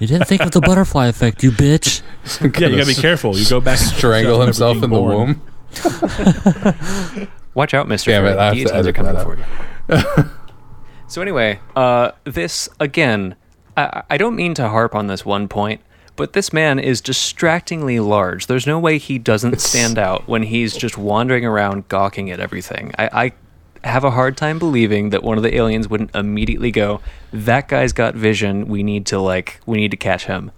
You 0.00 0.06
didn't 0.06 0.28
think 0.28 0.42
of 0.42 0.52
the 0.52 0.60
butterfly 0.60 1.08
effect, 1.08 1.42
you 1.42 1.50
bitch. 1.50 2.02
Yeah, 2.40 2.68
you 2.68 2.76
gotta 2.76 2.86
be 2.86 2.94
careful. 2.94 3.36
You 3.36 3.48
go 3.48 3.60
back 3.60 3.80
and 3.80 3.88
Strangle 3.88 4.40
himself 4.40 4.74
being 4.74 4.84
in 4.84 4.90
the 4.90 4.96
born. 4.96 5.42
womb. 5.82 7.28
Watch 7.54 7.74
out, 7.74 7.88
Mister. 7.88 8.12
Damn 8.12 8.26
it, 8.26 8.38
I 8.38 8.44
have 8.46 8.54
to 8.54 8.60
Guillotines 8.60 8.86
are 8.86 8.92
coming 8.92 9.14
that 9.14 9.24
for 9.24 10.24
you. 10.24 10.30
so 11.08 11.20
anyway, 11.20 11.58
uh, 11.74 12.12
this 12.24 12.68
again, 12.78 13.34
I, 13.76 14.04
I 14.08 14.16
don't 14.18 14.36
mean 14.36 14.54
to 14.54 14.68
harp 14.68 14.94
on 14.94 15.08
this 15.08 15.24
one 15.26 15.48
point, 15.48 15.80
but 16.18 16.32
this 16.32 16.52
man 16.52 16.80
is 16.80 17.00
distractingly 17.00 18.00
large. 18.00 18.48
There's 18.48 18.66
no 18.66 18.78
way 18.78 18.98
he 18.98 19.18
doesn't 19.18 19.60
stand 19.60 19.98
out 19.98 20.28
when 20.28 20.42
he's 20.42 20.76
just 20.76 20.98
wandering 20.98 21.46
around 21.46 21.86
gawking 21.86 22.30
at 22.30 22.40
everything. 22.40 22.92
I, 22.98 23.32
I 23.84 23.88
have 23.88 24.02
a 24.02 24.10
hard 24.10 24.36
time 24.36 24.58
believing 24.58 25.10
that 25.10 25.22
one 25.22 25.38
of 25.38 25.44
the 25.44 25.54
aliens 25.54 25.88
wouldn't 25.88 26.14
immediately 26.14 26.72
go, 26.72 27.00
"That 27.32 27.68
guy's 27.68 27.92
got 27.92 28.16
vision. 28.16 28.66
We 28.66 28.82
need 28.82 29.06
to 29.06 29.20
like, 29.20 29.60
we 29.64 29.78
need 29.78 29.92
to 29.92 29.96
catch 29.96 30.26
him." 30.26 30.50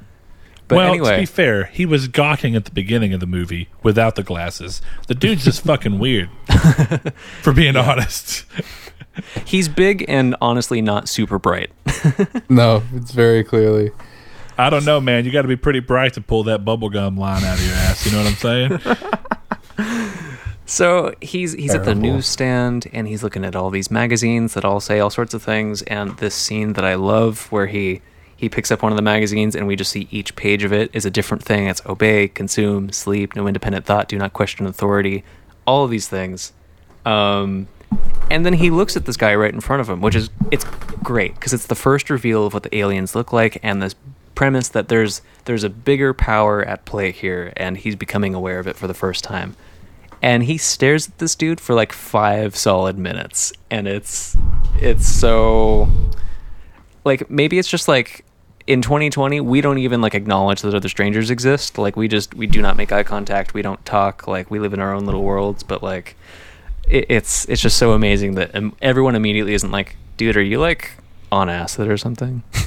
But 0.67 0.77
well, 0.77 0.89
anyway, 0.93 1.17
to 1.17 1.23
be 1.23 1.27
fair, 1.27 1.65
he 1.67 1.85
was 1.85 2.09
gawking 2.09 2.57
at 2.57 2.65
the 2.65 2.71
beginning 2.71 3.13
of 3.13 3.21
the 3.21 3.27
movie 3.27 3.69
without 3.83 4.15
the 4.15 4.23
glasses. 4.23 4.81
The 5.09 5.15
dude's 5.15 5.45
just 5.45 5.61
fucking 5.65 5.99
weird, 5.99 6.31
for 7.43 7.53
being 7.53 7.77
honest. 7.77 8.47
he's 9.45 9.69
big 9.69 10.07
and 10.09 10.35
honestly 10.41 10.81
not 10.81 11.09
super 11.09 11.39
bright. 11.39 11.71
No, 12.49 12.83
it's 12.95 13.13
very 13.13 13.45
clearly. 13.45 13.91
I 14.59 14.71
don't 14.71 14.85
know, 14.85 15.01
man. 15.01 15.25
You 15.25 15.31
got 15.31 15.43
to 15.43 15.49
be 15.49 15.57
pretty 15.57 15.81
bright 15.81 16.15
to 16.15 16.21
pull 16.21 16.45
that 16.45 16.65
bubblegum 16.65 17.19
line 17.19 17.45
out 17.45 17.59
of 17.59 17.67
your 17.67 17.75
ass. 17.75 18.07
You 18.07 18.13
know 18.13 18.19
what 18.23 18.27
I'm 18.29 18.81
saying? 18.89 18.99
So 20.71 21.13
he's 21.21 21.53
he's 21.55 21.75
at 21.75 21.85
the 21.85 21.97
newsstand 21.97 22.87
and 22.93 23.09
he's 23.09 23.25
looking 23.25 23.45
at 23.45 23.57
all 23.57 23.71
these 23.71 23.91
magazines 23.91 24.55
that 24.55 24.65
all 24.65 24.79
say 24.79 25.01
all 25.01 25.11
sorts 25.11 25.35
of 25.35 25.43
things. 25.43 25.83
And 25.83 26.17
this 26.19 26.33
scene 26.33 26.75
that 26.75 26.85
I 26.85 26.95
love, 26.95 27.51
where 27.51 27.67
he 27.67 28.03
he 28.37 28.49
picks 28.49 28.71
up 28.71 28.81
one 28.81 28.93
of 28.93 28.97
the 28.97 29.03
magazines 29.03 29.57
and 29.57 29.67
we 29.67 29.75
just 29.75 29.91
see 29.91 30.07
each 30.13 30.37
page 30.37 30.63
of 30.63 30.73
it 30.73 30.89
is 30.93 31.05
a 31.05 31.11
different 31.11 31.43
thing. 31.43 31.67
It's 31.67 31.85
obey, 31.87 32.29
consume, 32.29 32.93
sleep, 32.93 33.35
no 33.35 33.49
independent 33.49 33.85
thought, 33.85 34.09
do 34.09 34.17
not 34.17 34.33
question 34.33 34.65
authority, 34.65 35.25
all 35.67 35.85
of 35.85 35.91
these 35.91 36.07
things. 36.07 36.53
Um, 37.05 37.67
and 38.31 38.47
then 38.47 38.53
he 38.53 38.71
looks 38.71 38.97
at 38.97 39.07
this 39.07 39.17
guy 39.17 39.35
right 39.35 39.53
in 39.53 39.61
front 39.61 39.81
of 39.81 39.91
him, 39.91 40.01
which 40.01 40.15
is 40.15 40.31
it's 40.53 40.65
great 41.03 41.35
because 41.35 41.53
it's 41.53 41.67
the 41.67 41.75
first 41.75 42.11
reveal 42.11 42.47
of 42.47 42.55
what 42.55 42.63
the 42.63 42.77
aliens 42.77 43.17
look 43.17 43.33
like 43.33 43.59
and 43.65 43.83
this 43.83 43.97
premise 44.35 44.69
that 44.69 44.89
there's 44.89 45.23
there's 45.45 45.65
a 45.65 45.71
bigger 45.71 46.13
power 46.15 46.63
at 46.65 46.85
play 46.85 47.11
here 47.11 47.53
and 47.57 47.79
he's 47.79 47.97
becoming 47.97 48.35
aware 48.35 48.59
of 48.59 48.67
it 48.67 48.77
for 48.77 48.87
the 48.87 48.95
first 48.95 49.25
time. 49.25 49.57
And 50.23 50.45
he 50.45 50.59
stares 50.59 51.09
at 51.09 51.19
this 51.19 51.35
dude 51.35 51.61
for 51.61 51.75
like 51.75 51.93
5 51.93 52.55
solid 52.55 52.99
minutes 52.99 53.53
and 53.71 53.89
it's 53.89 54.37
it's 54.77 55.09
so 55.09 55.89
like 57.05 57.31
maybe 57.31 57.59
it's 57.59 57.69
just 57.69 57.89
like 57.89 58.25
in 58.67 58.83
2020 58.83 59.41
we 59.41 59.61
don't 59.61 59.79
even 59.79 60.01
like 60.01 60.15
acknowledge 60.15 60.63
that 60.63 60.75
other 60.75 60.89
strangers 60.89 61.31
exist. 61.31 61.79
Like 61.79 61.97
we 61.97 62.07
just 62.07 62.35
we 62.35 62.47
do 62.47 62.63
not 62.63 62.77
make 62.77 62.93
eye 62.93 63.03
contact. 63.03 63.55
We 63.55 63.63
don't 63.63 63.85
talk. 63.85 64.29
Like 64.29 64.51
we 64.51 64.59
live 64.59 64.75
in 64.75 64.81
our 64.81 64.93
own 64.93 65.07
little 65.07 65.23
worlds. 65.23 65.63
But 65.63 65.83
like 65.83 66.17
it, 66.89 67.07
it's 67.09 67.49
it's 67.49 67.63
just 67.63 67.79
so 67.79 67.93
amazing 67.93 68.35
that 68.35 68.55
everyone 68.83 69.15
immediately 69.15 69.55
isn't 69.55 69.71
like 69.71 69.97
dude 70.17 70.37
are 70.37 70.43
you 70.43 70.59
like 70.59 70.93
on 71.33 71.49
acid 71.49 71.89
or 71.89 71.97
something 71.97 72.43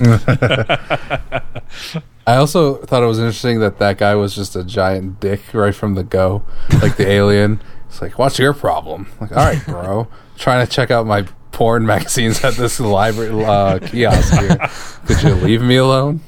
I 2.25 2.35
also 2.37 2.75
thought 2.85 3.03
it 3.03 3.07
was 3.07 3.19
interesting 3.19 3.59
that 3.59 3.79
that 3.79 3.97
guy 3.97 4.15
was 4.15 4.33
just 4.33 4.55
a 4.55 4.63
giant 4.63 5.19
dick 5.19 5.41
right 5.53 5.75
from 5.75 5.95
the 5.95 6.03
go, 6.03 6.43
like 6.81 6.95
the 6.95 7.05
alien. 7.11 7.61
It's 7.87 8.01
like, 8.01 8.17
what's 8.17 8.39
your 8.39 8.53
problem? 8.53 9.07
Like, 9.19 9.31
all 9.31 9.37
right, 9.45 9.65
bro, 9.65 10.07
trying 10.37 10.65
to 10.65 10.71
check 10.71 10.89
out 10.89 11.05
my 11.05 11.23
porn 11.51 11.85
magazines 11.85 12.41
at 12.43 12.53
this 12.53 12.79
library 12.79 13.43
uh, 13.43 13.79
kiosk 13.79 14.39
here. 14.39 14.57
Could 15.05 15.21
you 15.21 15.35
leave 15.35 15.61
me 15.61 15.75
alone? 15.75 16.21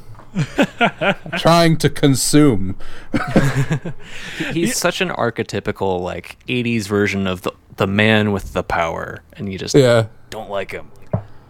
trying 1.37 1.77
to 1.77 1.89
consume. 1.89 2.75
he's 4.51 4.75
such 4.75 4.99
an 4.99 5.09
archetypical 5.09 6.01
like 6.01 6.37
80s 6.47 6.87
version 6.87 7.25
of 7.25 7.43
the 7.43 7.51
the 7.77 7.87
man 7.87 8.33
with 8.33 8.51
the 8.53 8.63
power 8.63 9.21
and 9.33 9.51
you 9.51 9.57
just 9.57 9.75
Yeah, 9.75 10.07
don't 10.29 10.49
like 10.49 10.71
him 10.71 10.91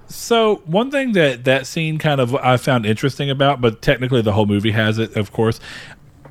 So 0.07 0.61
one 0.65 0.91
thing 0.91 1.13
that 1.13 1.43
that 1.45 1.67
scene 1.67 1.97
kind 1.97 2.21
of 2.21 2.35
I 2.35 2.57
found 2.57 2.85
interesting 2.85 3.29
about, 3.29 3.61
but 3.61 3.81
technically 3.81 4.21
the 4.21 4.33
whole 4.33 4.45
movie 4.45 4.71
has 4.71 4.99
it, 4.99 5.15
of 5.15 5.31
course. 5.31 5.59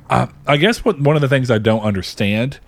Uh, 0.09 0.27
I 0.45 0.57
guess 0.57 0.85
what 0.85 0.99
one 0.99 1.15
of 1.15 1.21
the 1.21 1.27
things 1.29 1.49
I 1.49 1.57
don't 1.57 1.81
understand 1.81 2.59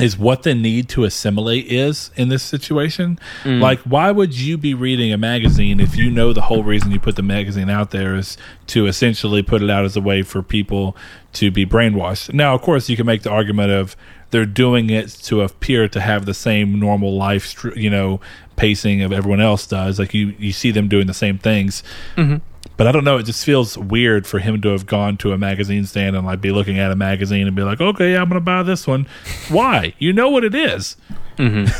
is 0.00 0.18
what 0.18 0.42
the 0.42 0.54
need 0.54 0.88
to 0.90 1.04
assimilate 1.04 1.72
is 1.72 2.10
in 2.16 2.28
this 2.28 2.42
situation. 2.42 3.18
Like, 3.60 3.80
why 3.80 4.10
would 4.10 4.38
you 4.38 4.58
be 4.58 4.74
reading 4.74 5.12
a 5.12 5.16
magazine 5.16 5.80
if 5.80 5.96
you 5.96 6.10
know 6.10 6.32
the 6.34 6.42
whole 6.42 6.62
reason 6.62 6.90
you 6.90 7.00
put 7.00 7.16
the 7.16 7.22
magazine 7.22 7.70
out 7.70 7.92
there 7.92 8.14
is 8.14 8.36
to 8.68 8.86
essentially 8.86 9.42
put 9.42 9.62
it 9.62 9.70
out 9.70 9.84
as 9.84 9.96
a 9.96 10.00
way 10.02 10.20
for 10.22 10.42
people 10.42 10.96
to 11.34 11.50
be 11.50 11.64
brainwashed? 11.64 12.34
Now, 12.34 12.54
of 12.54 12.60
course, 12.60 12.90
you 12.90 12.96
can 12.96 13.06
make 13.06 13.22
the 13.22 13.30
argument 13.30 13.70
of 13.70 13.96
they're 14.30 14.44
doing 14.44 14.90
it 14.90 15.08
to 15.08 15.40
appear 15.40 15.88
to 15.88 16.00
have 16.00 16.26
the 16.26 16.34
same 16.34 16.78
normal 16.78 17.16
life, 17.16 17.64
you 17.74 17.88
know, 17.88 18.20
pacing 18.56 19.02
of 19.02 19.12
everyone 19.12 19.40
else 19.40 19.66
does. 19.66 19.98
Like 19.98 20.14
you, 20.14 20.34
you 20.38 20.52
see 20.52 20.70
them 20.70 20.88
doing 20.88 21.06
the 21.06 21.14
same 21.14 21.38
things. 21.38 21.82
Mm-hmm. 22.16 22.36
But 22.76 22.86
I 22.86 22.92
don't 22.92 23.04
know. 23.04 23.16
It 23.16 23.24
just 23.24 23.44
feels 23.44 23.78
weird 23.78 24.26
for 24.26 24.38
him 24.38 24.60
to 24.62 24.68
have 24.68 24.86
gone 24.86 25.16
to 25.18 25.32
a 25.32 25.38
magazine 25.38 25.86
stand 25.86 26.14
and 26.14 26.26
like 26.26 26.40
be 26.40 26.50
looking 26.50 26.78
at 26.78 26.90
a 26.90 26.96
magazine 26.96 27.46
and 27.46 27.56
be 27.56 27.62
like, 27.62 27.80
"Okay, 27.80 28.16
I'm 28.16 28.28
going 28.28 28.34
to 28.34 28.40
buy 28.40 28.62
this 28.62 28.86
one." 28.86 29.06
Why? 29.48 29.94
You 29.98 30.12
know 30.12 30.28
what 30.28 30.44
it 30.44 30.54
is. 30.54 30.96
Mm-hmm. 31.38 31.72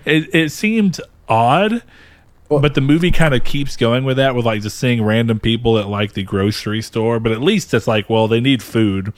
it 0.04 0.34
it 0.34 0.52
seemed 0.52 1.00
odd, 1.28 1.82
but 2.48 2.74
the 2.74 2.82
movie 2.82 3.10
kind 3.10 3.32
of 3.32 3.44
keeps 3.44 3.76
going 3.76 4.04
with 4.04 4.18
that, 4.18 4.34
with 4.34 4.44
like 4.44 4.60
just 4.60 4.78
seeing 4.78 5.02
random 5.02 5.40
people 5.40 5.78
at 5.78 5.88
like 5.88 6.12
the 6.12 6.24
grocery 6.24 6.82
store. 6.82 7.18
But 7.18 7.32
at 7.32 7.40
least 7.40 7.72
it's 7.72 7.86
like, 7.86 8.10
well, 8.10 8.28
they 8.28 8.40
need 8.40 8.62
food. 8.62 9.14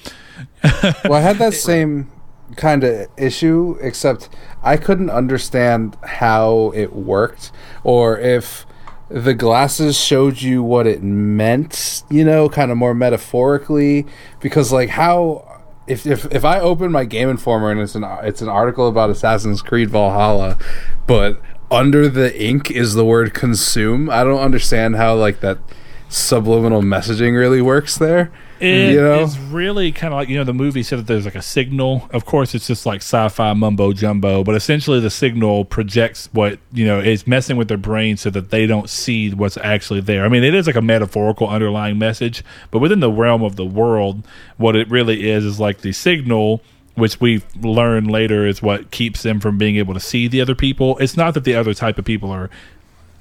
well, 0.62 1.14
I 1.14 1.20
had 1.20 1.38
that 1.38 1.54
same 1.54 2.12
kind 2.56 2.84
of 2.84 3.08
issue, 3.16 3.76
except 3.80 4.28
I 4.64 4.76
couldn't 4.76 5.10
understand 5.10 5.96
how 6.02 6.72
it 6.74 6.94
worked 6.94 7.52
or 7.84 8.18
if 8.18 8.66
the 9.08 9.34
glasses 9.34 9.96
showed 9.96 10.40
you 10.40 10.62
what 10.62 10.86
it 10.86 11.02
meant, 11.02 12.02
you 12.10 12.24
know, 12.24 12.48
kind 12.48 12.70
of 12.70 12.78
more 12.78 12.94
metaphorically. 12.94 14.06
Because, 14.40 14.72
like, 14.72 14.90
how. 14.90 15.50
If, 15.86 16.06
if, 16.06 16.24
if 16.32 16.46
I 16.46 16.60
open 16.60 16.90
my 16.90 17.04
Game 17.04 17.28
Informer 17.28 17.70
and 17.70 17.78
it's 17.78 17.94
an 17.94 18.04
it's 18.22 18.40
an 18.40 18.48
article 18.48 18.88
about 18.88 19.10
Assassin's 19.10 19.60
Creed 19.60 19.90
Valhalla, 19.90 20.56
but 21.06 21.42
under 21.70 22.08
the 22.08 22.34
ink 22.42 22.70
is 22.70 22.94
the 22.94 23.04
word 23.04 23.34
consume, 23.34 24.08
I 24.08 24.24
don't 24.24 24.40
understand 24.40 24.96
how 24.96 25.14
like 25.14 25.40
that 25.40 25.58
subliminal 26.08 26.80
messaging 26.80 27.36
really 27.36 27.60
works 27.60 27.98
there. 27.98 28.32
It 28.60 28.68
is 28.68 28.94
You 28.94 29.00
know? 29.00 29.28
really 29.50 29.92
kind 29.92 30.14
of 30.14 30.18
like 30.18 30.28
you 30.28 30.36
know 30.36 30.44
the 30.44 30.54
movie 30.54 30.82
said 30.82 30.98
that 30.98 31.06
there's 31.06 31.24
like 31.24 31.34
a 31.34 31.42
signal. 31.42 32.08
Of 32.12 32.24
course, 32.24 32.54
it's 32.54 32.66
just 32.66 32.86
like 32.86 32.98
sci-fi 33.00 33.52
mumbo 33.52 33.92
jumbo, 33.92 34.44
but 34.44 34.54
essentially 34.54 35.00
the 35.00 35.10
signal 35.10 35.64
projects 35.64 36.28
what 36.32 36.58
you 36.72 36.86
know 36.86 37.00
is 37.00 37.26
messing 37.26 37.56
with 37.56 37.68
their 37.68 37.78
brain 37.78 38.16
so 38.16 38.30
that 38.30 38.50
they 38.50 38.66
don't 38.66 38.88
see 38.88 39.30
what's 39.30 39.56
actually 39.58 40.00
there. 40.00 40.24
I 40.24 40.28
mean, 40.28 40.44
it 40.44 40.54
is 40.54 40.66
like 40.66 40.76
a 40.76 40.82
metaphorical 40.82 41.48
underlying 41.48 41.98
message, 41.98 42.44
but 42.70 42.78
within 42.78 43.00
the 43.00 43.10
realm 43.10 43.42
of 43.42 43.56
the 43.56 43.64
world, 43.66 44.26
what 44.56 44.76
it 44.76 44.88
really 44.90 45.30
is 45.30 45.44
is 45.44 45.60
like 45.60 45.80
the 45.80 45.92
signal. 45.92 46.62
Which 46.96 47.20
we 47.20 47.42
learn 47.60 48.04
later 48.06 48.46
is 48.46 48.62
what 48.62 48.92
keeps 48.92 49.24
them 49.24 49.40
from 49.40 49.58
being 49.58 49.74
able 49.74 49.94
to 49.94 50.00
see 50.00 50.28
the 50.28 50.40
other 50.40 50.54
people. 50.54 50.96
It's 50.98 51.16
not 51.16 51.34
that 51.34 51.42
the 51.42 51.56
other 51.56 51.74
type 51.74 51.98
of 51.98 52.04
people 52.04 52.30
are 52.30 52.50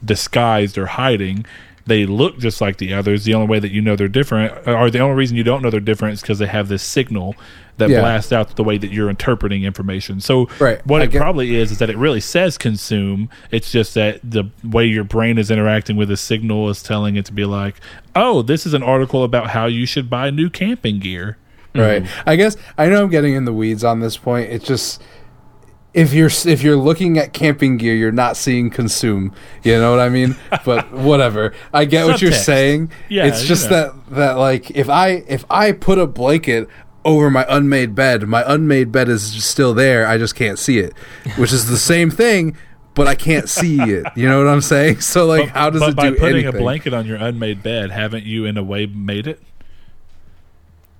disguised 0.05 0.77
or 0.77 0.85
hiding. 0.85 1.43
They 1.85 2.05
look 2.05 2.39
just 2.39 2.61
like 2.61 2.77
the 2.77 2.93
others. 2.93 3.25
The 3.25 3.33
only 3.33 3.47
way 3.47 3.59
that 3.59 3.71
you 3.71 3.81
know 3.81 3.95
they're 3.97 4.07
different, 4.07 4.53
uh, 4.67 4.71
or 4.73 4.89
the 4.89 4.99
only 4.99 5.15
reason 5.15 5.35
you 5.35 5.43
don't 5.43 5.61
know 5.61 5.69
they're 5.69 5.79
different, 5.81 6.13
is 6.13 6.21
because 6.21 6.39
they 6.39 6.47
have 6.47 6.69
this 6.69 6.81
signal 6.83 7.35
that 7.77 7.89
Yeah. 7.89 7.99
blasts 7.99 8.31
out 8.31 8.55
the 8.55 8.63
way 8.63 8.77
that 8.77 8.91
you're 8.93 9.09
interpreting 9.09 9.63
information. 9.63 10.19
So, 10.21 10.47
Right. 10.59 10.79
what 10.85 11.01
I 11.01 11.05
it 11.05 11.11
get- 11.11 11.21
probably 11.21 11.55
is 11.55 11.71
is 11.71 11.79
that 11.79 11.89
it 11.89 11.97
really 11.97 12.19
says 12.21 12.57
consume. 12.57 13.29
It's 13.51 13.71
just 13.71 13.95
that 13.95 14.19
the 14.23 14.45
way 14.63 14.85
your 14.85 15.03
brain 15.03 15.37
is 15.37 15.49
interacting 15.51 15.95
with 15.97 16.07
the 16.09 16.15
signal 16.17 16.69
is 16.69 16.81
telling 16.83 17.15
it 17.15 17.25
to 17.25 17.33
be 17.33 17.43
like, 17.45 17.75
oh, 18.15 18.43
this 18.43 18.65
is 18.65 18.73
an 18.73 18.83
article 18.83 19.23
about 19.23 19.49
how 19.49 19.65
you 19.65 19.85
should 19.85 20.09
buy 20.09 20.29
new 20.29 20.49
camping 20.49 20.99
gear. 20.99 21.37
Right. 21.75 22.03
Mm-hmm. 22.03 22.29
I 22.29 22.35
guess 22.35 22.55
I 22.77 22.85
know 22.87 23.03
I'm 23.03 23.09
getting 23.09 23.33
in 23.33 23.45
the 23.45 23.53
weeds 23.53 23.83
on 23.83 23.99
this 23.99 24.15
point. 24.15 24.51
It's 24.51 24.65
just 24.65 25.01
if 25.93 26.13
you're 26.13 26.29
if 26.45 26.63
you're 26.63 26.75
looking 26.77 27.17
at 27.17 27.33
camping 27.33 27.77
gear, 27.77 27.95
you're 27.95 28.11
not 28.11 28.35
seeing 28.37 28.69
consume. 28.69 29.33
You 29.63 29.79
know 29.79 29.91
what 29.91 29.99
I 29.99 30.09
mean? 30.09 30.35
But 30.65 30.91
whatever. 30.91 31.53
I 31.73 31.85
get 31.85 32.05
what 32.05 32.21
you're 32.21 32.31
saying. 32.31 32.91
Yeah, 33.09 33.25
It's 33.25 33.41
you 33.43 33.47
just 33.47 33.69
know. 33.69 33.77
that 33.93 34.09
that 34.15 34.31
like 34.33 34.71
if 34.71 34.89
I 34.89 35.23
if 35.27 35.45
I 35.49 35.71
put 35.71 35.97
a 35.99 36.07
blanket 36.07 36.67
over 37.05 37.29
my 37.29 37.45
unmade 37.49 37.93
bed, 37.95 38.23
my 38.23 38.43
unmade 38.47 38.91
bed 38.91 39.09
is 39.09 39.43
still 39.45 39.73
there. 39.73 40.07
I 40.07 40.17
just 40.17 40.35
can't 40.35 40.57
see 40.57 40.79
it, 40.79 40.93
which 41.37 41.51
is 41.53 41.67
the 41.69 41.77
same 41.77 42.09
thing. 42.09 42.57
But 42.95 43.07
I 43.07 43.15
can't 43.15 43.49
see 43.49 43.79
it. 43.81 44.05
You 44.15 44.29
know 44.29 44.37
what 44.37 44.47
I'm 44.47 44.61
saying? 44.61 44.99
So 45.01 45.25
like, 45.25 45.49
how 45.49 45.71
does 45.71 45.79
but 45.81 45.89
it 45.89 45.95
by 45.95 46.09
do 46.11 46.15
putting 46.15 46.35
anything? 46.45 46.55
a 46.55 46.59
blanket 46.59 46.93
on 46.93 47.07
your 47.07 47.17
unmade 47.17 47.63
bed, 47.63 47.89
haven't 47.89 48.23
you 48.23 48.45
in 48.45 48.55
a 48.55 48.63
way 48.63 48.85
made 48.85 49.25
it? 49.25 49.41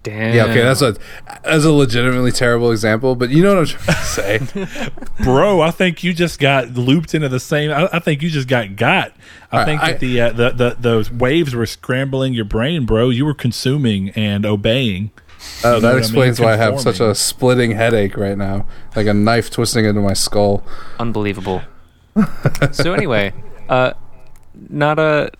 Damn. 0.04 0.36
yeah, 0.36 0.44
okay, 0.46 0.62
that's 0.62 0.82
a 0.82 0.96
that's 1.44 1.64
a 1.66 1.72
legitimately 1.72 2.32
terrible 2.34 2.72
example, 2.72 3.16
but 3.16 3.30
you 3.30 3.42
know 3.42 3.56
what 3.56 3.60
I'm 3.60 3.66
trying 3.66 3.98
to 3.98 4.04
say. 4.04 4.90
bro 5.24 5.62
i 5.62 5.72
think 5.72 6.04
you 6.04 6.14
just 6.14 6.40
got 6.40 6.70
looped 6.74 7.16
into 7.16 7.30
the 7.30 7.40
same 7.40 7.72
i, 7.72 7.88
I 7.94 8.00
think 8.00 8.22
you 8.22 8.30
just 8.30 8.48
got 8.48 8.76
got 8.76 9.14
i 9.52 9.60
All 9.60 9.66
think 9.66 9.82
right, 9.82 9.92
that 9.92 10.00
the, 10.00 10.22
uh, 10.22 10.32
the 10.32 10.50
the 10.52 10.78
those 10.80 11.12
waves 11.12 11.56
were 11.56 11.66
scrambling 11.66 12.34
your 12.34 12.46
brain 12.46 12.86
bro 12.86 13.10
you 13.10 13.26
were 13.26 13.34
consuming 13.34 14.10
and 14.12 14.46
obeying 14.46 15.12
Oh, 15.64 15.76
You 15.76 15.82
that 15.82 15.88
what 15.88 15.90
I 15.90 15.92
mean? 15.96 16.00
explains 16.00 16.40
why 16.40 16.54
I 16.54 16.58
have 16.58 16.80
such 16.80 17.00
a 17.02 17.14
splitting 17.14 17.72
headache 17.72 18.16
right 18.16 18.38
now, 18.38 18.66
like 18.96 19.08
a 19.08 19.14
knife 19.14 19.50
twisting 19.52 19.84
into 19.84 20.00
my 20.02 20.14
skull. 20.14 20.64
Unbelievable. 21.00 21.62
so 22.72 22.94
anyway, 22.94 23.34
uh, 23.68 23.92
Nada 24.70 25.32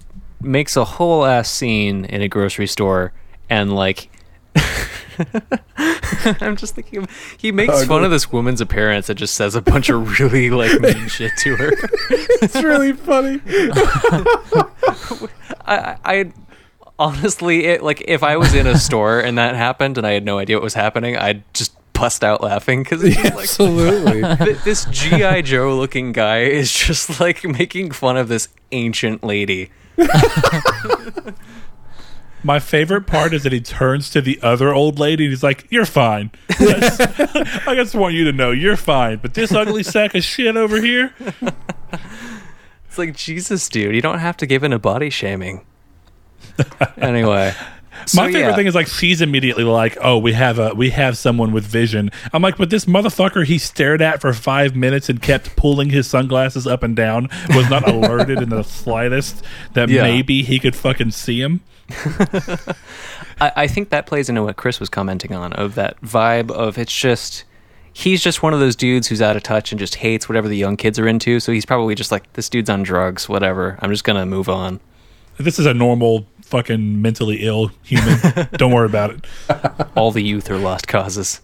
makes 0.42 0.76
a 0.76 0.84
whole 0.84 1.26
ass 1.26 1.50
scene 1.50 2.04
in 2.06 2.22
a 2.22 2.28
grocery 2.28 2.68
store, 2.68 3.14
and 3.50 3.74
like, 3.74 4.10
I'm 6.42 6.56
just 6.56 6.76
thinking, 6.76 7.00
of, 7.04 7.10
he 7.38 7.52
makes 7.52 7.74
Oh, 7.74 7.86
fun 7.86 8.02
no. 8.02 8.06
of 8.06 8.12
this 8.12 8.32
woman's 8.32 8.62
appearance 8.62 9.10
and 9.10 9.18
just 9.18 9.36
says 9.36 9.56
a 9.56 9.62
bunch 9.62 9.90
of 9.90 10.20
really 10.20 10.50
like 10.50 10.80
mean 10.80 11.08
shit 11.08 11.32
to 11.40 11.56
her. 11.56 11.72
It's 12.44 12.56
really 12.56 12.94
funny. 12.94 13.40
I, 15.66 15.98
I 16.04 16.32
honestly, 17.00 17.66
it, 17.66 17.82
like, 17.82 18.04
if 18.08 18.22
I 18.24 18.36
was 18.38 18.54
in 18.54 18.68
a 18.68 18.78
store 18.78 19.20
and 19.22 19.38
that 19.38 19.56
happened 19.56 19.98
and 19.98 20.06
I 20.06 20.12
had 20.12 20.26
no 20.26 20.38
idea 20.40 20.58
what 20.58 20.64
was 20.64 20.74
happening, 20.74 21.16
I'd 21.18 21.44
just 21.54 21.74
bust 21.94 22.24
out 22.24 22.42
laughing 22.42 22.84
because 22.84 23.04
it's 23.04 23.16
just 23.16 23.34
like. 23.36 23.44
Absolutely. 23.44 24.46
th- 24.46 24.64
this 24.64 24.86
GI 24.86 25.44
Joe 25.44 25.76
looking 25.78 26.12
guy 26.12 26.40
is 26.42 26.72
just 26.72 27.20
like 27.22 27.44
making 27.46 27.92
fun 27.92 28.18
of 28.18 28.28
this 28.28 28.50
ancient 28.74 29.24
lady. 29.24 29.72
My 32.44 32.60
favorite 32.60 33.08
part 33.08 33.34
is 33.34 33.44
that 33.44 33.52
he 33.52 33.62
turns 33.62 34.10
to 34.10 34.22
the 34.22 34.40
other 34.42 34.74
old 34.74 35.00
lady 35.00 35.26
and 35.26 35.32
he's 35.32 35.44
like 35.44 35.66
you're 35.70 35.86
fine 35.86 36.32
i 36.50 37.74
just 37.76 37.96
want 37.96 38.14
you 38.14 38.24
to 38.26 38.32
know 38.32 38.52
you're 38.52 38.78
fine 38.78 39.18
but 39.18 39.34
this 39.34 39.52
ugly 39.52 39.84
sack 39.84 40.14
of 40.16 40.24
shit 40.24 40.56
over 40.58 40.82
here 40.82 41.14
It's 42.94 43.00
like 43.00 43.16
Jesus, 43.16 43.70
dude. 43.70 43.96
You 43.96 44.04
don't 44.04 44.20
have 44.20 44.38
to 44.38 44.46
give 44.46 44.64
in 44.64 44.70
to 44.70 44.78
body 44.78 45.10
shaming. 45.10 45.66
anyway, 46.98 47.52
so, 48.06 48.22
my 48.22 48.32
favorite 48.32 48.50
yeah. 48.50 48.56
thing 48.56 48.68
is 48.68 48.76
like 48.76 48.86
she's 48.86 49.20
immediately 49.20 49.64
like, 49.64 49.98
"Oh, 50.00 50.20
we 50.20 50.34
have 50.34 50.60
a 50.60 50.76
we 50.76 50.92
have 50.92 51.18
someone 51.18 51.52
with 51.54 51.66
vision." 51.66 52.12
I'm 52.34 52.44
like, 52.44 52.56
"But 52.56 52.70
this 52.70 52.86
motherfucker 52.86 53.48
he 53.48 53.58
stared 53.58 54.04
at 54.04 54.22
for 54.22 54.32
five 54.32 54.76
minutes 54.76 55.10
and 55.10 55.20
kept 55.20 55.56
pulling 55.56 55.90
his 55.90 56.06
sunglasses 56.06 56.68
up 56.68 56.84
and 56.84 56.96
down 56.96 57.30
was 57.56 57.68
not 57.68 57.90
alerted 57.90 58.44
in 58.44 58.50
the 58.50 58.62
slightest 58.62 59.44
that 59.74 59.90
Yeah. 59.90 60.04
maybe 60.04 60.44
he 60.44 60.60
could 60.60 60.76
fucking 60.76 61.10
see 61.10 61.42
him." 61.42 61.62
I, 63.40 63.52
I 63.56 63.68
think 63.68 63.90
that 63.90 64.06
plays 64.06 64.30
into 64.30 64.44
what 64.44 64.58
Chris 64.58 64.80
was 64.80 64.90
commenting 64.90 65.34
on 65.34 65.54
of 65.54 65.76
that 65.76 66.00
vibe 66.02 66.52
of 66.52 66.78
it's 66.78 66.96
just 66.96 67.44
he's 67.94 68.22
just 68.22 68.42
one 68.42 68.54
of 68.54 68.60
those 68.60 68.76
dudes 68.76 69.08
who's 69.08 69.22
out 69.22 69.36
of 69.36 69.44
touch 69.44 69.72
and 69.72 69.80
just 69.80 69.96
hates 69.96 70.28
whatever 70.28 70.48
the 70.48 70.58
young 70.58 70.78
kids 70.78 70.98
are 71.00 71.08
into. 71.08 71.40
So 71.40 71.52
he's 71.52 71.66
probably 71.66 71.96
just 71.96 72.12
like 72.12 72.32
this 72.34 72.50
dude's 72.50 72.70
on 72.70 72.84
drugs, 72.84 73.30
whatever. 73.30 73.78
I'm 73.82 73.92
just 73.92 74.04
gonna 74.04 74.26
move 74.26 74.50
on. 74.50 74.80
This 75.38 75.60
is 75.60 75.66
a 75.66 75.74
normal 75.74 76.28
fucking 76.42 77.02
mentally 77.02 77.38
ill 77.42 77.72
human. 77.84 78.20
Don't 78.54 78.72
worry 78.72 78.86
about 78.86 79.12
it. 79.12 79.26
All 79.96 80.12
the 80.12 80.22
youth 80.22 80.50
are 80.52 80.58
lost 80.58 80.88
causes. 80.88 81.42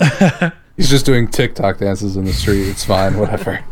He's 0.76 0.90
just 0.90 1.06
doing 1.06 1.28
TikTok 1.28 1.78
dances 1.78 2.16
in 2.16 2.24
the 2.24 2.32
street. 2.32 2.68
It's 2.68 2.84
fine, 2.84 3.18
whatever. 3.18 3.64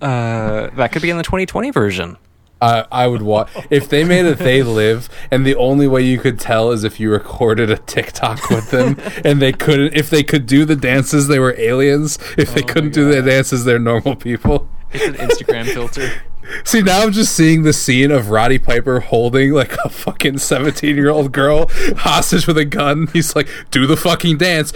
Uh, 0.00 0.68
that 0.70 0.92
could 0.92 1.02
be 1.02 1.10
in 1.10 1.16
the 1.16 1.22
2020 1.22 1.70
version. 1.70 2.16
I 2.62 2.86
I 2.92 3.06
would 3.08 3.22
watch 3.22 3.50
if 3.68 3.88
they 3.88 4.04
made 4.04 4.24
it. 4.24 4.38
They 4.38 4.62
live, 4.62 5.08
and 5.30 5.44
the 5.44 5.56
only 5.56 5.88
way 5.88 6.02
you 6.02 6.18
could 6.18 6.38
tell 6.38 6.70
is 6.70 6.84
if 6.84 7.00
you 7.00 7.10
recorded 7.10 7.70
a 7.70 7.76
TikTok 7.76 8.48
with 8.48 8.70
them, 8.70 8.96
and 9.24 9.42
they 9.42 9.52
couldn't. 9.52 9.94
If 9.94 10.08
they 10.08 10.22
could 10.22 10.46
do 10.46 10.64
the 10.64 10.76
dances, 10.76 11.28
they 11.28 11.38
were 11.40 11.54
aliens. 11.58 12.18
If 12.38 12.54
they 12.54 12.62
oh 12.62 12.66
couldn't 12.66 12.94
do 12.94 13.12
the 13.12 13.20
dances, 13.20 13.64
they're 13.64 13.78
normal 13.78 14.16
people. 14.16 14.68
It's 14.92 15.04
an 15.04 15.14
Instagram 15.14 15.66
filter. 15.66 16.10
See, 16.64 16.82
now 16.82 17.02
I'm 17.02 17.12
just 17.12 17.34
seeing 17.34 17.62
the 17.62 17.72
scene 17.72 18.10
of 18.10 18.30
Roddy 18.30 18.58
Piper 18.58 19.00
holding 19.00 19.52
like 19.52 19.72
a 19.84 19.88
fucking 19.88 20.38
17 20.38 20.96
year 20.96 21.08
old 21.08 21.32
girl 21.32 21.70
hostage 21.96 22.46
with 22.46 22.58
a 22.58 22.64
gun. 22.64 23.08
He's 23.12 23.34
like, 23.36 23.48
do 23.70 23.86
the 23.86 23.96
fucking 23.96 24.38
dance. 24.38 24.72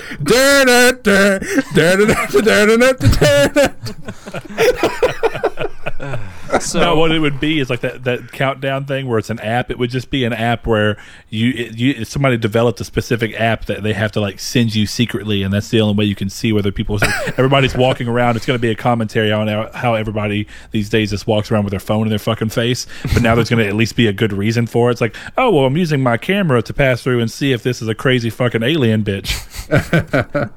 So 6.60 6.80
no, 6.80 6.96
what 6.96 7.12
it 7.12 7.18
would 7.18 7.40
be 7.40 7.60
is 7.60 7.70
like 7.70 7.80
that, 7.80 8.04
that 8.04 8.32
countdown 8.32 8.86
thing 8.86 9.06
where 9.08 9.18
it's 9.18 9.30
an 9.30 9.40
app. 9.40 9.70
It 9.70 9.78
would 9.78 9.90
just 9.90 10.10
be 10.10 10.24
an 10.24 10.32
app 10.32 10.66
where 10.66 10.96
you, 11.28 11.50
it, 11.50 11.76
you 11.76 12.04
somebody 12.04 12.36
developed 12.36 12.80
a 12.80 12.84
specific 12.84 13.38
app 13.40 13.66
that 13.66 13.82
they 13.82 13.92
have 13.92 14.12
to 14.12 14.20
like 14.20 14.40
send 14.40 14.74
you 14.74 14.86
secretly, 14.86 15.42
and 15.42 15.52
that's 15.52 15.68
the 15.68 15.80
only 15.80 15.94
way 15.94 16.04
you 16.04 16.14
can 16.14 16.30
see 16.30 16.52
whether 16.52 16.72
people. 16.72 16.98
everybody's 17.26 17.76
walking 17.76 18.08
around. 18.08 18.36
It's 18.36 18.46
going 18.46 18.58
to 18.58 18.62
be 18.62 18.70
a 18.70 18.76
commentary 18.76 19.32
on 19.32 19.48
how, 19.48 19.70
how 19.72 19.94
everybody 19.94 20.46
these 20.70 20.88
days 20.88 21.10
just 21.10 21.26
walks 21.26 21.50
around 21.50 21.64
with 21.64 21.72
their 21.72 21.80
phone 21.80 22.02
in 22.02 22.10
their 22.10 22.18
fucking 22.18 22.50
face. 22.50 22.86
But 23.12 23.22
now 23.22 23.34
there's 23.34 23.50
going 23.50 23.62
to 23.62 23.68
at 23.68 23.74
least 23.74 23.96
be 23.96 24.06
a 24.06 24.12
good 24.12 24.32
reason 24.32 24.66
for 24.66 24.88
it. 24.88 24.92
It's 24.92 25.00
like, 25.00 25.16
oh 25.36 25.50
well, 25.50 25.64
I'm 25.66 25.76
using 25.76 26.02
my 26.02 26.16
camera 26.16 26.62
to 26.62 26.74
pass 26.74 27.02
through 27.02 27.20
and 27.20 27.30
see 27.30 27.52
if 27.52 27.62
this 27.62 27.82
is 27.82 27.88
a 27.88 27.94
crazy 27.94 28.30
fucking 28.30 28.62
alien 28.62 29.04
bitch. 29.04 29.32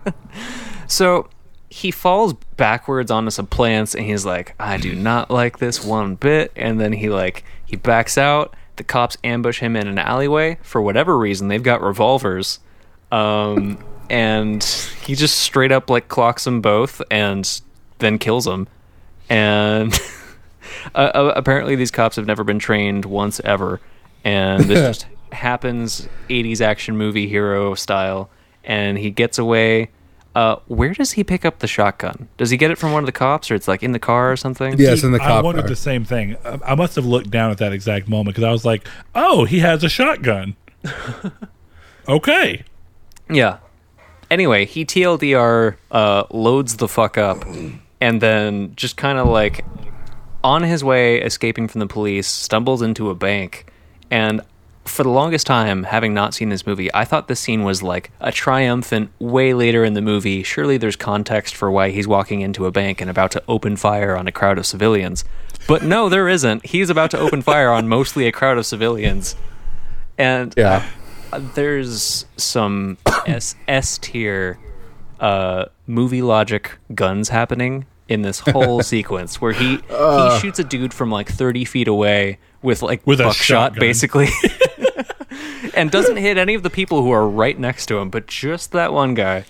So 0.90 1.30
he 1.70 1.92
falls 1.92 2.34
backwards 2.58 3.12
onto 3.12 3.30
some 3.30 3.48
plants 3.48 3.94
and 3.94 4.06
he's 4.06 4.26
like, 4.26 4.56
I 4.60 4.78
do 4.78 4.96
not 4.96 5.30
like 5.30 5.60
this 5.60 5.84
one 5.84 6.16
bit. 6.16 6.52
And 6.56 6.80
then 6.80 6.94
he 6.94 7.10
like 7.10 7.44
he 7.66 7.76
backs 7.76 8.18
out. 8.18 8.56
The 8.78 8.84
cops 8.84 9.18
ambush 9.24 9.60
him 9.60 9.76
in 9.76 9.88
an 9.88 10.00
alleyway 10.00 10.58
for 10.64 10.82
whatever 10.82 11.18
reason. 11.18 11.48
They've 11.48 11.62
got 11.62 11.82
revolvers. 11.82 12.60
Um 13.12 13.84
and 14.10 14.64
he 15.04 15.14
just 15.14 15.38
straight 15.38 15.72
up 15.72 15.90
like 15.90 16.08
clocks 16.08 16.46
them 16.46 16.62
both 16.62 17.02
and 17.12 17.62
then 18.00 18.18
kills 18.18 18.46
them. 18.46 18.68
And 19.30 19.94
uh, 20.96 20.98
uh, 20.98 21.34
apparently 21.36 21.76
these 21.76 21.92
cops 21.92 22.16
have 22.16 22.26
never 22.26 22.44
been 22.44 22.60
trained 22.60 23.06
once 23.06 23.40
ever. 23.42 23.80
And 24.24 24.64
this 24.64 24.80
just 25.04 25.08
happens 25.32 26.10
80s 26.30 26.62
action 26.62 26.98
movie 26.98 27.28
hero 27.28 27.76
style. 27.76 28.30
And 28.64 28.98
he 28.98 29.12
gets 29.12 29.38
away. 29.38 29.92
Uh, 30.36 30.58
where 30.68 30.94
does 30.94 31.14
he 31.14 31.24
pick 31.24 31.44
up 31.44 31.60
the 31.60 31.68
shotgun? 31.68 32.28
Does 32.38 32.50
he 32.52 32.58
get 32.58 32.70
it 32.72 32.78
from 32.78 32.92
one 32.92 33.02
of 33.04 33.08
the 33.08 33.12
cops, 33.12 33.50
or 33.50 33.56
it's 33.56 33.68
like 33.68 33.82
in 33.84 33.92
the 33.94 34.00
car 34.00 34.32
or 34.32 34.38
something? 34.38 34.78
Yeah, 34.80 34.92
it's 34.94 35.04
in 35.04 35.12
the 35.12 35.22
I 35.22 35.28
cop 35.28 35.44
wondered 35.44 35.62
car. 35.64 35.70
the 35.70 35.76
same 35.76 36.06
thing. 36.06 36.38
I 36.46 36.60
I 36.64 36.76
must 36.76 36.96
have 36.96 37.06
looked 37.06 37.32
down 37.32 37.52
at 37.52 37.58
that 37.58 37.74
exact 37.74 38.08
moment 38.08 38.36
because 38.36 38.48
I 38.48 38.52
was 38.52 38.64
like, 38.64 38.88
"Oh, 39.16 39.46
he 39.46 39.60
has 39.60 39.84
a 39.84 39.90
shotgun." 39.90 40.56
okay, 42.08 42.64
Yeah. 43.30 43.58
Anyway, 44.32 44.66
he 44.66 44.86
TLDR 44.86 45.76
uh, 45.92 46.24
loads 46.30 46.78
the 46.78 46.88
fuck 46.88 47.18
up, 47.18 47.44
and 48.00 48.22
then 48.22 48.74
just 48.76 48.96
kind 48.96 49.18
of 49.18 49.28
like 49.28 49.66
on 50.44 50.62
his 50.64 50.84
way 50.84 51.20
escaping 51.20 51.68
from 51.68 51.80
the 51.80 51.88
police, 51.88 52.28
stumbles 52.28 52.82
into 52.84 53.10
a 53.10 53.16
bank, 53.16 53.66
and 54.12 54.42
for 54.90 55.04
the 55.04 55.10
longest 55.10 55.46
time, 55.48 55.84
having 55.84 56.14
not 56.14 56.34
seen 56.34 56.50
this 56.50 56.66
movie, 56.66 56.94
I 56.94 57.06
thought 57.06 57.28
this 57.28 57.40
scene 57.40 57.64
was 57.64 57.82
like 57.84 58.12
a 58.20 58.32
triumphant 58.32 59.12
way 59.20 59.54
later 59.54 59.84
in 59.86 59.94
the 59.94 60.02
movie. 60.02 60.44
Surely 60.44 60.78
there's 60.78 60.96
context 60.96 61.56
for 61.56 61.70
why 61.72 61.90
he's 61.92 62.08
walking 62.08 62.42
into 62.42 62.66
a 62.66 62.72
bank 62.72 63.00
and 63.02 63.10
about 63.10 63.32
to 63.32 63.44
open 63.48 63.76
fire 63.78 64.16
on 64.18 64.28
a 64.28 64.32
crowd 64.32 64.58
of 64.58 64.66
civilians. 64.66 65.24
But 65.68 65.84
no, 65.84 66.10
there 66.10 66.28
isn't. 66.28 66.66
He's 66.66 66.90
about 66.90 67.12
to 67.12 67.20
open 67.20 67.42
fire 67.42 67.70
on 67.72 67.88
mostly 67.88 68.28
a 68.28 68.32
crowd 68.32 68.58
of 68.58 68.66
civilians. 68.66 69.36
And 70.18 70.54
Yeah. 70.58 70.86
uh, 71.32 71.40
there's 71.56 72.26
some 72.38 72.98
S 73.28 73.56
S 73.68 73.98
tier 74.00 74.58
uh, 75.20 75.66
movie 75.88 76.22
logic 76.22 76.78
guns 76.96 77.30
happening 77.30 77.86
in 78.08 78.24
this 78.24 78.40
whole 78.40 78.82
sequence 78.94 79.40
where 79.40 79.52
he 79.54 79.78
he 79.78 80.40
shoots 80.40 80.58
a 80.58 80.64
dude 80.64 80.94
from 80.94 81.12
like 81.12 81.30
30 81.30 81.64
feet 81.66 81.88
away 81.88 82.40
with 82.64 82.82
like 82.82 83.06
With 83.06 83.20
a 83.22 83.26
buckshot 83.26 83.76
basically 83.76 84.28
and 85.80 85.92
doesn't 85.92 86.18
hit 86.18 86.38
any 86.38 86.54
of 86.54 86.64
the 86.64 86.70
people 86.70 87.02
who 87.04 87.12
are 87.12 87.28
right 87.28 87.58
next 87.60 87.86
to 87.88 87.98
him 87.98 88.10
but 88.10 88.28
just 88.28 88.72
that 88.72 88.94
one 88.94 89.14
guy 89.14 89.46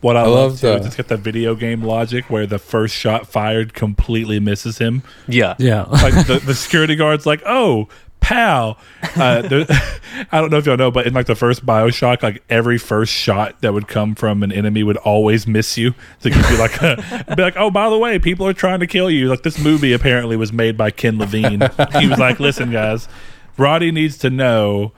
What 0.00 0.16
I, 0.16 0.20
I 0.20 0.26
love, 0.26 0.32
love 0.52 0.60
too 0.60 0.66
the- 0.68 0.76
is 0.78 0.86
it's 0.86 0.96
got 0.96 1.08
the 1.08 1.16
video 1.16 1.54
game 1.54 1.82
logic 1.82 2.28
where 2.30 2.46
the 2.46 2.58
first 2.58 2.94
shot 2.94 3.26
fired 3.26 3.74
completely 3.74 4.40
misses 4.40 4.78
him. 4.78 5.02
yeah 5.28 5.54
Yeah. 5.58 5.82
Like 5.82 6.26
the, 6.26 6.40
the 6.44 6.54
security 6.54 6.96
guard's 6.96 7.24
like, 7.26 7.42
"Oh, 7.46 7.88
pal." 8.20 8.78
Uh, 9.16 9.42
there, 9.42 9.66
I 10.32 10.40
don't 10.40 10.50
know 10.50 10.58
if 10.58 10.66
y'all 10.66 10.76
know, 10.76 10.90
but 10.90 11.06
in 11.06 11.14
like 11.14 11.26
the 11.26 11.34
first 11.36 11.64
Bioshock, 11.66 12.22
like 12.22 12.42
every 12.50 12.78
first 12.78 13.12
shot 13.12 13.60
that 13.62 13.72
would 13.74 13.86
come 13.88 14.14
from 14.16 14.42
an 14.42 14.50
enemy 14.52 14.82
would 14.82 14.96
always 14.98 15.46
miss 15.46 15.76
you 15.78 15.94
to 16.20 16.30
give 16.30 16.50
you 16.50 16.56
like 16.58 16.80
a 16.82 17.24
be 17.36 17.42
like, 17.42 17.56
"Oh, 17.56 17.70
by 17.70 17.88
the 17.88 17.98
way, 17.98 18.18
people 18.18 18.46
are 18.46 18.52
trying 18.52 18.80
to 18.80 18.86
kill 18.88 19.08
you." 19.10 19.28
Like 19.28 19.42
this 19.44 19.58
movie 19.58 19.92
apparently 19.92 20.36
was 20.36 20.52
made 20.52 20.76
by 20.76 20.90
Ken 20.90 21.18
Levine. 21.18 21.60
he 22.00 22.06
was 22.08 22.18
like, 22.18 22.40
"Listen, 22.40 22.70
guys, 22.72 23.08
Roddy 23.56 23.90
needs 23.92 24.18
to 24.18 24.30
know 24.30 24.92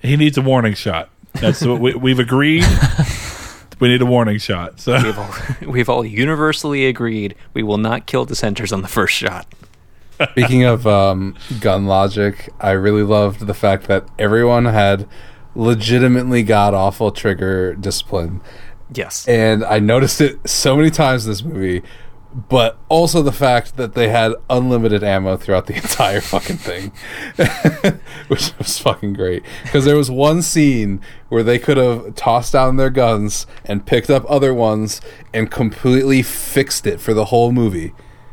he 0.00 0.16
needs 0.16 0.36
a 0.38 0.42
warning 0.42 0.74
shot." 0.74 1.10
That's 1.34 1.64
what 1.64 1.80
we, 1.80 1.94
we've 1.94 2.18
agreed. 2.18 2.64
We 3.78 3.88
need 3.88 4.02
a 4.02 4.06
warning 4.06 4.38
shot. 4.38 4.78
So 4.78 5.02
we've 5.02 5.18
all, 5.18 5.34
we've 5.66 5.88
all 5.88 6.04
universally 6.04 6.86
agreed 6.86 7.34
we 7.54 7.62
will 7.62 7.78
not 7.78 8.04
kill 8.06 8.26
dissenters 8.26 8.72
on 8.72 8.82
the 8.82 8.88
first 8.88 9.14
shot 9.14 9.46
Speaking 10.32 10.64
of 10.64 10.86
um, 10.86 11.34
gun 11.60 11.86
logic, 11.86 12.50
I 12.60 12.72
really 12.72 13.02
loved 13.02 13.46
the 13.46 13.54
fact 13.54 13.86
that 13.86 14.06
everyone 14.18 14.66
had 14.66 15.08
legitimately 15.54 16.42
god 16.42 16.74
awful 16.74 17.10
trigger 17.10 17.74
discipline. 17.74 18.40
yes 18.92 19.26
And 19.26 19.64
I 19.64 19.78
noticed 19.78 20.20
it 20.20 20.38
so 20.48 20.76
many 20.76 20.90
times 20.90 21.24
in 21.24 21.32
this 21.32 21.42
movie, 21.42 21.82
but 22.32 22.78
also 22.88 23.22
the 23.22 23.32
fact 23.32 23.76
that 23.76 23.94
they 23.94 24.08
had 24.08 24.32
unlimited 24.48 25.02
ammo 25.02 25.36
throughout 25.36 25.66
the 25.66 25.76
entire 25.82 26.20
fucking 26.20 26.56
thing, 26.56 26.92
which 28.28 28.56
was 28.58 28.78
fucking 28.78 29.14
great. 29.14 29.42
Because 29.64 29.84
there 29.84 29.96
was 29.96 30.10
one 30.10 30.42
scene 30.42 31.00
where 31.28 31.42
they 31.42 31.58
could 31.58 31.76
have 31.76 32.14
tossed 32.14 32.52
down 32.52 32.76
their 32.76 32.90
guns 32.90 33.46
and 33.64 33.86
picked 33.86 34.10
up 34.10 34.24
other 34.28 34.54
ones 34.54 35.00
and 35.34 35.50
completely 35.50 36.22
fixed 36.22 36.86
it 36.86 37.00
for 37.00 37.14
the 37.14 37.26
whole 37.26 37.52
movie 37.52 37.92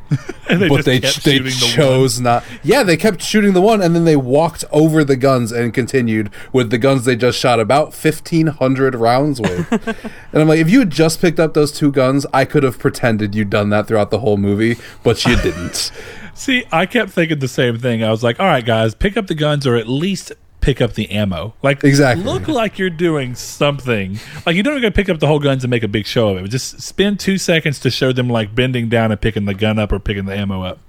they 0.49 0.69
but 0.69 0.85
they 0.85 0.99
they 0.99 1.39
the 1.39 1.43
one. 1.43 1.51
chose 1.51 2.19
not. 2.19 2.43
Yeah, 2.63 2.83
they 2.83 2.97
kept 2.97 3.21
shooting 3.21 3.53
the 3.53 3.61
one, 3.61 3.81
and 3.81 3.95
then 3.95 4.05
they 4.05 4.15
walked 4.15 4.63
over 4.71 5.03
the 5.03 5.15
guns 5.15 5.51
and 5.51 5.73
continued 5.73 6.29
with 6.53 6.69
the 6.69 6.77
guns 6.77 7.05
they 7.05 7.15
just 7.15 7.37
shot 7.37 7.59
about 7.59 7.93
fifteen 7.93 8.47
hundred 8.47 8.95
rounds 8.95 9.41
with. 9.41 9.71
and 10.31 10.41
I'm 10.41 10.47
like, 10.47 10.59
if 10.59 10.69
you 10.69 10.79
had 10.79 10.89
just 10.89 11.19
picked 11.19 11.39
up 11.39 11.53
those 11.53 11.71
two 11.71 11.91
guns, 11.91 12.25
I 12.33 12.45
could 12.45 12.63
have 12.63 12.79
pretended 12.79 13.35
you'd 13.35 13.49
done 13.49 13.69
that 13.71 13.87
throughout 13.87 14.11
the 14.11 14.19
whole 14.19 14.37
movie, 14.37 14.77
but 15.03 15.25
you 15.25 15.35
didn't. 15.35 15.91
See, 16.33 16.65
I 16.71 16.85
kept 16.85 17.11
thinking 17.11 17.39
the 17.39 17.47
same 17.47 17.79
thing. 17.79 18.03
I 18.03 18.11
was 18.11 18.23
like, 18.23 18.39
all 18.39 18.45
right, 18.45 18.63
guys, 18.63 18.93
pick 18.93 19.17
up 19.17 19.25
the 19.25 19.33
guns 19.33 19.65
or 19.65 19.75
at 19.75 19.87
least 19.89 20.31
pick 20.61 20.81
up 20.81 20.93
the 20.93 21.09
ammo. 21.11 21.53
Like, 21.61 21.83
Exactly. 21.83 22.23
look 22.25 22.47
like 22.47 22.77
you're 22.79 22.89
doing 22.89 23.35
something. 23.35 24.19
Like, 24.45 24.55
you 24.55 24.63
don't 24.63 24.73
even 24.77 24.89
go 24.89 24.93
pick 24.93 25.09
up 25.09 25.19
the 25.19 25.27
whole 25.27 25.39
guns 25.39 25.63
and 25.63 25.71
make 25.71 25.83
a 25.83 25.87
big 25.87 26.05
show 26.05 26.29
of 26.29 26.43
it. 26.43 26.47
Just 26.49 26.81
spend 26.81 27.19
two 27.19 27.37
seconds 27.37 27.79
to 27.81 27.89
show 27.89 28.11
them, 28.11 28.29
like, 28.29 28.53
bending 28.53 28.89
down 28.89 29.11
and 29.11 29.19
picking 29.21 29.45
the 29.45 29.53
gun 29.53 29.79
up 29.79 29.91
or 29.91 29.99
picking 29.99 30.25
the 30.25 30.35
ammo 30.35 30.63
up. 30.63 30.79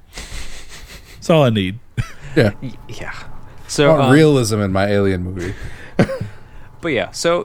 That's 1.14 1.30
all 1.30 1.42
I 1.42 1.50
need. 1.50 1.78
yeah, 2.36 2.52
yeah 2.88 3.14
so 3.68 4.00
um, 4.00 4.10
realism 4.10 4.60
in 4.60 4.72
my 4.72 4.86
alien 4.86 5.22
movie. 5.22 5.54
But 6.80 6.88
yeah, 6.92 7.10
so 7.10 7.44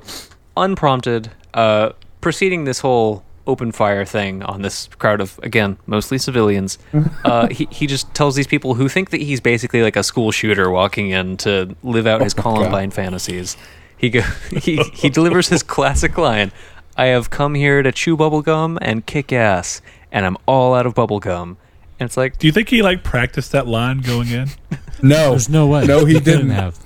unprompted, 0.56 1.32
uh, 1.56 1.94
preceding 2.22 2.66
this 2.66 2.82
whole 2.82 3.24
open 3.46 3.72
fire 3.72 4.06
thing 4.06 4.42
on 4.44 4.62
this 4.62 4.88
crowd 5.00 5.20
of 5.22 5.40
again 5.44 5.78
mostly 5.86 6.18
civilians, 6.18 6.78
uh, 7.26 7.48
he 7.50 7.68
he 7.72 7.88
just 7.88 8.14
tells 8.14 8.36
these 8.36 8.48
people 8.48 8.76
who 8.76 8.88
think 8.90 9.10
that 9.12 9.22
he's 9.22 9.40
basically 9.42 9.82
like 9.84 9.96
a 9.96 10.04
school 10.04 10.32
shooter 10.32 10.70
walking 10.70 11.10
in 11.12 11.38
to 11.38 11.76
live 11.84 12.08
out 12.08 12.22
his 12.22 12.36
my 12.38 12.44
God. 12.44 12.56
Columbine 12.56 12.92
fantasies. 12.92 13.58
He 13.98 14.10
go 14.10 14.22
he 14.52 14.78
he 14.94 15.10
delivers 15.10 15.50
his 15.50 15.64
classic 15.64 16.18
line: 16.18 16.52
"I 16.98 17.06
have 17.08 17.30
come 17.30 17.54
here 17.56 17.82
to 17.84 17.92
chew 17.92 18.16
bubblegum 18.18 18.78
and 18.82 19.06
kick 19.06 19.32
ass, 19.34 19.82
and 20.12 20.26
I'm 20.26 20.38
all 20.46 20.74
out 20.74 20.86
of 20.86 20.94
bubblegum." 20.96 21.58
And 22.00 22.08
it's 22.08 22.18
like, 22.18 22.38
Do 22.40 22.48
you 22.48 22.52
think 22.54 22.70
he, 22.70 22.82
like, 22.82 23.04
practiced 23.04 23.52
that 23.52 23.68
line 23.68 24.02
going 24.02 24.30
in? 24.30 24.50
No, 25.02 25.30
There's 25.32 25.48
no 25.48 25.68
way. 25.68 25.86
No, 25.86 26.06
he 26.06 26.14
couldn't 26.16 26.48
didn't. 26.48 26.50
have. 26.50 26.80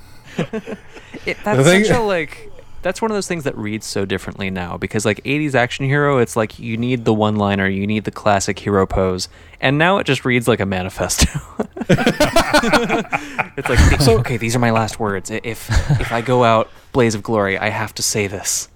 It, 1.25 1.37
that's 1.43 1.63
thing- 1.67 1.83
such 1.85 1.95
a 1.95 2.01
like. 2.01 2.46
That's 2.88 3.01
one 3.01 3.11
of 3.11 3.15
those 3.15 3.27
things 3.27 3.43
that 3.43 3.57
reads 3.57 3.85
so 3.85 4.05
differently 4.05 4.49
now 4.49 4.77
because 4.77 5.03
like 5.03 5.21
80s 5.25 5.55
action 5.55 5.83
hero, 5.83 6.19
it's 6.19 6.38
like 6.38 6.57
you 6.57 6.77
need 6.77 7.03
the 7.03 7.13
one-liner, 7.13 7.67
you 7.67 7.85
need 7.85 8.05
the 8.05 8.11
classic 8.11 8.57
hero 8.57 8.85
pose, 8.85 9.27
and 9.59 9.77
now 9.77 9.97
it 9.97 10.05
just 10.05 10.23
reads 10.23 10.47
like 10.47 10.61
a 10.61 10.65
manifesto. 10.65 11.27
it's 13.57 13.67
like 13.67 14.07
okay, 14.19 14.38
these 14.38 14.55
are 14.55 14.59
my 14.59 14.71
last 14.71 15.01
words. 15.01 15.29
If 15.29 15.69
if 15.99 16.13
I 16.13 16.21
go 16.21 16.45
out 16.45 16.69
blaze 16.93 17.13
of 17.13 17.23
glory, 17.23 17.57
I 17.57 17.67
have 17.71 17.93
to 17.95 18.01
say 18.01 18.25
this. 18.27 18.69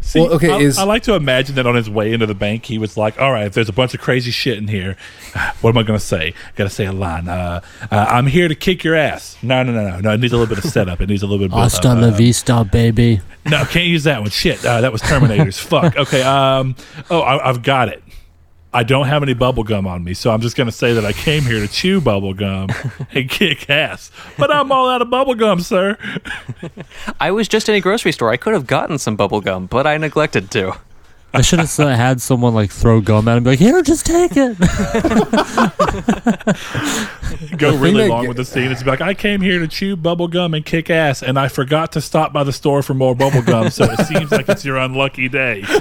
See, 0.00 0.20
Well, 0.20 0.32
okay, 0.34 0.50
I, 0.50 0.58
is- 0.58 0.78
I 0.78 0.84
like 0.84 1.02
to 1.04 1.14
imagine 1.14 1.54
that 1.56 1.66
on 1.66 1.74
his 1.74 1.88
way 1.88 2.12
into 2.12 2.26
the 2.26 2.34
bank, 2.34 2.64
he 2.66 2.78
was 2.78 2.96
like, 2.96 3.20
"All 3.20 3.32
right, 3.32 3.46
if 3.46 3.54
there's 3.54 3.68
a 3.68 3.72
bunch 3.72 3.94
of 3.94 4.00
crazy 4.00 4.30
shit 4.30 4.58
in 4.58 4.68
here, 4.68 4.96
what 5.60 5.70
am 5.70 5.78
I 5.78 5.82
going 5.82 5.98
to 5.98 6.04
say? 6.04 6.28
I 6.28 6.56
Got 6.56 6.64
to 6.64 6.70
say 6.70 6.86
a 6.86 6.92
line. 6.92 7.28
Uh, 7.28 7.60
uh, 7.90 8.06
I'm 8.08 8.26
here 8.26 8.48
to 8.48 8.54
kick 8.54 8.84
your 8.84 8.94
ass. 8.94 9.36
No, 9.42 9.62
no, 9.62 9.72
no, 9.72 9.90
no, 9.90 10.00
no. 10.00 10.12
It 10.12 10.20
needs 10.20 10.32
a 10.32 10.36
little 10.36 10.54
bit 10.54 10.64
of 10.64 10.70
setup. 10.70 11.00
It 11.00 11.08
needs 11.08 11.22
a 11.22 11.26
little 11.26 11.46
bit. 11.46 11.52
Of. 11.54 11.58
Hasta 11.62 11.94
la 11.94 12.08
Uh, 12.08 12.10
vista, 12.10 12.64
baby. 12.70 13.20
no, 13.46 13.64
can't 13.64 13.86
use 13.86 14.04
that 14.04 14.20
one. 14.20 14.30
Shit, 14.30 14.64
uh, 14.64 14.80
that 14.82 14.92
was 14.92 15.02
Terminators. 15.02 15.58
Fuck. 15.68 15.96
Okay. 15.96 16.22
Um. 16.22 16.76
Oh, 17.10 17.20
I, 17.20 17.48
I've 17.48 17.62
got 17.62 17.88
it. 17.88 18.02
I 18.74 18.84
don't 18.84 19.06
have 19.06 19.22
any 19.22 19.34
bubble 19.34 19.64
gum 19.64 19.86
on 19.86 20.02
me, 20.02 20.14
so 20.14 20.30
I'm 20.30 20.40
just 20.40 20.56
going 20.56 20.66
to 20.66 20.72
say 20.72 20.94
that 20.94 21.04
I 21.04 21.12
came 21.12 21.42
here 21.42 21.60
to 21.60 21.68
chew 21.68 22.00
bubble 22.00 22.32
gum 22.32 22.70
and 23.12 23.28
kick 23.28 23.68
ass. 23.68 24.10
But 24.38 24.50
I'm 24.50 24.72
all 24.72 24.88
out 24.88 25.02
of 25.02 25.10
bubble 25.10 25.34
gum, 25.34 25.60
sir. 25.60 25.98
I 27.20 27.32
was 27.32 27.48
just 27.48 27.68
in 27.68 27.74
a 27.74 27.80
grocery 27.80 28.12
store. 28.12 28.30
I 28.30 28.38
could 28.38 28.54
have 28.54 28.66
gotten 28.66 28.98
some 28.98 29.14
bubble 29.14 29.42
gum, 29.42 29.66
but 29.66 29.86
I 29.86 29.98
neglected 29.98 30.50
to. 30.52 30.78
I 31.34 31.40
should 31.40 31.60
have 31.60 31.70
had 31.70 32.20
someone 32.20 32.52
like 32.52 32.70
throw 32.70 33.00
gum 33.00 33.26
at 33.26 33.32
him, 33.32 33.36
and 33.38 33.44
be 33.44 33.50
like, 33.52 33.58
"Here, 33.58 33.80
just 33.80 34.04
take 34.04 34.32
it." 34.34 34.58
Go 37.58 37.74
really 37.78 38.06
long 38.06 38.26
ge- 38.26 38.28
with 38.28 38.36
the 38.36 38.44
scene. 38.44 38.70
It's 38.70 38.84
like 38.84 39.00
I 39.00 39.14
came 39.14 39.40
here 39.40 39.58
to 39.58 39.66
chew 39.66 39.96
bubble 39.96 40.28
gum 40.28 40.52
and 40.52 40.62
kick 40.62 40.90
ass, 40.90 41.22
and 41.22 41.38
I 41.38 41.48
forgot 41.48 41.92
to 41.92 42.02
stop 42.02 42.34
by 42.34 42.44
the 42.44 42.52
store 42.52 42.82
for 42.82 42.92
more 42.92 43.14
bubble 43.14 43.40
gum. 43.40 43.70
So 43.70 43.84
it 43.84 44.06
seems 44.06 44.30
like 44.30 44.46
it's 44.50 44.62
your 44.62 44.76
unlucky 44.76 45.30
day. 45.30 45.64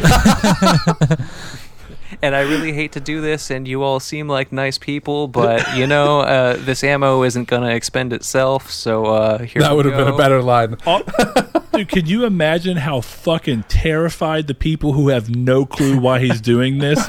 and 2.21 2.35
I 2.35 2.41
really 2.41 2.73
hate 2.73 2.91
to 2.93 2.99
do 2.99 3.21
this, 3.21 3.49
and 3.49 3.67
you 3.67 3.83
all 3.83 3.99
seem 3.99 4.27
like 4.27 4.51
nice 4.51 4.77
people, 4.77 5.27
but 5.27 5.75
you 5.75 5.87
know, 5.87 6.21
uh, 6.21 6.57
this 6.57 6.83
ammo 6.83 7.23
isn't 7.23 7.47
going 7.47 7.63
to 7.63 7.73
expend 7.73 8.13
itself, 8.13 8.69
so 8.69 9.05
uh, 9.05 9.39
here 9.39 9.61
that 9.61 9.75
would 9.75 9.85
have 9.85 9.97
been 9.97 10.13
a 10.13 10.17
better 10.17 10.41
line. 10.41 10.77
Oh, 10.85 11.01
dude, 11.73 11.89
can 11.89 12.05
you 12.05 12.25
imagine 12.25 12.77
how 12.77 13.01
fucking 13.01 13.63
terrified 13.63 14.47
the 14.47 14.53
people 14.53 14.93
who 14.93 15.09
have 15.09 15.33
no 15.35 15.65
clue 15.65 15.99
why 15.99 16.19
he's 16.19 16.41
doing 16.41 16.77
this? 16.77 16.99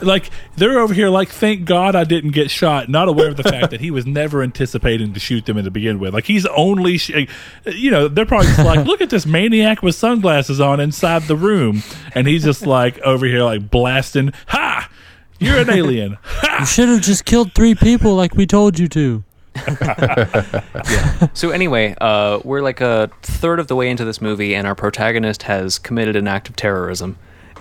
Like 0.00 0.30
they're 0.56 0.78
over 0.78 0.92
here, 0.94 1.08
like, 1.08 1.28
thank 1.28 1.64
God 1.64 1.94
I 1.96 2.04
didn't 2.04 2.30
get 2.30 2.50
shot, 2.50 2.88
not 2.88 3.08
aware 3.08 3.28
of 3.28 3.36
the 3.36 3.42
fact 3.42 3.70
that 3.70 3.80
he 3.80 3.90
was 3.90 4.06
never 4.06 4.42
anticipating 4.42 5.12
to 5.14 5.20
shoot 5.20 5.46
them 5.46 5.62
to 5.62 5.70
begin 5.70 5.98
with. 5.98 6.14
Like 6.14 6.26
he's 6.26 6.46
only, 6.46 6.98
sh- 6.98 7.26
you 7.66 7.90
know, 7.90 8.08
they're 8.08 8.26
probably 8.26 8.48
just 8.48 8.58
like, 8.60 8.86
look 8.86 9.00
at 9.00 9.10
this 9.10 9.26
maniac 9.26 9.82
with 9.82 9.94
sunglasses 9.94 10.60
on 10.60 10.80
inside 10.80 11.22
the 11.22 11.36
room, 11.36 11.82
and 12.14 12.26
he's 12.26 12.44
just 12.44 12.66
like 12.66 12.98
over 13.00 13.26
here, 13.26 13.42
like 13.42 13.70
blasting, 13.70 14.32
ha, 14.48 14.90
you're 15.38 15.58
an 15.58 15.70
alien, 15.70 16.18
ha. 16.22 16.58
You 16.60 16.66
should 16.66 16.88
have 16.88 17.02
just 17.02 17.24
killed 17.24 17.54
three 17.54 17.74
people 17.74 18.14
like 18.14 18.34
we 18.34 18.46
told 18.46 18.78
you 18.78 18.88
to. 18.88 19.24
yeah. 19.80 21.28
So 21.32 21.50
anyway, 21.50 21.94
uh, 22.00 22.40
we're 22.44 22.60
like 22.62 22.80
a 22.80 23.10
third 23.22 23.58
of 23.58 23.68
the 23.68 23.76
way 23.76 23.88
into 23.88 24.04
this 24.04 24.20
movie, 24.20 24.54
and 24.54 24.66
our 24.66 24.74
protagonist 24.74 25.44
has 25.44 25.78
committed 25.78 26.16
an 26.16 26.28
act 26.28 26.48
of 26.48 26.56
terrorism, 26.56 27.18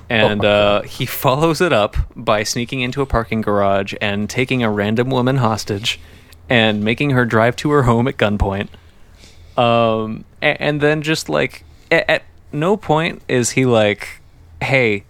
and 0.10 0.44
uh, 0.46 0.82
he 0.84 1.06
follows 1.06 1.62
it 1.62 1.74
up 1.74 1.98
by 2.16 2.44
sneaking 2.44 2.82
into 2.82 3.02
a 3.02 3.06
parking 3.06 3.42
garage 3.42 3.94
and 4.02 4.30
taking 4.30 4.64
a 4.64 4.70
random 4.70 5.10
woman 5.10 5.38
hostage, 5.38 6.00
and 6.50 6.84
making 6.84 7.12
her 7.12 7.26
drive 7.26 7.56
to 7.58 7.72
her 7.72 7.84
home 7.84 8.08
at 8.08 8.18
gunpoint. 8.18 8.68
Um, 9.58 10.26
a- 10.42 10.62
and, 10.62 10.82
then 10.82 11.02
just 11.02 11.30
like 11.30 11.64
at, 11.90 12.10
at 12.10 12.24
no 12.52 12.78
point 12.78 13.22
is 13.28 13.52
he 13.52 13.66
like, 13.66 14.22
"Hey, 14.62 15.06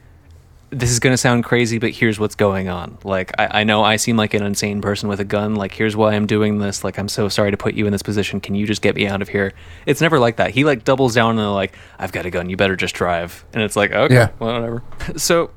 this 0.77 0.91
is 0.91 0.99
going 0.99 1.13
to 1.13 1.17
sound 1.17 1.43
crazy, 1.43 1.77
but 1.79 1.91
here's 1.91 2.19
what's 2.19 2.35
going 2.35 2.67
on. 2.67 2.97
Like, 3.03 3.31
I, 3.39 3.61
I 3.61 3.63
know 3.63 3.83
I 3.83 3.95
seem 3.95 4.17
like 4.17 4.33
an 4.33 4.43
insane 4.43 4.81
person 4.81 5.07
with 5.09 5.19
a 5.19 5.23
gun. 5.23 5.55
Like, 5.55 5.71
here's 5.71 5.95
why 5.95 6.13
I'm 6.13 6.25
doing 6.27 6.59
this. 6.59 6.83
Like, 6.83 6.97
I'm 6.99 7.07
so 7.07 7.29
sorry 7.29 7.51
to 7.51 7.57
put 7.57 7.75
you 7.75 7.85
in 7.85 7.91
this 7.91 8.03
position. 8.03 8.41
Can 8.41 8.55
you 8.55 8.67
just 8.67 8.81
get 8.81 8.95
me 8.95 9.07
out 9.07 9.21
of 9.21 9.29
here? 9.29 9.53
It's 9.85 10.01
never 10.01 10.19
like 10.19 10.35
that. 10.37 10.51
He 10.51 10.63
like 10.65 10.83
doubles 10.83 11.15
down 11.15 11.39
and 11.39 11.53
like, 11.53 11.73
I've 11.97 12.11
got 12.11 12.25
a 12.25 12.29
gun. 12.29 12.49
You 12.49 12.57
better 12.57 12.75
just 12.75 12.93
drive. 12.95 13.45
And 13.53 13.63
it's 13.63 13.75
like, 13.75 13.91
okay, 13.91 14.13
Yeah. 14.13 14.29
well, 14.39 14.53
whatever. 14.53 14.83
So 15.17 15.51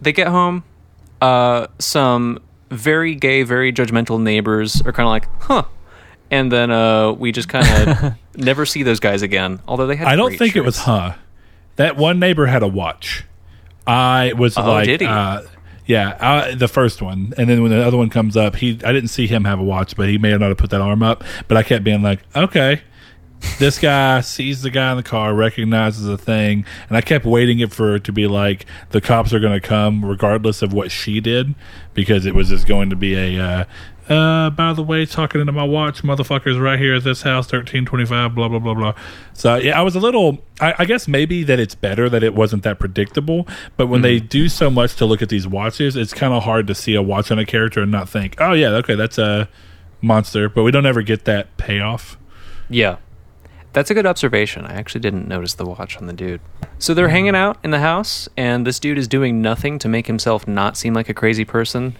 they 0.00 0.12
get 0.12 0.28
home. 0.28 0.62
Uh, 1.20 1.66
some 1.78 2.38
very 2.70 3.14
gay, 3.16 3.42
very 3.42 3.72
judgmental 3.72 4.20
neighbors 4.20 4.80
are 4.82 4.92
kind 4.92 5.06
of 5.06 5.10
like, 5.10 5.28
huh. 5.42 5.64
And 6.30 6.52
then 6.52 6.70
uh, 6.70 7.12
we 7.12 7.32
just 7.32 7.48
kind 7.48 7.66
of 7.88 8.14
never 8.36 8.66
see 8.66 8.82
those 8.82 9.00
guys 9.00 9.22
again. 9.22 9.60
Although 9.66 9.86
they 9.86 9.96
had, 9.96 10.06
I 10.06 10.14
don't 10.16 10.28
great 10.28 10.38
think 10.38 10.56
it 10.56 10.60
was 10.64 10.78
huh. 10.78 11.14
That 11.76 11.96
one 11.96 12.18
neighbor 12.18 12.46
had 12.46 12.62
a 12.62 12.68
watch. 12.68 13.24
I 13.88 14.34
was 14.34 14.56
Oh, 14.56 14.62
like? 14.70 15.02
Uh, 15.02 15.42
yeah, 15.86 16.10
uh, 16.20 16.54
the 16.54 16.68
first 16.68 17.00
one, 17.00 17.32
and 17.38 17.48
then 17.48 17.62
when 17.62 17.70
the 17.70 17.82
other 17.82 17.96
one 17.96 18.10
comes 18.10 18.36
up, 18.36 18.56
he 18.56 18.72
I 18.84 18.92
didn't 18.92 19.08
see 19.08 19.26
him 19.26 19.44
have 19.44 19.58
a 19.58 19.64
watch, 19.64 19.96
but 19.96 20.08
he 20.08 20.18
may 20.18 20.28
have 20.30 20.40
not 20.40 20.48
have 20.50 20.58
put 20.58 20.68
that 20.70 20.82
arm 20.82 21.02
up. 21.02 21.24
But 21.48 21.56
I 21.56 21.62
kept 21.62 21.82
being 21.82 22.02
like, 22.02 22.20
okay, 22.36 22.82
this 23.58 23.78
guy 23.78 24.20
sees 24.20 24.60
the 24.60 24.68
guy 24.68 24.90
in 24.90 24.98
the 24.98 25.02
car, 25.02 25.32
recognizes 25.32 26.06
a 26.06 26.18
thing, 26.18 26.66
and 26.88 26.96
I 26.98 27.00
kept 27.00 27.24
waiting 27.24 27.60
it 27.60 27.72
for 27.72 27.96
it 27.96 28.04
to 28.04 28.12
be 28.12 28.26
like 28.26 28.66
the 28.90 29.00
cops 29.00 29.32
are 29.32 29.40
going 29.40 29.58
to 29.58 29.66
come 29.66 30.04
regardless 30.04 30.60
of 30.60 30.74
what 30.74 30.90
she 30.90 31.20
did, 31.20 31.54
because 31.94 32.26
it 32.26 32.34
was 32.34 32.50
just 32.50 32.66
going 32.66 32.90
to 32.90 32.96
be 32.96 33.14
a. 33.14 33.42
Uh, 33.42 33.64
uh, 34.08 34.50
by 34.50 34.72
the 34.72 34.82
way, 34.82 35.06
talking 35.06 35.40
into 35.40 35.52
my 35.52 35.64
watch, 35.64 36.02
motherfuckers, 36.02 36.60
right 36.60 36.78
here 36.78 36.94
at 36.94 37.04
this 37.04 37.22
house, 37.22 37.46
thirteen 37.46 37.84
twenty-five, 37.84 38.34
blah 38.34 38.48
blah 38.48 38.58
blah 38.58 38.74
blah. 38.74 38.94
So 39.32 39.56
yeah, 39.56 39.78
I 39.78 39.82
was 39.82 39.94
a 39.94 40.00
little. 40.00 40.38
I, 40.60 40.74
I 40.80 40.84
guess 40.84 41.06
maybe 41.06 41.42
that 41.44 41.58
it's 41.60 41.74
better 41.74 42.08
that 42.08 42.22
it 42.22 42.34
wasn't 42.34 42.62
that 42.64 42.78
predictable. 42.78 43.46
But 43.76 43.86
when 43.86 44.02
they 44.02 44.20
do 44.20 44.48
so 44.48 44.70
much 44.70 44.96
to 44.96 45.06
look 45.06 45.22
at 45.22 45.28
these 45.28 45.46
watches, 45.46 45.96
it's 45.96 46.14
kind 46.14 46.32
of 46.32 46.42
hard 46.42 46.66
to 46.66 46.74
see 46.74 46.94
a 46.94 47.02
watch 47.02 47.30
on 47.30 47.38
a 47.38 47.46
character 47.46 47.82
and 47.82 47.92
not 47.92 48.08
think, 48.08 48.36
oh 48.40 48.52
yeah, 48.52 48.68
okay, 48.70 48.94
that's 48.94 49.18
a 49.18 49.48
monster. 50.00 50.48
But 50.48 50.62
we 50.62 50.70
don't 50.70 50.86
ever 50.86 51.02
get 51.02 51.24
that 51.26 51.56
payoff. 51.56 52.16
Yeah. 52.68 52.96
That's 53.74 53.90
a 53.90 53.94
good 53.94 54.06
observation. 54.06 54.64
I 54.64 54.72
actually 54.72 55.02
didn't 55.02 55.28
notice 55.28 55.54
the 55.54 55.66
watch 55.66 55.98
on 55.98 56.06
the 56.06 56.14
dude. 56.14 56.40
So 56.78 56.94
they're 56.94 57.10
hanging 57.10 57.36
out 57.36 57.58
in 57.62 57.70
the 57.70 57.78
house, 57.78 58.26
and 58.34 58.66
this 58.66 58.80
dude 58.80 58.96
is 58.96 59.06
doing 59.06 59.42
nothing 59.42 59.78
to 59.80 59.88
make 59.88 60.06
himself 60.06 60.48
not 60.48 60.76
seem 60.76 60.94
like 60.94 61.10
a 61.10 61.14
crazy 61.14 61.44
person. 61.44 61.96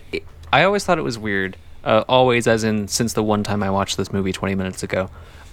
I 0.50 0.64
always 0.64 0.84
thought 0.84 0.98
it 0.98 1.02
was 1.02 1.18
weird. 1.18 1.59
Uh, 1.84 2.04
always, 2.08 2.46
as 2.46 2.64
in 2.64 2.88
since 2.88 3.12
the 3.12 3.22
one 3.22 3.42
time 3.42 3.62
I 3.62 3.70
watched 3.70 3.96
this 3.96 4.12
movie 4.12 4.32
20 4.32 4.54
minutes 4.54 4.82
ago. 4.82 5.08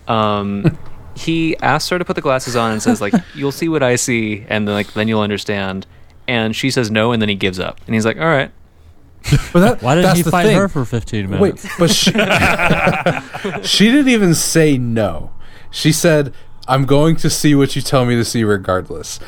Um, 0.07 0.77
he 1.15 1.55
asks 1.57 1.89
her 1.89 1.99
to 1.99 2.05
put 2.05 2.15
the 2.15 2.21
glasses 2.21 2.55
on 2.55 2.71
and 2.71 2.81
says, 2.81 2.99
like, 3.01 3.13
you'll 3.35 3.51
see 3.51 3.69
what 3.69 3.83
I 3.83 3.95
see, 3.95 4.45
and 4.49 4.67
then, 4.67 4.75
like, 4.75 4.93
then 4.93 5.07
you'll 5.07 5.21
understand. 5.21 5.85
And 6.27 6.55
she 6.55 6.71
says 6.71 6.89
no, 6.89 7.11
and 7.11 7.21
then 7.21 7.29
he 7.29 7.35
gives 7.35 7.59
up. 7.59 7.79
And 7.85 7.93
he's 7.93 8.05
like, 8.05 8.17
all 8.17 8.25
right. 8.25 8.51
But 9.53 9.59
that, 9.61 9.81
Why 9.81 9.95
didn't 9.95 10.17
he 10.17 10.23
fight 10.23 10.45
thing. 10.45 10.57
her 10.57 10.67
for 10.67 10.85
15 10.85 11.29
minutes? 11.29 11.63
Wait, 11.63 11.71
but 11.79 11.89
she, 11.89 12.11
she 13.67 13.85
didn't 13.91 14.09
even 14.09 14.35
say 14.35 14.77
no. 14.77 15.31
She 15.71 15.91
said, 15.91 16.33
"I'm 16.67 16.85
going 16.85 17.15
to 17.17 17.29
see 17.29 17.55
what 17.55 17.75
you 17.75 17.81
tell 17.81 18.05
me 18.05 18.15
to 18.15 18.23
see, 18.23 18.43
regardless." 18.43 19.19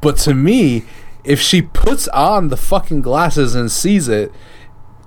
But 0.00 0.16
to 0.18 0.34
me, 0.34 0.84
if 1.22 1.38
she 1.40 1.62
puts 1.62 2.08
on 2.08 2.48
the 2.48 2.56
fucking 2.56 3.02
glasses 3.02 3.54
and 3.54 3.70
sees 3.70 4.08
it, 4.08 4.32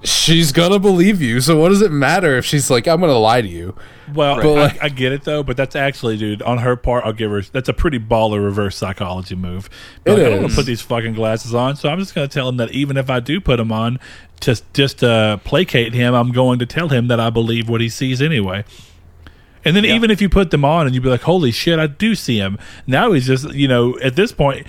she's 0.05 0.51
gonna 0.51 0.79
believe 0.79 1.21
you. 1.21 1.41
So 1.41 1.59
what 1.59 1.69
does 1.69 1.81
it 1.81 1.91
matter 1.91 2.37
if 2.37 2.45
she's 2.45 2.69
like, 2.69 2.87
"I'm 2.87 2.99
gonna 2.99 3.13
lie 3.17 3.41
to 3.41 3.47
you"? 3.47 3.75
Well, 4.13 4.35
But, 4.37 4.45
I, 4.45 4.49
like- 4.61 4.83
I 4.83 4.89
get 4.89 5.11
it 5.11 5.23
though, 5.23 5.43
but 5.43 5.57
that's 5.57 5.75
actually, 5.75 6.17
dude, 6.17 6.41
on 6.43 6.59
her 6.59 6.75
part, 6.75 7.05
I'll 7.05 7.13
give 7.13 7.31
her. 7.31 7.41
That's 7.41 7.69
a 7.69 7.73
pretty 7.73 7.99
baller 7.99 8.43
reverse 8.43 8.75
psychology 8.77 9.35
move. 9.35 9.69
But 10.03 10.11
It 10.11 10.13
like, 10.13 10.25
I 10.25 10.29
don't 10.29 10.39
want 10.41 10.49
to 10.51 10.55
put 10.55 10.65
these 10.65 10.81
fucking 10.81 11.13
glasses 11.13 11.53
on, 11.53 11.75
so 11.75 11.89
I'm 11.89 11.99
just 11.99 12.13
going 12.15 12.27
to 12.27 12.33
tell 12.33 12.47
him 12.47 12.57
that 12.57 12.71
even 12.71 12.97
if 12.97 13.09
I 13.09 13.19
do 13.19 13.41
put 13.41 13.57
them 13.57 13.71
on, 13.71 13.99
just 14.41 14.71
just 14.73 14.99
to 14.99 15.39
placate 15.43 15.93
him, 15.93 16.13
I'm 16.13 16.31
going 16.31 16.59
to 16.59 16.65
tell 16.65 16.89
him 16.89 17.07
that 17.07 17.19
I 17.19 17.29
believe 17.29 17.67
what 17.67 17.81
he 17.81 17.89
sees 17.89 18.21
anyway. 18.21 18.63
And 19.67 19.75
then 19.75 19.83
even 19.85 20.11
if 20.11 20.21
you 20.21 20.29
put 20.29 20.51
them 20.51 20.63
on 20.63 20.85
and 20.85 20.93
you'd 20.93 21.01
be 21.03 21.09
like, 21.09 21.23
"Holy 21.23 21.49
shit, 21.51 21.79
I 21.79 21.87
do 21.87 22.13
see 22.13 22.37
him," 22.37 22.59
now 22.85 23.11
he's 23.13 23.25
just, 23.25 23.51
you 23.53 23.67
know, 23.67 23.97
at 23.99 24.15
this 24.15 24.31
point. 24.31 24.67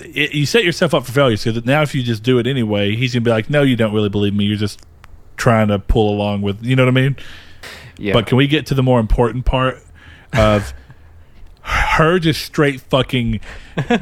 It, 0.00 0.34
you 0.34 0.46
set 0.46 0.64
yourself 0.64 0.94
up 0.94 1.06
for 1.06 1.12
failure 1.12 1.36
because 1.36 1.64
now 1.64 1.82
if 1.82 1.94
you 1.94 2.02
just 2.02 2.22
do 2.22 2.38
it 2.38 2.46
anyway, 2.46 2.94
he's 2.94 3.14
gonna 3.14 3.22
be 3.22 3.30
like, 3.30 3.48
"No, 3.48 3.62
you 3.62 3.76
don't 3.76 3.94
really 3.94 4.08
believe 4.08 4.34
me. 4.34 4.44
You're 4.44 4.56
just 4.58 4.80
trying 5.36 5.68
to 5.68 5.78
pull 5.78 6.14
along 6.14 6.42
with." 6.42 6.64
You 6.64 6.76
know 6.76 6.84
what 6.84 6.90
I 6.90 7.00
mean? 7.02 7.16
Yeah. 7.98 8.12
But 8.12 8.26
can 8.26 8.36
we 8.36 8.46
get 8.46 8.66
to 8.66 8.74
the 8.74 8.82
more 8.82 9.00
important 9.00 9.44
part 9.44 9.82
of 10.34 10.74
her 11.68 12.18
just 12.18 12.42
straight 12.42 12.80
fucking 12.80 13.40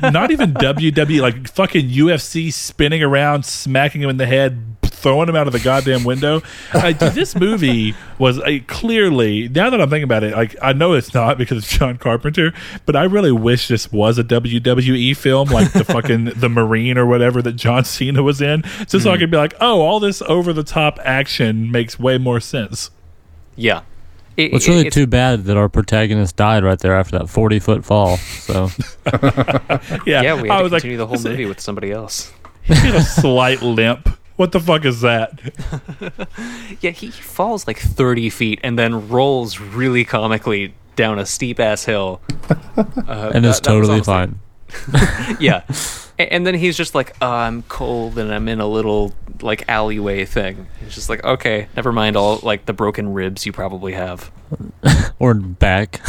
not 0.01 0.31
even 0.31 0.55
WWE 0.55 1.21
like 1.21 1.49
fucking 1.49 1.89
UFC 1.91 2.53
spinning 2.53 3.03
around, 3.03 3.45
smacking 3.45 4.03
him 4.03 4.09
in 4.09 4.17
the 4.19 4.27
head, 4.27 4.77
throwing 4.83 5.29
him 5.29 5.35
out 5.35 5.49
of 5.49 5.53
the 5.53 5.59
goddamn 5.59 6.05
window. 6.05 6.43
Like, 6.73 6.99
this 6.99 7.35
movie 7.35 7.95
was 8.19 8.39
a 8.45 8.61
clearly 8.61 9.49
now 9.49 9.69
that 9.71 9.81
I'm 9.81 9.91
thinking 9.91 10.05
about 10.05 10.23
it, 10.23 10.35
like 10.35 10.55
I 10.63 10.73
know 10.73 10.93
it's 10.93 11.13
not 11.13 11.39
because 11.39 11.59
it's 11.59 11.77
John 11.77 11.99
Carpenter, 11.99 12.53
but 12.87 12.95
I 12.95 13.03
really 13.05 13.33
wish 13.33 13.67
this 13.67 13.91
was 13.91 14.17
a 14.19 14.25
WWE 14.25 15.17
film, 15.17 15.49
like 15.49 15.73
the 15.73 15.85
fucking 15.85 16.25
the 16.37 16.49
Marine 16.49 16.97
or 16.97 17.07
whatever 17.07 17.43
that 17.43 17.57
John 17.57 17.85
Cena 17.85 18.23
was 18.23 18.41
in, 18.41 18.63
just 18.63 18.91
so 18.91 18.97
I 18.97 19.01
mm-hmm. 19.01 19.21
could 19.21 19.31
be 19.33 19.37
like, 19.37 19.55
oh, 19.61 19.81
all 19.81 19.99
this 19.99 20.23
over 20.23 20.53
the 20.53 20.65
top 20.65 21.01
action 21.03 21.71
makes 21.73 21.99
way 21.99 22.17
more 22.17 22.41
sense. 22.41 22.91
yeah. 23.57 23.83
It- 24.37 24.53
Well, 24.53 24.57
it's 24.57 24.69
really 24.69 24.81
it's- 24.81 24.95
too 24.95 25.07
bad 25.07 25.45
that 25.45 25.57
our 25.57 25.69
protagonist 25.69 26.37
died 26.37 26.63
right 26.65 26.79
there 26.79 26.95
after 26.95 27.19
that 27.19 27.29
40 27.29 27.59
foot 27.59 27.85
fall. 27.85 28.17
So 28.19 28.71
Yeah, 30.07 30.23
Yeah, 30.23 30.41
we 30.41 30.51
I 30.51 30.55
had 30.55 30.59
to 30.59 30.63
was 30.65 30.73
like, 30.73 30.83
continue 30.83 30.99
the 30.99 31.07
whole 31.07 31.19
movie 31.23 31.47
with 31.47 31.61
somebody 31.61 31.91
else. 31.93 32.33
He 32.63 32.75
had 32.75 32.95
a 32.97 33.03
slight 33.03 33.63
limp. 33.63 34.09
What 34.37 34.51
the 34.53 34.61
fuck 34.61 34.85
is 34.85 35.01
that? 35.03 35.41
Yeah, 36.81 36.91
he 36.91 37.11
falls 37.11 37.67
like 37.67 37.79
30 37.79 38.29
feet 38.31 38.61
and 38.63 38.79
then 38.79 39.09
rolls 39.09 39.59
really 39.61 40.05
comically 40.05 40.75
down 40.97 41.19
a 41.19 41.25
steep 41.27 41.59
ass 41.61 41.85
hill. 41.85 42.21
Uh, 42.77 43.31
and 43.35 43.47
it's 43.47 43.61
that- 43.61 43.63
that 43.63 43.63
totally 43.63 43.95
honestly- 43.95 44.13
fine. 44.13 44.41
Yeah. 45.41 45.63
And 46.19 46.47
then 46.47 46.55
he's 46.55 46.79
just 46.79 46.95
like, 46.95 47.15
oh, 47.21 47.31
I'm 47.31 47.63
cold 47.65 48.19
and 48.19 48.33
I'm 48.33 48.49
in 48.49 48.59
a 48.59 48.67
little 48.67 49.13
like 49.43 49.69
alleyway 49.69 50.25
thing. 50.25 50.67
It's 50.81 50.95
just 50.95 51.11
like, 51.11 51.23
okay, 51.23 51.69
never 51.77 51.93
mind 51.93 52.17
all 52.17 52.41
like 52.43 52.65
the 52.65 52.73
broken 52.73 53.13
ribs 53.13 53.45
you 53.45 53.53
probably 53.53 53.93
have. 53.93 54.31
Or 55.19 55.33
back. 55.35 56.01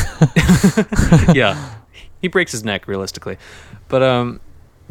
yeah. 1.34 1.76
He 2.22 2.28
breaks 2.28 2.52
his 2.52 2.64
neck 2.64 2.88
realistically. 2.88 3.38
But 3.88 4.04
um 4.04 4.42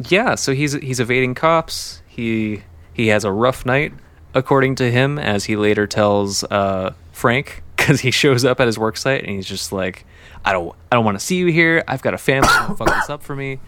yeah, 0.09 0.35
so 0.35 0.53
he's 0.53 0.73
he's 0.73 0.99
evading 0.99 1.35
cops. 1.35 2.01
He 2.07 2.63
he 2.93 3.07
has 3.07 3.23
a 3.23 3.31
rough 3.31 3.65
night 3.65 3.93
according 4.33 4.75
to 4.75 4.91
him 4.91 5.17
as 5.19 5.45
he 5.45 5.55
later 5.55 5.85
tells 5.87 6.43
uh 6.45 6.93
Frank 7.11 7.63
cuz 7.77 8.01
he 8.01 8.09
shows 8.11 8.43
up 8.43 8.59
at 8.59 8.65
his 8.67 8.77
work 8.79 8.97
site 8.97 9.21
and 9.21 9.31
he's 9.31 9.45
just 9.47 9.71
like 9.71 10.03
I 10.47 10.53
don't 10.53 10.73
I 10.89 10.95
don't 10.95 11.03
want 11.03 11.19
to 11.19 11.25
see 11.25 11.35
you 11.35 11.47
here. 11.47 11.83
I've 11.89 12.01
got 12.01 12.13
a 12.13 12.17
family. 12.17 12.47
Don't 12.47 12.77
fuck 12.77 12.87
this 12.87 13.09
up 13.09 13.21
for 13.21 13.35
me. 13.35 13.59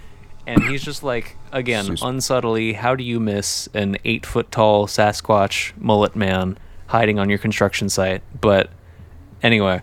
And 0.48 0.64
he's 0.64 0.82
just 0.82 1.04
like 1.04 1.36
again, 1.52 1.86
unsubtly, 2.02 2.74
how 2.74 2.96
do 2.96 3.04
you 3.04 3.20
miss 3.20 3.68
an 3.74 3.98
8 4.06 4.26
foot 4.26 4.50
tall 4.50 4.88
Sasquatch 4.88 5.74
mullet 5.78 6.16
man 6.16 6.58
hiding 6.88 7.20
on 7.20 7.30
your 7.30 7.38
construction 7.38 7.90
site? 7.90 8.24
But 8.40 8.70
anyway, 9.44 9.82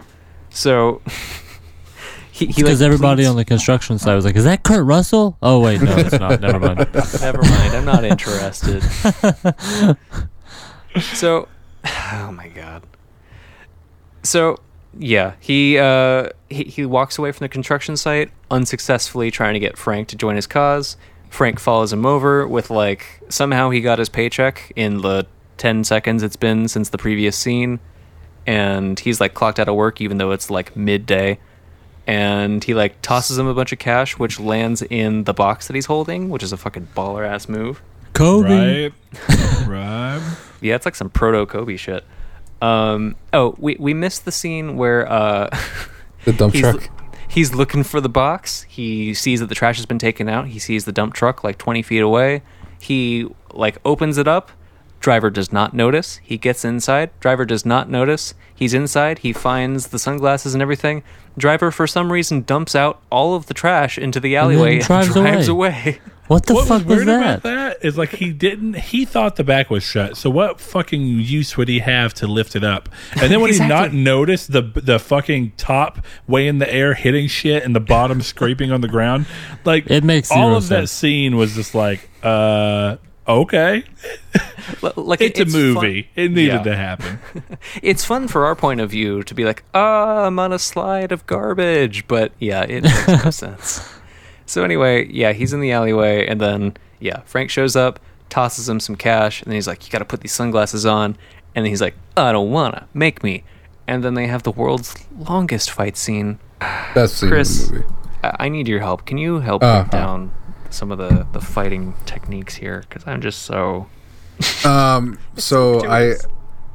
so 0.49 1.03
he, 2.33 2.47
he 2.47 2.63
Because 2.63 2.81
like, 2.81 2.87
everybody 2.87 3.19
pleads- 3.19 3.29
on 3.29 3.37
the 3.37 3.45
construction 3.45 3.99
site 3.99 4.17
was 4.17 4.25
like, 4.25 4.35
"Is 4.37 4.45
that 4.45 4.63
Kurt 4.63 4.87
Russell?" 4.87 5.37
Oh 5.43 5.61
wait, 5.61 5.83
no, 5.83 5.95
it's 5.99 6.19
not. 6.19 6.41
Never 6.41 6.59
mind. 6.59 6.79
Never 7.21 7.43
mind. 7.43 7.75
I'm 7.75 7.85
not 7.85 8.05
interested. 8.05 8.83
so, 11.13 11.47
oh 11.85 12.33
my 12.33 12.49
god. 12.49 12.83
So, 14.23 14.57
yeah, 14.99 15.35
he 15.41 15.79
uh 15.79 16.31
he 16.49 16.65
he 16.65 16.87
walks 16.87 17.19
away 17.19 17.33
from 17.33 17.45
the 17.45 17.49
construction 17.49 17.97
site 17.97 18.31
unsuccessfully 18.51 19.31
trying 19.31 19.55
to 19.55 19.61
get 19.61 19.77
Frank 19.77 20.09
to 20.09 20.17
join 20.17 20.37
his 20.37 20.47
cause. 20.47 20.97
Frank 21.31 21.59
follows 21.59 21.93
him 21.93 22.07
over 22.07 22.47
with 22.47 22.71
like 22.71 23.21
somehow 23.29 23.71
he 23.71 23.81
got 23.81 23.99
his 23.99 24.09
paycheck 24.09 24.73
in 24.77 25.03
the 25.03 25.27
10 25.59 25.85
seconds 25.85 26.23
it's 26.23 26.37
been 26.37 26.69
since 26.69 26.91
the 26.91 26.99
previous 26.99 27.37
scene 27.37 27.81
and 28.47 29.01
he's 29.01 29.21
like 29.21 29.35
clocked 29.35 29.59
out 29.59 29.69
of 29.69 29.75
work 29.75 30.01
even 30.01 30.19
though 30.19 30.31
it's 30.31 30.51
like 30.51 30.77
midday 30.77 31.39
and 32.07 32.63
he 32.63 32.75
like 32.75 33.01
tosses 33.03 33.39
him 33.39 33.47
a 33.47 33.55
bunch 33.55 33.73
of 33.73 33.79
cash 33.79 34.19
which 34.19 34.39
lands 34.39 34.83
in 34.83 35.25
the 35.25 35.35
box 35.35 35.67
that 35.67 35.75
he's 35.75 35.87
holding 35.87 36.29
which 36.29 36.43
is 36.43 36.53
a 36.53 36.57
fucking 36.57 36.89
baller 36.95 37.27
ass 37.27 37.49
move 37.49 37.83
Kobe. 38.13 38.85
Right, 38.85 38.93
right. 39.67 40.37
yeah 40.61 40.75
it's 40.75 40.85
like 40.85 40.95
some 40.95 41.11
proto 41.11 41.47
kobe 41.47 41.77
shit 41.77 42.05
um 42.63 43.15
oh 43.33 43.55
we 43.59 43.77
we 43.79 43.93
missed 43.93 44.25
the 44.25 44.33
scene 44.33 44.77
where 44.77 45.11
uh 45.11 45.49
The 46.27 46.33
dump 46.33 46.55
he's, 46.55 46.63
truck. 46.63 46.91
he's 47.29 47.55
looking 47.55 47.85
for 47.85 48.01
the 48.01 48.09
box. 48.09 48.63
He 48.63 49.15
sees 49.15 49.39
that 49.39 49.47
the 49.47 49.55
trash 49.55 49.77
has 49.77 49.87
been 49.87 49.99
taken 49.99 50.29
out. 50.29 50.49
He 50.49 50.59
sees 50.59 50.85
the 50.85 50.91
dump 50.93 51.15
truck 51.15 51.45
like 51.45 51.57
20 51.57 51.83
feet 51.83 52.01
away. 52.01 52.43
He 52.81 53.29
like 53.55 53.79
opens 53.85 54.19
it 54.19 54.27
up. 54.27 54.51
Driver 54.99 55.31
does 55.31 55.53
not 55.53 55.73
notice. 55.73 56.17
He 56.25 56.37
gets 56.37 56.65
inside. 56.65 57.11
Driver 57.21 57.45
does 57.45 57.65
not 57.65 57.89
notice. 57.89 58.35
He's 58.53 58.75
inside. 58.75 59.21
He 59.21 59.33
finds 59.33 59.89
the 59.89 60.01
sunglasses 60.01 60.53
and 60.53 60.61
everything. 60.61 61.05
Driver 61.39 61.71
for 61.71 61.87
some 61.87 62.11
reason 62.11 62.43
dumps 62.43 62.75
out 62.75 63.01
all 63.09 63.35
of 63.37 63.47
the 63.47 63.55
trash 63.55 63.99
into 63.99 64.19
the 64.19 64.35
alleyway 64.35 64.79
and 64.79 64.85
drives 64.85 65.13
drives 65.13 65.47
away, 65.47 66.01
What 66.29 66.47
the 66.47 66.55
what 66.55 66.67
fuck 66.67 66.79
was 66.79 66.85
was, 66.87 66.97
weird 66.97 67.09
that? 67.09 67.39
about 67.39 67.43
that 67.45 67.85
is 67.85 67.97
like 67.97 68.11
he 68.11 68.33
didn't. 68.33 68.75
He 68.75 69.05
thought 69.05 69.37
the 69.37 69.45
back 69.45 69.71
was 69.71 69.83
shut. 69.85 70.17
So 70.17 70.29
what 70.29 70.61
fucking 70.61 71.03
use 71.07 71.57
would 71.57 71.69
he 71.69 71.79
have 71.79 72.13
to 72.15 72.27
lift 72.27 72.57
it 72.57 72.65
up? 72.65 72.89
And 73.21 73.31
then 73.31 73.41
when 73.41 73.53
he 73.53 73.59
not 73.61 73.93
noticed 73.93 74.51
the 74.53 74.63
the 74.63 74.99
fucking 74.99 75.53
top 75.57 76.05
way 76.27 76.49
in 76.49 76.59
the 76.59 76.73
air 76.73 76.95
hitting 76.95 77.29
shit 77.29 77.63
and 77.63 77.77
the 77.77 77.81
bottom 77.81 78.23
scraping 78.23 78.73
on 78.73 78.81
the 78.81 78.89
ground, 78.89 79.27
like 79.65 79.91
It 79.91 80.03
makes 80.05 80.31
all 80.33 80.57
of 80.57 80.69
that 80.69 80.89
scene 80.89 81.37
was 81.37 81.55
just 81.55 81.75
like, 81.75 82.09
uh, 82.25 82.97
okay, 83.29 83.85
Like 84.97 85.21
it's, 85.21 85.39
a 85.41 85.45
fun- 85.47 85.53
movie. 85.53 86.09
It 86.17 86.31
needed 86.33 86.47
Yeah. 86.47 86.63
to 86.65 86.77
happen. 86.77 87.21
It's 87.83 88.05
fun 88.05 88.27
for 88.27 88.47
our 88.47 88.57
point 88.57 88.81
of 88.81 88.91
view 88.91 89.23
to 89.23 89.35
be 89.35 89.45
like, 89.45 89.63
ah, 89.75 90.25
I'm 90.27 90.39
on 90.39 90.53
a 90.53 90.59
slide 90.59 91.13
of 91.13 91.25
garbage. 91.27 92.09
But 92.09 92.33
yeah, 92.41 92.63
it 92.63 92.83
makes 92.83 93.07
no 93.25 93.31
sense. 93.31 93.93
So 94.47 94.65
anyway, 94.65 95.07
yeah, 95.13 95.33
he's 95.33 95.53
in 95.53 95.61
the 95.61 95.73
alleyway, 95.73 96.27
and 96.27 96.41
then 96.41 96.77
yeah, 97.01 97.21
Frank 97.27 97.51
shows 97.51 97.77
up, 97.77 97.99
tosses 98.31 98.69
him 98.69 98.81
some 98.81 98.97
cash, 98.97 99.43
and 99.43 99.51
then 99.51 99.57
he's 99.57 99.67
like, 99.69 99.85
"You 99.87 99.91
got 99.93 99.99
to 99.99 100.05
put 100.05 100.21
these 100.21 100.33
sunglasses 100.33 100.87
on," 100.87 101.17
and 101.55 101.65
then 101.65 101.67
he's 101.67 101.81
like, 101.83 101.95
"I 102.17 102.33
don't 102.33 102.51
wanna, 102.51 102.87
make 102.95 103.23
me." 103.23 103.45
And 103.89 104.03
then 104.03 104.15
they 104.15 104.27
have 104.29 104.43
the 104.45 104.51
world's 104.53 104.95
longest 105.19 105.71
fight 105.71 105.97
scene. 105.97 106.39
Best 106.95 107.19
scene 107.19 107.29
Chris, 107.29 107.69
in 107.69 107.75
the 107.77 107.81
movie. 107.83 107.95
I, 108.25 108.33
I 108.41 108.49
need 108.49 108.67
your 108.69 108.81
help. 108.81 109.05
Can 109.05 109.19
you 109.19 109.41
help 109.41 109.63
Uh-huh. 109.63 109.89
down 109.91 110.31
some 110.71 110.91
of 110.93 110.99
the 110.99 111.27
the 111.33 111.41
fighting 111.41 111.95
techniques 112.07 112.55
here? 112.57 112.85
Because 112.89 113.07
I'm 113.07 113.21
just 113.21 113.43
so 113.43 113.87
Um, 114.65 115.19
so 115.37 115.87
I. 115.89 116.15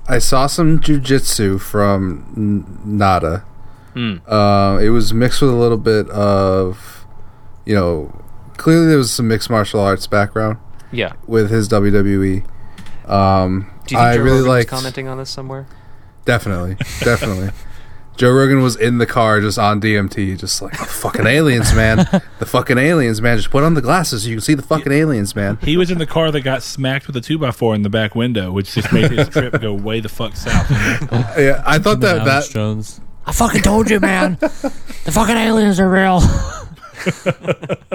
I 0.07 0.17
saw 0.17 0.47
some 0.47 0.79
jujitsu 0.81 1.61
from 1.61 2.25
N- 2.35 2.97
Nada. 2.97 3.45
Uh, 3.95 4.79
it 4.81 4.89
was 4.89 5.13
mixed 5.13 5.41
with 5.41 5.51
a 5.51 5.55
little 5.55 5.77
bit 5.77 6.09
of, 6.09 7.00
you 7.65 7.75
know, 7.75 8.13
clearly 8.57 8.87
there 8.87 8.97
was 8.97 9.11
some 9.11 9.27
mixed 9.27 9.49
martial 9.49 9.79
arts 9.79 10.07
background 10.07 10.57
yeah. 10.91 11.13
with 11.27 11.49
his 11.49 11.69
WWE. 11.69 12.45
Um, 13.09 13.71
Do 13.87 13.95
you 13.95 13.97
think 13.97 13.99
I 13.99 14.15
Joe 14.15 14.23
really 14.23 14.37
Rogan 14.39 14.55
was 14.55 14.65
commenting 14.65 15.07
on 15.07 15.17
this 15.17 15.29
somewhere? 15.29 15.67
definitely, 16.25 16.75
definitely. 16.99 17.49
Joe 18.17 18.31
Rogan 18.31 18.61
was 18.61 18.75
in 18.75 18.99
the 18.99 19.07
car 19.07 19.41
just 19.41 19.57
on 19.57 19.81
DMT, 19.81 20.37
just 20.37 20.61
like 20.61 20.77
the 20.77 20.85
fucking 20.85 21.25
aliens, 21.25 21.73
man. 21.73 22.05
The 22.37 22.45
fucking 22.45 22.77
aliens, 22.77 23.19
man. 23.21 23.37
Just 23.37 23.49
put 23.49 23.63
on 23.63 23.73
the 23.73 23.81
glasses 23.81 24.23
so 24.23 24.29
you 24.29 24.35
can 24.35 24.41
see 24.41 24.53
the 24.53 24.61
fucking 24.61 24.91
aliens, 24.91 25.35
man. 25.35 25.57
He 25.63 25.75
was 25.75 25.89
in 25.89 25.97
the 25.97 26.05
car 26.05 26.29
that 26.29 26.41
got 26.41 26.61
smacked 26.61 27.07
with 27.07 27.15
a 27.15 27.21
two 27.21 27.39
by 27.39 27.49
four 27.51 27.73
in 27.73 27.81
the 27.81 27.89
back 27.89 28.13
window, 28.13 28.51
which 28.51 28.75
just 28.75 28.93
made 28.93 29.09
his 29.09 29.27
trip 29.29 29.59
go 29.59 29.73
way 29.73 30.01
the 30.01 30.09
fuck 30.09 30.35
south. 30.35 30.69
Yeah, 31.39 31.63
I 31.65 31.79
thought 31.79 32.01
that 32.01 32.19
Alex 32.27 32.47
that 32.49 32.53
Jones. 32.53 33.01
I 33.25 33.31
fucking 33.31 33.61
told 33.61 33.89
you, 33.89 33.99
man. 33.99 34.37
the 34.39 35.11
fucking 35.11 35.37
aliens 35.37 35.79
are 35.79 35.89
real. 35.89 36.21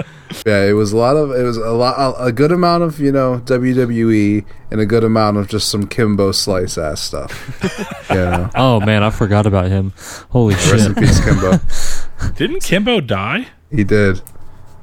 Yeah, 0.45 0.65
it 0.65 0.73
was 0.73 0.91
a 0.93 0.97
lot 0.97 1.15
of 1.17 1.31
it 1.31 1.41
was 1.43 1.57
a 1.57 1.71
lot 1.71 1.95
a, 1.97 2.25
a 2.25 2.31
good 2.31 2.51
amount 2.51 2.83
of 2.83 2.99
you 2.99 3.11
know 3.11 3.39
WWE 3.45 4.45
and 4.71 4.79
a 4.79 4.85
good 4.85 5.03
amount 5.03 5.37
of 5.37 5.47
just 5.47 5.69
some 5.69 5.87
Kimbo 5.87 6.31
Slice 6.31 6.77
ass 6.77 7.01
stuff. 7.01 8.05
yeah, 8.09 8.49
oh 8.55 8.79
man, 8.79 9.03
I 9.03 9.09
forgot 9.09 9.45
about 9.45 9.67
him. 9.67 9.93
Holy 10.29 10.53
rest 10.55 10.73
in 10.73 10.79
shit. 10.79 10.97
peace, 10.97 11.23
Kimbo. 11.23 11.59
Didn't 12.35 12.61
Kimbo 12.61 13.01
die? 13.01 13.47
He 13.71 13.83
did. 13.83 14.21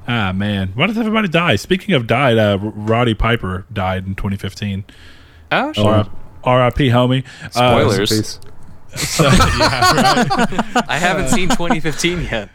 Ah 0.08 0.32
man, 0.32 0.72
why 0.74 0.86
does 0.86 0.98
everybody 0.98 1.28
die? 1.28 1.56
Speaking 1.56 1.94
of 1.94 2.06
died, 2.06 2.36
uh, 2.36 2.58
Roddy 2.60 3.14
Piper 3.14 3.64
died 3.72 4.06
in 4.06 4.14
2015. 4.16 4.84
Oh, 5.52 5.72
shit. 5.72 5.84
R- 5.84 6.10
R.I.P. 6.42 6.88
homie. 6.88 7.24
Uh, 7.44 7.48
Spoilers. 7.50 8.10
Peace. 8.10 8.40
so- 8.96 9.24
yeah, 9.24 10.24
right. 10.34 10.84
I 10.88 10.98
haven't 10.98 11.28
seen 11.28 11.48
2015 11.48 12.22
yet. 12.22 12.48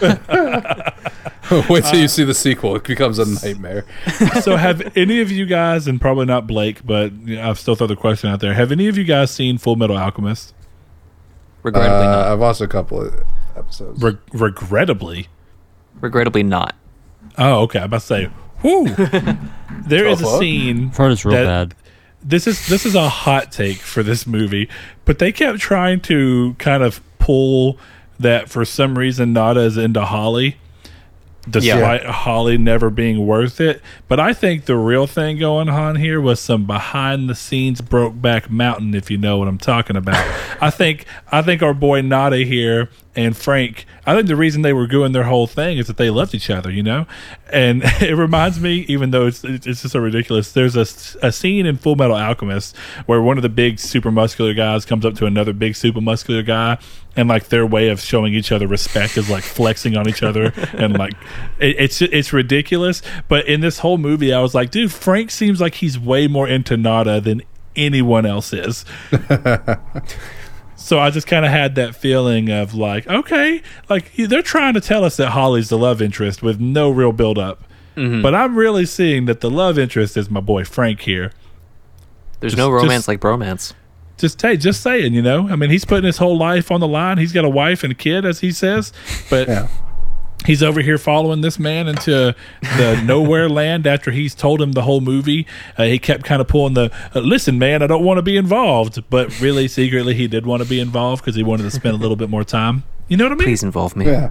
Wait 1.68 1.84
till 1.84 1.98
you 2.00 2.08
see 2.08 2.24
the 2.24 2.32
sequel. 2.34 2.76
It 2.76 2.84
becomes 2.84 3.18
a 3.18 3.26
nightmare. 3.46 3.84
so 4.40 4.56
have 4.56 4.96
any 4.96 5.20
of 5.20 5.30
you 5.30 5.44
guys, 5.44 5.86
and 5.86 6.00
probably 6.00 6.24
not 6.24 6.46
Blake, 6.46 6.84
but 6.86 7.12
you 7.26 7.36
know, 7.36 7.50
I've 7.50 7.58
still 7.58 7.74
throw 7.74 7.86
the 7.86 7.96
question 7.96 8.30
out 8.30 8.40
there. 8.40 8.54
Have 8.54 8.72
any 8.72 8.88
of 8.88 8.96
you 8.96 9.04
guys 9.04 9.30
seen 9.30 9.58
Full 9.58 9.76
Metal 9.76 9.96
Alchemist? 9.98 10.54
Regrettably 11.62 12.06
Uh, 12.06 12.10
not. 12.10 12.28
I've 12.28 12.38
watched 12.38 12.60
a 12.62 12.68
couple 12.68 13.02
of 13.02 13.14
episodes. 13.56 14.02
Re- 14.02 14.18
regrettably. 14.32 15.28
Regrettably 16.00 16.42
not. 16.42 16.74
Oh, 17.38 17.60
okay. 17.62 17.80
I'm 17.80 17.84
about 17.86 18.00
to 18.00 18.06
say, 18.06 18.30
whoo. 18.62 18.86
There 19.86 20.06
is 20.06 20.20
a 20.22 20.38
scene. 20.38 20.88
I've 20.88 20.96
heard 20.96 21.12
it's 21.12 21.24
real 21.24 21.34
that- 21.44 21.68
bad. 21.70 21.74
this 22.22 22.46
is 22.46 22.66
this 22.68 22.86
is 22.86 22.94
a 22.94 23.08
hot 23.08 23.50
take 23.52 23.78
for 23.78 24.02
this 24.04 24.26
movie, 24.28 24.68
but 25.04 25.18
they 25.18 25.32
kept 25.32 25.58
trying 25.58 26.00
to 26.02 26.54
kind 26.58 26.82
of 26.84 27.00
pull 27.18 27.78
that 28.22 28.48
for 28.48 28.64
some 28.64 28.98
reason 28.98 29.32
Nada 29.32 29.60
is 29.60 29.76
into 29.76 30.04
Holly, 30.04 30.56
despite 31.48 32.04
Holly 32.04 32.56
never 32.56 32.90
being 32.90 33.26
worth 33.26 33.60
it. 33.60 33.80
But 34.08 34.20
I 34.20 34.32
think 34.32 34.66
the 34.66 34.76
real 34.76 35.06
thing 35.06 35.38
going 35.38 35.68
on 35.68 35.96
here 35.96 36.20
was 36.20 36.40
some 36.40 36.66
behind 36.66 37.28
the 37.28 37.34
scenes 37.34 37.80
Brokeback 37.80 38.48
Mountain, 38.48 38.94
if 38.94 39.10
you 39.10 39.18
know 39.18 39.38
what 39.38 39.48
I'm 39.48 39.58
talking 39.58 39.96
about. 39.96 40.24
I 40.60 40.70
think 40.70 41.06
I 41.30 41.42
think 41.42 41.62
our 41.62 41.74
boy 41.74 42.02
Nada 42.02 42.38
here 42.38 42.88
and 43.14 43.36
Frank. 43.36 43.84
I 44.06 44.14
think 44.14 44.26
the 44.26 44.36
reason 44.36 44.62
they 44.62 44.72
were 44.72 44.86
doing 44.86 45.12
their 45.12 45.24
whole 45.24 45.46
thing 45.46 45.78
is 45.78 45.86
that 45.86 45.96
they 45.96 46.10
loved 46.10 46.34
each 46.34 46.48
other, 46.48 46.70
you 46.70 46.82
know. 46.82 47.06
And 47.52 47.82
it 48.00 48.16
reminds 48.16 48.60
me, 48.60 48.84
even 48.88 49.10
though 49.10 49.26
it's 49.26 49.44
it's 49.44 49.64
just 49.64 49.90
so 49.90 49.98
ridiculous. 50.00 50.52
There's 50.52 50.76
a, 50.76 50.86
a 51.26 51.32
scene 51.32 51.66
in 51.66 51.76
Full 51.76 51.96
Metal 51.96 52.16
Alchemist 52.16 52.76
where 53.06 53.20
one 53.20 53.36
of 53.36 53.42
the 53.42 53.48
big 53.48 53.78
super 53.78 54.10
muscular 54.10 54.54
guys 54.54 54.84
comes 54.84 55.04
up 55.04 55.14
to 55.16 55.26
another 55.26 55.52
big 55.52 55.74
super 55.76 56.00
muscular 56.00 56.42
guy, 56.42 56.78
and 57.16 57.28
like 57.28 57.48
their 57.48 57.66
way 57.66 57.88
of 57.88 58.00
showing 58.00 58.32
each 58.34 58.50
other 58.52 58.66
respect 58.66 59.16
is 59.18 59.28
like 59.28 59.44
flexing 59.44 59.96
on 59.96 60.08
each 60.08 60.22
other, 60.22 60.52
and 60.72 60.96
like 60.98 61.12
it, 61.58 61.76
it's 61.78 62.00
it's 62.02 62.32
ridiculous. 62.32 63.02
But 63.28 63.46
in 63.46 63.60
this 63.60 63.80
whole 63.80 63.98
movie, 63.98 64.32
I 64.32 64.40
was 64.40 64.54
like, 64.54 64.70
dude, 64.70 64.92
Frank 64.92 65.30
seems 65.30 65.60
like 65.60 65.74
he's 65.76 65.98
way 65.98 66.26
more 66.28 66.48
into 66.48 66.76
Nada 66.76 67.20
than 67.20 67.42
anyone 67.76 68.26
else 68.26 68.52
is. 68.52 68.84
So 70.74 70.98
I 70.98 71.10
just 71.10 71.28
kind 71.28 71.44
of 71.44 71.52
had 71.52 71.76
that 71.76 71.94
feeling 71.94 72.50
of 72.50 72.74
like, 72.74 73.06
okay, 73.06 73.62
like 73.88 74.12
they're 74.16 74.42
trying 74.42 74.74
to 74.74 74.80
tell 74.80 75.04
us 75.04 75.16
that 75.16 75.28
Holly's 75.30 75.68
the 75.68 75.78
love 75.78 76.02
interest 76.02 76.42
with 76.42 76.60
no 76.60 76.90
real 76.90 77.12
build 77.12 77.38
up. 77.38 77.62
Mm-hmm. 77.96 78.20
But 78.20 78.34
I'm 78.34 78.56
really 78.56 78.84
seeing 78.84 79.26
that 79.26 79.40
the 79.42 79.48
love 79.50 79.78
interest 79.78 80.16
is 80.16 80.28
my 80.28 80.40
boy 80.40 80.64
Frank 80.64 81.02
here. 81.02 81.30
There's 82.40 82.54
Just- 82.54 82.58
no 82.58 82.68
romance 82.68 82.92
just- 83.02 83.08
like 83.08 83.20
bromance. 83.20 83.74
Just 84.22 84.40
hey, 84.40 84.56
just 84.56 84.80
saying, 84.82 85.14
you 85.14 85.20
know. 85.20 85.48
I 85.48 85.56
mean, 85.56 85.68
he's 85.68 85.84
putting 85.84 86.04
his 86.06 86.16
whole 86.18 86.38
life 86.38 86.70
on 86.70 86.78
the 86.80 86.86
line. 86.86 87.18
He's 87.18 87.32
got 87.32 87.44
a 87.44 87.48
wife 87.50 87.82
and 87.82 87.90
a 87.92 87.94
kid, 87.96 88.24
as 88.24 88.38
he 88.38 88.52
says, 88.52 88.92
but 89.28 89.48
Yeah. 89.48 89.66
he's 90.46 90.62
over 90.62 90.80
here 90.80 90.96
following 90.96 91.40
this 91.40 91.58
man 91.58 91.88
into 91.88 92.32
the 92.60 93.02
nowhere 93.04 93.48
land 93.48 93.84
after 93.84 94.12
he's 94.12 94.32
told 94.34 94.62
him 94.62 94.72
the 94.72 94.82
whole 94.82 95.00
movie. 95.00 95.44
Uh, 95.76 95.82
he 95.86 95.98
kept 95.98 96.24
kind 96.24 96.40
of 96.40 96.46
pulling 96.46 96.74
the 96.74 96.92
uh, 97.16 97.18
listen, 97.18 97.58
man, 97.58 97.82
I 97.82 97.88
don't 97.88 98.04
want 98.04 98.18
to 98.18 98.22
be 98.22 98.36
involved, 98.36 99.02
but 99.10 99.40
really 99.40 99.66
secretly 99.66 100.14
he 100.14 100.28
did 100.28 100.46
want 100.46 100.62
to 100.62 100.68
be 100.68 100.78
involved 100.78 101.22
because 101.24 101.34
he 101.34 101.42
wanted 101.42 101.64
to 101.64 101.70
spend 101.72 101.94
a 101.96 101.98
little 101.98 102.16
bit 102.16 102.30
more 102.30 102.44
time. 102.44 102.84
You 103.08 103.16
know 103.16 103.24
what 103.24 103.32
I 103.32 103.36
mean? 103.36 103.44
Please 103.46 103.64
involve 103.64 103.96
me. 103.96 104.06
Yeah. 104.06 104.30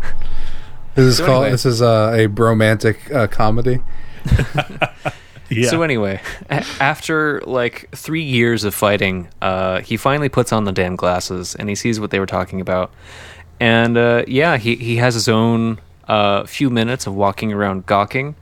This 0.96 1.06
is 1.06 1.18
So 1.18 1.26
called. 1.26 1.38
anyway. 1.44 1.52
This 1.52 1.66
is 1.66 1.82
uh, 1.82 2.14
a 2.16 2.28
bromantic 2.28 3.12
uh, 3.14 3.28
comedy. 3.28 3.80
Yeah. 5.52 5.70
So 5.70 5.82
anyway, 5.82 6.22
after 6.80 7.42
like 7.42 7.90
three 7.92 8.24
years 8.24 8.64
of 8.64 8.74
fighting, 8.74 9.28
uh, 9.42 9.82
he 9.82 9.98
finally 9.98 10.30
puts 10.30 10.54
on 10.54 10.64
the 10.64 10.72
damn 10.72 10.96
glasses 10.96 11.56
and 11.56 11.68
he 11.68 11.76
sees 11.76 12.00
what 12.00 12.10
they 12.12 12.20
were 12.20 12.26
talking 12.26 12.62
about. 12.62 12.92
And 13.60 13.98
uh, 13.98 14.24
yeah, 14.28 14.58
he 14.58 14.76
he 14.76 14.96
has 14.98 15.14
his 15.14 15.28
own 15.28 15.80
uh, 16.08 16.46
few 16.46 16.70
minutes 16.70 17.06
of 17.06 17.16
walking 17.16 17.52
around 17.52 17.86
gawking 17.86 18.36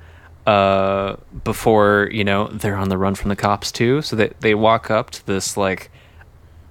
uh, 0.46 1.16
before 1.44 2.10
you 2.12 2.24
know 2.24 2.48
they're 2.48 2.76
on 2.78 2.90
the 2.90 2.98
run 2.98 3.16
from 3.16 3.30
the 3.30 3.36
cops 3.36 3.72
too. 3.72 4.02
So 4.02 4.16
they 4.16 4.32
they 4.40 4.56
walk 4.56 4.90
up 4.90 5.10
to 5.12 5.26
this 5.26 5.58
like 5.58 5.92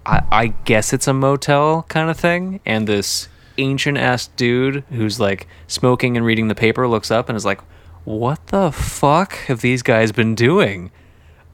I, 0.07 0.23
I 0.31 0.47
guess 0.65 0.93
it's 0.93 1.07
a 1.07 1.13
motel 1.13 1.85
kind 1.89 2.09
of 2.09 2.19
thing, 2.19 2.61
and 2.65 2.87
this 2.87 3.29
ancient 3.59 3.99
ass 3.99 4.29
dude 4.29 4.85
who's 4.91 5.21
like 5.21 5.47
smoking 5.67 6.17
and 6.17 6.25
reading 6.25 6.49
the 6.49 6.55
paper 6.55 6.89
looks 6.89 7.11
up 7.11 7.29
and 7.29 7.37
is 7.37 7.45
like, 7.45 7.61
"What 8.09 8.47
the 8.49 8.73
fuck 8.73 9.35
have 9.47 9.61
these 9.61 9.83
guys 9.83 10.13
been 10.13 10.35
doing?" 10.35 10.91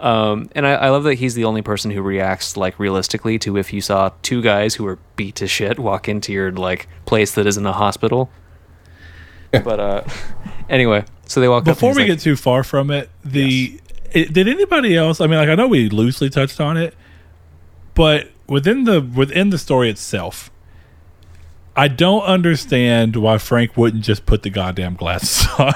Um, 0.00 0.50
and 0.54 0.66
I, 0.66 0.72
I 0.72 0.88
love 0.90 1.04
that 1.04 1.14
he's 1.14 1.34
the 1.34 1.44
only 1.44 1.62
person 1.62 1.90
who 1.90 2.02
reacts 2.02 2.56
like 2.56 2.78
realistically 2.78 3.38
to 3.40 3.56
if 3.56 3.72
you 3.72 3.80
saw 3.80 4.10
two 4.22 4.42
guys 4.42 4.74
who 4.74 4.86
are 4.86 4.98
beat 5.16 5.36
to 5.36 5.46
shit 5.46 5.78
walk 5.78 6.08
into 6.08 6.32
your 6.32 6.52
like 6.52 6.88
place 7.06 7.32
that 7.34 7.46
isn't 7.46 7.64
a 7.64 7.72
hospital. 7.72 8.30
But 9.50 9.80
uh, 9.80 10.04
anyway, 10.68 11.04
so 11.26 11.40
they 11.40 11.48
walk. 11.48 11.64
Before 11.64 11.90
and 11.90 11.96
we 11.96 12.04
he's 12.04 12.14
get 12.16 12.20
too 12.20 12.36
far 12.36 12.64
from 12.64 12.90
it, 12.90 13.08
the 13.24 13.80
it, 14.12 14.32
did 14.32 14.48
anybody 14.48 14.96
else? 14.96 15.20
I 15.20 15.26
mean, 15.26 15.38
like 15.38 15.48
I 15.48 15.54
know 15.54 15.68
we 15.68 15.88
loosely 15.88 16.30
touched 16.30 16.60
on 16.60 16.76
it, 16.76 16.94
but 17.94 18.30
within 18.46 18.84
the 18.84 19.00
within 19.00 19.50
the 19.50 19.58
story 19.58 19.90
itself, 19.90 20.50
I 21.76 21.88
don't 21.88 22.22
understand 22.22 23.16
why 23.16 23.38
Frank 23.38 23.76
wouldn't 23.76 24.04
just 24.04 24.26
put 24.26 24.44
the 24.44 24.50
goddamn 24.50 24.94
glasses 24.94 25.46
on. 25.58 25.74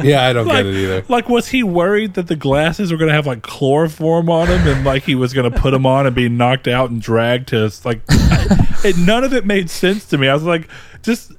Yeah, 0.00 0.24
I 0.24 0.32
don't 0.32 0.46
like, 0.46 0.58
get 0.58 0.66
it 0.66 0.74
either. 0.76 1.04
like, 1.08 1.28
was 1.28 1.48
he 1.48 1.62
worried 1.64 2.14
that 2.14 2.28
the 2.28 2.36
glasses 2.36 2.92
were 2.92 2.98
going 2.98 3.08
to 3.08 3.14
have 3.14 3.26
like 3.26 3.42
chloroform 3.42 4.30
on 4.30 4.48
them, 4.48 4.66
and 4.68 4.84
like 4.84 5.02
he 5.02 5.14
was 5.14 5.34
going 5.34 5.50
to 5.50 5.58
put 5.58 5.72
them 5.72 5.84
on 5.84 6.06
and 6.06 6.14
be 6.14 6.28
knocked 6.28 6.68
out 6.68 6.90
and 6.90 7.02
dragged 7.02 7.48
to 7.48 7.72
like? 7.84 8.02
it, 8.08 8.96
none 8.98 9.24
of 9.24 9.32
it 9.32 9.44
made 9.44 9.68
sense 9.68 10.04
to 10.06 10.18
me. 10.18 10.28
I 10.28 10.34
was 10.34 10.44
like, 10.44 10.68
just 11.02 11.32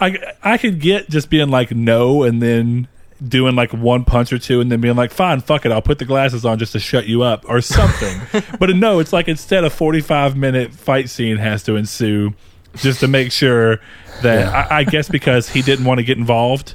I 0.00 0.18
I 0.42 0.56
could 0.56 0.80
get 0.80 1.10
just 1.10 1.28
being 1.28 1.50
like 1.50 1.72
no, 1.72 2.22
and 2.22 2.40
then 2.40 2.88
doing 3.26 3.56
like 3.56 3.72
one 3.72 4.04
punch 4.04 4.32
or 4.32 4.38
two 4.38 4.60
and 4.60 4.70
then 4.70 4.80
being 4.80 4.96
like, 4.96 5.10
fine, 5.10 5.40
fuck 5.40 5.64
it, 5.64 5.72
I'll 5.72 5.82
put 5.82 5.98
the 5.98 6.04
glasses 6.04 6.44
on 6.44 6.58
just 6.58 6.72
to 6.72 6.78
shut 6.78 7.06
you 7.06 7.22
up 7.22 7.44
or 7.48 7.60
something. 7.60 8.44
but 8.58 8.70
no, 8.76 8.98
it's 8.98 9.12
like 9.12 9.28
instead 9.28 9.64
a 9.64 9.70
45 9.70 10.36
minute 10.36 10.72
fight 10.72 11.08
scene 11.08 11.38
has 11.38 11.62
to 11.64 11.76
ensue 11.76 12.34
just 12.76 13.00
to 13.00 13.08
make 13.08 13.32
sure 13.32 13.78
that 14.22 14.72
I, 14.72 14.78
I 14.78 14.84
guess 14.84 15.08
because 15.08 15.48
he 15.48 15.62
didn't 15.62 15.84
want 15.84 15.98
to 15.98 16.04
get 16.04 16.18
involved. 16.18 16.74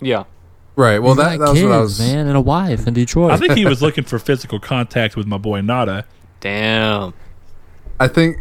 Yeah. 0.00 0.24
Right. 0.76 0.98
Well, 0.98 1.14
He's 1.14 1.24
that, 1.24 1.38
got 1.38 1.44
that 1.46 1.50
was 1.52 1.60
kids, 1.60 1.68
what 1.68 1.74
I 1.76 1.80
was. 1.80 1.98
man, 2.00 2.26
and 2.26 2.36
a 2.36 2.40
wife 2.40 2.86
in 2.86 2.94
Detroit. 2.94 3.30
I 3.30 3.36
think 3.36 3.52
he 3.52 3.64
was 3.64 3.80
looking 3.80 4.04
for 4.04 4.18
physical 4.18 4.58
contact 4.58 5.16
with 5.16 5.26
my 5.26 5.38
boy 5.38 5.60
Nada. 5.60 6.04
Damn. 6.40 7.14
I 8.00 8.08
think 8.08 8.38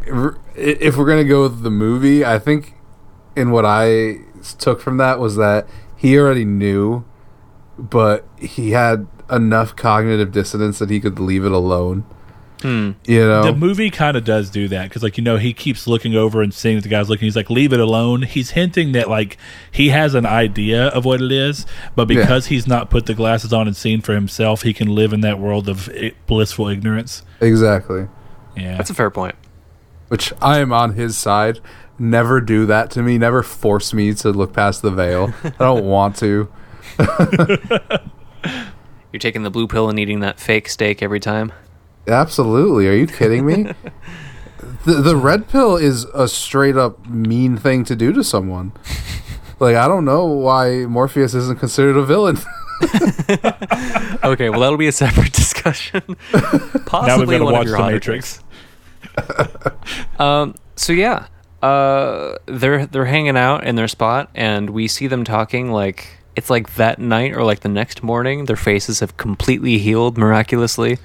if 0.55 0.97
we're 0.97 1.05
gonna 1.05 1.23
go 1.23 1.43
with 1.43 1.61
the 1.61 1.69
movie, 1.69 2.25
I 2.25 2.39
think 2.39 2.73
in 3.35 3.53
I 3.53 4.17
took 4.57 4.81
from 4.81 4.97
that 4.97 5.19
was 5.19 5.35
that 5.35 5.67
he 5.95 6.17
already 6.17 6.43
knew, 6.43 7.05
but 7.77 8.27
he 8.39 8.71
had 8.71 9.07
enough 9.31 9.75
cognitive 9.75 10.31
dissonance 10.31 10.79
that 10.79 10.89
he 10.89 10.99
could 10.99 11.19
leave 11.19 11.45
it 11.45 11.51
alone. 11.51 12.03
Hmm. 12.63 12.91
You 13.05 13.19
know, 13.19 13.43
The 13.43 13.53
movie 13.53 13.89
kind 13.91 14.17
of 14.17 14.23
does 14.25 14.49
do 14.49 14.67
that 14.69 14.89
because, 14.89 15.03
like, 15.03 15.17
you 15.17 15.23
know, 15.23 15.37
he 15.37 15.53
keeps 15.53 15.85
looking 15.85 16.15
over 16.15 16.41
and 16.41 16.51
seeing 16.53 16.77
that 16.77 16.81
the 16.81 16.89
guy's 16.89 17.09
looking. 17.09 17.25
He's 17.27 17.35
like, 17.35 17.49
"Leave 17.51 17.73
it 17.73 17.79
alone." 17.79 18.23
He's 18.23 18.51
hinting 18.51 18.93
that 18.93 19.09
like 19.09 19.37
he 19.71 19.89
has 19.89 20.15
an 20.15 20.25
idea 20.25 20.87
of 20.87 21.05
what 21.05 21.21
it 21.21 21.31
is, 21.31 21.65
but 21.95 22.09
Yeah. 22.09 22.21
because 22.21 22.47
he's 22.47 22.65
not 22.65 22.89
put 22.89 23.05
the 23.05 23.13
glasses 23.13 23.53
on 23.53 23.67
and 23.67 23.75
seen 23.75 24.01
for 24.01 24.13
himself, 24.15 24.63
he 24.63 24.73
can 24.73 24.87
live 24.87 25.13
in 25.13 25.21
that 25.21 25.39
world 25.39 25.69
of 25.69 25.89
eh, 25.93 26.11
blissful 26.25 26.67
ignorance. 26.69 27.21
exactly. 27.41 28.07
Yeah, 28.57 28.77
That's 28.77 28.89
a 28.89 28.93
fair 28.93 29.09
point. 29.09 29.35
Which 30.07 30.31
I 30.41 30.59
am 30.59 30.71
on 30.71 30.93
his 30.93 31.17
side. 31.17 31.59
Never 31.99 32.39
do 32.41 32.65
that 32.67 32.89
to 32.91 33.01
me. 33.03 33.17
Never 33.17 33.43
force 33.43 33.93
me 33.93 34.13
to 34.15 34.29
look 34.31 34.53
past 34.53 34.81
the 34.81 34.91
veil. 34.91 35.33
I 35.43 35.49
don't 35.59 35.85
want 35.97 36.15
to. 36.17 36.47
You're 39.11 39.19
taking 39.19 39.43
the 39.43 39.49
blue 39.51 39.67
pill 39.67 39.89
and 39.89 39.99
eating 39.99 40.21
that 40.21 40.39
fake 40.39 40.67
steak 40.69 41.03
every 41.03 41.19
time. 41.19 41.51
Absolutely. 42.07 42.87
Are 42.87 42.93
you 42.93 43.07
kidding 43.07 43.45
me? 43.45 43.63
the 44.85 44.93
the 44.95 45.15
red 45.15 45.47
pill 45.47 45.75
is 45.75 46.05
a 46.05 46.27
straight 46.27 46.75
up 46.75 47.07
mean 47.07 47.57
thing 47.57 47.83
to 47.85 47.95
do 47.95 48.11
to 48.13 48.23
someone. 48.23 48.73
Like 49.59 49.75
I 49.75 49.87
don't 49.87 50.05
know 50.05 50.25
why 50.25 50.85
Morpheus 50.85 51.33
isn't 51.33 51.59
considered 51.59 51.97
a 51.97 52.03
villain. 52.03 52.37
Okay, 54.23 54.49
well 54.49 54.61
that'll 54.61 54.77
be 54.77 54.87
a 54.87 54.91
separate 54.91 55.33
discussion. 55.33 56.01
Possibly 56.85 57.07
now 57.07 57.17
we've 57.19 57.29
got 57.29 57.37
to 57.39 57.43
one 57.43 57.53
watch 57.53 57.65
of 57.65 57.67
your 57.67 57.77
the 57.77 57.83
hotter 57.83 57.93
Matrix. 57.93 58.39
Um. 60.17 60.55
So 60.75 60.93
yeah, 60.93 61.27
uh, 61.61 62.37
they're 62.45 62.85
they're 62.85 63.05
hanging 63.05 63.37
out 63.37 63.65
in 63.65 63.75
their 63.75 63.87
spot, 63.87 64.29
and 64.33 64.69
we 64.69 64.87
see 64.87 65.07
them 65.07 65.23
talking 65.23 65.71
like 65.71 66.07
it's 66.35 66.49
like 66.49 66.75
that 66.75 66.99
night 66.99 67.33
or 67.33 67.43
like 67.43 67.59
the 67.61 67.69
next 67.69 68.01
morning. 68.01 68.45
Their 68.45 68.55
faces 68.55 69.01
have 69.01 69.17
completely 69.17 69.77
healed 69.77 70.17
miraculously. 70.17 70.99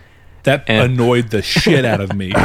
That 0.44 0.64
And- 0.68 0.92
annoyed 0.92 1.30
the 1.30 1.42
shit 1.42 1.84
out 1.84 2.00
of 2.00 2.14
me. 2.14 2.32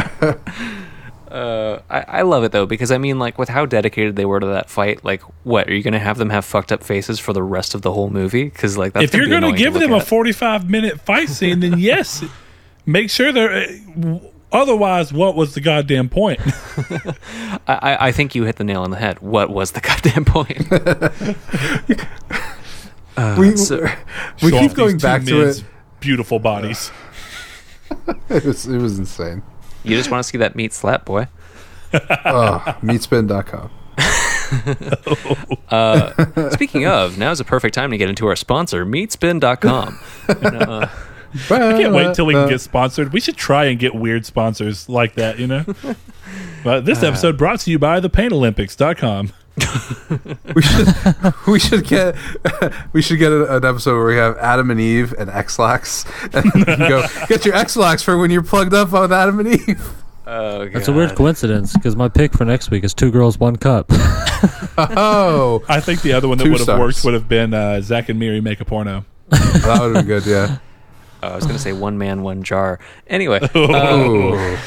Uh, 1.33 1.81
I, 1.89 2.01
I 2.01 2.21
love 2.21 2.43
it 2.43 2.51
though 2.51 2.67
because 2.67 2.91
I 2.91 2.99
mean, 2.99 3.17
like, 3.17 3.39
with 3.39 3.49
how 3.49 3.65
dedicated 3.65 4.15
they 4.15 4.25
were 4.25 4.39
to 4.39 4.45
that 4.45 4.69
fight, 4.69 5.03
like, 5.03 5.23
what 5.43 5.67
are 5.67 5.73
you 5.73 5.81
going 5.81 5.93
to 5.95 5.99
have 5.99 6.19
them 6.19 6.29
have 6.29 6.45
fucked 6.45 6.71
up 6.71 6.83
faces 6.83 7.17
for 7.19 7.33
the 7.33 7.41
rest 7.41 7.73
of 7.73 7.81
the 7.81 7.91
whole 7.91 8.11
movie? 8.11 8.43
Because 8.43 8.77
like, 8.77 8.93
that's 8.93 9.05
if 9.05 9.15
you're 9.15 9.27
going 9.27 9.41
to 9.41 9.51
give 9.57 9.73
them 9.73 9.93
a 9.93 9.99
45 9.99 10.69
minute 10.69 11.01
fight 11.01 11.29
scene, 11.29 11.59
then 11.61 11.79
yes, 11.79 12.23
make 12.85 13.09
sure 13.09 13.31
they're. 13.31 13.51
uh, 13.51 14.19
Otherwise, 14.51 15.11
what 15.11 15.35
was 15.35 15.55
the 15.55 15.61
goddamn 15.61 16.07
point? 16.07 16.39
I, 17.67 17.73
I, 17.97 18.07
I 18.09 18.11
think 18.11 18.35
you 18.35 18.43
hit 18.43 18.57
the 18.57 18.63
nail 18.63 18.83
on 18.83 18.91
the 18.91 18.97
head. 18.97 19.17
What 19.19 19.49
was 19.49 19.71
the 19.71 19.81
goddamn 19.81 20.25
point? 20.25 20.69
we 23.39 23.55
so- 23.57 23.87
we 24.43 24.51
keep 24.51 24.73
going 24.75 24.99
back 24.99 25.23
to 25.23 25.41
it. 25.41 25.63
Beautiful 25.99 26.37
bodies. 26.37 26.91
It 28.29 28.45
was 28.45 28.65
it 28.65 28.77
was 28.77 28.97
insane. 28.97 29.43
you 29.83 29.95
just 29.95 30.09
want 30.09 30.23
to 30.23 30.27
see 30.27 30.37
that 30.39 30.55
meat 30.55 30.73
slap, 30.73 31.05
boy. 31.05 31.27
Ah, 31.93 32.77
oh, 32.81 32.85
meatspin.com. 32.85 33.69
Uh, 35.69 36.49
speaking 36.51 36.85
of, 36.85 37.17
now's 37.17 37.39
a 37.39 37.43
perfect 37.43 37.73
time 37.73 37.89
to 37.89 37.97
get 37.97 38.07
into 38.07 38.27
our 38.27 38.35
sponsor, 38.35 38.85
meatspin.com. 38.85 39.99
And, 40.27 40.55
uh, 40.55 40.87
I 41.49 41.57
can't 41.57 41.93
wait 41.93 42.13
till 42.13 42.27
we 42.27 42.35
can 42.35 42.47
get 42.47 42.61
sponsored. 42.61 43.11
We 43.11 43.19
should 43.19 43.37
try 43.37 43.65
and 43.65 43.79
get 43.79 43.95
weird 43.95 44.27
sponsors 44.27 44.87
like 44.87 45.15
that, 45.15 45.39
you 45.39 45.47
know? 45.47 45.65
But 46.63 46.85
this 46.85 47.01
uh, 47.01 47.07
episode 47.07 47.37
brought 47.37 47.61
to 47.61 47.71
you 47.71 47.79
by 47.79 47.99
thepainolympics.com. 47.99 49.33
we 50.55 50.61
should 50.61 50.87
we 51.47 51.59
should 51.59 51.85
get 51.85 52.15
we 52.91 53.01
should 53.01 53.19
get 53.19 53.31
an 53.31 53.63
episode 53.63 53.95
where 53.97 54.05
we 54.07 54.15
have 54.15 54.37
Adam 54.37 54.71
and 54.71 54.79
Eve 54.79 55.13
and 55.17 55.29
Ex-Lax 55.29 56.05
and 56.33 56.45
you 56.55 56.65
go 56.65 57.05
get 57.27 57.45
your 57.45 57.53
Ex-Lax 57.55 58.01
for 58.01 58.17
when 58.17 58.31
you're 58.31 58.41
plugged 58.43 58.73
up 58.73 58.91
with 58.91 59.11
Adam 59.13 59.39
and 59.39 59.49
Eve. 59.49 59.93
oh, 60.25 60.67
That's 60.69 60.87
a 60.87 60.93
weird 60.93 61.15
coincidence 61.15 61.73
because 61.73 61.95
my 61.95 62.09
pick 62.09 62.33
for 62.33 62.45
next 62.45 62.71
week 62.71 62.83
is 62.83 62.93
two 62.93 63.11
girls, 63.11 63.39
one 63.39 63.55
cup. 63.55 63.91
Oh, 64.75 65.63
I 65.69 65.79
think 65.79 66.01
the 66.01 66.13
other 66.13 66.27
one 66.27 66.39
that 66.39 66.49
would 66.49 66.59
have 66.67 66.79
worked 66.79 67.03
would 67.05 67.13
have 67.13 67.29
been 67.29 67.53
uh, 67.53 67.79
Zach 67.79 68.09
and 68.09 68.17
Miri 68.19 68.41
make 68.41 68.59
a 68.59 68.65
porno. 68.65 69.05
that 69.29 69.77
would 69.79 69.95
have 69.95 70.05
been 70.05 70.05
good. 70.05 70.25
Yeah. 70.25 70.57
Oh, 71.21 71.27
I 71.29 71.35
was 71.35 71.45
going 71.45 71.55
to 71.55 71.61
say 71.61 71.71
one 71.73 71.97
man, 71.99 72.23
one 72.23 72.41
jar. 72.43 72.79
Anyway, 73.07 73.39
Oh, 73.53 74.59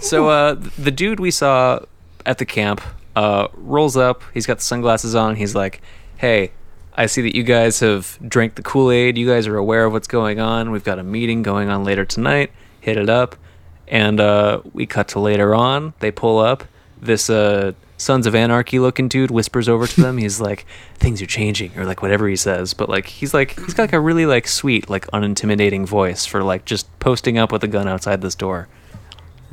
so 0.00 0.28
uh, 0.28 0.54
the 0.78 0.90
dude 0.92 1.18
we 1.20 1.30
saw 1.32 1.80
at 2.24 2.38
the 2.38 2.46
camp 2.46 2.80
uh, 3.16 3.48
rolls 3.54 3.96
up. 3.96 4.22
He's 4.32 4.46
got 4.46 4.58
the 4.58 4.64
sunglasses 4.64 5.14
on. 5.14 5.36
He's 5.36 5.54
like, 5.54 5.80
"Hey, 6.16 6.52
I 6.94 7.06
see 7.06 7.22
that 7.22 7.36
you 7.36 7.42
guys 7.42 7.80
have 7.80 8.18
drank 8.26 8.54
the 8.54 8.62
Kool 8.62 8.90
Aid. 8.90 9.18
You 9.18 9.28
guys 9.28 9.46
are 9.46 9.56
aware 9.56 9.84
of 9.84 9.92
what's 9.92 10.08
going 10.08 10.40
on. 10.40 10.70
We've 10.70 10.84
got 10.84 10.98
a 10.98 11.02
meeting 11.02 11.42
going 11.42 11.68
on 11.68 11.84
later 11.84 12.04
tonight. 12.04 12.52
Hit 12.80 12.96
it 12.96 13.08
up." 13.08 13.36
And 13.86 14.18
uh, 14.18 14.62
we 14.72 14.86
cut 14.86 15.08
to 15.08 15.20
later 15.20 15.54
on. 15.54 15.92
They 16.00 16.10
pull 16.10 16.38
up. 16.38 16.64
This 17.00 17.28
uh, 17.28 17.72
Sons 17.96 18.26
of 18.26 18.34
Anarchy 18.34 18.78
looking 18.78 19.08
dude 19.08 19.30
whispers 19.30 19.68
over 19.68 19.86
to 19.86 20.00
them. 20.00 20.18
He's 20.18 20.40
like, 20.40 20.66
"Things 20.96 21.22
are 21.22 21.26
changing," 21.26 21.76
or 21.78 21.84
like 21.84 22.02
whatever 22.02 22.28
he 22.28 22.36
says. 22.36 22.74
But 22.74 22.88
like, 22.88 23.06
he's 23.06 23.32
like, 23.32 23.58
he's 23.58 23.74
got 23.74 23.84
like 23.84 23.92
a 23.92 24.00
really 24.00 24.26
like 24.26 24.48
sweet, 24.48 24.90
like 24.90 25.06
unintimidating 25.08 25.86
voice 25.86 26.26
for 26.26 26.42
like 26.42 26.64
just 26.64 26.86
posting 26.98 27.38
up 27.38 27.52
with 27.52 27.62
a 27.62 27.68
gun 27.68 27.86
outside 27.86 28.20
this 28.20 28.34
door. 28.34 28.68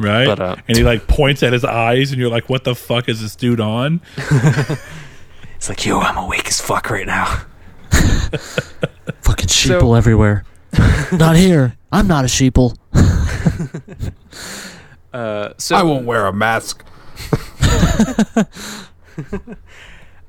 Right? 0.02 0.26
But, 0.26 0.39
uh, 0.39 0.56
and 0.68 0.78
he 0.78 0.84
like 0.84 1.08
points 1.08 1.43
at 1.43 1.54
his 1.54 1.64
eyes, 1.64 2.12
and 2.12 2.20
you're 2.20 2.30
like, 2.30 2.49
what 2.49 2.64
the 2.64 2.76
fuck 2.76 3.08
is 3.10 3.22
this 3.22 3.36
dude 3.36 3.60
on? 3.60 4.02
It's 5.62 5.70
like, 5.70 5.86
yo, 5.86 5.99
I'm 5.99 6.18
awake 6.18 6.47
as 6.47 6.60
fuck 6.60 6.89
right 6.89 7.06
now. 7.06 7.26
Fucking 7.91 9.45
sheeple 9.45 9.95
everywhere. 9.95 10.43
not 11.12 11.36
here. 11.36 11.78
I'm 11.91 12.08
not 12.08 12.26
a 12.26 12.28
sheeple. 12.28 12.76
Uh, 15.14 15.54
so 15.60 15.76
I 15.76 15.84
won't 15.84 16.08
wear 16.08 16.26
a 16.26 16.34
mask. 16.34 16.84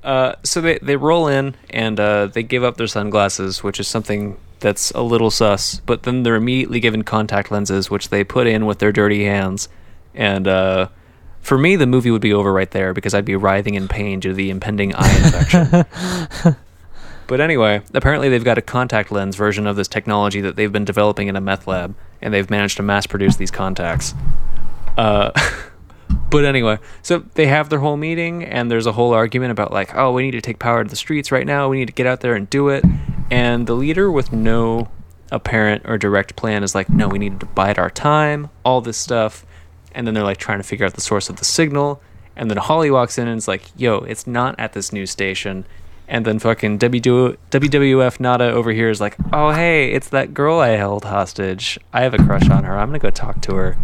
Uh, 0.02 0.34
so 0.42 0.60
they 0.60 0.78
they 0.82 0.96
roll 0.96 1.28
in 1.28 1.54
and 1.70 1.98
uh, 2.00 2.26
they 2.26 2.42
give 2.42 2.64
up 2.64 2.76
their 2.76 2.88
sunglasses, 2.88 3.62
which 3.62 3.78
is 3.78 3.86
something 3.86 4.36
that's 4.62 4.90
a 4.92 5.02
little 5.02 5.30
sus. 5.30 5.80
But 5.84 6.04
then 6.04 6.22
they're 6.22 6.36
immediately 6.36 6.80
given 6.80 7.02
contact 7.02 7.50
lenses, 7.50 7.90
which 7.90 8.08
they 8.08 8.24
put 8.24 8.46
in 8.46 8.64
with 8.64 8.78
their 8.78 8.92
dirty 8.92 9.24
hands. 9.24 9.68
And 10.14 10.48
uh, 10.48 10.88
for 11.40 11.58
me, 11.58 11.76
the 11.76 11.86
movie 11.86 12.10
would 12.10 12.22
be 12.22 12.32
over 12.32 12.52
right 12.52 12.70
there 12.70 12.94
because 12.94 13.12
I'd 13.12 13.24
be 13.24 13.36
writhing 13.36 13.74
in 13.74 13.88
pain 13.88 14.20
due 14.20 14.30
to 14.30 14.34
the 14.34 14.48
impending 14.48 14.94
eye 14.94 15.16
infection. 15.24 16.56
but 17.26 17.40
anyway, 17.40 17.82
apparently 17.92 18.28
they've 18.28 18.44
got 18.44 18.58
a 18.58 18.62
contact 18.62 19.12
lens 19.12 19.36
version 19.36 19.66
of 19.66 19.76
this 19.76 19.88
technology 19.88 20.40
that 20.40 20.56
they've 20.56 20.72
been 20.72 20.84
developing 20.84 21.28
in 21.28 21.36
a 21.36 21.40
meth 21.40 21.66
lab, 21.66 21.94
and 22.22 22.32
they've 22.32 22.48
managed 22.48 22.78
to 22.78 22.82
mass 22.82 23.06
produce 23.06 23.36
these 23.36 23.50
contacts. 23.50 24.14
Uh, 24.96 25.32
But 26.32 26.46
anyway, 26.46 26.78
so 27.02 27.24
they 27.34 27.46
have 27.46 27.68
their 27.68 27.80
whole 27.80 27.98
meeting, 27.98 28.42
and 28.42 28.70
there's 28.70 28.86
a 28.86 28.92
whole 28.92 29.12
argument 29.12 29.52
about 29.52 29.70
like, 29.70 29.94
oh, 29.94 30.12
we 30.12 30.22
need 30.22 30.30
to 30.30 30.40
take 30.40 30.58
power 30.58 30.82
to 30.82 30.88
the 30.88 30.96
streets 30.96 31.30
right 31.30 31.46
now. 31.46 31.68
We 31.68 31.78
need 31.78 31.88
to 31.88 31.92
get 31.92 32.06
out 32.06 32.22
there 32.22 32.34
and 32.34 32.48
do 32.48 32.70
it. 32.70 32.84
And 33.30 33.66
the 33.66 33.74
leader, 33.74 34.10
with 34.10 34.32
no 34.32 34.88
apparent 35.30 35.82
or 35.84 35.98
direct 35.98 36.34
plan, 36.34 36.62
is 36.62 36.74
like, 36.74 36.88
no, 36.88 37.06
we 37.06 37.18
need 37.18 37.38
to 37.40 37.46
bide 37.46 37.78
our 37.78 37.90
time. 37.90 38.48
All 38.64 38.80
this 38.80 38.96
stuff, 38.96 39.44
and 39.94 40.06
then 40.06 40.14
they're 40.14 40.24
like 40.24 40.38
trying 40.38 40.58
to 40.58 40.64
figure 40.64 40.86
out 40.86 40.94
the 40.94 41.02
source 41.02 41.28
of 41.28 41.36
the 41.36 41.44
signal. 41.44 42.00
And 42.34 42.50
then 42.50 42.56
Holly 42.56 42.90
walks 42.90 43.18
in 43.18 43.28
and 43.28 43.36
is 43.36 43.46
like, 43.46 43.64
yo, 43.76 43.98
it's 43.98 44.26
not 44.26 44.58
at 44.58 44.72
this 44.72 44.90
news 44.90 45.10
station. 45.10 45.66
And 46.08 46.24
then 46.24 46.38
fucking 46.38 46.78
WW- 46.78 47.36
WWF 47.50 48.20
Nada 48.20 48.50
over 48.50 48.72
here 48.72 48.88
is 48.88 49.00
like, 49.02 49.16
oh 49.32 49.50
hey, 49.50 49.92
it's 49.92 50.08
that 50.08 50.34
girl 50.34 50.58
I 50.58 50.70
held 50.70 51.04
hostage. 51.04 51.78
I 51.92 52.02
have 52.02 52.14
a 52.14 52.18
crush 52.18 52.48
on 52.48 52.64
her. 52.64 52.78
I'm 52.78 52.88
gonna 52.88 52.98
go 52.98 53.10
talk 53.10 53.40
to 53.42 53.54
her. 53.54 53.76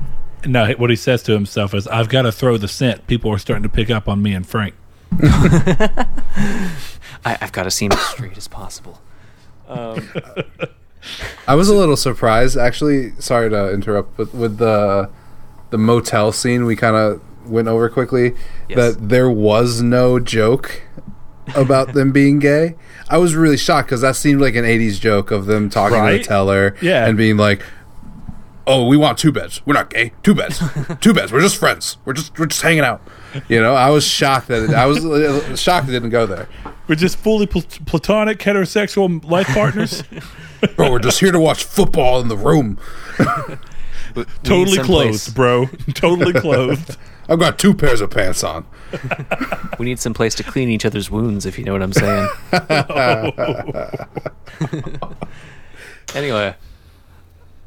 No, 0.47 0.71
what 0.73 0.91
he 0.91 0.97
says 0.97 1.23
to 1.25 1.33
himself 1.33 1.75
is, 1.75 1.87
I've 1.89 2.09
got 2.09 2.23
to 2.23 2.33
throw 2.33 2.57
the 2.57 2.69
scent. 2.69 3.07
People 3.07 3.33
are 3.33 3.39
starting 3.39 3.63
to 3.65 3.69
pick 3.69 3.91
up 3.91 4.09
on 4.09 4.23
me 4.23 4.33
and 4.35 4.47
Frank. 4.47 4.75
I, 5.21 6.07
I've 7.41 7.53
got 7.53 7.65
to 7.65 7.71
seem 7.71 7.93
as 7.93 8.01
straight 8.01 8.37
as 8.37 8.49
possible. 8.49 9.01
Um, 9.69 10.09
I 11.47 11.55
was 11.55 11.69
a 11.69 11.75
little 11.75 11.97
surprised, 11.97 12.57
actually. 12.57 13.13
Sorry 13.19 13.51
to 13.51 13.73
interrupt, 13.73 14.17
but 14.17 14.35
with 14.35 14.59
the 14.59 15.11
the 15.71 15.79
motel 15.79 16.33
scene, 16.33 16.65
we 16.65 16.77
kind 16.77 16.97
of 16.97 17.21
went 17.49 17.69
over 17.69 17.89
quickly 17.91 18.35
Yes. 18.69 18.95
that 18.97 19.09
there 19.09 19.31
was 19.31 19.83
no 19.83 20.19
joke 20.19 20.83
about 21.55 21.93
them 21.95 22.13
being 22.13 22.39
gay. 22.39 22.75
I 23.09 23.19
was 23.19 23.35
really 23.35 23.57
shocked 23.57 23.89
because 23.89 24.01
that 24.03 24.17
seemed 24.17 24.41
like 24.41 24.55
an 24.55 24.65
'80s 24.65 25.01
joke 25.01 25.31
of 25.31 25.47
them 25.47 25.71
talking 25.71 25.97
to 25.97 26.03
Right? 26.03 26.19
the 26.19 26.25
teller, 26.25 26.77
Yeah. 26.81 27.07
and 27.07 27.17
being 27.17 27.37
like, 27.37 27.63
"Oh, 28.69 28.87
we 28.87 28.97
want 28.97 29.19
two 29.19 29.33
beds. 29.33 29.61
We're 29.67 29.75
not 29.75 29.91
gay. 29.91 30.13
Two 30.23 30.35
beds. 30.35 30.63
two 31.01 31.13
beds. 31.15 31.33
We're 31.33 31.41
just 31.41 31.57
friends. 31.57 31.97
We're 32.05 32.13
just 32.13 32.39
we're 32.39 32.47
just 32.47 32.63
hanging 32.63 32.85
out." 32.85 33.01
You 33.49 33.61
know, 33.61 33.75
I 33.75 33.91
was 33.91 34.05
shocked 34.07 34.49
that 34.49 34.65
it, 34.65 34.71
I 34.75 34.87
was 34.87 35.05
uh, 35.05 35.57
shocked 35.57 35.89
it 35.89 35.93
didn't 35.93 36.11
go 36.11 36.27
there. 36.27 36.49
We're 36.87 36.95
just 36.95 37.19
fully 37.19 37.47
pl- 37.47 37.63
platonic 37.87 38.39
heterosexual 38.39 39.23
life 39.29 39.47
partners. 39.49 40.03
Bro, 40.77 40.93
we're 40.93 40.99
just 40.99 41.21
here 41.21 41.33
to 41.33 41.39
watch 41.41 41.65
football 41.65 42.21
in 42.21 42.29
the 42.29 42.37
room. 42.37 42.79
Totally 44.43 44.77
someplace- 44.77 45.29
clothed, 45.31 45.35
bro. 45.37 45.67
totally 45.95 46.33
clothed. 46.33 46.97
I've 47.29 47.39
got 47.39 47.59
two 47.59 47.75
pairs 47.75 48.01
of 48.01 48.11
pants 48.11 48.43
on. 48.43 48.67
We 49.79 49.85
need 49.85 50.01
some 50.01 50.15
place 50.15 50.35
to 50.37 50.43
clean 50.43 50.71
each 50.71 50.85
other's 50.87 51.11
wounds, 51.11 51.45
if 51.47 51.59
you 51.59 51.65
know 51.65 51.75
what 51.75 51.83
I'm 51.83 51.93
saying. 51.93 52.29
anyway, 56.15 56.55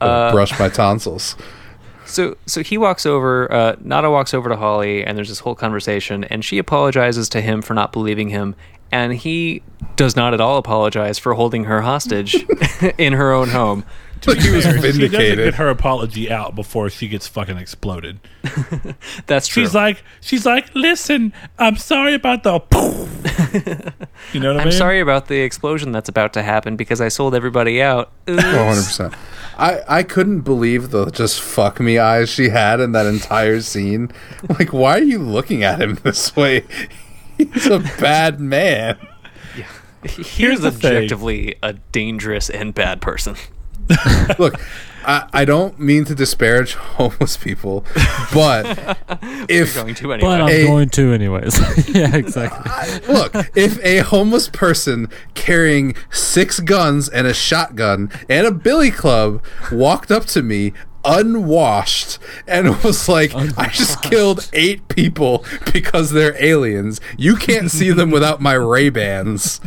Or 0.02 0.32
brush 0.32 0.58
my 0.60 0.70
tonsils. 0.70 1.36
so 2.06 2.38
so 2.46 2.62
he 2.62 2.78
walks 2.78 3.06
over. 3.06 3.52
Uh, 3.52 3.76
Nada 3.80 4.10
walks 4.10 4.34
over 4.34 4.50
to 4.50 4.56
Holly, 4.56 5.04
and 5.06 5.18
there's 5.18 5.30
this 5.30 5.40
whole 5.40 5.56
conversation, 5.56 6.24
and 6.26 6.44
she 6.44 6.58
apologizes 6.58 7.30
to 7.30 7.42
him 7.42 7.62
for 7.62 7.74
not 7.74 7.92
believing 7.92 8.30
him, 8.30 8.56
and 8.92 9.14
he 9.14 9.64
does 9.96 10.16
not 10.16 10.34
at 10.34 10.42
all 10.42 10.58
apologize 10.58 11.20
for 11.20 11.34
holding 11.34 11.66
her 11.66 11.82
hostage 11.82 12.36
in 12.98 13.14
her 13.14 13.32
own 13.32 13.50
home. 13.50 13.86
Like 14.28 14.38
he 14.38 14.52
was 14.52 14.64
She 14.66 14.72
doesn't 14.74 15.12
get 15.12 15.56
her 15.56 15.70
apology 15.70 16.30
out 16.30 16.54
before 16.54 16.90
she 16.92 17.08
gets 17.08 17.28
fucking 17.28 17.58
exploded. 17.58 18.20
That's 19.26 19.48
true. 19.48 19.64
She's 19.64 19.74
like, 19.74 20.04
she's 20.20 20.46
like, 20.46 20.70
listen, 20.76 21.34
I'm 21.58 21.76
sorry 21.76 22.14
about 22.14 22.44
the. 22.44 22.60
you 24.32 24.40
know 24.40 24.54
what 24.54 24.62
I 24.62 24.66
mean? 24.66 24.68
I'm 24.68 24.72
sorry 24.72 25.00
about 25.00 25.28
the 25.28 25.40
explosion 25.40 25.92
that's 25.92 26.08
about 26.08 26.34
to 26.34 26.44
happen 26.44 26.76
because 26.76 27.02
I 27.02 27.08
sold 27.08 27.34
everybody 27.34 27.82
out. 27.82 28.12
Oh, 28.28 28.34
100%. 28.34 29.16
I, 29.62 30.00
I 30.00 30.04
couldn't 30.04 30.42
believe 30.42 30.90
the 30.90 31.06
just 31.12 31.40
fuck 31.40 31.80
me 31.80 32.00
eyes 32.00 32.30
she 32.30 32.50
had 32.50 32.80
in 32.80 32.94
that 32.94 33.06
entire 33.06 33.62
scene. 33.62 34.12
Like, 34.50 34.74
why 34.74 34.98
are 34.98 35.04
you 35.04 35.20
looking 35.20 35.64
at 35.64 35.80
him 35.80 35.96
this 36.04 36.36
way? 36.36 36.66
He's 37.38 37.68
a 37.68 37.80
bad 37.80 38.40
man. 38.40 38.98
Here's 40.04 40.62
the 40.62 40.72
thing. 40.72 40.92
objectively 40.98 41.56
a 41.62 41.74
dangerous 41.74 42.50
and 42.50 42.74
bad 42.74 43.02
person. 43.02 43.36
Look, 44.40 44.56
I, 45.06 45.28
I 45.34 45.46
don't 45.46 45.80
mean 45.80 46.06
to 46.06 46.16
disparage 46.16 46.74
homeless 46.76 47.38
people, 47.38 47.86
but 48.34 48.66
if 49.50 49.76
Going 49.76 49.96
to 49.96 50.14
anyway. 50.14 50.28
But 50.28 50.42
I'm 50.42 50.50
A- 50.50 50.64
going 50.66 50.90
to 50.90 51.14
anyways. 51.14 51.90
yeah, 51.96 52.16
exactly. 52.16 53.14
look, 53.14 53.34
if 53.56 53.84
a 53.84 54.00
homeless 54.00 54.50
person 54.50 55.08
carrying 55.34 55.96
six 56.12 56.60
guns 56.60 57.10
and 57.10 57.28
a 57.28 57.34
shotgun 57.34 58.12
and 58.30 58.46
a 58.48 58.52
billy 58.52 58.92
club 58.92 59.44
walked 59.72 60.12
up 60.12 60.26
to 60.26 60.42
me 60.42 60.74
unwashed 61.04 62.20
and 62.48 62.68
was 62.84 63.08
like, 63.08 63.34
I 63.36 63.70
just 63.70 64.02
killed 64.04 64.50
eight 64.54 64.88
people 64.88 65.46
because 65.74 66.12
they're 66.12 66.42
aliens. 66.44 67.00
You 67.18 67.36
can't 67.36 67.72
see 67.72 67.92
them 67.92 68.12
without 68.12 68.42
my 68.42 68.54
Ray 68.54 68.90
Bans, 68.90 69.60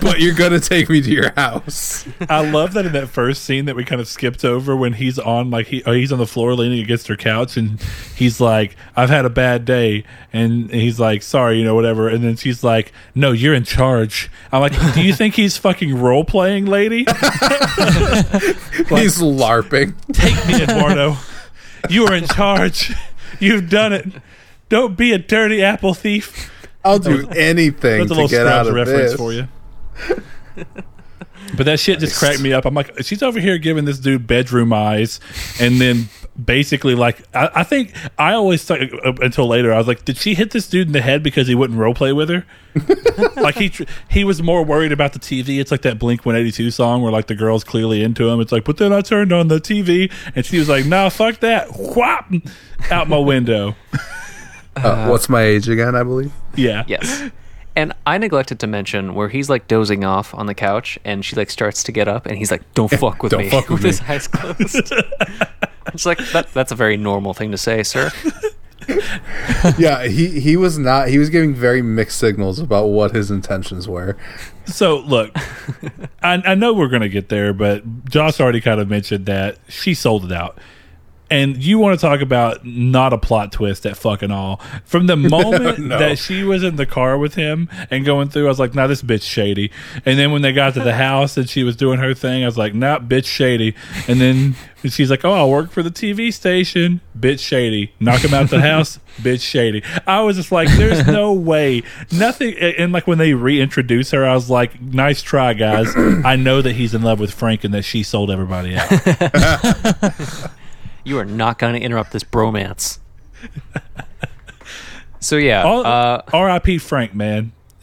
but 0.00 0.20
you're 0.20 0.34
gonna 0.34 0.60
take 0.60 0.88
me 0.88 1.00
to 1.00 1.10
your 1.10 1.32
house. 1.32 2.06
I 2.28 2.48
love 2.48 2.72
that 2.74 2.86
in 2.86 2.92
that 2.92 3.08
first 3.08 3.44
scene 3.44 3.64
that 3.66 3.76
we 3.76 3.84
kind 3.84 4.00
of 4.00 4.08
skipped 4.08 4.44
over 4.44 4.76
when 4.76 4.94
he's 4.94 5.18
on 5.18 5.50
like 5.50 5.66
he 5.68 5.82
oh, 5.84 5.92
he's 5.92 6.12
on 6.12 6.18
the 6.18 6.26
floor 6.26 6.54
leaning 6.54 6.80
against 6.80 7.08
her 7.08 7.16
couch 7.16 7.56
and 7.56 7.80
he's 8.16 8.40
like 8.40 8.76
I've 8.96 9.10
had 9.10 9.24
a 9.24 9.30
bad 9.30 9.64
day 9.64 10.04
and 10.32 10.70
he's 10.70 10.98
like 11.00 11.22
sorry 11.22 11.58
you 11.58 11.64
know 11.64 11.74
whatever 11.74 12.08
and 12.08 12.22
then 12.22 12.36
she's 12.36 12.62
like 12.62 12.92
no 13.14 13.32
you're 13.32 13.54
in 13.54 13.64
charge 13.64 14.30
I'm 14.52 14.60
like 14.60 14.94
do 14.94 15.02
you 15.02 15.12
think 15.12 15.34
he's 15.34 15.56
fucking 15.56 16.00
role 16.00 16.24
playing 16.24 16.66
lady 16.66 17.04
He's 18.88 19.18
larping. 19.20 19.94
Take 20.34 20.46
me 20.46 20.62
Eduardo 20.62 21.16
you 21.88 22.06
are 22.06 22.14
in 22.14 22.26
charge 22.26 22.92
you've 23.38 23.68
done 23.70 23.92
it 23.92 24.06
don't 24.68 24.96
be 24.96 25.12
a 25.12 25.18
dirty 25.18 25.62
apple 25.62 25.94
thief 25.94 26.50
I'll 26.84 26.98
do 26.98 27.28
anything 27.30 28.00
that's 28.00 28.10
a 28.10 28.14
to 28.14 28.20
little 28.22 28.28
get 28.28 28.46
out 28.46 28.66
Scrubs 28.66 28.68
of 28.68 28.74
reference 28.74 29.10
this. 29.10 29.20
for 29.20 29.32
you. 29.32 29.48
But 31.56 31.66
that 31.66 31.80
shit 31.80 31.98
just 31.98 32.18
cracked 32.18 32.40
me 32.40 32.52
up. 32.52 32.64
I'm 32.64 32.74
like, 32.74 33.02
she's 33.02 33.22
over 33.22 33.40
here 33.40 33.58
giving 33.58 33.84
this 33.84 33.98
dude 33.98 34.26
bedroom 34.26 34.72
eyes, 34.72 35.20
and 35.58 35.80
then 35.80 36.08
basically, 36.44 36.94
like, 36.94 37.22
I, 37.34 37.50
I 37.56 37.62
think 37.64 37.92
I 38.18 38.32
always 38.34 38.64
thought 38.64 38.80
uh, 38.82 39.12
until 39.20 39.46
later, 39.46 39.72
I 39.72 39.78
was 39.78 39.86
like, 39.86 40.04
did 40.04 40.16
she 40.16 40.34
hit 40.34 40.50
this 40.50 40.68
dude 40.68 40.86
in 40.88 40.92
the 40.92 41.00
head 41.00 41.22
because 41.22 41.46
he 41.46 41.54
wouldn't 41.54 41.78
role 41.78 41.94
play 41.94 42.12
with 42.12 42.28
her? 42.28 42.44
like 43.36 43.56
he 43.56 43.68
tr- 43.68 43.84
he 44.08 44.24
was 44.24 44.42
more 44.42 44.64
worried 44.64 44.92
about 44.92 45.12
the 45.12 45.18
TV. 45.18 45.60
It's 45.60 45.70
like 45.70 45.82
that 45.82 45.98
Blink 45.98 46.24
182 46.24 46.70
song 46.70 47.02
where 47.02 47.10
like 47.12 47.26
the 47.26 47.34
girl's 47.34 47.64
clearly 47.64 48.02
into 48.02 48.28
him. 48.28 48.40
It's 48.40 48.52
like, 48.52 48.64
but 48.64 48.76
then 48.76 48.92
I 48.92 49.00
turned 49.00 49.32
on 49.32 49.48
the 49.48 49.60
TV, 49.60 50.12
and 50.34 50.46
she 50.46 50.58
was 50.58 50.68
like, 50.68 50.86
nah, 50.86 51.08
fuck 51.08 51.40
that, 51.40 51.68
whop, 51.68 52.30
out 52.90 53.08
my 53.08 53.18
window. 53.18 53.74
Uh, 54.76 55.08
what's 55.08 55.28
my 55.28 55.42
age 55.42 55.68
again? 55.68 55.94
I 55.96 56.02
believe. 56.04 56.32
Yeah, 56.54 56.84
Yes. 56.86 57.30
And 57.76 57.92
I 58.06 58.18
neglected 58.18 58.58
to 58.60 58.66
mention 58.66 59.14
where 59.14 59.28
he's 59.28 59.48
like 59.48 59.68
dozing 59.68 60.04
off 60.04 60.34
on 60.34 60.46
the 60.46 60.54
couch 60.54 60.98
and 61.04 61.24
she 61.24 61.36
like 61.36 61.50
starts 61.50 61.82
to 61.84 61.92
get 61.92 62.08
up 62.08 62.26
and 62.26 62.36
he's 62.36 62.50
like, 62.50 62.62
Don't 62.74 62.90
fuck 62.90 63.22
with 63.22 63.30
Don't 63.30 63.42
me 63.42 63.50
fuck 63.50 63.68
with 63.68 63.82
his 63.84 64.00
me. 64.02 64.08
eyes 64.08 64.26
closed. 64.28 64.92
it's 65.86 66.04
like 66.06 66.18
that 66.32 66.52
that's 66.52 66.72
a 66.72 66.74
very 66.74 66.96
normal 66.96 67.32
thing 67.34 67.50
to 67.52 67.58
say, 67.58 67.82
sir. 67.82 68.10
Yeah, 69.78 70.04
he 70.06 70.40
he 70.40 70.56
was 70.56 70.78
not. 70.78 71.08
He 71.08 71.18
was 71.18 71.28
giving 71.30 71.54
very 71.54 71.80
mixed 71.82 72.18
signals 72.18 72.58
about 72.58 72.86
what 72.86 73.14
his 73.14 73.30
intentions 73.30 73.86
were. 73.86 74.16
So 74.64 74.98
look, 74.98 75.30
I, 76.22 76.42
I 76.44 76.54
know 76.56 76.72
we're 76.72 76.88
going 76.88 77.02
to 77.02 77.08
get 77.08 77.28
there, 77.28 77.52
but 77.52 78.06
Josh 78.06 78.40
already 78.40 78.60
kind 78.60 78.80
of 78.80 78.88
mentioned 78.88 79.26
that 79.26 79.58
she 79.68 79.94
sold 79.94 80.24
it 80.24 80.32
out. 80.32 80.58
And 81.30 81.62
you 81.62 81.78
want 81.78 81.98
to 81.98 82.04
talk 82.04 82.20
about 82.20 82.64
not 82.66 83.12
a 83.12 83.18
plot 83.18 83.52
twist 83.52 83.86
at 83.86 83.96
fucking 83.96 84.30
all. 84.32 84.60
From 84.84 85.06
the 85.06 85.16
moment 85.16 85.78
No. 85.78 85.98
that 85.98 86.18
she 86.18 86.42
was 86.42 86.64
in 86.64 86.74
the 86.76 86.86
car 86.86 87.16
with 87.18 87.36
him 87.36 87.68
and 87.90 88.04
going 88.04 88.28
through, 88.30 88.46
I 88.46 88.48
was 88.48 88.58
like, 88.58 88.74
nah, 88.74 88.88
this 88.88 89.00
bitch 89.02 89.22
shady. 89.22 89.70
And 90.04 90.18
then 90.18 90.32
when 90.32 90.42
they 90.42 90.52
got 90.52 90.74
to 90.74 90.80
the 90.80 90.94
house 91.08 91.36
and 91.36 91.48
she 91.48 91.62
was 91.62 91.76
doing 91.76 92.00
her 92.00 92.14
thing, 92.14 92.42
I 92.42 92.46
was 92.46 92.58
like, 92.58 92.74
nah, 92.74 92.98
bitch 92.98 93.26
shady. 93.26 93.74
And 94.08 94.20
then 94.20 94.56
she's 94.84 95.08
like, 95.10 95.24
oh, 95.24 95.32
I 95.32 95.44
work 95.44 95.70
for 95.70 95.82
the 95.84 95.90
TV 95.90 96.32
station. 96.32 97.00
Bitch 97.18 97.38
shady. 97.40 97.92
Knock 98.00 98.22
him 98.24 98.34
out 98.34 98.50
the 98.50 98.60
house. 98.60 98.98
Bitch 99.20 99.42
shady. 99.42 99.82
I 100.06 100.22
was 100.22 100.36
just 100.36 100.50
like, 100.50 100.68
there's 100.70 101.06
no 101.06 101.32
way. 101.32 101.82
Nothing. 102.10 102.54
And 102.56 102.90
like 102.92 103.06
when 103.06 103.18
they 103.18 103.34
reintroduce 103.34 104.12
her, 104.12 104.24
I 104.24 104.34
was 104.34 104.48
like, 104.48 104.80
nice 104.80 105.20
try, 105.20 105.52
guys. 105.52 105.92
I 106.24 106.36
know 106.36 106.62
that 106.62 106.72
he's 106.74 106.94
in 106.94 107.02
love 107.02 107.20
with 107.20 107.32
Frank 107.32 107.62
and 107.64 107.74
that 107.74 107.82
she 107.82 108.02
sold 108.02 108.30
everybody 108.30 108.76
out. 108.76 110.50
You 111.04 111.18
are 111.18 111.24
not 111.24 111.58
gonna 111.58 111.78
interrupt 111.78 112.12
this 112.12 112.24
bromance. 112.24 112.98
So 115.22 115.36
yeah, 115.36 115.64
All- 115.64 115.86
uh, 115.86 116.22
R.I.P. 116.32 116.78
Frank, 116.78 117.14
man. 117.14 117.52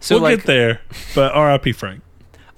so 0.00 0.16
we'll 0.16 0.22
like 0.22 0.38
get 0.38 0.46
there, 0.46 0.80
but 1.14 1.32
R.I.P. 1.32 1.72
Frank. 1.72 2.02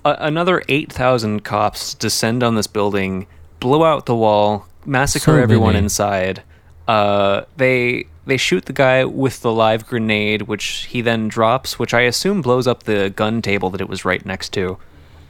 a- 0.05 0.17
another 0.21 0.62
eight 0.69 0.91
thousand 0.93 1.45
cops 1.45 1.93
descend 1.95 2.43
on 2.43 2.55
this 2.55 2.67
building, 2.67 3.27
blow 3.61 3.85
out 3.85 4.07
the 4.07 4.14
wall, 4.17 4.67
massacre 4.87 5.25
So 5.25 5.37
everyone 5.37 5.75
many. 5.75 5.85
inside. 5.85 6.43
Uh, 6.89 7.43
they 7.59 8.07
they 8.25 8.37
shoot 8.39 8.64
the 8.64 8.73
guy 8.73 9.05
with 9.05 9.43
the 9.43 9.53
live 9.53 9.87
grenade, 9.87 10.43
which 10.43 10.87
he 10.91 11.03
then 11.03 11.29
drops, 11.29 11.79
which 11.79 11.93
I 11.93 12.03
assume 12.03 12.41
blows 12.41 12.67
up 12.67 12.85
the 12.85 13.11
gun 13.11 13.43
table 13.43 13.69
that 13.71 13.81
it 13.83 13.89
was 13.89 14.05
right 14.07 14.25
next 14.25 14.51
to. 14.55 14.79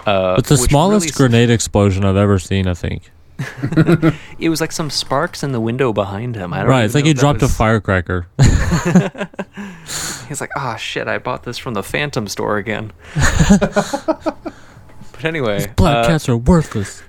Uh, 0.06 0.36
It's 0.38 0.48
the 0.48 0.56
smallest 0.58 1.06
really- 1.06 1.28
grenade 1.30 1.50
explosion 1.50 2.04
I've 2.04 2.16
ever 2.16 2.38
seen. 2.38 2.68
I 2.68 2.74
think. 2.74 3.10
It 4.38 4.48
was 4.50 4.60
like 4.60 4.72
some 4.72 4.90
sparks 4.90 5.42
in 5.42 5.52
the 5.52 5.60
window 5.60 5.92
behind 5.92 6.36
him. 6.36 6.52
I 6.52 6.60
don't 6.60 6.68
Right. 6.68 6.84
It's 6.84 6.94
like 6.94 7.06
he 7.06 7.14
dropped 7.14 7.42
a 7.42 7.48
firecracker. 7.48 8.26
He's 10.28 10.40
like, 10.40 10.50
ah, 10.56 10.76
shit! 10.76 11.08
I 11.08 11.18
bought 11.18 11.44
this 11.44 11.56
from 11.58 11.74
the 11.74 11.82
Phantom 11.82 12.28
store 12.28 12.56
again. 12.58 12.92
but 13.14 14.36
anyway, 15.22 15.58
These 15.58 15.66
Black 15.68 16.04
uh, 16.04 16.08
cats 16.08 16.28
are 16.28 16.36
worthless. 16.36 17.02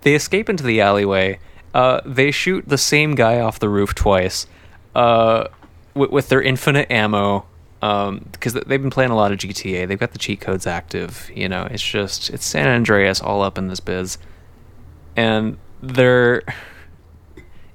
they 0.00 0.14
escape 0.14 0.48
into 0.48 0.64
the 0.64 0.80
alleyway. 0.80 1.38
Uh, 1.72 2.00
they 2.04 2.30
shoot 2.30 2.64
the 2.66 2.78
same 2.78 3.14
guy 3.14 3.40
off 3.40 3.58
the 3.58 3.68
roof 3.68 3.94
twice, 3.94 4.46
uh, 4.94 5.48
with, 5.94 6.10
with 6.10 6.28
their 6.28 6.42
infinite 6.42 6.90
ammo. 6.90 7.46
Because 7.80 8.54
they've 8.54 8.80
been 8.80 8.90
playing 8.90 9.10
a 9.10 9.16
lot 9.16 9.30
of 9.30 9.38
GTA, 9.38 9.86
they've 9.86 9.98
got 9.98 10.12
the 10.12 10.18
cheat 10.18 10.40
codes 10.40 10.66
active. 10.66 11.30
You 11.34 11.50
know, 11.50 11.68
it's 11.70 11.82
just 11.82 12.30
it's 12.30 12.46
San 12.46 12.66
Andreas 12.66 13.20
all 13.20 13.42
up 13.42 13.58
in 13.58 13.68
this 13.68 13.80
biz, 13.80 14.16
and 15.16 15.58
they're. 15.82 16.42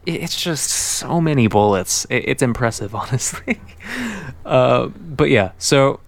It's 0.06 0.42
just 0.42 0.70
so 0.70 1.22
many 1.22 1.48
bullets. 1.48 2.08
It's 2.10 2.42
impressive, 2.42 2.96
honestly. 3.02 3.60
uh, 4.46 4.88
but 4.88 5.30
yeah, 5.30 5.52
so 5.58 6.00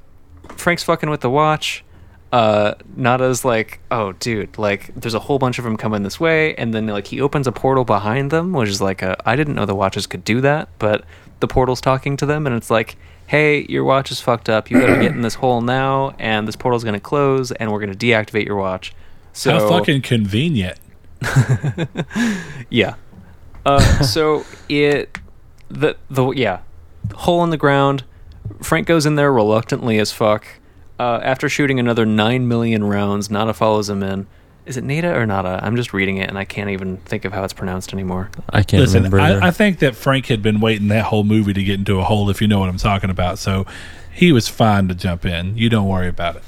Frank's 0.56 0.84
fucking 0.84 1.10
with 1.10 1.22
the 1.22 1.30
watch. 1.30 1.84
Uh, 2.32 2.76
Nada's 2.96 3.44
like, 3.44 3.82
oh, 3.92 4.14
dude, 4.14 4.58
like, 4.58 4.94
there's 4.96 5.14
a 5.14 5.20
whole 5.20 5.38
bunch 5.38 5.58
of 5.60 5.66
them 5.66 5.76
coming 5.76 6.04
this 6.04 6.18
way, 6.20 6.56
and 6.56 6.74
then 6.74 6.88
like 6.88 7.08
he 7.08 7.20
opens 7.20 7.46
a 7.46 7.52
portal 7.52 7.84
behind 7.84 8.32
them, 8.32 8.54
which 8.54 8.70
is 8.70 8.82
like 8.82 9.02
a, 9.02 9.22
I 9.30 9.36
didn't 9.36 9.56
know 9.56 9.66
the 9.66 9.76
watches 9.76 10.08
could 10.08 10.24
do 10.24 10.40
that, 10.42 10.70
but 10.80 11.04
the 11.42 11.48
portal's 11.48 11.82
talking 11.82 12.16
to 12.18 12.26
them, 12.26 12.48
and 12.48 12.56
it's 12.56 12.70
like, 12.70 12.96
hey, 13.28 13.66
your 13.68 13.84
watch 13.84 14.12
is 14.12 14.22
fucked 14.22 14.48
up. 14.48 14.72
You 14.72 14.80
gotta 14.80 15.02
get 15.02 15.12
in 15.12 15.22
this 15.22 15.36
hole 15.36 15.62
now, 15.62 16.16
and 16.20 16.48
this 16.48 16.56
portal's 16.56 16.86
gonna 16.86 17.02
close, 17.02 17.52
and 17.52 17.72
we're 17.72 17.82
gonna 17.82 17.94
deactivate 17.94 18.46
your 18.46 18.56
watch. 18.56 18.94
So 19.34 19.52
How 19.52 19.70
fucking 19.70 20.02
convenient. 20.02 20.80
yeah. 22.70 22.96
Uh, 23.66 23.80
so 24.04 24.46
it 24.70 25.18
the 25.70 25.96
the 26.10 26.32
yeah 26.32 26.62
hole 27.16 27.44
in 27.44 27.50
the 27.50 27.58
ground. 27.58 28.04
Frank 28.62 28.88
goes 28.88 29.06
in 29.06 29.16
there 29.16 29.32
reluctantly 29.32 30.00
as 30.00 30.12
fuck. 30.12 30.46
Uh, 31.00 31.20
after 31.24 31.50
shooting 31.50 31.80
another 31.80 32.06
nine 32.06 32.48
million 32.48 32.84
rounds, 32.84 33.30
Nada 33.30 33.54
follows 33.54 33.90
him 33.90 34.04
in. 34.04 34.28
Is 34.66 34.78
it 34.78 34.84
Nada 34.84 35.16
or 35.16 35.26
Nada? 35.26 35.60
I'm 35.64 35.76
just 35.76 35.94
reading 35.94 36.18
it 36.18 36.30
and 36.30 36.38
I 36.38 36.46
can't 36.46 36.70
even 36.70 36.98
think 36.98 37.26
of 37.26 37.34
how 37.34 37.44
it's 37.44 37.54
pronounced 37.54 37.94
anymore. 37.94 38.30
I 38.50 38.62
can't 38.62 38.82
Listen, 38.82 39.04
remember. 39.04 39.20
I, 39.20 39.48
I 39.48 39.52
think 39.52 39.80
that 39.80 39.96
Frank 39.96 40.28
had 40.28 40.44
been 40.44 40.60
waiting 40.60 40.90
that 40.90 41.06
whole 41.06 41.24
movie 41.24 41.54
to 41.54 41.64
get 41.64 41.80
into 41.80 42.00
a 42.00 42.04
hole, 42.04 42.30
if 42.30 42.42
you 42.42 42.48
know 42.48 42.60
what 42.60 42.70
I'm 42.70 42.78
talking 42.78 43.10
about. 43.10 43.40
So 43.40 43.66
he 44.14 44.32
was 44.32 44.48
fine 44.48 44.88
to 44.90 44.96
jump 44.96 45.26
in. 45.26 45.58
You 45.58 45.70
don't 45.70 45.88
worry 45.88 46.08
about 46.08 46.36
it. 46.36 46.44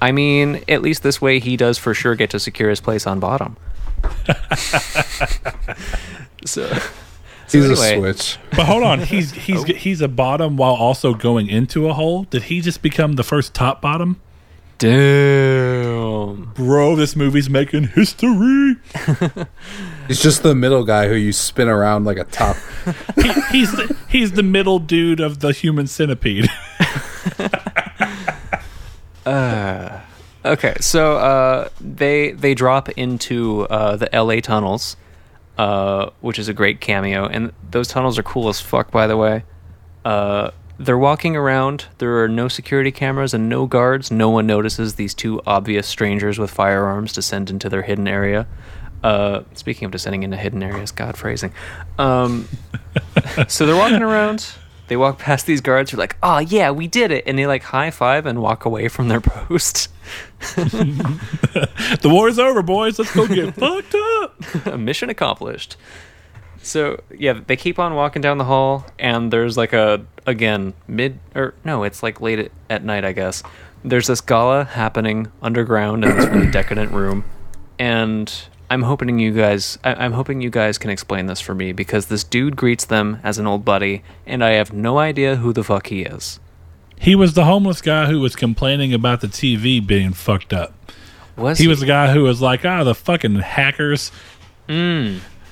I 0.00 0.12
mean, 0.12 0.62
at 0.68 0.82
least 0.82 1.02
this 1.02 1.20
way 1.20 1.40
he 1.40 1.56
does 1.56 1.76
for 1.78 1.94
sure 1.94 2.14
get 2.14 2.30
to 2.30 2.38
secure 2.38 2.70
his 2.70 2.80
place 2.80 3.06
on 3.06 3.18
bottom. 3.18 3.56
so, 6.44 6.68
so 6.68 7.58
He's 7.58 7.64
anyway, 7.64 7.94
a 7.94 7.98
switch. 7.98 8.38
But 8.50 8.66
hold 8.66 8.82
on, 8.82 9.00
he's 9.00 9.32
he's 9.32 9.64
he's 9.64 10.00
a 10.00 10.08
bottom 10.08 10.56
while 10.56 10.74
also 10.74 11.14
going 11.14 11.48
into 11.48 11.88
a 11.88 11.94
hole. 11.94 12.24
Did 12.24 12.44
he 12.44 12.60
just 12.60 12.82
become 12.82 13.14
the 13.14 13.24
first 13.24 13.54
top 13.54 13.80
bottom? 13.80 14.20
Damn. 14.78 16.52
Bro, 16.54 16.96
this 16.96 17.14
movie's 17.14 17.48
making 17.48 17.88
history. 17.88 18.76
He's 20.08 20.20
just 20.20 20.42
the 20.42 20.54
middle 20.54 20.84
guy 20.84 21.08
who 21.08 21.14
you 21.14 21.32
spin 21.32 21.68
around 21.68 22.04
like 22.04 22.18
a 22.18 22.24
top. 22.24 22.56
He, 23.14 23.32
he's 23.52 23.72
the, 23.72 23.96
he's 24.08 24.32
the 24.32 24.42
middle 24.42 24.80
dude 24.80 25.20
of 25.20 25.38
the 25.38 25.52
human 25.52 25.86
centipede. 25.86 26.48
Ah. 29.26 30.04
Okay, 30.44 30.74
so 30.80 31.16
uh, 31.16 31.68
they 31.80 32.32
they 32.32 32.54
drop 32.54 32.90
into 32.90 33.62
uh, 33.62 33.96
the 33.96 34.14
L.A. 34.14 34.42
tunnels, 34.42 34.96
uh, 35.56 36.10
which 36.20 36.38
is 36.38 36.48
a 36.48 36.52
great 36.52 36.80
cameo, 36.80 37.26
and 37.26 37.52
those 37.70 37.88
tunnels 37.88 38.18
are 38.18 38.22
cool 38.22 38.50
as 38.50 38.60
fuck. 38.60 38.90
By 38.90 39.06
the 39.06 39.16
way, 39.16 39.44
uh, 40.04 40.50
they're 40.78 40.98
walking 40.98 41.34
around. 41.34 41.86
There 41.96 42.22
are 42.22 42.28
no 42.28 42.48
security 42.48 42.90
cameras 42.90 43.32
and 43.32 43.48
no 43.48 43.66
guards. 43.66 44.10
No 44.10 44.28
one 44.28 44.46
notices 44.46 44.96
these 44.96 45.14
two 45.14 45.40
obvious 45.46 45.86
strangers 45.86 46.38
with 46.38 46.50
firearms 46.50 47.14
descend 47.14 47.48
into 47.48 47.70
their 47.70 47.82
hidden 47.82 48.06
area. 48.06 48.46
Uh, 49.02 49.42
speaking 49.54 49.86
of 49.86 49.92
descending 49.92 50.24
into 50.24 50.36
hidden 50.36 50.62
areas, 50.62 50.90
God 50.90 51.16
phrasing. 51.16 51.52
Um, 51.98 52.48
so 53.48 53.64
they're 53.64 53.76
walking 53.76 54.02
around. 54.02 54.46
They 54.94 54.98
walk 54.98 55.18
past 55.18 55.46
these 55.46 55.60
guards 55.60 55.90
who 55.90 55.96
are 55.96 55.98
like, 55.98 56.16
"Oh 56.22 56.38
yeah, 56.38 56.70
we 56.70 56.86
did 56.86 57.10
it," 57.10 57.24
and 57.26 57.36
they 57.36 57.48
like 57.48 57.64
high 57.64 57.90
five 57.90 58.26
and 58.26 58.40
walk 58.40 58.64
away 58.64 58.86
from 58.86 59.08
their 59.08 59.20
post. 59.20 59.88
the 60.54 62.00
war's 62.04 62.38
over, 62.38 62.62
boys. 62.62 62.96
Let's 63.00 63.12
go 63.12 63.26
get 63.26 63.54
fucked 63.56 63.96
up. 63.96 64.78
Mission 64.78 65.10
accomplished. 65.10 65.76
So 66.62 67.02
yeah, 67.10 67.40
they 67.44 67.56
keep 67.56 67.80
on 67.80 67.96
walking 67.96 68.22
down 68.22 68.38
the 68.38 68.44
hall, 68.44 68.86
and 68.96 69.32
there's 69.32 69.56
like 69.56 69.72
a 69.72 70.06
again 70.28 70.74
mid 70.86 71.18
or 71.34 71.54
no, 71.64 71.82
it's 71.82 72.04
like 72.04 72.20
late 72.20 72.38
at, 72.38 72.52
at 72.70 72.84
night, 72.84 73.04
I 73.04 73.10
guess. 73.10 73.42
There's 73.82 74.06
this 74.06 74.20
gala 74.20 74.62
happening 74.62 75.26
underground 75.42 76.04
in 76.04 76.16
this 76.16 76.26
really 76.26 76.50
decadent 76.52 76.92
room, 76.92 77.24
and 77.80 78.32
I'm 78.74 78.82
hoping 78.82 79.20
you 79.20 79.30
guys, 79.30 79.78
I, 79.84 79.94
I'm 79.94 80.10
hoping 80.10 80.40
you 80.40 80.50
guys 80.50 80.78
can 80.78 80.90
explain 80.90 81.26
this 81.26 81.40
for 81.40 81.54
me 81.54 81.70
because 81.70 82.06
this 82.06 82.24
dude 82.24 82.56
greets 82.56 82.84
them 82.84 83.20
as 83.22 83.38
an 83.38 83.46
old 83.46 83.64
buddy, 83.64 84.02
and 84.26 84.42
I 84.42 84.50
have 84.54 84.72
no 84.72 84.98
idea 84.98 85.36
who 85.36 85.52
the 85.52 85.62
fuck 85.62 85.86
he 85.86 86.02
is. 86.02 86.40
He 86.98 87.14
was 87.14 87.34
the 87.34 87.44
homeless 87.44 87.80
guy 87.80 88.06
who 88.06 88.18
was 88.18 88.34
complaining 88.34 88.92
about 88.92 89.20
the 89.20 89.28
TV 89.28 89.84
being 89.84 90.12
fucked 90.12 90.52
up. 90.52 90.74
Was 91.36 91.58
He 91.58 91.68
was 91.68 91.78
the 91.78 91.86
guy 91.86 92.12
who 92.12 92.24
was 92.24 92.40
like, 92.40 92.64
ah, 92.64 92.82
the 92.82 92.96
fucking 92.96 93.36
hackers. 93.36 94.10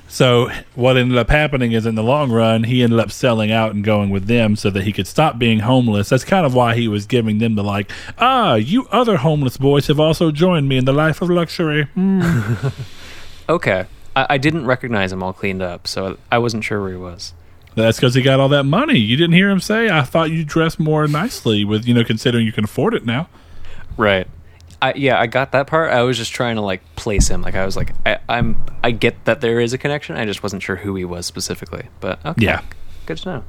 So 0.09 0.51
what 0.75 0.97
ended 0.97 1.17
up 1.17 1.31
happening 1.31 1.71
is 1.73 1.87
in 1.87 1.95
the 1.95 2.03
long 2.03 2.33
run, 2.33 2.65
he 2.65 2.83
ended 2.83 2.99
up 2.99 3.13
selling 3.13 3.53
out 3.53 3.73
and 3.73 3.85
going 3.85 4.11
with 4.11 4.27
them 4.27 4.57
so 4.57 4.69
that 4.71 4.83
he 4.83 4.93
could 4.93 5.07
stop 5.07 5.39
being 5.39 5.61
homeless. 5.61 6.09
That's 6.09 6.25
kind 6.25 6.45
of 6.45 6.55
why 6.55 6.75
he 6.75 6.89
was 6.89 7.07
giving 7.07 7.39
them 7.39 7.55
the 7.55 7.63
like, 7.63 7.89
ah, 8.19 8.57
you 8.57 8.89
other 8.91 9.19
homeless 9.19 9.59
boys 9.59 9.87
have 9.87 10.01
also 10.01 10.33
joined 10.33 10.69
me 10.69 10.77
in 10.77 10.87
the 10.87 10.93
life 10.93 11.23
of 11.23 11.31
luxury. 11.31 11.85
Hmm. 11.95 12.67
okay? 13.49 13.87
I, 14.15 14.27
I 14.31 14.39
didn't 14.39 14.67
recognize 14.67 15.13
him 15.13 15.23
all 15.23 15.33
cleaned 15.33 15.63
up, 15.63 15.87
so 15.87 16.19
I 16.31 16.39
wasn't 16.39 16.65
sure 16.65 16.81
where 16.81 16.91
he 16.91 16.97
was. 16.97 17.35
That's 17.75 17.97
because 17.99 18.15
he 18.15 18.21
got 18.23 18.39
all 18.41 18.51
that 18.51 18.65
money. 18.65 18.99
You 18.99 19.17
didn't 19.17 19.33
hear 19.35 19.49
him 19.49 19.61
say, 19.61 19.89
I 19.89 20.03
thought 20.03 20.31
you 20.31 20.45
dressed 20.45 20.79
more 20.79 21.07
nicely 21.09 21.65
with, 21.65 21.87
you 21.87 21.95
know, 21.95 22.05
considering 22.05 22.45
you 22.45 22.53
can 22.53 22.65
afford 22.65 22.93
it 22.95 23.07
now. 23.07 23.29
Right. 23.97 24.27
I, 24.83 24.93
yeah, 24.95 25.19
I 25.19 25.27
got 25.27 25.53
that 25.53 25.69
part. 25.69 25.91
I 25.91 26.03
was 26.03 26.19
just 26.19 26.33
trying 26.33 26.57
to 26.57 26.61
like 26.63 26.83
place 26.97 27.29
him. 27.29 27.41
Like 27.41 27.55
I 27.55 27.65
was 27.65 27.77
like, 27.77 27.93
I, 28.05 28.19
I'm, 28.29 28.63
I 28.85 28.91
get 28.91 29.25
that 29.25 29.41
there 29.41 29.59
is 29.61 29.73
a 29.73 29.79
connection. 29.79 30.17
I 30.17 30.27
just 30.27 30.43
wasn't 30.43 30.63
sure 30.63 30.77
who 30.77 30.95
he 30.97 31.05
was 31.05 31.25
specifically. 31.25 31.87
But 32.01 32.25
okay, 32.27 32.45
Yeah. 32.45 32.63
good 33.07 33.17
to 33.19 33.29
know. 33.29 33.45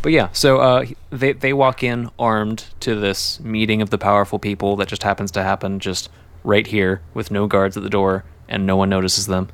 But 0.00 0.12
yeah, 0.12 0.28
so 0.32 0.58
uh, 0.60 0.84
they 1.10 1.32
they 1.32 1.52
walk 1.52 1.82
in 1.82 2.10
armed 2.18 2.66
to 2.80 2.94
this 2.94 3.40
meeting 3.40 3.82
of 3.82 3.90
the 3.90 3.98
powerful 3.98 4.38
people 4.38 4.76
that 4.76 4.86
just 4.86 5.02
happens 5.02 5.32
to 5.32 5.42
happen 5.42 5.80
just 5.80 6.08
right 6.44 6.66
here 6.66 7.00
with 7.12 7.32
no 7.32 7.48
guards 7.48 7.76
at 7.76 7.82
the 7.82 7.90
door 7.90 8.24
and 8.48 8.66
no 8.66 8.76
one 8.76 8.88
notices 8.88 9.26
them. 9.26 9.48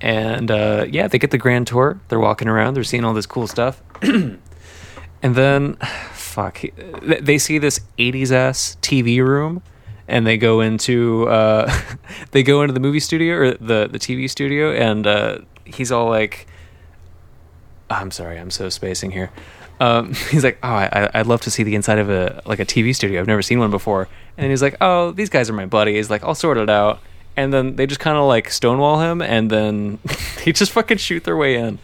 And 0.00 0.50
uh, 0.50 0.86
yeah, 0.90 1.06
they 1.06 1.18
get 1.18 1.30
the 1.30 1.38
grand 1.38 1.68
tour. 1.68 2.00
They're 2.08 2.18
walking 2.18 2.48
around. 2.48 2.74
They're 2.74 2.84
seeing 2.84 3.04
all 3.04 3.14
this 3.14 3.26
cool 3.26 3.46
stuff. 3.46 3.82
and 4.02 4.40
then, 5.22 5.74
fuck, 6.12 6.60
they 7.02 7.38
see 7.38 7.58
this 7.58 7.80
'80s 7.98 8.32
ass 8.32 8.76
TV 8.82 9.24
room, 9.24 9.62
and 10.08 10.26
they 10.26 10.36
go 10.36 10.60
into 10.60 11.28
uh, 11.28 11.72
they 12.32 12.42
go 12.42 12.62
into 12.62 12.74
the 12.74 12.80
movie 12.80 13.00
studio 13.00 13.36
or 13.36 13.50
the 13.52 13.88
the 13.90 13.98
TV 13.98 14.28
studio, 14.28 14.72
and 14.72 15.06
uh, 15.06 15.38
he's 15.64 15.92
all 15.92 16.08
like, 16.08 16.48
"I'm 17.88 18.10
sorry, 18.10 18.38
I'm 18.38 18.50
so 18.50 18.68
spacing 18.68 19.12
here." 19.12 19.30
Um, 19.78 20.14
he's 20.30 20.42
like, 20.42 20.58
"Oh, 20.64 20.68
I, 20.68 21.10
I'd 21.14 21.26
love 21.28 21.42
to 21.42 21.50
see 21.50 21.62
the 21.62 21.76
inside 21.76 21.98
of 21.98 22.10
a 22.10 22.42
like 22.44 22.58
a 22.58 22.66
TV 22.66 22.92
studio. 22.92 23.20
I've 23.20 23.28
never 23.28 23.42
seen 23.42 23.60
one 23.60 23.70
before." 23.70 24.08
And 24.36 24.50
he's 24.50 24.62
like, 24.62 24.76
"Oh, 24.80 25.12
these 25.12 25.30
guys 25.30 25.48
are 25.48 25.52
my 25.52 25.66
buddies. 25.66 26.10
Like, 26.10 26.24
I'll 26.24 26.34
sort 26.34 26.58
it 26.58 26.68
out." 26.68 27.00
And 27.36 27.52
then 27.52 27.76
they 27.76 27.86
just 27.86 28.00
kind 28.00 28.16
of 28.18 28.24
like 28.24 28.50
stonewall 28.50 29.00
him, 29.00 29.22
and 29.22 29.50
then 29.50 29.98
they 30.44 30.52
just 30.52 30.72
fucking 30.72 30.98
shoot 30.98 31.24
their 31.24 31.36
way 31.36 31.56
in. 31.56 31.78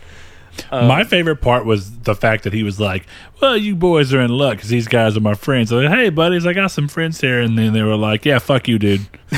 Um, 0.71 0.87
my 0.89 1.05
favorite 1.05 1.37
part 1.37 1.65
was 1.65 1.99
the 2.01 2.15
fact 2.15 2.45
that 2.45 2.53
he 2.53 2.63
was 2.63 2.81
like, 2.81 3.07
"Well, 3.41 3.57
you 3.57 3.77
boys 3.77 4.13
are 4.13 4.21
in 4.21 4.31
luck 4.31 4.57
because 4.57 4.69
these 4.71 4.89
guys 4.89 5.17
are 5.17 5.21
my 5.21 5.35
friends." 5.35 5.73
I'm 5.73 5.85
like, 5.85 5.95
"Hey, 5.95 6.11
buddies, 6.11 6.47
I 6.47 6.53
got 6.53 6.71
some 6.71 6.89
friends 6.89 7.21
here," 7.21 7.41
and 7.41 7.57
then 7.57 7.73
they 7.73 7.83
were 7.83 7.97
like, 7.97 8.25
"Yeah, 8.25 8.39
fuck 8.41 8.69
you, 8.69 8.79
dude." 8.79 9.07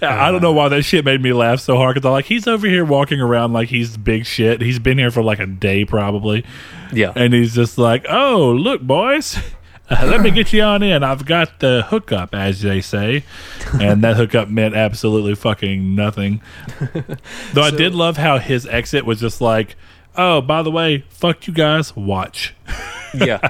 I 0.00 0.30
don't 0.30 0.42
know 0.42 0.52
why 0.52 0.68
that 0.68 0.82
shit 0.82 1.04
made 1.04 1.20
me 1.20 1.32
laugh 1.32 1.58
so 1.60 1.76
hard 1.76 1.94
because 1.94 2.06
I'm 2.06 2.12
like, 2.12 2.26
he's 2.26 2.46
over 2.46 2.68
here 2.68 2.84
walking 2.84 3.20
around 3.20 3.52
like 3.52 3.68
he's 3.68 3.96
big 3.96 4.26
shit. 4.26 4.60
He's 4.60 4.78
been 4.78 4.96
here 4.96 5.10
for 5.10 5.22
like 5.22 5.40
a 5.40 5.46
day 5.46 5.84
probably, 5.84 6.44
Yeah, 6.92 7.12
and 7.16 7.32
he's 7.34 7.54
just 7.54 7.78
like, 7.78 8.06
"Oh, 8.08 8.52
look, 8.52 8.80
boys." 8.82 9.38
Uh, 9.90 10.06
let 10.06 10.20
me 10.20 10.30
get 10.30 10.52
you 10.52 10.62
on 10.62 10.82
in. 10.82 11.02
I've 11.02 11.24
got 11.24 11.60
the 11.60 11.86
hookup, 11.88 12.34
as 12.34 12.60
they 12.60 12.80
say, 12.80 13.24
and 13.80 14.02
that 14.04 14.16
hookup 14.16 14.48
meant 14.48 14.74
absolutely 14.74 15.34
fucking 15.34 15.94
nothing. 15.94 16.42
Though 17.54 17.62
I 17.62 17.70
did 17.70 17.94
love 17.94 18.16
how 18.18 18.38
his 18.38 18.66
exit 18.66 19.06
was 19.06 19.20
just 19.20 19.40
like, 19.40 19.76
"Oh, 20.16 20.40
by 20.40 20.62
the 20.62 20.70
way, 20.70 21.04
fuck 21.08 21.46
you 21.46 21.54
guys. 21.54 21.96
Watch." 21.96 22.54
yeah. 23.14 23.40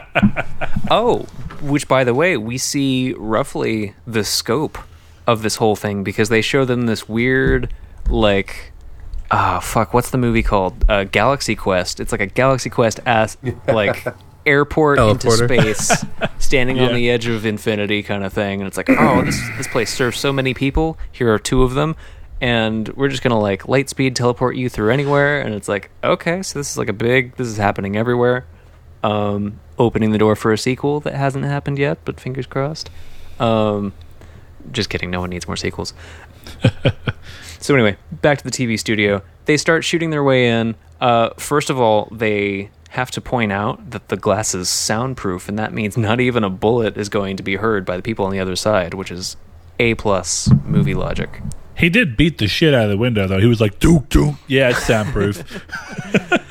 oh, 0.91 1.23
which 1.61 1.89
by 1.89 2.05
the 2.05 2.15
way, 2.15 2.37
we 2.37 2.57
see 2.57 3.15
roughly 3.15 3.95
the 4.07 4.25
scope 4.25 4.79
of 5.27 5.43
this 5.43 5.57
whole 5.57 5.77
thing 5.77 6.03
because 6.03 6.31
they 6.31 6.41
show 6.41 6.65
them 6.65 6.87
this 6.87 7.09
weird, 7.09 7.73
like, 8.09 8.73
ah, 9.31 9.61
fuck, 9.61 9.93
what's 9.93 10.11
the 10.11 10.19
movie 10.19 10.43
called? 10.43 10.85
Uh, 10.89 11.05
Galaxy 11.05 11.55
Quest. 11.55 12.01
It's 12.01 12.13
like 12.13 12.21
a 12.21 12.27
Galaxy 12.27 12.71
Quest 12.71 13.01
ass, 13.05 13.37
like 13.69 14.07
airport 14.49 14.99
into 14.99 15.31
space, 15.31 16.05
standing 16.39 16.81
on 16.81 16.95
the 16.95 17.11
edge 17.11 17.27
of 17.27 17.47
infinity 17.47 18.03
kind 18.03 18.25
of 18.25 18.33
thing, 18.33 18.61
and 18.61 18.67
it's 18.67 18.77
like, 18.77 18.91
oh, 18.91 19.23
this 19.23 19.41
this 19.57 19.69
place 19.69 19.93
serves 19.93 20.19
so 20.19 20.33
many 20.33 20.55
people. 20.55 20.99
Here 21.13 21.33
are 21.33 21.39
two 21.39 21.63
of 21.63 21.75
them. 21.75 21.97
And 22.41 22.89
we're 22.91 23.09
just 23.09 23.25
gonna 23.25 23.39
like 23.39 23.67
light 23.67 23.89
speed 23.89 24.15
teleport 24.15 24.55
you 24.55 24.69
through 24.69 24.91
anywhere, 24.91 25.41
and 25.41 25.55
it's 25.55 25.69
like 25.69 25.91
okay, 26.03 26.43
so 26.43 26.59
this 26.59 26.71
is 26.71 26.79
like 26.79 26.89
a 26.89 26.93
big, 26.93 27.35
this 27.37 27.49
is 27.49 27.57
happening 27.57 27.97
everywhere 27.97 28.47
um, 29.03 29.61
opening 29.79 30.13
the 30.13 30.19
door 30.19 30.37
for 30.37 30.53
a 30.53 30.59
sequel 30.59 31.01
that 31.01 31.15
hasn't 31.15 31.45
happened 31.45 31.79
yet, 31.79 31.99
but 32.05 32.21
fingers 32.21 32.47
crossed. 32.47 32.91
Um, 33.39 33.93
just 34.73 34.91
kidding. 34.91 35.11
No 35.11 35.21
one 35.21 35.31
needs 35.31 35.47
more 35.47 35.57
sequels. 35.57 35.95
so 37.61 37.75
anyway, 37.75 37.97
back 38.11 38.39
to 38.39 38.45
the 38.45 38.51
TV 38.51 38.79
studio. 38.79 39.23
They 39.45 39.57
start 39.57 39.85
shooting 39.85 40.11
their 40.11 40.25
way 40.25 40.49
in. 40.49 40.75
Uh, 41.01 41.31
first 41.37 41.71
of 41.71 41.81
all, 41.81 42.09
they 42.11 42.71
have 42.89 43.11
to 43.13 43.21
point 43.21 43.53
out 43.53 43.91
that 43.91 44.09
the 44.09 44.17
glass 44.17 44.55
is 44.55 44.69
soundproof, 44.69 45.49
and 45.49 45.59
that 45.59 45.73
means 45.73 45.97
not 45.97 46.21
even 46.21 46.45
a 46.45 46.51
bullet 46.51 46.97
is 46.97 47.09
going 47.09 47.37
to 47.37 47.43
be 47.43 47.57
heard 47.57 47.85
by 47.85 47.97
the 47.97 48.03
people 48.03 48.25
on 48.25 48.33
the 48.33 48.41
other 48.41 48.57
side, 48.57 48.95
which 48.95 49.11
is 49.11 49.37
a 49.79 49.95
plus 49.95 50.51
movie 50.65 50.95
logic. 50.95 51.43
He 51.77 51.91
did 51.91 52.17
beat 52.17 52.39
the 52.39 52.49
shit 52.49 52.75
out 52.75 52.85
of 52.85 52.91
the 52.91 52.97
window, 52.97 53.29
though. 53.29 53.39
He 53.39 53.47
was 53.47 53.61
like, 53.61 53.79
"Duke, 53.79 54.09
Duke, 54.09 54.35
yeah, 54.49 54.71
it's 54.71 54.83
soundproof." 54.83 55.45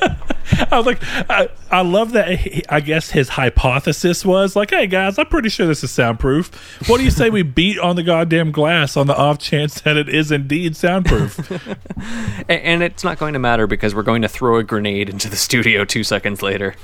I 0.71 0.77
was 0.77 0.85
like, 0.85 0.99
I, 1.29 1.49
I 1.69 1.81
love 1.81 2.11
that. 2.13 2.39
He, 2.39 2.63
I 2.69 2.79
guess 2.79 3.11
his 3.11 3.29
hypothesis 3.29 4.25
was 4.25 4.55
like, 4.55 4.69
"Hey 4.69 4.87
guys, 4.87 5.17
I'm 5.19 5.25
pretty 5.25 5.49
sure 5.49 5.67
this 5.67 5.83
is 5.83 5.91
soundproof. 5.91 6.53
What 6.89 6.97
do 6.99 7.03
you 7.03 7.11
say 7.11 7.29
we 7.29 7.41
beat 7.43 7.77
on 7.79 7.95
the 7.95 8.03
goddamn 8.03 8.51
glass 8.51 8.95
on 8.95 9.07
the 9.07 9.15
off 9.15 9.39
chance 9.39 9.81
that 9.81 9.97
it 9.97 10.07
is 10.09 10.31
indeed 10.31 10.75
soundproof?" 10.75 11.51
A- 12.49 12.51
and 12.51 12.81
it's 12.83 13.03
not 13.03 13.17
going 13.19 13.33
to 13.33 13.39
matter 13.39 13.67
because 13.67 13.93
we're 13.93 14.03
going 14.03 14.21
to 14.21 14.29
throw 14.29 14.57
a 14.57 14.63
grenade 14.63 15.09
into 15.09 15.29
the 15.29 15.35
studio 15.35 15.83
two 15.85 16.03
seconds 16.03 16.41
later. 16.41 16.75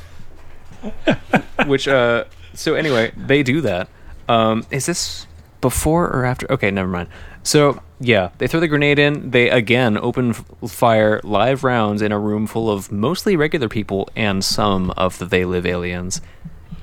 Which, 1.66 1.88
uh, 1.88 2.26
so 2.54 2.76
anyway, 2.76 3.14
they 3.16 3.44
do 3.44 3.62
that. 3.62 3.88
Um, 4.28 4.66
is 4.72 4.86
this 4.86 5.28
before 5.62 6.08
or 6.10 6.26
after? 6.26 6.52
Okay, 6.52 6.72
never 6.72 6.90
mind. 6.90 7.10
So 7.44 7.82
yeah, 8.04 8.30
they 8.38 8.48
throw 8.48 8.60
the 8.60 8.68
grenade 8.68 9.00
in. 9.00 9.32
They 9.32 9.50
again 9.50 9.98
open 9.98 10.34
fire 10.34 11.22
live 11.24 11.64
rounds 11.64 12.02
in 12.02 12.12
a 12.12 12.20
room 12.20 12.48
full 12.48 12.70
of 12.70 12.92
mostly 12.92 13.36
regular 13.36 13.70
people 13.70 14.10
and 14.16 14.44
some 14.44 14.92
of 14.92 15.18
the 15.18 15.26
They 15.26 15.46
Live 15.46 15.66
aliens, 15.66 16.22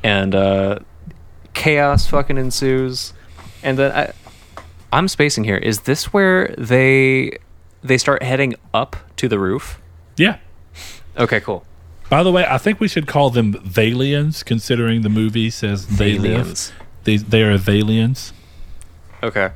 and 0.02 0.34
uh, 0.34 0.78
chaos 1.52 2.06
fucking 2.06 2.38
ensues. 2.38 3.12
And 3.62 3.78
then 3.78 3.92
I, 3.92 4.12
I'm 4.92 5.08
spacing 5.08 5.44
here. 5.44 5.58
Is 5.58 5.80
this 5.80 6.12
where 6.12 6.54
they 6.56 7.38
they 7.82 7.98
start 7.98 8.22
heading 8.22 8.54
up 8.72 8.96
to 9.16 9.28
the 9.28 9.38
roof? 9.38 9.80
yeah. 10.16 10.38
Okay, 11.18 11.40
cool. 11.40 11.66
By 12.08 12.22
the 12.22 12.32
way, 12.32 12.46
I 12.48 12.56
think 12.56 12.80
we 12.80 12.88
should 12.88 13.06
call 13.06 13.30
them 13.30 13.52
Thalians, 13.52 14.44
considering 14.44 15.02
the 15.02 15.08
movie 15.08 15.50
says 15.50 15.86
they 15.98 16.18
live. 16.18 16.72
They, 17.04 17.16
they 17.16 17.42
are 17.42 17.58
Thalians. 17.58 18.32
Okay. 19.22 19.50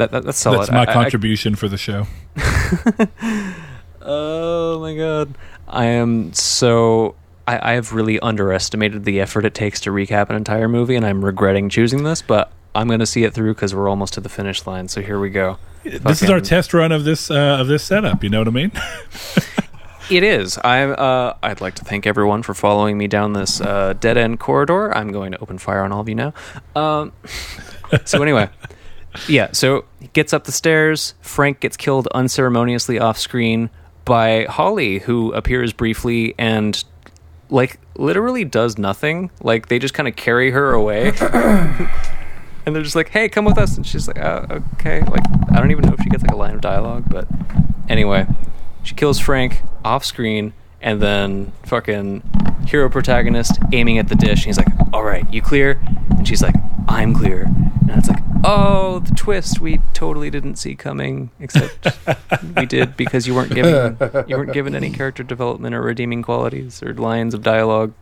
That, 0.00 0.12
that 0.12 0.24
that's 0.24 0.38
solid. 0.38 0.60
That's 0.60 0.70
my 0.70 0.86
I- 0.86 0.90
I- 0.90 0.92
contribution 0.94 1.54
for 1.56 1.68
the 1.68 1.76
show. 1.76 2.06
oh 4.00 4.80
my 4.80 4.96
god. 4.96 5.36
I 5.68 5.84
am 5.84 6.32
so 6.32 7.16
I, 7.46 7.72
I 7.72 7.74
have 7.74 7.92
really 7.92 8.18
underestimated 8.20 9.04
the 9.04 9.20
effort 9.20 9.44
it 9.44 9.52
takes 9.52 9.78
to 9.82 9.90
recap 9.90 10.30
an 10.30 10.36
entire 10.36 10.68
movie, 10.68 10.96
and 10.96 11.04
I'm 11.04 11.22
regretting 11.22 11.68
choosing 11.68 12.02
this, 12.02 12.22
but 12.22 12.50
I'm 12.74 12.88
going 12.88 13.00
to 13.00 13.06
see 13.06 13.24
it 13.24 13.34
through 13.34 13.52
because 13.52 13.74
we're 13.74 13.90
almost 13.90 14.14
to 14.14 14.22
the 14.22 14.30
finish 14.30 14.66
line. 14.66 14.88
So 14.88 15.02
here 15.02 15.20
we 15.20 15.28
go. 15.28 15.58
This 15.84 16.22
is 16.22 16.30
our 16.30 16.40
test 16.40 16.72
run 16.72 16.92
of 16.92 17.04
this 17.04 17.30
uh, 17.30 17.58
of 17.60 17.68
this 17.68 17.84
setup. 17.84 18.24
You 18.24 18.30
know 18.30 18.38
what 18.38 18.48
I 18.48 18.52
mean? 18.52 18.72
It 20.10 20.24
is. 20.24 20.58
I'm. 20.64 20.96
Uh, 20.98 21.34
I'd 21.40 21.60
like 21.60 21.76
to 21.76 21.84
thank 21.84 22.04
everyone 22.04 22.42
for 22.42 22.52
following 22.52 22.98
me 22.98 23.06
down 23.06 23.32
this 23.32 23.60
uh, 23.60 23.92
dead 23.92 24.16
end 24.16 24.40
corridor. 24.40 24.92
I'm 24.92 25.12
going 25.12 25.30
to 25.30 25.38
open 25.38 25.56
fire 25.56 25.82
on 25.84 25.92
all 25.92 26.00
of 26.00 26.08
you 26.08 26.16
now. 26.16 26.34
Um, 26.74 27.12
so 28.04 28.20
anyway, 28.20 28.50
yeah. 29.28 29.48
So 29.52 29.84
he 30.00 30.08
gets 30.08 30.32
up 30.32 30.44
the 30.44 30.52
stairs. 30.52 31.14
Frank 31.20 31.60
gets 31.60 31.76
killed 31.76 32.08
unceremoniously 32.14 32.98
off 32.98 33.18
screen 33.18 33.70
by 34.04 34.44
Holly, 34.44 34.98
who 35.00 35.32
appears 35.32 35.72
briefly 35.72 36.34
and 36.38 36.82
like 37.48 37.80
literally 37.96 38.44
does 38.44 38.78
nothing. 38.78 39.30
Like 39.42 39.68
they 39.68 39.78
just 39.78 39.94
kind 39.94 40.08
of 40.08 40.16
carry 40.16 40.50
her 40.50 40.72
away. 40.72 41.12
And 42.66 42.76
they're 42.76 42.82
just 42.82 42.94
like, 42.94 43.08
"Hey, 43.08 43.28
come 43.28 43.46
with 43.46 43.56
us," 43.56 43.76
and 43.76 43.86
she's 43.86 44.06
like, 44.06 44.18
uh, 44.18 44.60
"Okay." 44.74 45.00
Like, 45.00 45.24
I 45.50 45.56
don't 45.56 45.70
even 45.70 45.82
know 45.86 45.94
if 45.94 46.02
she 46.02 46.10
gets 46.10 46.22
like 46.22 46.32
a 46.32 46.36
line 46.36 46.54
of 46.54 46.60
dialogue, 46.60 47.04
but 47.08 47.26
anyway, 47.88 48.26
she 48.82 48.94
kills 48.94 49.18
Frank 49.18 49.62
off 49.82 50.04
screen, 50.04 50.52
and 50.80 51.00
then 51.00 51.52
fucking 51.64 52.22
hero 52.66 52.88
protagonist 52.88 53.58
aiming 53.72 53.98
at 53.98 54.08
the 54.08 54.14
dish. 54.14 54.44
And 54.44 54.46
he's 54.46 54.58
like, 54.58 54.68
"All 54.92 55.04
right, 55.04 55.30
you 55.32 55.42
clear?" 55.42 55.80
And 56.10 56.26
she's 56.26 56.42
like, 56.42 56.54
"I'm 56.88 57.14
clear." 57.14 57.42
And 57.42 57.90
it's 57.90 58.08
like, 58.08 58.22
"Oh, 58.44 59.00
the 59.00 59.14
twist 59.14 59.60
we 59.60 59.80
totally 59.92 60.30
didn't 60.30 60.56
see 60.56 60.74
coming, 60.74 61.30
except 61.40 61.88
we 62.56 62.66
did 62.66 62.96
because 62.96 63.26
you 63.26 63.34
weren't 63.34 63.54
given 63.54 63.96
you 64.26 64.36
weren't 64.36 64.52
given 64.52 64.74
any 64.74 64.90
character 64.90 65.22
development 65.22 65.74
or 65.74 65.82
redeeming 65.82 66.22
qualities 66.22 66.82
or 66.82 66.94
lines 66.94 67.34
of 67.34 67.42
dialogue." 67.42 67.92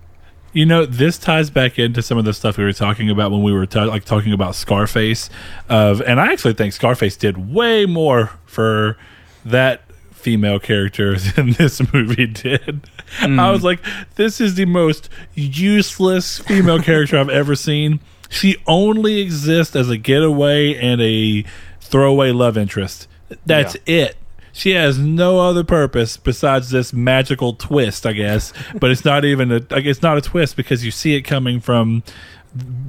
You 0.53 0.65
know, 0.65 0.87
this 0.87 1.19
ties 1.19 1.51
back 1.51 1.79
into 1.79 2.01
some 2.01 2.17
of 2.17 2.25
the 2.25 2.33
stuff 2.33 2.57
we 2.57 2.65
were 2.65 2.73
talking 2.73 3.11
about 3.11 3.31
when 3.31 3.43
we 3.43 3.53
were 3.53 3.67
ta- 3.67 3.85
like 3.85 4.05
talking 4.05 4.33
about 4.33 4.55
Scarface. 4.55 5.29
Of 5.69 6.01
and 6.01 6.19
I 6.21 6.33
actually 6.33 6.55
think 6.55 6.73
Scarface 6.73 7.17
did 7.17 7.53
way 7.53 7.85
more 7.85 8.33
for 8.47 8.97
that 9.45 9.83
female 10.19 10.59
character 10.59 11.17
in 11.37 11.53
this 11.53 11.81
movie 11.93 12.27
did. 12.27 12.89
I 13.23 13.51
was 13.51 13.61
hmm. 13.61 13.67
like, 13.67 13.81
this 14.17 14.41
is 14.41 14.55
the 14.55 14.67
most 14.67 15.09
useless 15.35 16.39
female 16.39 16.83
character 16.83 17.19
I've 17.19 17.29
ever 17.29 17.55
seen. 17.55 18.01
She 18.29 18.57
only 18.67 19.21
exists 19.21 19.75
as 19.75 19.89
a 19.89 19.97
getaway 19.97 20.75
and 20.75 21.01
a 21.01 21.45
throwaway 21.81 22.31
love 22.33 22.59
interest. 22.59 23.09
That's 23.47 23.77
it. 23.87 24.17
She 24.53 24.73
has 24.73 24.99
no 24.99 25.39
other 25.39 25.63
purpose 25.63 26.17
besides 26.17 26.71
this 26.71 26.93
magical 26.93 27.55
twist, 27.55 28.05
I 28.05 28.13
guess. 28.13 28.53
But 28.79 28.91
it's 28.91 29.05
not 29.05 29.25
even 29.25 29.53
a. 29.53 29.61
Like, 29.71 29.85
it's 29.85 30.03
not 30.03 30.19
a 30.19 30.21
twist 30.21 30.57
because 30.57 30.85
you 30.85 30.91
see 30.91 31.15
it 31.15 31.23
coming 31.23 31.61
from 31.61 32.03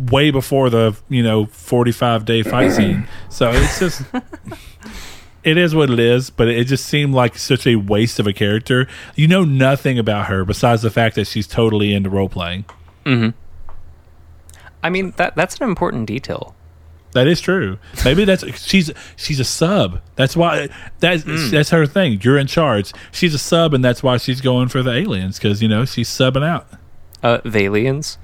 way 0.10 0.32
before 0.32 0.70
the 0.70 0.96
you 1.10 1.22
know 1.22 1.46
forty 1.48 1.92
five 1.92 2.26
day 2.26 2.42
fight 2.42 2.72
scene. 2.72 3.08
So 3.30 3.52
it's 3.52 3.80
just. 3.80 4.02
It 5.44 5.58
is 5.58 5.74
what 5.74 5.90
it 5.90 6.00
is, 6.00 6.30
but 6.30 6.48
it 6.50 6.66
just 6.66 6.86
seemed 6.86 7.14
like 7.14 7.38
such 7.38 7.66
a 7.66 7.78
waste 7.78 8.20
of 8.20 8.28
a 8.28 8.34
character. 8.34 8.88
You 9.16 9.28
know 9.28 9.46
nothing 9.46 9.98
about 9.98 10.28
her 10.28 10.44
besides 10.44 10.82
the 10.82 10.92
fact 10.92 11.16
that 11.16 11.28
she's 11.28 11.48
totally 11.48 11.94
into 11.94 12.10
role 12.10 12.30
playing. 12.30 12.66
I 14.84 14.90
mean, 14.90 15.14
that 15.18 15.36
that's 15.36 15.58
an 15.60 15.68
important 15.68 16.08
detail. 16.08 16.56
That 17.14 17.28
is 17.28 17.42
true. 17.42 17.80
Maybe 18.06 18.24
that's 18.24 18.46
she's 18.62 18.92
she's 19.16 19.40
a 19.40 19.44
sub. 19.44 20.02
That's 20.16 20.38
why 20.38 20.70
that's 21.00 21.24
that's 21.50 21.70
her 21.72 21.88
thing. 21.88 22.20
You're 22.22 22.38
in 22.38 22.48
charge. 22.48 22.94
She's 23.12 23.34
a 23.34 23.40
sub, 23.40 23.74
and 23.74 23.84
that's 23.84 24.04
why 24.04 24.18
she's 24.18 24.42
going 24.42 24.68
for 24.68 24.84
the 24.84 24.92
aliens 24.92 25.40
because 25.40 25.62
you 25.62 25.68
know 25.68 25.86
she's 25.86 26.10
subbing 26.10 26.46
out. 26.46 26.68
Uh, 27.24 27.40
aliens. 27.46 28.18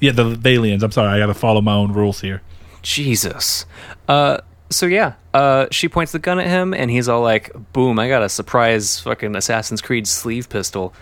Yeah, 0.00 0.12
the, 0.12 0.24
the 0.24 0.48
aliens. 0.48 0.82
I'm 0.82 0.90
sorry, 0.90 1.10
I 1.10 1.18
got 1.18 1.26
to 1.26 1.34
follow 1.34 1.60
my 1.60 1.74
own 1.74 1.92
rules 1.92 2.22
here. 2.22 2.42
Jesus. 2.82 3.66
Uh, 4.08 4.38
so 4.72 4.86
yeah, 4.86 5.14
uh, 5.32 5.66
she 5.70 5.88
points 5.88 6.12
the 6.12 6.18
gun 6.18 6.38
at 6.38 6.46
him, 6.46 6.74
and 6.74 6.90
he's 6.90 7.08
all 7.08 7.22
like, 7.22 7.52
"Boom! 7.72 7.98
I 7.98 8.08
got 8.08 8.22
a 8.22 8.28
surprise 8.28 9.00
fucking 9.00 9.36
Assassin's 9.36 9.80
Creed 9.80 10.06
sleeve 10.06 10.48
pistol," 10.48 10.92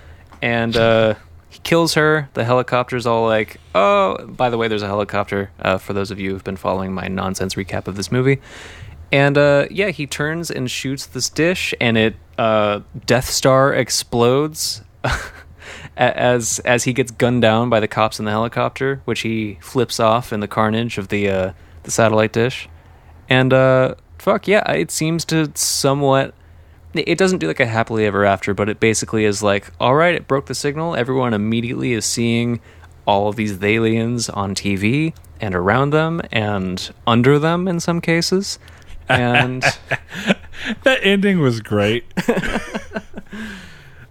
and 0.43 0.77
uh, 0.77 1.15
he 1.49 1.59
kills 1.61 1.95
her. 1.95 2.29
The 2.35 2.45
helicopter's 2.45 3.07
all 3.07 3.27
like, 3.27 3.59
"Oh, 3.75 4.27
by 4.27 4.51
the 4.51 4.59
way, 4.59 4.69
there's 4.69 4.83
a 4.83 4.87
helicopter." 4.87 5.51
Uh, 5.59 5.79
for 5.79 5.93
those 5.93 6.11
of 6.11 6.21
you 6.21 6.31
who've 6.31 6.45
been 6.45 6.57
following 6.57 6.93
my 6.93 7.09
nonsense 7.09 7.55
recap 7.55 7.87
of 7.89 7.97
this 7.97 8.13
movie, 8.13 8.41
and 9.13 9.39
uh, 9.39 9.67
yeah, 9.71 9.91
he 9.91 10.07
turns 10.07 10.51
and 10.51 10.71
shoots 10.71 11.07
this 11.07 11.29
dish, 11.29 11.75
and 11.81 11.97
it 11.97 12.17
uh, 12.39 12.81
Death 13.07 13.31
Star 13.31 13.73
explodes. 13.73 14.83
as 15.97 16.59
as 16.61 16.85
he 16.85 16.93
gets 16.93 17.11
gunned 17.11 17.43
down 17.43 17.69
by 17.69 17.79
the 17.81 17.89
cops 17.89 18.19
in 18.19 18.25
the 18.25 18.31
helicopter, 18.31 19.03
which 19.05 19.21
he 19.21 19.59
flips 19.61 20.01
off 20.01 20.33
in 20.33 20.41
the 20.41 20.49
carnage 20.49 20.99
of 20.99 21.09
the 21.09 21.29
uh, 21.29 21.53
the 21.83 21.91
satellite 21.91 22.33
dish, 22.33 22.69
and 23.31 23.53
uh, 23.53 23.95
fuck 24.19 24.47
yeah, 24.47 24.71
it 24.73 24.91
seems 24.91 25.25
to 25.27 25.51
somewhat. 25.55 26.35
It 26.93 27.17
doesn't 27.17 27.39
do 27.39 27.47
like 27.47 27.61
a 27.61 27.67
happily 27.67 28.05
ever 28.05 28.25
after, 28.25 28.53
but 28.53 28.69
it 28.69 28.81
basically 28.81 29.25
is 29.25 29.43
like, 29.43 29.71
all 29.79 29.95
right, 29.95 30.15
it 30.15 30.27
broke 30.27 30.47
the 30.47 30.55
signal. 30.57 30.97
Everyone 30.97 31.33
immediately 31.33 31.93
is 31.93 32.05
seeing 32.05 32.61
all 33.07 33.29
of 33.29 33.37
these 33.37 33.63
aliens 33.63 34.29
on 34.29 34.55
TV 34.55 35.15
and 35.41 35.55
around 35.55 35.91
them 35.91 36.21
and 36.33 36.93
under 37.07 37.39
them 37.39 37.69
in 37.69 37.79
some 37.81 38.01
cases, 38.01 38.59
and 39.09 39.65
That 40.85 41.01
ending 41.03 41.41
was 41.41 41.61
great. 41.61 42.05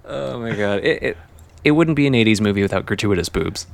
oh 0.06 0.40
my 0.40 0.56
god, 0.56 0.80
it, 0.84 1.04
it 1.04 1.18
it 1.64 1.72
wouldn't 1.72 1.96
be 1.96 2.08
an 2.08 2.14
'80s 2.14 2.42
movie 2.42 2.62
without 2.62 2.86
gratuitous 2.86 3.30
boobs. 3.30 3.68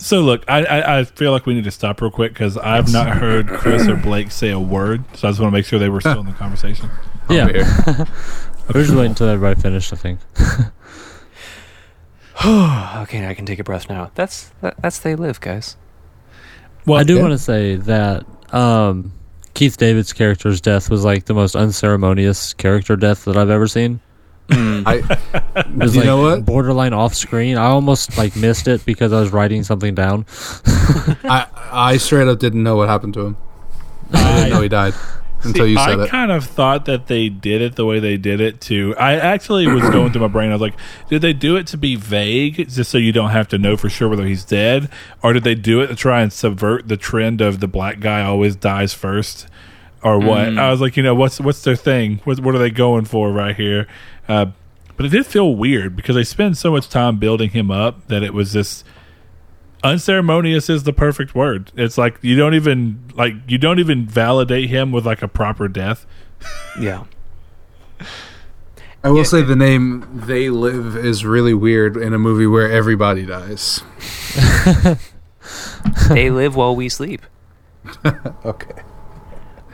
So 0.00 0.20
look, 0.20 0.44
I, 0.48 0.64
I 0.64 0.98
I 1.00 1.04
feel 1.04 1.30
like 1.32 1.46
we 1.46 1.54
need 1.54 1.64
to 1.64 1.70
stop 1.70 2.00
real 2.00 2.10
quick 2.10 2.32
because 2.32 2.56
I've 2.56 2.90
not 2.92 3.08
heard 3.08 3.48
Chris 3.48 3.86
or 3.86 3.96
Blake 3.96 4.30
say 4.30 4.50
a 4.50 4.58
word. 4.58 5.04
So 5.14 5.28
I 5.28 5.30
just 5.30 5.40
want 5.40 5.52
to 5.52 5.56
make 5.56 5.66
sure 5.66 5.78
they 5.78 5.88
were 5.88 6.00
still 6.00 6.20
in 6.20 6.26
the 6.26 6.32
conversation. 6.32 6.88
Yeah. 7.28 7.46
Over. 7.46 8.08
We're 8.74 8.82
just 8.82 8.94
waiting 8.94 9.10
until 9.12 9.28
everybody 9.28 9.60
finished, 9.60 9.92
I 9.92 9.96
think. 9.96 10.20
Okay, 12.42 13.26
I 13.26 13.34
can 13.34 13.44
take 13.44 13.58
a 13.58 13.64
breath 13.64 13.90
now. 13.90 14.10
That's 14.14 14.50
that, 14.62 14.80
that's 14.80 14.98
they 15.00 15.14
live, 15.14 15.40
guys. 15.40 15.76
Well, 16.86 16.98
I 16.98 17.04
do 17.04 17.16
yeah. 17.16 17.20
want 17.20 17.32
to 17.32 17.38
say 17.38 17.76
that 17.76 18.24
um, 18.54 19.12
Keith 19.52 19.76
David's 19.76 20.14
character's 20.14 20.62
death 20.62 20.88
was 20.88 21.04
like 21.04 21.26
the 21.26 21.34
most 21.34 21.54
unceremonious 21.54 22.54
character 22.54 22.96
death 22.96 23.26
that 23.26 23.36
I've 23.36 23.50
ever 23.50 23.66
seen. 23.66 24.00
I, 24.52 24.96
It 25.56 25.76
was 25.76 25.94
You 25.94 26.00
like 26.00 26.06
know 26.06 26.22
what? 26.22 26.44
borderline 26.44 26.92
off 26.92 27.14
screen. 27.14 27.56
I 27.56 27.66
almost 27.66 28.16
like 28.18 28.34
missed 28.36 28.68
it 28.68 28.84
because 28.84 29.12
I 29.12 29.20
was 29.20 29.30
writing 29.30 29.62
something 29.62 29.94
down. 29.94 30.26
I, 30.66 31.46
I 31.70 31.96
straight 31.98 32.28
up 32.28 32.38
didn't 32.38 32.62
know 32.62 32.76
what 32.76 32.88
happened 32.88 33.14
to 33.14 33.20
him. 33.26 33.36
I 34.12 34.34
didn't 34.36 34.50
know 34.50 34.62
he 34.62 34.68
died. 34.68 34.94
until 35.42 35.64
See, 35.64 35.70
you 35.72 35.78
said 35.78 35.98
it. 35.98 36.00
I 36.00 36.04
it. 36.04 36.10
kind 36.10 36.30
of 36.32 36.44
thought 36.44 36.84
that 36.84 37.06
they 37.06 37.28
did 37.30 37.62
it 37.62 37.76
the 37.76 37.86
way 37.86 37.98
they 37.98 38.16
did 38.18 38.40
it 38.42 38.60
too. 38.60 38.94
I 38.98 39.14
actually 39.14 39.66
was 39.66 39.82
going 39.90 40.12
through 40.12 40.20
my 40.22 40.28
brain. 40.28 40.50
I 40.50 40.54
was 40.54 40.60
like, 40.60 40.74
did 41.08 41.22
they 41.22 41.32
do 41.32 41.56
it 41.56 41.66
to 41.68 41.78
be 41.78 41.96
vague, 41.96 42.68
just 42.68 42.90
so 42.90 42.98
you 42.98 43.12
don't 43.12 43.30
have 43.30 43.48
to 43.48 43.58
know 43.58 43.76
for 43.76 43.88
sure 43.88 44.08
whether 44.08 44.26
he's 44.26 44.44
dead, 44.44 44.90
or 45.22 45.32
did 45.32 45.44
they 45.44 45.54
do 45.54 45.80
it 45.80 45.86
to 45.86 45.94
try 45.96 46.20
and 46.20 46.32
subvert 46.32 46.88
the 46.88 46.96
trend 46.98 47.40
of 47.40 47.60
the 47.60 47.68
black 47.68 48.00
guy 48.00 48.22
always 48.22 48.54
dies 48.56 48.92
first, 48.92 49.46
or 50.02 50.18
what? 50.18 50.48
Mm. 50.48 50.58
I 50.58 50.70
was 50.70 50.80
like, 50.82 50.96
you 50.98 51.02
know, 51.02 51.14
what's 51.14 51.40
what's 51.40 51.62
their 51.62 51.76
thing? 51.76 52.20
What 52.24 52.40
what 52.40 52.54
are 52.54 52.58
they 52.58 52.70
going 52.70 53.06
for 53.06 53.32
right 53.32 53.56
here? 53.56 53.86
Uh, 54.30 54.52
but 54.96 55.06
it 55.06 55.08
did 55.08 55.26
feel 55.26 55.56
weird 55.56 55.96
because 55.96 56.14
they 56.14 56.22
spend 56.22 56.56
so 56.56 56.70
much 56.70 56.88
time 56.88 57.18
building 57.18 57.50
him 57.50 57.68
up 57.70 58.06
that 58.06 58.22
it 58.22 58.32
was 58.32 58.52
this 58.52 58.84
unceremonious 59.82 60.70
is 60.70 60.84
the 60.84 60.92
perfect 60.92 61.34
word. 61.34 61.72
It's 61.74 61.98
like 61.98 62.18
you 62.22 62.36
don't 62.36 62.54
even 62.54 63.10
like 63.14 63.34
you 63.48 63.58
don't 63.58 63.80
even 63.80 64.06
validate 64.06 64.70
him 64.70 64.92
with 64.92 65.04
like 65.04 65.22
a 65.22 65.28
proper 65.28 65.68
death. 65.68 66.06
Yeah. 66.80 67.04
I 69.02 69.10
will 69.10 69.24
say 69.24 69.42
the 69.42 69.56
name 69.56 70.06
"They 70.26 70.48
Live" 70.48 70.96
is 70.96 71.24
really 71.24 71.52
weird 71.54 71.96
in 71.96 72.14
a 72.14 72.18
movie 72.18 72.46
where 72.46 72.70
everybody 72.70 73.26
dies. 73.26 73.82
they 76.08 76.30
live 76.30 76.54
while 76.54 76.76
we 76.76 76.88
sleep. 76.88 77.22
Okay. 78.44 78.82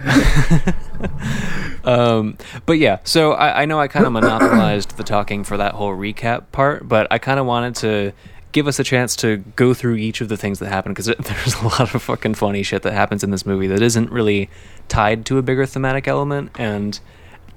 Um, 1.87 2.37
but 2.67 2.75
yeah, 2.75 2.99
so 3.05 3.33
I, 3.33 3.63
I 3.63 3.65
know 3.65 3.79
I 3.79 3.87
kind 3.87 4.05
of 4.05 4.13
monopolized 4.13 4.97
the 4.97 5.05
talking 5.05 5.45
for 5.45 5.57
that 5.57 5.75
whole 5.75 5.97
recap 5.97 6.51
part, 6.51 6.89
but 6.89 7.07
I 7.13 7.19
kind 7.19 7.39
of 7.39 7.47
wanted 7.47 7.77
to 7.77 8.13
give 8.51 8.67
us 8.67 8.81
a 8.81 8.85
chance 8.85 9.15
to 9.17 9.37
go 9.55 9.73
through 9.73 9.95
each 9.95 10.21
of 10.21 10.29
the 10.29 10.37
things 10.37 10.59
that 10.59 10.69
happen 10.69 10.93
because 10.93 11.07
there's 11.19 11.55
a 11.55 11.65
lot 11.65 11.95
of 11.95 12.03
fucking 12.03 12.35
funny 12.35 12.65
shit 12.65 12.83
that 12.83 12.93
happens 12.93 13.23
in 13.23 13.31
this 13.31 13.47
movie 13.47 13.69
that 13.69 13.83
isn't 13.83 14.11
really 14.11 14.51
tied 14.89 15.25
to 15.27 15.39
a 15.39 15.43
bigger 15.43 15.65
thematic 15.65 16.09
element. 16.09 16.51
And 16.59 16.99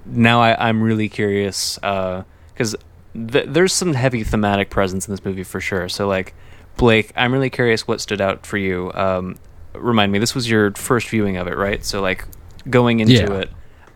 now 0.05 0.41
I, 0.41 0.67
I'm 0.69 0.83
really 0.83 1.09
curious 1.09 1.79
because 1.81 2.75
th- 3.15 3.45
there's 3.47 3.73
some 3.73 3.95
heavy 3.95 4.23
thematic 4.23 4.69
presence 4.69 5.07
in 5.07 5.13
this 5.13 5.25
movie 5.25 5.43
for 5.43 5.59
sure. 5.59 5.89
So, 5.89 6.07
like, 6.07 6.35
Blake, 6.77 7.11
I'm 7.15 7.33
really 7.33 7.49
curious 7.49 7.87
what 7.87 7.99
stood 7.99 8.21
out 8.21 8.45
for 8.45 8.57
you. 8.57 8.91
Um, 8.93 9.37
remind 9.73 10.11
me, 10.11 10.19
this 10.19 10.35
was 10.35 10.49
your 10.49 10.71
first 10.73 11.09
viewing 11.09 11.37
of 11.37 11.47
it, 11.47 11.57
right? 11.57 11.83
So, 11.83 11.99
like, 11.99 12.25
going 12.69 12.99
into 12.99 13.13
Yeah. 13.13 13.33
it, 13.33 13.49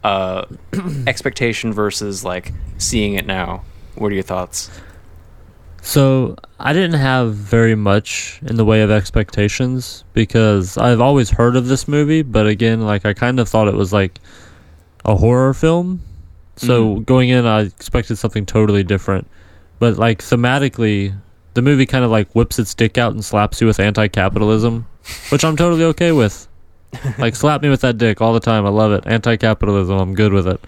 uh, 0.03 0.45
expectation 1.07 1.73
versus 1.73 2.23
like 2.23 2.51
seeing 2.77 3.13
it 3.15 3.25
now. 3.25 3.63
What 3.95 4.11
are 4.11 4.15
your 4.15 4.23
thoughts? 4.23 4.69
So 5.81 6.35
I 6.59 6.71
didn't 6.71 6.99
have 6.99 7.35
very 7.35 7.75
much 7.75 8.39
in 8.45 8.55
the 8.55 8.63
way 8.65 8.81
of 8.81 8.89
expectations 8.91 10.05
because 10.13 10.77
I've 10.77 11.01
always 11.01 11.29
heard 11.29 11.55
of 11.57 11.67
this 11.67 11.87
movie, 11.87 12.21
but 12.21 12.47
again, 12.47 12.81
like 12.81 13.05
I 13.05 13.13
kind 13.13 13.39
of 13.39 13.49
thought 13.49 13.67
it 13.67 13.73
was 13.75 13.91
like 13.91 14.19
a 15.03 15.15
horror 15.15 15.53
film. 15.53 16.01
So 16.55 16.99
going 16.99 17.29
in, 17.29 17.45
I 17.45 17.61
expected 17.61 18.17
something 18.17 18.45
totally 18.45 18.83
different. 18.83 19.27
But 19.79 19.97
like 19.97 20.19
thematically, 20.19 21.13
the 21.55 21.61
movie 21.61 21.85
kind 21.85 22.05
of 22.05 22.11
like 22.11 22.31
whips 22.33 22.59
its 22.59 22.73
dick 22.73 22.97
out 22.97 23.11
and 23.13 23.25
slaps 23.25 23.59
you 23.59 23.67
with 23.67 23.79
anti-capitalism, 23.79 24.87
which 25.29 25.43
I'm 25.43 25.57
totally 25.57 25.83
okay 25.85 26.11
with. 26.13 26.47
like 27.17 27.35
slap 27.35 27.61
me 27.61 27.69
with 27.69 27.81
that 27.81 27.97
dick 27.97 28.21
all 28.21 28.33
the 28.33 28.39
time. 28.39 28.65
I 28.65 28.69
love 28.69 28.91
it. 28.91 29.05
Anti-capitalism. 29.05 29.97
I'm 29.97 30.13
good 30.15 30.33
with 30.33 30.47
it. 30.47 30.59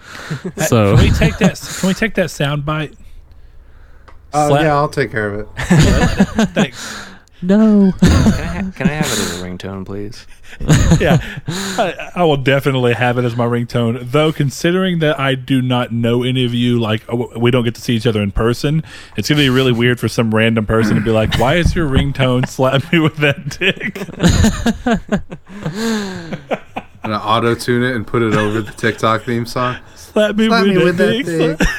So 0.68 0.96
Can 0.96 1.04
we 1.04 1.10
take 1.10 1.38
that? 1.38 1.76
Can 1.80 1.88
we 1.88 1.94
take 1.94 2.14
that 2.14 2.30
sound 2.30 2.64
bite? 2.64 2.94
Uh, 4.32 4.58
yeah, 4.60 4.74
I'll 4.74 4.88
take 4.88 5.10
care 5.10 5.32
of 5.32 5.40
it. 5.40 5.48
Thanks. 6.54 7.06
No. 7.42 7.92
Can 8.00 8.08
I, 8.10 8.12
ha- 8.12 8.72
can 8.74 8.86
I 8.88 8.92
have 8.92 9.06
it 9.06 9.18
as 9.18 9.40
a 9.40 9.44
ringtone, 9.44 9.84
please? 9.84 10.26
yeah, 11.00 11.18
I, 11.46 12.10
I 12.16 12.24
will 12.24 12.36
definitely 12.36 12.94
have 12.94 13.18
it 13.18 13.24
as 13.24 13.36
my 13.36 13.44
ringtone. 13.46 14.10
Though, 14.10 14.32
considering 14.32 15.00
that 15.00 15.18
I 15.20 15.34
do 15.34 15.60
not 15.60 15.92
know 15.92 16.22
any 16.22 16.44
of 16.44 16.54
you, 16.54 16.78
like 16.80 17.02
oh, 17.08 17.38
we 17.38 17.50
don't 17.50 17.64
get 17.64 17.74
to 17.74 17.80
see 17.80 17.94
each 17.96 18.06
other 18.06 18.22
in 18.22 18.30
person, 18.32 18.82
it's 19.16 19.28
gonna 19.28 19.40
be 19.40 19.50
really 19.50 19.72
weird 19.72 20.00
for 20.00 20.08
some 20.08 20.34
random 20.34 20.66
person 20.66 20.94
to 20.96 21.00
be 21.02 21.10
like, 21.10 21.38
"Why 21.38 21.56
is 21.56 21.74
your 21.74 21.88
ringtone 21.88 22.48
slap 22.48 22.90
me 22.92 23.00
with 23.00 23.16
that 23.16 23.48
dick?" 23.58 23.98
And 27.02 27.14
auto 27.14 27.54
tune 27.54 27.84
it 27.84 27.94
and 27.94 28.04
put 28.06 28.22
it 28.22 28.34
over 28.34 28.60
the 28.60 28.72
TikTok 28.72 29.22
theme 29.22 29.46
song. 29.46 29.76
Slap 29.94 30.34
me, 30.36 30.48
Slap 30.48 30.64
with, 30.64 30.74
me 30.74 30.78
that 30.78 30.84
with 30.84 30.96
that 30.96 31.12
dick. 31.24 31.58
dick. 31.58 31.68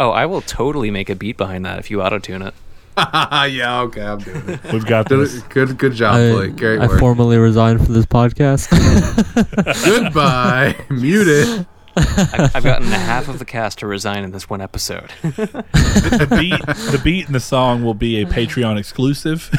Oh, 0.00 0.10
I 0.10 0.26
will 0.26 0.40
totally 0.40 0.90
make 0.90 1.08
a 1.08 1.14
beat 1.14 1.36
behind 1.36 1.64
that 1.66 1.78
if 1.78 1.88
you 1.88 2.02
auto 2.02 2.18
tune 2.18 2.42
it. 2.42 2.52
yeah, 2.98 3.80
okay, 3.82 4.02
I'm 4.02 4.18
doing 4.18 4.48
it. 4.50 4.72
We've 4.72 4.86
got 4.86 5.08
this. 5.08 5.42
Good, 5.42 5.50
good, 5.68 5.78
good 5.78 5.92
job, 5.94 6.14
I, 6.14 6.30
Blake. 6.32 6.56
Great 6.56 6.80
I 6.80 6.86
work. 6.86 7.00
formally 7.00 7.36
resigned 7.38 7.84
from 7.84 7.94
this 7.94 8.06
podcast. 8.06 8.70
Goodbye. 9.84 10.76
Muted. 10.90 11.66
I, 11.96 12.50
I've 12.54 12.62
gotten 12.64 12.86
half 12.88 13.28
of 13.28 13.38
the 13.38 13.44
cast 13.44 13.78
to 13.80 13.86
resign 13.86 14.22
in 14.24 14.30
this 14.32 14.48
one 14.48 14.60
episode. 14.60 15.10
the 15.22 16.26
beat, 16.38 16.66
the 16.92 17.00
beat, 17.02 17.26
and 17.26 17.34
the 17.34 17.40
song 17.40 17.84
will 17.84 17.94
be 17.94 18.20
a 18.22 18.26
Patreon 18.26 18.78
exclusive. 18.78 19.50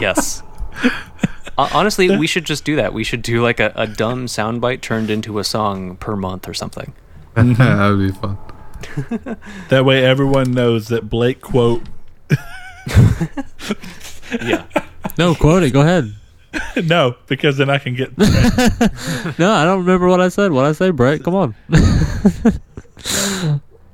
yes. 0.00 0.42
Hon- 1.58 1.70
Honestly, 1.72 2.16
we 2.16 2.26
should 2.26 2.44
just 2.44 2.64
do 2.64 2.76
that. 2.76 2.92
We 2.92 3.04
should 3.04 3.22
do 3.22 3.42
like 3.42 3.60
a, 3.60 3.72
a 3.76 3.86
dumb 3.86 4.26
soundbite 4.26 4.80
turned 4.80 5.10
into 5.10 5.38
a 5.38 5.44
song 5.44 5.96
per 5.96 6.16
month 6.16 6.48
or 6.48 6.54
something. 6.54 6.92
that 7.34 7.94
would 7.96 8.12
be 8.12 8.12
fun. 8.18 9.36
that 9.68 9.84
way, 9.84 10.04
everyone 10.04 10.52
knows 10.52 10.88
that 10.88 11.08
Blake 11.08 11.40
quote 11.40 11.82
Yeah. 14.42 14.66
no, 15.18 15.36
quote 15.36 15.62
it. 15.62 15.70
Go 15.70 15.82
ahead. 15.82 16.12
no, 16.84 17.14
because 17.28 17.56
then 17.56 17.70
I 17.70 17.78
can 17.78 17.94
get. 17.94 18.10
No, 19.38 19.52
I 19.52 19.64
don't 19.64 19.78
remember 19.80 20.08
what 20.08 20.20
I 20.20 20.28
said. 20.28 20.50
What 20.52 20.64
I 20.64 20.72
say, 20.72 20.90
Brett? 20.90 21.22
Come 21.22 21.34
on. 21.34 21.54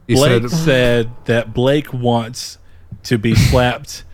Blake 0.06 0.42
said 0.48 0.50
said 0.50 1.10
that 1.26 1.52
Blake 1.52 1.92
wants 1.92 2.58
to 3.04 3.18
be 3.18 3.34
slapped 3.34 4.04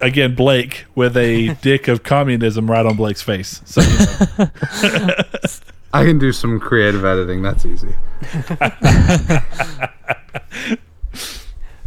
again, 0.00 0.34
Blake 0.34 0.86
with 0.94 1.16
a 1.16 1.54
dick 1.62 1.88
of 1.88 2.02
communism 2.02 2.70
right 2.70 2.86
on 2.86 2.96
Blake's 2.96 3.22
face. 3.22 3.60
So 3.64 3.80
you 3.80 3.88
know, 4.90 5.16
I 5.92 6.04
can 6.04 6.18
do 6.18 6.32
some 6.32 6.60
creative 6.60 7.04
editing. 7.04 7.42
That's 7.42 7.64
easy. 7.66 7.94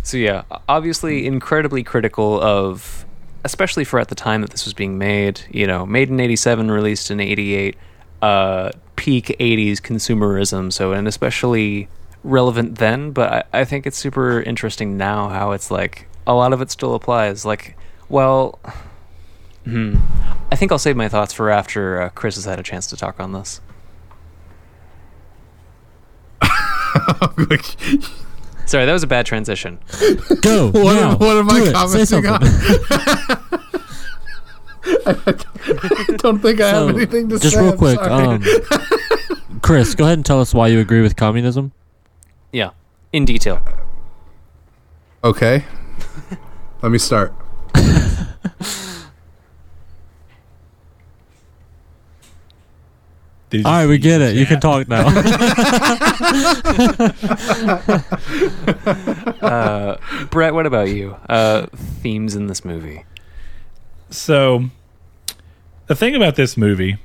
So 0.07 0.15
yeah, 0.15 0.43
obviously 0.69 1.27
incredibly 1.27 1.83
critical 1.83 2.39
of 2.41 3.05
especially 3.43 3.83
for 3.83 3.99
at 3.99 4.07
the 4.07 4.15
time 4.15 4.39
that 4.39 4.51
this 4.51 4.63
was 4.63 4.73
being 4.73 4.97
made, 4.97 5.41
you 5.51 5.67
know, 5.67 5.85
made 5.85 6.07
in 6.07 6.17
87, 6.17 6.71
released 6.71 7.11
in 7.11 7.19
88, 7.19 7.75
uh 8.21 8.71
peak 8.95 9.35
80s 9.37 9.79
consumerism, 9.81 10.71
so 10.71 10.93
and 10.93 11.09
especially 11.09 11.89
relevant 12.23 12.77
then, 12.77 13.11
but 13.11 13.33
I, 13.33 13.43
I 13.59 13.65
think 13.65 13.85
it's 13.85 13.97
super 13.97 14.41
interesting 14.41 14.95
now 14.95 15.27
how 15.27 15.51
it's 15.51 15.69
like 15.69 16.07
a 16.25 16.33
lot 16.33 16.53
of 16.53 16.61
it 16.61 16.71
still 16.71 16.95
applies 16.95 17.43
like 17.43 17.75
well 18.07 18.61
hmm, 19.65 19.97
I 20.49 20.55
think 20.55 20.71
I'll 20.71 20.79
save 20.79 20.95
my 20.95 21.09
thoughts 21.09 21.33
for 21.33 21.49
after 21.49 22.01
uh, 22.01 22.09
Chris 22.11 22.35
has 22.35 22.45
had 22.45 22.61
a 22.61 22.63
chance 22.63 22.87
to 22.87 22.95
talk 22.95 23.19
on 23.19 23.33
this. 23.33 23.59
Sorry, 28.67 28.85
that 28.85 28.91
was 28.93 29.03
a 29.03 29.07
bad 29.07 29.25
transition. 29.25 29.79
Go. 30.41 30.67
What 30.71 30.93
now. 30.95 31.11
am- 31.11 31.19
what 31.19 31.37
am 31.37 31.49
I 31.49 31.59
Do 31.59 31.63
it. 31.63 31.65
Say 31.67 31.73
commenting 31.73 32.05
something. 32.05 32.31
I 35.05 36.15
don't 36.17 36.39
think 36.39 36.61
I 36.61 36.67
have 36.69 36.89
anything 36.89 37.29
to 37.29 37.39
just 37.39 37.43
say. 37.43 37.49
Just 37.49 37.55
real 37.57 37.71
I'm 37.71 37.77
quick, 37.77 37.99
sorry. 37.99 38.11
um, 38.11 39.59
Chris, 39.61 39.95
go 39.95 40.03
ahead 40.05 40.17
and 40.17 40.25
tell 40.25 40.39
us 40.41 40.53
why 40.53 40.67
you 40.67 40.79
agree 40.79 41.01
with 41.01 41.15
communism. 41.15 41.71
Yeah, 42.51 42.71
in 43.13 43.25
detail. 43.25 43.61
okay. 45.23 45.63
Let 46.81 46.91
me 46.91 46.97
start. 46.99 47.33
did 47.73 47.85
you 47.85 48.21
All 53.53 53.61
right, 53.71 53.85
we 53.87 53.97
get 53.97 54.19
some 54.19 54.21
it. 54.21 54.35
You 54.35 54.45
can 54.45 54.59
talk 54.59 54.89
now. 54.89 55.07
Uh, 59.41 59.97
Brett, 60.29 60.53
what 60.53 60.65
about 60.65 60.89
you? 60.89 61.15
Uh, 61.29 61.67
themes 61.73 62.35
in 62.35 62.47
this 62.47 62.65
movie. 62.65 63.05
So, 64.09 64.65
the 65.87 65.95
thing 65.95 66.15
about 66.15 66.35
this 66.35 66.57
movie, 66.57 66.97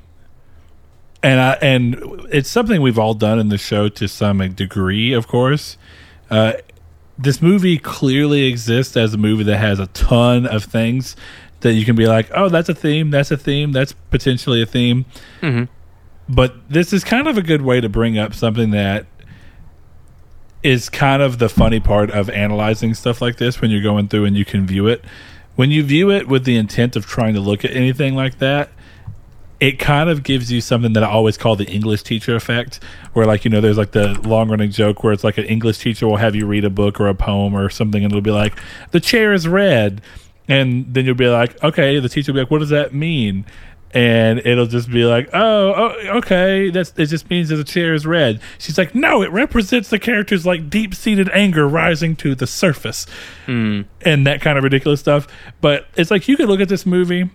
and 1.21 1.39
I 1.39 1.53
and 1.61 1.95
it's 2.31 2.49
something 2.49 2.81
we've 2.81 2.99
all 2.99 3.13
done 3.13 3.39
in 3.39 3.49
the 3.49 3.57
show 3.57 3.89
to 3.89 4.07
some 4.07 4.39
degree, 4.53 5.13
of 5.13 5.27
course. 5.27 5.77
Uh, 6.29 6.53
this 7.17 7.41
movie 7.41 7.77
clearly 7.77 8.45
exists 8.45 8.97
as 8.97 9.13
a 9.13 9.17
movie 9.17 9.43
that 9.43 9.57
has 9.57 9.79
a 9.79 9.87
ton 9.87 10.47
of 10.47 10.63
things 10.63 11.15
that 11.61 11.73
you 11.73 11.85
can 11.85 11.95
be 11.95 12.07
like, 12.07 12.29
oh, 12.33 12.49
that's 12.49 12.69
a 12.69 12.73
theme, 12.75 13.11
that's 13.11 13.31
a 13.31 13.37
theme, 13.37 13.71
that's 13.71 13.93
potentially 14.09 14.61
a 14.61 14.65
theme. 14.65 15.05
Mhm. 15.41 15.67
But 16.27 16.69
this 16.69 16.93
is 16.93 17.03
kind 17.03 17.27
of 17.27 17.37
a 17.37 17.41
good 17.41 17.61
way 17.61 17.81
to 17.81 17.89
bring 17.89 18.17
up 18.17 18.33
something 18.33 18.71
that 18.71 19.05
is 20.63 20.89
kind 20.89 21.21
of 21.21 21.39
the 21.39 21.49
funny 21.49 21.79
part 21.79 22.09
of 22.11 22.29
analyzing 22.29 22.93
stuff 22.93 23.21
like 23.21 23.37
this 23.37 23.59
when 23.59 23.69
you're 23.69 23.83
going 23.83 24.07
through 24.07 24.25
and 24.25 24.35
you 24.35 24.45
can 24.45 24.65
view 24.65 24.87
it. 24.87 25.03
When 25.55 25.69
you 25.69 25.83
view 25.83 26.09
it 26.09 26.27
with 26.27 26.45
the 26.45 26.55
intent 26.55 26.95
of 26.95 27.05
trying 27.05 27.33
to 27.33 27.41
look 27.41 27.65
at 27.65 27.71
anything 27.71 28.15
like 28.15 28.39
that, 28.39 28.69
it 29.59 29.79
kind 29.79 30.09
of 30.09 30.23
gives 30.23 30.51
you 30.51 30.59
something 30.61 30.93
that 30.93 31.03
I 31.03 31.07
always 31.07 31.37
call 31.37 31.55
the 31.55 31.65
English 31.65 32.03
teacher 32.03 32.35
effect, 32.35 32.81
where 33.13 33.25
like 33.25 33.45
you 33.45 33.51
know, 33.51 33.61
there's 33.61 33.77
like 33.77 33.91
the 33.91 34.19
long 34.27 34.49
running 34.49 34.71
joke 34.71 35.03
where 35.03 35.13
it's 35.13 35.23
like 35.23 35.37
an 35.37 35.45
English 35.45 35.77
teacher 35.77 36.07
will 36.07 36.17
have 36.17 36.35
you 36.35 36.45
read 36.45 36.65
a 36.65 36.69
book 36.69 36.99
or 36.99 37.07
a 37.07 37.15
poem 37.15 37.55
or 37.55 37.69
something, 37.69 38.03
and 38.03 38.11
it'll 38.11 38.21
be 38.21 38.31
like 38.31 38.57
the 38.91 38.99
chair 38.99 39.31
is 39.31 39.47
red, 39.47 40.01
and 40.49 40.93
then 40.93 41.05
you'll 41.05 41.15
be 41.15 41.27
like, 41.27 41.63
okay, 41.63 41.99
the 41.99 42.09
teacher 42.09 42.33
will 42.33 42.37
be 42.37 42.41
like, 42.41 42.51
what 42.51 42.59
does 42.59 42.69
that 42.69 42.93
mean? 42.93 43.45
And 43.93 44.39
it'll 44.39 44.65
just 44.65 44.89
be 44.89 45.05
like, 45.05 45.29
oh, 45.33 45.73
oh, 45.75 46.17
okay, 46.17 46.71
that's 46.71 46.93
it. 46.97 47.05
Just 47.05 47.29
means 47.29 47.49
that 47.49 47.57
the 47.57 47.63
chair 47.63 47.93
is 47.93 48.07
red. 48.07 48.41
She's 48.57 48.77
like, 48.77 48.95
no, 48.95 49.21
it 49.21 49.31
represents 49.31 49.89
the 49.89 49.99
character's 49.99 50.45
like 50.45 50.69
deep 50.69 50.95
seated 50.95 51.29
anger 51.29 51.67
rising 51.67 52.15
to 52.17 52.33
the 52.33 52.47
surface, 52.47 53.05
and 54.03 54.25
that 54.25 54.41
kind 54.41 54.57
of 54.57 54.63
ridiculous 54.63 54.99
stuff. 54.99 55.27
But 55.61 55.85
it's 55.95 56.09
like 56.09 56.27
you 56.27 56.35
could 56.37 56.49
look 56.49 56.59
at 56.59 56.69
this 56.69 56.85
movie 56.85 57.29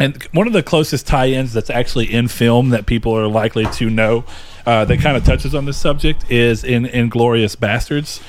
and 0.00 0.22
one 0.32 0.46
of 0.46 0.54
the 0.54 0.62
closest 0.62 1.06
tie-ins 1.06 1.52
that's 1.52 1.68
actually 1.68 2.12
in 2.12 2.26
film 2.26 2.70
that 2.70 2.86
people 2.86 3.16
are 3.16 3.28
likely 3.28 3.66
to 3.66 3.90
know 3.90 4.24
uh, 4.64 4.86
that 4.86 4.98
kind 5.00 5.16
of 5.16 5.24
touches 5.24 5.54
on 5.54 5.66
this 5.66 5.76
subject 5.76 6.30
is 6.30 6.64
in 6.64 6.84
Inglourious 6.84 7.54
Basterds. 7.54 8.22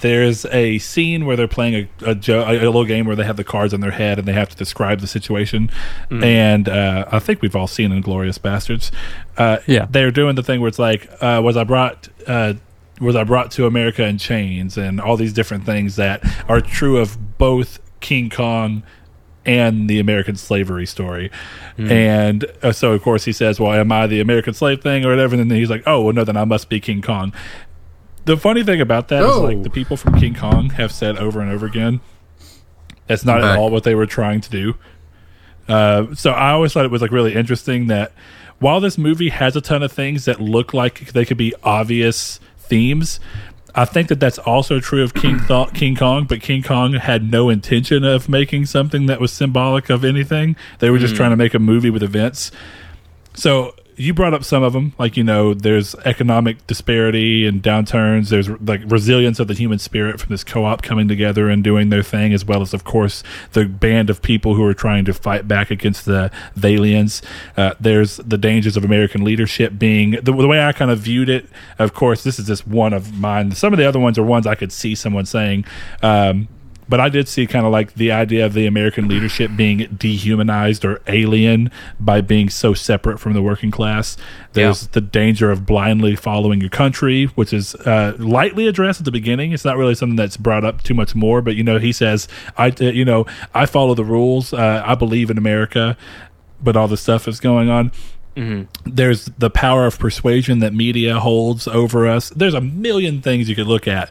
There's 0.00 0.44
a 0.46 0.78
scene 0.78 1.26
where 1.26 1.36
they're 1.36 1.48
playing 1.48 1.88
a, 2.04 2.10
a, 2.10 2.14
jo- 2.14 2.44
a 2.48 2.52
little 2.58 2.84
game 2.84 3.06
where 3.06 3.16
they 3.16 3.24
have 3.24 3.36
the 3.36 3.44
cards 3.44 3.72
on 3.74 3.80
their 3.80 3.90
head 3.92 4.18
and 4.18 4.26
they 4.28 4.32
have 4.32 4.48
to 4.50 4.56
describe 4.56 5.00
the 5.00 5.06
situation. 5.06 5.70
And 6.10 6.68
uh, 6.68 7.06
I 7.10 7.18
think 7.18 7.42
we've 7.42 7.56
all 7.56 7.66
seen 7.66 7.90
Inglourious 7.90 8.38
Basterds. 8.38 8.90
Uh, 9.36 9.58
Yeah. 9.66 9.86
they're 9.90 10.10
doing 10.10 10.34
the 10.36 10.42
thing 10.42 10.60
where 10.60 10.68
it's 10.68 10.78
like, 10.78 11.08
uh, 11.20 11.40
was 11.44 11.56
I 11.56 11.64
brought? 11.64 12.08
Uh, 12.26 12.54
was 13.00 13.16
I 13.16 13.24
brought 13.24 13.50
to 13.52 13.66
America 13.66 14.04
in 14.06 14.18
chains 14.18 14.78
and 14.78 15.00
all 15.00 15.16
these 15.16 15.32
different 15.32 15.64
things 15.66 15.96
that 15.96 16.22
are 16.48 16.60
true 16.60 16.98
of 16.98 17.38
both 17.38 17.80
King 18.00 18.30
Kong 18.30 18.84
and 19.46 19.90
the 19.90 19.98
American 19.98 20.36
slavery 20.36 20.86
story. 20.86 21.30
And 21.76 22.44
uh, 22.62 22.70
so, 22.72 22.92
of 22.92 23.02
course, 23.02 23.24
he 23.24 23.32
says, 23.32 23.58
Well, 23.58 23.72
am 23.72 23.90
I 23.90 24.06
the 24.06 24.20
American 24.20 24.54
slave 24.54 24.80
thing 24.80 25.04
or 25.04 25.10
whatever? 25.10 25.34
And 25.34 25.50
then 25.50 25.58
he's 25.58 25.68
like, 25.70 25.82
Oh, 25.86 26.02
well, 26.02 26.14
no, 26.14 26.22
then 26.24 26.36
I 26.36 26.44
must 26.44 26.68
be 26.68 26.78
King 26.80 27.02
Kong. 27.02 27.32
The 28.24 28.36
funny 28.36 28.62
thing 28.64 28.80
about 28.80 29.08
that 29.08 29.22
is, 29.22 29.30
Oh. 29.30 29.42
like, 29.42 29.62
the 29.62 29.70
people 29.70 29.96
from 29.96 30.18
King 30.18 30.34
Kong 30.34 30.70
have 30.70 30.90
said 30.92 31.18
over 31.18 31.40
and 31.40 31.50
over 31.52 31.66
again, 31.66 32.00
that's 33.06 33.24
not 33.24 33.44
at 33.44 33.58
all 33.58 33.70
what 33.70 33.84
they 33.84 33.94
were 33.94 34.06
trying 34.06 34.40
to 34.40 34.50
do. 34.50 34.74
Uh, 35.68 36.14
so 36.14 36.30
I 36.30 36.50
always 36.52 36.72
thought 36.72 36.84
it 36.84 36.90
was 36.90 37.02
like 37.02 37.10
really 37.10 37.34
interesting 37.34 37.86
that 37.88 38.12
while 38.60 38.80
this 38.80 38.96
movie 38.96 39.28
has 39.30 39.56
a 39.56 39.60
ton 39.60 39.82
of 39.82 39.92
things 39.92 40.24
that 40.26 40.40
look 40.40 40.72
like 40.72 41.12
they 41.12 41.24
could 41.24 41.36
be 41.36 41.52
obvious 41.62 42.40
themes, 42.58 43.20
I 43.74 43.84
think 43.84 44.08
that 44.08 44.20
that's 44.20 44.38
also 44.38 44.78
true 44.80 45.02
of 45.02 45.12
King 45.14 45.40
Th- 45.46 45.72
King 45.74 45.96
Kong. 45.96 46.24
But 46.24 46.40
King 46.40 46.62
Kong 46.62 46.94
had 46.94 47.30
no 47.30 47.50
intention 47.50 48.04
of 48.04 48.28
making 48.28 48.66
something 48.66 49.06
that 49.06 49.20
was 49.20 49.32
symbolic 49.32 49.90
of 49.90 50.04
anything. 50.04 50.56
They 50.78 50.90
were 50.90 50.98
just 50.98 51.16
trying 51.16 51.30
to 51.30 51.36
make 51.36 51.52
a 51.54 51.58
movie 51.58 51.90
with 51.90 52.02
events. 52.02 52.50
So 53.34 53.74
you 53.96 54.12
brought 54.14 54.34
up 54.34 54.44
some 54.44 54.62
of 54.62 54.72
them, 54.72 54.92
like 54.98 55.16
you 55.16 55.24
know, 55.24 55.54
there's 55.54 55.94
economic 56.04 56.66
disparity 56.66 57.46
and 57.46 57.62
downturns. 57.62 58.28
There's 58.28 58.48
like 58.48 58.82
resilience 58.86 59.38
of 59.38 59.48
the 59.48 59.54
human 59.54 59.78
spirit 59.78 60.20
from 60.20 60.30
this 60.30 60.44
co-op 60.44 60.82
coming 60.82 61.08
together 61.08 61.48
and 61.48 61.62
doing 61.62 61.90
their 61.90 62.02
thing, 62.02 62.32
as 62.32 62.44
well 62.44 62.62
as, 62.62 62.74
of 62.74 62.84
course, 62.84 63.22
the 63.52 63.66
band 63.66 64.10
of 64.10 64.22
people 64.22 64.54
who 64.54 64.64
are 64.64 64.74
trying 64.74 65.04
to 65.04 65.14
fight 65.14 65.46
back 65.46 65.70
against 65.70 66.04
the 66.04 66.30
Thalians. 66.56 67.22
Uh, 67.56 67.74
there's 67.78 68.16
the 68.18 68.38
dangers 68.38 68.76
of 68.76 68.84
American 68.84 69.24
leadership 69.24 69.78
being 69.78 70.12
the, 70.12 70.32
the 70.32 70.48
way 70.48 70.62
I 70.62 70.72
kind 70.72 70.90
of 70.90 70.98
viewed 70.98 71.28
it. 71.28 71.46
Of 71.78 71.94
course, 71.94 72.24
this 72.24 72.38
is 72.38 72.46
just 72.46 72.66
one 72.66 72.92
of 72.92 73.14
mine. 73.18 73.52
Some 73.52 73.72
of 73.72 73.78
the 73.78 73.86
other 73.86 74.00
ones 74.00 74.18
are 74.18 74.24
ones 74.24 74.46
I 74.46 74.54
could 74.54 74.72
see 74.72 74.94
someone 74.94 75.26
saying. 75.26 75.64
Um, 76.02 76.48
but 76.88 77.00
I 77.00 77.08
did 77.08 77.28
see 77.28 77.46
kind 77.46 77.64
of 77.66 77.72
like 77.72 77.94
the 77.94 78.12
idea 78.12 78.44
of 78.46 78.52
the 78.52 78.66
American 78.66 79.08
leadership 79.08 79.50
being 79.56 79.88
dehumanized 79.96 80.84
or 80.84 81.00
alien 81.06 81.70
by 81.98 82.20
being 82.20 82.48
so 82.50 82.74
separate 82.74 83.18
from 83.18 83.32
the 83.32 83.42
working 83.42 83.70
class. 83.70 84.16
There's 84.52 84.82
Yeah. 84.82 84.88
the 84.92 85.00
danger 85.00 85.50
of 85.50 85.64
blindly 85.66 86.16
following 86.16 86.60
your 86.60 86.70
country, 86.70 87.26
which 87.34 87.52
is 87.52 87.74
uh, 87.74 88.14
lightly 88.18 88.66
addressed 88.66 89.00
at 89.00 89.04
the 89.04 89.12
beginning. 89.12 89.52
It's 89.52 89.64
not 89.64 89.76
really 89.76 89.94
something 89.94 90.16
that's 90.16 90.36
brought 90.36 90.64
up 90.64 90.82
too 90.82 90.94
much 90.94 91.14
more. 91.14 91.42
But 91.42 91.56
you 91.56 91.62
know, 91.64 91.78
he 91.78 91.92
says, 91.92 92.28
"I, 92.56 92.68
uh, 92.80 92.84
you 92.84 93.04
know, 93.04 93.26
I 93.54 93.66
follow 93.66 93.94
the 93.94 94.04
rules. 94.04 94.52
Uh, 94.52 94.82
I 94.84 94.94
believe 94.94 95.30
in 95.30 95.38
America." 95.38 95.96
But 96.62 96.76
all 96.76 96.88
the 96.88 96.96
stuff 96.96 97.26
is 97.28 97.40
going 97.40 97.68
on 97.70 97.92
there's 98.84 99.26
the 99.38 99.48
power 99.48 99.86
of 99.86 99.96
persuasion 99.96 100.58
that 100.58 100.74
media 100.74 101.20
holds 101.20 101.68
over 101.68 102.08
us. 102.08 102.30
There's 102.30 102.54
a 102.54 102.60
million 102.60 103.22
things 103.22 103.48
you 103.48 103.54
could 103.54 103.68
look 103.68 103.86
at, 103.86 104.10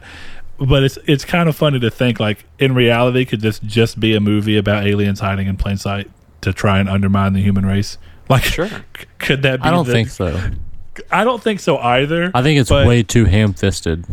but 0.58 0.82
it's 0.84 0.98
it's 1.06 1.24
kind 1.24 1.48
of 1.48 1.56
funny 1.56 1.80
to 1.80 1.90
think 1.90 2.20
like 2.20 2.44
in 2.58 2.74
reality 2.74 3.24
could 3.24 3.40
this 3.40 3.58
just 3.60 3.98
be 3.98 4.14
a 4.14 4.20
movie 4.20 4.56
about 4.56 4.86
aliens 4.86 5.20
hiding 5.20 5.46
in 5.46 5.56
plain 5.56 5.76
sight 5.76 6.10
to 6.42 6.52
try 6.52 6.78
and 6.78 6.88
undermine 6.88 7.32
the 7.32 7.40
human 7.42 7.66
race? 7.66 7.98
Like, 8.26 8.44
Sure. 8.44 8.70
could 9.18 9.42
that 9.42 9.60
be? 9.60 9.68
I 9.68 9.70
don't 9.70 9.86
the- 9.86 9.92
think 9.92 10.08
so. 10.08 10.40
I 11.10 11.24
don't 11.24 11.42
think 11.42 11.60
so 11.60 11.76
either. 11.76 12.30
I 12.32 12.42
think 12.42 12.58
it's 12.58 12.70
way 12.70 13.02
too 13.02 13.26
ham-fisted. 13.26 14.06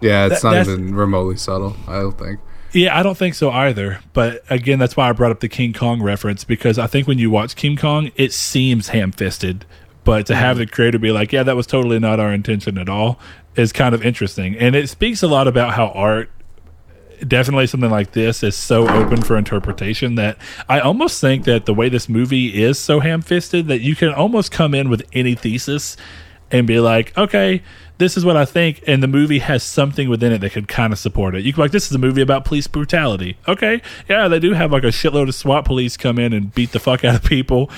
Yeah, 0.00 0.26
it's 0.26 0.42
That- 0.42 0.66
not 0.66 0.66
even 0.66 0.96
remotely 0.96 1.36
subtle. 1.36 1.76
I 1.86 2.00
don't 2.00 2.18
think. 2.18 2.40
Yeah, 2.72 2.98
I 2.98 3.04
don't 3.04 3.16
think 3.16 3.36
so 3.36 3.50
either. 3.52 4.00
But 4.14 4.42
again, 4.50 4.80
that's 4.80 4.96
why 4.96 5.08
I 5.08 5.12
brought 5.12 5.30
up 5.30 5.38
the 5.38 5.48
King 5.48 5.72
Kong 5.72 6.02
reference 6.02 6.42
because 6.42 6.76
I 6.76 6.88
think 6.88 7.06
when 7.06 7.18
you 7.18 7.30
watch 7.30 7.54
King 7.54 7.76
Kong, 7.76 8.10
it 8.16 8.32
seems 8.32 8.88
ham 8.88 9.12
fisted. 9.12 9.64
But 10.04 10.26
to 10.26 10.32
mm-hmm. 10.32 10.42
have 10.42 10.56
the 10.58 10.66
creator 10.66 10.98
be 10.98 11.12
like, 11.12 11.32
yeah, 11.32 11.44
that 11.44 11.54
was 11.54 11.68
totally 11.68 12.00
not 12.00 12.18
our 12.18 12.32
intention 12.32 12.78
at 12.78 12.88
all 12.88 13.20
is 13.56 13.72
kind 13.72 13.94
of 13.94 14.04
interesting. 14.04 14.56
And 14.56 14.74
it 14.74 14.88
speaks 14.88 15.22
a 15.22 15.28
lot 15.28 15.46
about 15.46 15.74
how 15.74 15.88
art, 15.88 16.30
definitely 17.26 17.66
something 17.66 17.90
like 17.90 18.12
this, 18.12 18.42
is 18.42 18.56
so 18.56 18.88
open 18.88 19.22
for 19.22 19.36
interpretation 19.36 20.16
that 20.16 20.38
I 20.68 20.80
almost 20.80 21.20
think 21.20 21.44
that 21.44 21.66
the 21.66 21.74
way 21.74 21.88
this 21.88 22.08
movie 22.08 22.62
is 22.62 22.78
so 22.78 23.00
ham 23.00 23.22
fisted 23.22 23.68
that 23.68 23.80
you 23.80 23.94
can 23.94 24.12
almost 24.12 24.50
come 24.50 24.74
in 24.74 24.88
with 24.88 25.02
any 25.12 25.34
thesis 25.34 25.96
and 26.50 26.66
be 26.66 26.80
like, 26.80 27.16
okay, 27.16 27.62
this 27.98 28.16
is 28.16 28.24
what 28.24 28.36
I 28.36 28.44
think, 28.44 28.82
and 28.86 29.02
the 29.02 29.06
movie 29.06 29.38
has 29.38 29.62
something 29.62 30.08
within 30.08 30.32
it 30.32 30.38
that 30.38 30.52
could 30.52 30.66
kind 30.66 30.92
of 30.92 30.98
support 30.98 31.34
it. 31.34 31.44
You 31.44 31.52
could 31.52 31.60
like, 31.60 31.70
this 31.70 31.86
is 31.86 31.92
a 31.94 31.98
movie 31.98 32.20
about 32.20 32.44
police 32.44 32.66
brutality. 32.66 33.38
Okay, 33.46 33.80
yeah, 34.08 34.28
they 34.28 34.40
do 34.40 34.52
have 34.52 34.72
like 34.72 34.82
a 34.82 34.88
shitload 34.88 35.28
of 35.28 35.34
SWAT 35.34 35.64
police 35.64 35.96
come 35.96 36.18
in 36.18 36.32
and 36.32 36.52
beat 36.52 36.72
the 36.72 36.80
fuck 36.80 37.04
out 37.04 37.14
of 37.14 37.24
people. 37.24 37.70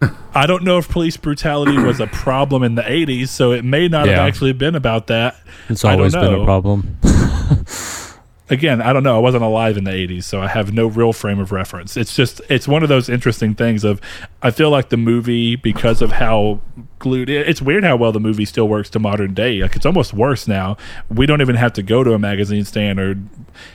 I 0.34 0.46
don't 0.46 0.64
know 0.64 0.78
if 0.78 0.88
police 0.88 1.16
brutality 1.16 1.78
was 1.78 2.00
a 2.00 2.06
problem 2.06 2.62
in 2.62 2.74
the 2.74 2.82
'80s, 2.82 3.28
so 3.28 3.52
it 3.52 3.64
may 3.64 3.88
not 3.88 4.06
have 4.08 4.18
actually 4.18 4.52
been 4.52 4.74
about 4.74 5.06
that. 5.08 5.36
It's 5.68 5.84
always 5.84 6.14
been 6.14 6.34
a 6.34 6.44
problem. 6.44 6.98
Again, 8.50 8.82
I 8.82 8.92
don't 8.92 9.02
know. 9.02 9.16
I 9.16 9.20
wasn't 9.20 9.42
alive 9.42 9.78
in 9.78 9.84
the 9.84 9.90
'80s, 9.90 10.24
so 10.24 10.42
I 10.42 10.48
have 10.48 10.70
no 10.70 10.86
real 10.86 11.14
frame 11.14 11.38
of 11.38 11.50
reference. 11.50 11.96
It's 11.96 12.14
just 12.14 12.42
it's 12.50 12.68
one 12.68 12.82
of 12.82 12.90
those 12.90 13.08
interesting 13.08 13.54
things 13.54 13.84
of 13.84 14.02
I 14.42 14.50
feel 14.50 14.68
like 14.68 14.90
the 14.90 14.98
movie 14.98 15.56
because 15.56 16.02
of 16.02 16.12
how 16.12 16.60
glued. 16.98 17.30
It's 17.30 17.62
weird 17.62 17.84
how 17.84 17.96
well 17.96 18.12
the 18.12 18.20
movie 18.20 18.44
still 18.44 18.68
works 18.68 18.90
to 18.90 18.98
modern 18.98 19.32
day. 19.32 19.62
Like 19.62 19.76
it's 19.76 19.86
almost 19.86 20.12
worse 20.12 20.46
now. 20.46 20.76
We 21.08 21.24
don't 21.24 21.40
even 21.40 21.56
have 21.56 21.72
to 21.74 21.82
go 21.82 22.04
to 22.04 22.12
a 22.12 22.18
magazine 22.18 22.66
stand 22.66 23.00
or 23.00 23.16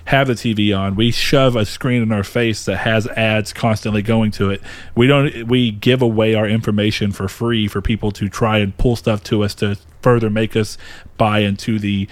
have 0.06 0.28
the 0.28 0.34
TV 0.34 0.78
on. 0.78 0.94
We 0.94 1.10
shove 1.10 1.56
a 1.56 1.66
screen 1.66 2.04
in 2.04 2.12
our 2.12 2.24
face 2.24 2.66
that 2.66 2.78
has 2.78 3.08
ads 3.08 3.54
constantly 3.54 4.04
going 4.04 4.30
to 4.34 4.52
it. 4.52 4.62
We 4.94 5.08
don't. 5.08 5.48
We 5.48 5.72
give 5.72 6.04
away 6.04 6.36
our 6.36 6.48
information 6.48 7.12
for 7.12 7.28
free 7.28 7.68
for 7.68 7.82
people 7.82 8.12
to 8.12 8.30
try 8.30 8.60
and 8.60 8.78
pull 8.78 8.96
stuff 8.96 9.24
to 9.24 9.44
us 9.44 9.56
to 9.56 9.78
further 10.02 10.30
make 10.30 10.56
us 10.56 10.78
buy 11.18 11.40
into 11.40 11.80
the 11.80 12.08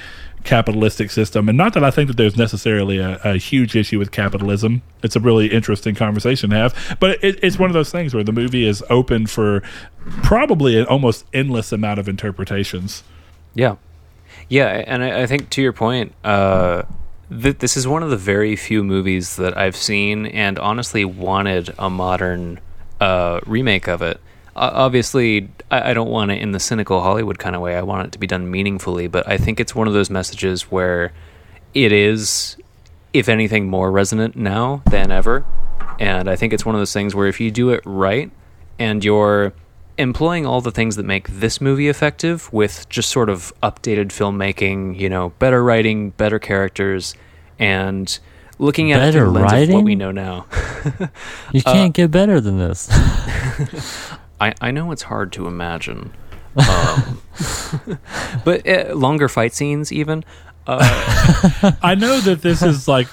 capitalistic 0.48 1.12
system. 1.12 1.50
And 1.50 1.58
not 1.58 1.74
that 1.74 1.84
I 1.84 1.92
think 1.92 2.08
that 2.08 2.18
there's 2.18 2.38
necessarily 2.38 2.98
a, 3.00 3.20
a 3.24 3.38
huge 3.38 3.76
issue 3.76 4.00
with 4.00 4.12
capitalism. 4.12 4.82
It's 5.04 5.16
a 5.16 5.20
really 5.20 5.48
interesting 5.48 5.94
conversation 5.94 6.50
to 6.52 6.56
have. 6.56 6.98
But 7.00 7.24
it, 7.24 7.38
it's 7.44 7.60
one 7.60 7.70
of 7.70 7.74
those 7.74 7.92
things 7.92 8.14
where 8.14 8.24
the 8.24 8.32
movie 8.32 8.66
is 8.66 8.84
open 8.90 9.28
for 9.28 9.62
probably 10.24 10.80
an 10.80 10.86
almost 10.86 11.26
endless 11.34 11.72
amount 11.72 12.00
of 12.00 12.08
interpretations. 12.08 13.04
Yeah, 13.54 13.76
yeah, 14.48 14.84
and 14.88 15.04
I, 15.04 15.24
I 15.24 15.28
think 15.28 15.50
to 15.52 15.62
your 15.62 15.74
point, 15.74 16.14
uh, 16.24 16.84
th- 17.30 17.58
this 17.58 17.76
is 17.76 17.86
one 17.86 18.02
of 18.02 18.10
the 18.10 18.18
very 18.18 18.56
few 18.56 18.84
movies 18.84 19.36
that 19.36 19.58
I've 19.58 19.76
seen 19.76 20.26
and 20.28 20.58
honestly 20.58 21.04
wanted 21.04 21.74
a 21.78 21.90
modern 21.90 22.60
uh, 23.02 23.42
remake 23.46 23.88
of 23.88 24.02
it. 24.02 24.22
Uh, 24.58 24.72
obviously, 24.74 25.50
I, 25.70 25.92
I 25.92 25.94
don't 25.94 26.10
want 26.10 26.32
it 26.32 26.42
in 26.42 26.52
the 26.52 26.60
cynical 26.60 27.02
Hollywood 27.02 27.38
kind 27.38 27.56
of 27.56 27.62
way. 27.62 27.76
I 27.78 27.84
want 27.84 28.08
it 28.08 28.12
to 28.14 28.20
be 28.20 28.26
done 28.28 28.50
meaningfully, 28.50 29.08
but 29.08 29.28
I 29.28 29.38
think 29.38 29.60
it's 29.60 29.76
one 29.76 29.88
of 29.88 29.94
those 29.94 30.10
messages 30.10 30.64
where 30.64 31.14
it 31.74 31.92
is, 31.92 32.58
if 33.14 33.30
anything, 33.30 33.70
more 33.70 33.92
resonant 33.92 34.36
now 34.36 34.82
than 34.90 35.12
ever. 35.12 35.46
And 36.00 36.28
I 36.30 36.36
think 36.36 36.54
it's 36.54 36.66
one 36.66 36.74
of 36.76 36.82
those 36.82 36.94
things 36.94 37.14
where 37.14 37.28
if 37.28 37.40
you 37.40 37.52
do 37.52 37.70
it 37.70 37.82
right 37.86 38.32
and 38.80 39.04
you're 39.04 39.54
employing 39.98 40.46
all 40.46 40.62
the 40.62 40.72
things 40.72 40.96
that 40.96 41.06
make 41.06 41.28
this 41.28 41.60
movie 41.62 41.88
effective 41.88 42.52
with 42.54 42.88
just 42.90 43.10
sort 43.10 43.30
of 43.30 43.54
updated 43.64 44.08
filmmaking, 44.10 45.00
you 45.00 45.10
know, 45.10 45.30
better 45.40 45.64
writing, 45.64 46.12
better 46.12 46.38
characters, 46.40 47.16
and 47.58 48.20
looking 48.60 48.92
at 48.92 48.98
it 48.98 49.00
Better 49.02 49.20
through 49.20 49.26
the 49.26 49.32
lens 49.40 49.46
of 49.46 49.52
what 49.52 49.52
writing? 49.54 49.84
we 49.86 49.96
know 49.96 50.12
now. 50.12 50.46
You 51.52 51.62
can't 51.62 51.94
get 51.94 52.12
better 52.12 52.40
than 52.40 52.58
this. 52.58 52.90
I, 54.40 54.54
I 54.62 54.72
know 54.72 54.92
it's 54.92 55.04
hard 55.04 55.32
to 55.34 55.48
imagine. 55.48 56.14
Um, 56.56 57.22
but 58.46 58.68
uh, 58.68 58.96
longer 58.96 59.28
fight 59.28 59.54
scenes, 59.54 59.92
even. 59.92 60.24
Uh, 60.66 60.80
I 61.82 61.96
know 61.96 62.20
that 62.20 62.42
this 62.42 62.62
is 62.62 62.88
like 62.88 63.08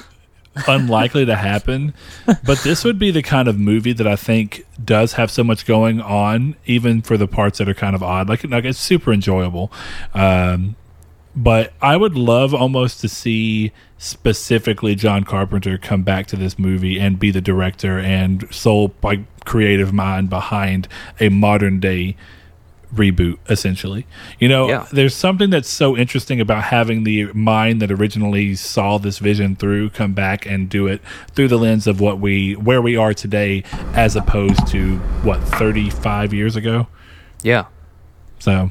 unlikely 0.67 1.27
to 1.27 1.37
happen. 1.37 1.95
But 2.27 2.61
this 2.61 2.85
would 2.85 2.99
be 2.99 3.11
the 3.11 3.23
kind 3.23 3.49
of 3.49 3.59
movie 3.59 3.93
that 3.93 4.07
I 4.07 4.17
think 4.17 4.67
does 4.83 5.15
have 5.15 5.31
so 5.31 5.45
much 5.45 5.67
going 5.67 6.01
on, 6.01 6.57
even 6.67 7.03
for 7.03 7.17
the 7.17 7.27
parts 7.27 7.59
that 7.59 7.69
are 7.69 7.75
kind 7.75 7.95
of 7.95 8.03
odd. 8.03 8.29
Like, 8.29 8.45
like 8.45 8.65
it's 8.65 8.79
super 8.79 9.13
enjoyable. 9.13 9.73
Um, 10.15 10.77
but 11.37 11.73
I 11.83 11.97
would 11.97 12.17
love 12.17 12.55
almost 12.55 13.01
to 13.01 13.09
see 13.09 13.73
specifically 13.99 14.95
John 14.95 15.25
Carpenter 15.25 15.79
come 15.79 16.03
back 16.03 16.27
to 16.29 16.37
this 16.37 16.59
movie 16.59 16.99
and 17.01 17.19
be 17.19 17.31
the 17.31 17.41
director 17.41 17.99
and 17.99 18.47
sole 18.55 18.95
like 19.03 19.21
creative 19.45 19.93
mind 19.93 20.31
behind 20.31 20.89
a 21.21 21.29
modern 21.31 21.81
day 21.81 22.17
reboot 22.95 23.39
essentially. 23.49 24.07
You 24.39 24.49
know 24.49 24.69
Yeah. 24.69 24.87
there's 24.93 25.17
something 25.17 25.51
that's 25.51 25.69
so 25.69 25.97
interesting 25.97 26.41
about 26.41 26.65
having 26.65 27.03
the 27.03 27.25
mind 27.33 27.83
that 27.83 27.91
originally 27.91 28.55
saw 28.55 28.99
this 28.99 29.19
vision 29.19 29.57
through 29.57 29.91
come 29.91 30.13
back 30.13 30.47
and 30.47 30.69
do 30.69 30.87
it 30.87 31.01
through 31.33 31.49
the 31.49 31.59
lens 31.59 31.89
of 31.89 32.01
what 32.01 32.21
we 32.21 32.53
where 32.55 32.81
we 32.81 32.97
are 32.97 33.13
today 33.13 33.65
as 33.95 34.15
opposed 34.15 34.65
to 34.69 34.99
what 35.25 35.43
35 35.43 36.33
years 36.33 36.55
ago? 36.55 36.87
Yeah, 37.43 37.65
so 38.39 38.71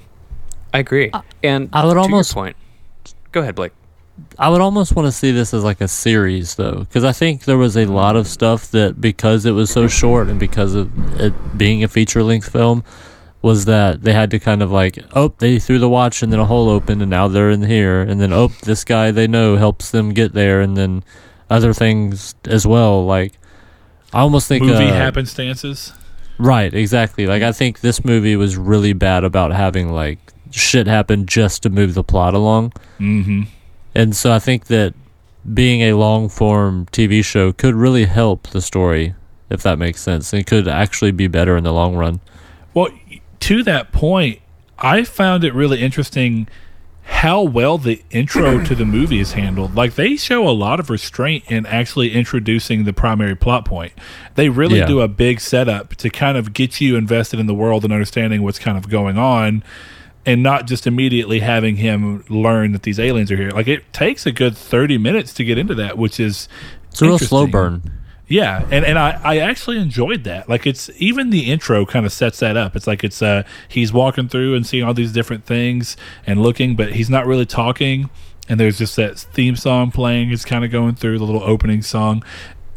I 0.74 0.80
agree. 0.80 1.12
and 1.44 1.70
I 1.72 1.86
would 1.86 1.92
to 1.92 1.96
your 1.96 2.00
almost- 2.00 2.34
point. 2.34 2.56
Go 3.32 3.42
ahead, 3.42 3.56
Blake. 3.56 3.74
I 4.38 4.50
would 4.50 4.62
almost 4.62 4.96
want 4.96 5.08
to 5.08 5.12
see 5.12 5.32
this 5.32 5.56
as 5.56 5.64
like 5.64 5.82
a 5.82 5.88
series 5.88 6.54
though, 6.54 6.80
because 6.80 7.04
I 7.04 7.14
think 7.14 7.46
there 7.46 7.58
was 7.58 7.76
a 7.76 7.86
lot 7.86 8.16
of 8.16 8.28
stuff 8.28 8.70
that 8.70 9.02
because 9.02 9.44
it 9.46 9.52
was 9.54 9.72
so 9.72 9.88
short 9.88 10.28
and 10.28 10.40
because 10.40 10.76
of 10.76 11.20
it 11.20 11.34
being 11.58 11.84
a 11.84 11.88
feature 11.88 12.22
length 12.22 12.52
film, 12.52 12.84
was 13.42 13.66
that 13.66 14.04
they 14.04 14.14
had 14.14 14.30
to 14.32 14.40
kind 14.40 14.62
of 14.62 14.72
like, 14.72 15.00
oh, 15.14 15.34
they 15.40 15.58
threw 15.58 15.80
the 15.80 15.90
watch 15.90 16.22
and 16.22 16.32
then 16.32 16.40
a 16.40 16.46
hole 16.46 16.70
opened 16.70 17.02
and 17.02 17.10
now 17.10 17.28
they're 17.28 17.50
in 17.50 17.64
here, 17.64 18.02
and 18.02 18.22
then 18.22 18.32
oh, 18.32 18.50
this 18.64 18.84
guy 18.84 19.10
they 19.10 19.28
know 19.28 19.56
helps 19.56 19.90
them 19.90 20.14
get 20.14 20.34
there, 20.34 20.62
and 20.62 20.78
then 20.78 21.04
other 21.50 21.74
things 21.74 22.36
as 22.46 22.68
well. 22.68 23.06
Like, 23.06 23.34
I 24.14 24.20
almost 24.20 24.48
think 24.48 24.64
movie 24.64 24.86
uh, 24.86 24.94
happenstances 24.94 25.92
Right, 26.38 26.74
exactly. 26.74 27.28
Like 27.28 27.44
I 27.44 27.52
think 27.52 27.82
this 27.82 28.04
movie 28.04 28.36
was 28.36 28.58
really 28.58 28.94
bad 28.94 29.24
about 29.24 29.52
having 29.52 29.90
like 29.90 30.33
shit 30.54 30.88
happen 30.88 31.26
just 31.26 31.64
to 31.64 31.70
move 31.70 31.94
the 31.94 32.04
plot 32.04 32.34
along. 32.34 32.72
mm-hmm 33.00 33.44
And 33.96 34.16
so 34.16 34.32
I 34.32 34.40
think 34.40 34.68
that 34.68 34.94
being 35.54 35.82
a 35.82 35.94
long 35.94 36.30
form 36.30 36.86
TV 36.92 37.24
show 37.24 37.52
could 37.52 37.76
really 37.76 38.06
help 38.06 38.48
the 38.50 38.62
story, 38.62 39.14
if 39.50 39.62
that 39.64 39.78
makes 39.78 40.02
sense. 40.02 40.34
It 40.34 40.46
could 40.48 40.68
actually 40.68 41.12
be 41.12 41.28
better 41.28 41.58
in 41.58 41.64
the 41.64 41.74
long 41.74 41.96
run. 41.96 42.22
Well, 42.74 42.90
to 43.42 43.64
that 43.64 43.92
point, 43.92 44.40
I 44.80 45.04
found 45.04 45.44
it 45.44 45.54
really 45.54 45.82
interesting 45.82 46.48
how 47.06 47.42
well 47.42 47.78
the 47.78 48.02
intro 48.12 48.64
to 48.64 48.74
the 48.76 48.86
movie 48.86 49.20
is 49.20 49.34
handled. 49.34 49.76
Like 49.76 49.96
they 49.96 50.16
show 50.16 50.48
a 50.48 50.52
lot 50.56 50.80
of 50.80 50.90
restraint 50.90 51.44
in 51.52 51.66
actually 51.66 52.14
introducing 52.14 52.86
the 52.86 52.94
primary 52.94 53.36
plot 53.36 53.66
point. 53.66 53.92
They 54.36 54.48
really 54.48 54.78
Yeah. 54.80 54.86
do 54.86 55.02
a 55.02 55.10
big 55.10 55.42
setup 55.42 55.96
to 55.96 56.10
kind 56.10 56.38
of 56.38 56.54
get 56.54 56.80
you 56.80 56.96
invested 56.96 57.42
in 57.42 57.46
the 57.46 57.54
world 57.54 57.84
and 57.84 57.92
understanding 57.92 58.42
what's 58.42 58.58
kind 58.60 58.78
of 58.78 58.88
going 58.90 59.18
on 59.18 59.64
and 60.26 60.42
not 60.42 60.68
just 60.68 60.88
immediately 60.88 61.40
having 61.40 61.78
him 61.78 62.24
learn 62.30 62.72
that 62.72 62.84
these 62.84 63.00
aliens 63.00 63.32
are 63.32 63.38
here. 63.38 63.52
Like 63.52 63.68
it 63.68 63.92
takes 63.94 64.26
a 64.26 64.32
good 64.32 64.56
30 64.58 64.98
minutes 64.98 65.34
to 65.34 65.44
get 65.44 65.58
into 65.58 65.76
that, 65.76 65.98
which 65.98 66.20
is 66.20 66.48
It's 66.92 67.02
a 67.02 67.06
real 67.06 67.20
slow 67.20 67.48
burn. 67.48 67.82
Yeah, 68.28 68.66
and 68.72 68.86
and 68.86 68.98
I, 68.98 69.20
I 69.24 69.38
actually 69.38 69.78
enjoyed 69.80 70.24
that. 70.24 70.48
Like 70.48 70.66
it's 70.66 70.90
even 70.98 71.30
the 71.30 71.52
intro 71.52 71.86
kind 71.86 72.06
of 72.06 72.14
sets 72.14 72.40
that 72.40 72.56
up. 72.56 72.76
It's 72.76 72.88
like 72.88 73.04
it's 73.04 73.22
uh 73.22 73.44
he's 73.68 73.92
walking 73.92 74.30
through 74.30 74.56
and 74.56 74.66
seeing 74.66 74.84
all 74.84 74.94
these 74.94 75.12
different 75.12 75.46
things 75.46 75.98
and 76.26 76.42
looking, 76.42 76.76
but 76.76 76.94
he's 76.94 77.10
not 77.10 77.26
really 77.28 77.46
talking. 77.46 78.10
And 78.50 78.60
there's 78.60 78.78
just 78.78 78.96
that 78.96 79.20
theme 79.20 79.56
song 79.56 79.92
playing. 79.92 80.32
It's 80.32 80.46
kind 80.46 80.66
of 80.66 80.72
going 80.72 80.96
through 80.96 81.18
the 81.20 81.26
little 81.26 81.44
opening 81.44 81.82
song. 81.82 82.24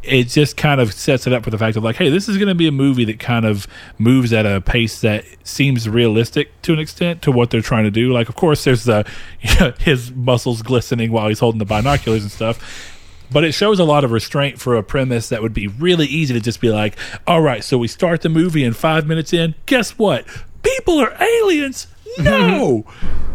It 0.07 0.29
just 0.29 0.57
kind 0.57 0.81
of 0.81 0.93
sets 0.93 1.27
it 1.27 1.33
up 1.33 1.45
for 1.45 1.51
the 1.51 1.59
fact 1.59 1.77
of 1.77 1.85
like, 1.85 1.97
hey, 1.97 2.11
this 2.11 2.29
is 2.29 2.37
going 2.37 2.49
to 2.49 2.55
be 2.55 2.67
a 2.67 2.73
movie 2.73 3.05
that 3.07 3.19
kind 3.19 3.45
of 3.45 3.67
moves 3.99 4.33
at 4.33 4.47
a 4.47 4.61
pace 4.61 5.01
that 5.01 5.25
seems 5.45 5.89
realistic 5.89 6.61
to 6.63 6.73
an 6.73 6.79
extent 6.79 7.23
to 7.23 7.33
what 7.33 7.51
they're 7.51 7.61
trying 7.61 7.85
to 7.85 7.91
do. 7.91 8.13
Like, 8.13 8.29
of 8.29 8.37
course, 8.37 8.65
there's 8.65 8.85
the 8.85 9.05
his 9.81 10.13
muscles 10.13 10.63
glistening 10.63 11.13
while 11.13 11.29
he's 11.29 11.41
holding 11.41 11.59
the 11.59 11.65
binoculars 11.65 12.23
and 12.23 12.31
stuff 12.31 12.93
but 13.31 13.45
it 13.45 13.53
shows 13.53 13.79
a 13.79 13.85
lot 13.85 14.05
of 14.05 14.13
restraint 14.13 14.61
for 14.61 14.77
a 14.77 14.83
premise 14.83 15.29
that 15.29 15.43
would 15.43 15.55
be 15.55 15.67
really 15.67 16.07
easy 16.07 16.35
to 16.35 16.41
just 16.41 16.61
be 16.61 16.69
like, 16.69 16.97
all 17.27 17.41
right, 17.41 17.65
so 17.65 17.77
we 17.79 17.89
start 17.89 18.23
the 18.23 18.29
movie 18.29 18.65
and 18.65 18.77
five 18.77 19.07
minutes 19.07 19.33
in, 19.33 19.55
guess 19.67 19.99
what? 19.99 20.25
People 20.63 20.99
are 21.01 21.17
aliens. 21.21 21.87
No, 22.19 22.85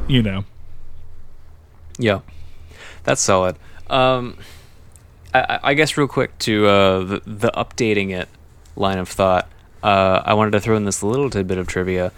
you 0.07 0.23
know. 0.23 0.45
Yeah, 1.98 2.22
that's 3.03 3.22
solid. 3.22 3.57
Um, 3.89 4.38
I, 5.33 5.73
guess 5.73 5.97
real 5.97 6.07
quick 6.07 6.37
to 6.39 6.67
uh, 6.67 6.99
the, 6.99 7.21
the 7.25 7.51
updating 7.51 8.11
it 8.11 8.27
line 8.75 8.97
of 8.97 9.07
thought. 9.07 9.47
Uh, 9.81 10.21
I 10.25 10.33
wanted 10.33 10.51
to 10.51 10.59
throw 10.59 10.75
in 10.75 10.85
this 10.85 11.01
little 11.01 11.29
tidbit 11.29 11.57
of 11.57 11.67
trivia. 11.67 12.11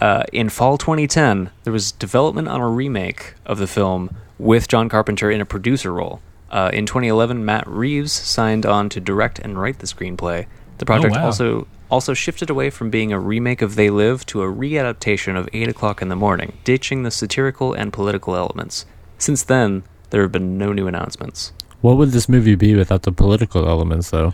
Uh, 0.00 0.24
in 0.32 0.48
fall 0.48 0.76
2010, 0.76 1.50
there 1.62 1.72
was 1.72 1.92
development 1.92 2.48
on 2.48 2.60
a 2.60 2.68
remake 2.68 3.34
of 3.46 3.58
the 3.58 3.66
film 3.66 4.16
with 4.38 4.68
John 4.68 4.88
Carpenter 4.88 5.30
in 5.30 5.40
a 5.40 5.46
producer 5.46 5.92
role. 5.92 6.20
Uh, 6.50 6.70
in 6.72 6.86
2011, 6.86 7.44
Matt 7.44 7.66
Reeves 7.66 8.12
signed 8.12 8.66
on 8.66 8.88
to 8.88 9.00
direct 9.00 9.38
and 9.38 9.60
write 9.60 9.78
the 9.78 9.86
screenplay. 9.86 10.46
The 10.78 10.86
project 10.86 11.14
wow. 11.14 11.26
also 11.26 11.66
also 11.90 12.14
shifted 12.14 12.50
away 12.50 12.70
from 12.70 12.90
being 12.90 13.12
a 13.12 13.20
remake 13.20 13.62
of 13.62 13.76
They 13.76 13.90
Live 13.90 14.26
to 14.26 14.42
a 14.42 14.46
readaptation 14.46 15.36
of 15.36 15.48
8 15.52 15.68
O'Clock 15.68 16.02
in 16.02 16.08
the 16.08 16.16
Morning, 16.16 16.58
ditching 16.64 17.02
the 17.02 17.10
satirical 17.10 17.72
and 17.72 17.92
political 17.92 18.34
elements. 18.34 18.84
Since 19.18 19.44
then, 19.44 19.84
there 20.10 20.22
have 20.22 20.32
been 20.32 20.58
no 20.58 20.72
new 20.72 20.88
announcements. 20.88 21.52
What 21.84 21.98
would 21.98 22.12
this 22.12 22.30
movie 22.30 22.54
be 22.54 22.74
without 22.74 23.02
the 23.02 23.12
political 23.12 23.68
elements, 23.68 24.08
though? 24.08 24.32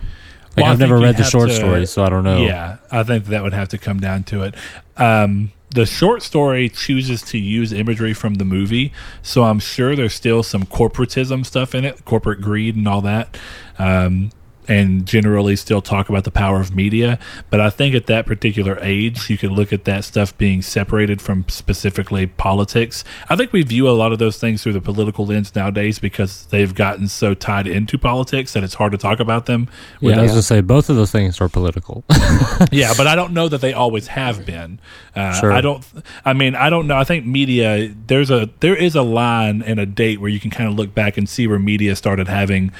Like 0.55 0.63
Well, 0.63 0.65
I've 0.67 0.79
never 0.79 0.97
read 0.97 1.17
the 1.17 1.25
short 1.25 1.49
to- 1.49 1.55
story, 1.55 1.85
so 1.85 2.01
I 2.01 2.07
don't 2.07 2.23
know. 2.23 2.37
Yeah, 2.45 2.77
I 2.89 3.03
think 3.03 3.25
that 3.25 3.43
would 3.43 3.51
have 3.51 3.67
to 3.69 3.77
come 3.77 3.99
down 3.99 4.23
to 4.31 4.43
it. 4.43 4.55
Um, 4.95 5.51
the 5.75 5.85
short 5.85 6.23
story 6.23 6.69
chooses 6.69 7.21
to 7.23 7.37
use 7.37 7.73
imagery 7.73 8.13
from 8.13 8.35
the 8.35 8.45
movie, 8.45 8.93
so 9.21 9.43
I'm 9.43 9.59
sure 9.59 9.97
there's 9.97 10.13
still 10.13 10.43
some 10.43 10.63
corporatism 10.63 11.45
stuff 11.45 11.75
in 11.75 11.83
it, 11.83 12.05
corporate 12.05 12.39
greed 12.39 12.77
and 12.77 12.87
all 12.87 13.01
that. 13.01 13.37
Um, 13.77 14.29
and 14.67 15.05
generally 15.05 15.55
still 15.55 15.81
talk 15.81 16.09
about 16.09 16.23
the 16.23 16.31
power 16.31 16.59
of 16.59 16.75
media. 16.75 17.19
But 17.49 17.59
I 17.59 17.69
think 17.69 17.95
at 17.95 18.05
that 18.07 18.25
particular 18.25 18.77
age, 18.81 19.29
you 19.29 19.37
could 19.37 19.51
look 19.51 19.73
at 19.73 19.85
that 19.85 20.03
stuff 20.03 20.37
being 20.37 20.61
separated 20.61 21.21
from 21.21 21.45
specifically 21.49 22.27
politics. 22.27 23.03
I 23.29 23.35
think 23.35 23.51
we 23.51 23.63
view 23.63 23.89
a 23.89 23.91
lot 23.91 24.11
of 24.11 24.19
those 24.19 24.37
things 24.37 24.63
through 24.63 24.73
the 24.73 24.81
political 24.81 25.25
lens 25.25 25.53
nowadays 25.55 25.99
because 25.99 26.45
they've 26.47 26.73
gotten 26.73 27.07
so 27.07 27.33
tied 27.33 27.67
into 27.67 27.97
politics 27.97 28.53
that 28.53 28.63
it's 28.63 28.75
hard 28.75 28.91
to 28.91 28.97
talk 28.97 29.19
about 29.19 29.45
them. 29.45 29.67
Yeah, 29.99 30.19
I 30.19 30.21
was 30.21 30.31
gonna 30.31 30.41
say 30.41 30.61
both 30.61 30.89
of 30.89 30.95
those 30.95 31.11
things 31.11 31.41
are 31.41 31.49
political. 31.49 32.03
yeah, 32.71 32.93
but 32.95 33.07
I 33.07 33.15
don't 33.15 33.33
know 33.33 33.47
that 33.47 33.61
they 33.61 33.73
always 33.73 34.07
have 34.07 34.45
been. 34.45 34.79
Uh, 35.15 35.31
Sure. 35.41 35.51
I 35.51 35.61
don't. 35.61 35.83
I 36.23 36.33
mean, 36.33 36.55
I 36.55 36.69
don't 36.69 36.87
know. 36.87 36.97
I 36.97 37.03
think 37.03 37.25
media. 37.25 37.93
There's 38.07 38.29
a 38.29 38.49
there 38.59 38.75
is 38.75 38.95
a 38.95 39.01
line 39.01 39.61
and 39.61 39.79
a 39.79 39.85
date 39.85 40.21
where 40.21 40.29
you 40.29 40.39
can 40.39 40.51
kind 40.51 40.69
of 40.69 40.75
look 40.75 40.93
back 40.93 41.17
and 41.17 41.27
see 41.27 41.47
where 41.47 41.57
media 41.59 41.95
started 41.95 42.27
having 42.27 42.71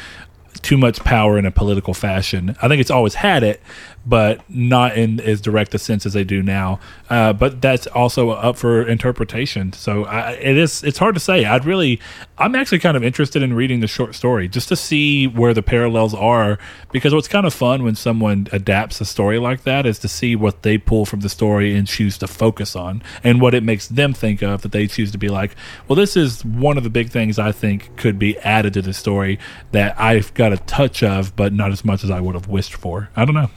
too 0.61 0.77
much 0.77 0.99
power 0.99 1.37
in 1.37 1.45
a 1.45 1.51
political 1.51 1.93
fashion. 1.93 2.55
I 2.61 2.67
think 2.67 2.81
it's 2.81 2.91
always 2.91 3.15
had 3.15 3.43
it, 3.43 3.61
but 4.05 4.41
not 4.49 4.97
in 4.97 5.19
as 5.19 5.41
direct 5.41 5.73
a 5.75 5.79
sense 5.79 6.05
as 6.05 6.13
they 6.13 6.23
do 6.23 6.41
now. 6.41 6.79
Uh, 7.09 7.33
but 7.33 7.61
that's 7.61 7.87
also 7.87 8.31
up 8.31 8.57
for 8.57 8.87
interpretation. 8.87 9.73
So 9.73 10.05
I, 10.05 10.31
it 10.31 10.57
is. 10.57 10.83
It's 10.83 10.97
hard 10.97 11.15
to 11.15 11.19
say. 11.19 11.45
I'd 11.45 11.65
really. 11.65 11.99
I'm 12.37 12.55
actually 12.55 12.79
kind 12.79 12.97
of 12.97 13.03
interested 13.03 13.43
in 13.43 13.53
reading 13.53 13.79
the 13.81 13.87
short 13.87 14.15
story 14.15 14.47
just 14.47 14.69
to 14.69 14.75
see 14.75 15.27
where 15.27 15.53
the 15.53 15.61
parallels 15.61 16.13
are. 16.13 16.57
Because 16.91 17.13
what's 17.13 17.27
kind 17.27 17.45
of 17.45 17.53
fun 17.53 17.83
when 17.83 17.95
someone 17.95 18.47
adapts 18.51 18.99
a 19.01 19.05
story 19.05 19.39
like 19.39 19.63
that 19.63 19.85
is 19.85 19.99
to 19.99 20.07
see 20.07 20.35
what 20.35 20.63
they 20.63 20.77
pull 20.77 21.05
from 21.05 21.21
the 21.21 21.29
story 21.29 21.75
and 21.75 21.87
choose 21.87 22.17
to 22.19 22.27
focus 22.27 22.75
on, 22.75 23.03
and 23.23 23.41
what 23.41 23.53
it 23.53 23.63
makes 23.63 23.87
them 23.87 24.13
think 24.13 24.41
of 24.41 24.61
that 24.63 24.71
they 24.71 24.87
choose 24.87 25.11
to 25.11 25.17
be 25.17 25.29
like. 25.29 25.55
Well, 25.87 25.95
this 25.95 26.17
is 26.17 26.43
one 26.43 26.77
of 26.77 26.83
the 26.83 26.89
big 26.89 27.09
things 27.09 27.37
I 27.37 27.51
think 27.51 27.95
could 27.97 28.17
be 28.17 28.37
added 28.39 28.73
to 28.73 28.81
the 28.81 28.93
story 28.93 29.39
that 29.71 29.99
I've 29.99 30.33
got 30.33 30.53
a 30.53 30.57
touch 30.57 31.03
of, 31.03 31.35
but 31.35 31.53
not 31.53 31.71
as 31.71 31.85
much 31.85 32.03
as 32.03 32.09
I 32.09 32.19
would 32.19 32.35
have 32.35 32.47
wished 32.47 32.73
for. 32.73 33.09
I 33.15 33.25
don't 33.25 33.35
know. 33.35 33.49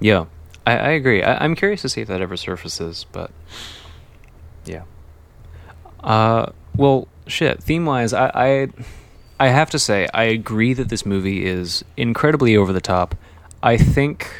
Yeah, 0.00 0.26
I, 0.66 0.76
I 0.76 0.88
agree. 0.90 1.22
I, 1.22 1.44
I'm 1.44 1.54
curious 1.54 1.82
to 1.82 1.88
see 1.88 2.00
if 2.00 2.08
that 2.08 2.20
ever 2.20 2.36
surfaces, 2.36 3.06
but 3.12 3.30
yeah. 4.64 4.82
Uh, 6.00 6.52
well, 6.76 7.08
shit. 7.26 7.62
Theme 7.62 7.86
wise, 7.86 8.12
I, 8.12 8.30
I, 8.34 8.68
I 9.40 9.48
have 9.48 9.70
to 9.70 9.78
say, 9.78 10.08
I 10.12 10.24
agree 10.24 10.74
that 10.74 10.88
this 10.88 11.04
movie 11.06 11.44
is 11.46 11.84
incredibly 11.96 12.56
over 12.56 12.72
the 12.72 12.80
top. 12.80 13.14
I 13.62 13.76
think 13.76 14.30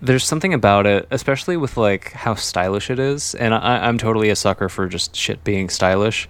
there's 0.00 0.24
something 0.24 0.54
about 0.54 0.86
it, 0.86 1.06
especially 1.10 1.56
with 1.56 1.76
like 1.76 2.12
how 2.12 2.34
stylish 2.34 2.90
it 2.90 2.98
is, 2.98 3.34
and 3.34 3.52
I, 3.54 3.86
I'm 3.86 3.98
totally 3.98 4.30
a 4.30 4.36
sucker 4.36 4.68
for 4.68 4.86
just 4.86 5.16
shit 5.16 5.42
being 5.44 5.68
stylish. 5.68 6.28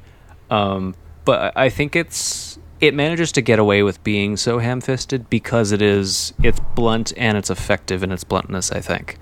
Um, 0.51 0.95
but 1.25 1.57
I 1.57 1.69
think 1.69 1.95
it's 1.95 2.48
it 2.81 2.95
manages 2.95 3.33
to 3.33 3.41
get 3.41 3.59
away 3.59 3.83
with 3.83 4.03
being 4.05 4.37
so 4.37 4.59
ham-fisted 4.59 5.29
because 5.29 5.73
it 5.73 5.83
is 5.83 6.33
it's 6.43 6.61
blunt 6.75 7.13
and 7.17 7.37
it's 7.37 7.51
effective 7.51 8.03
in 8.03 8.13
its 8.13 8.25
bluntness. 8.25 8.71
I 8.73 8.81
think 8.81 9.19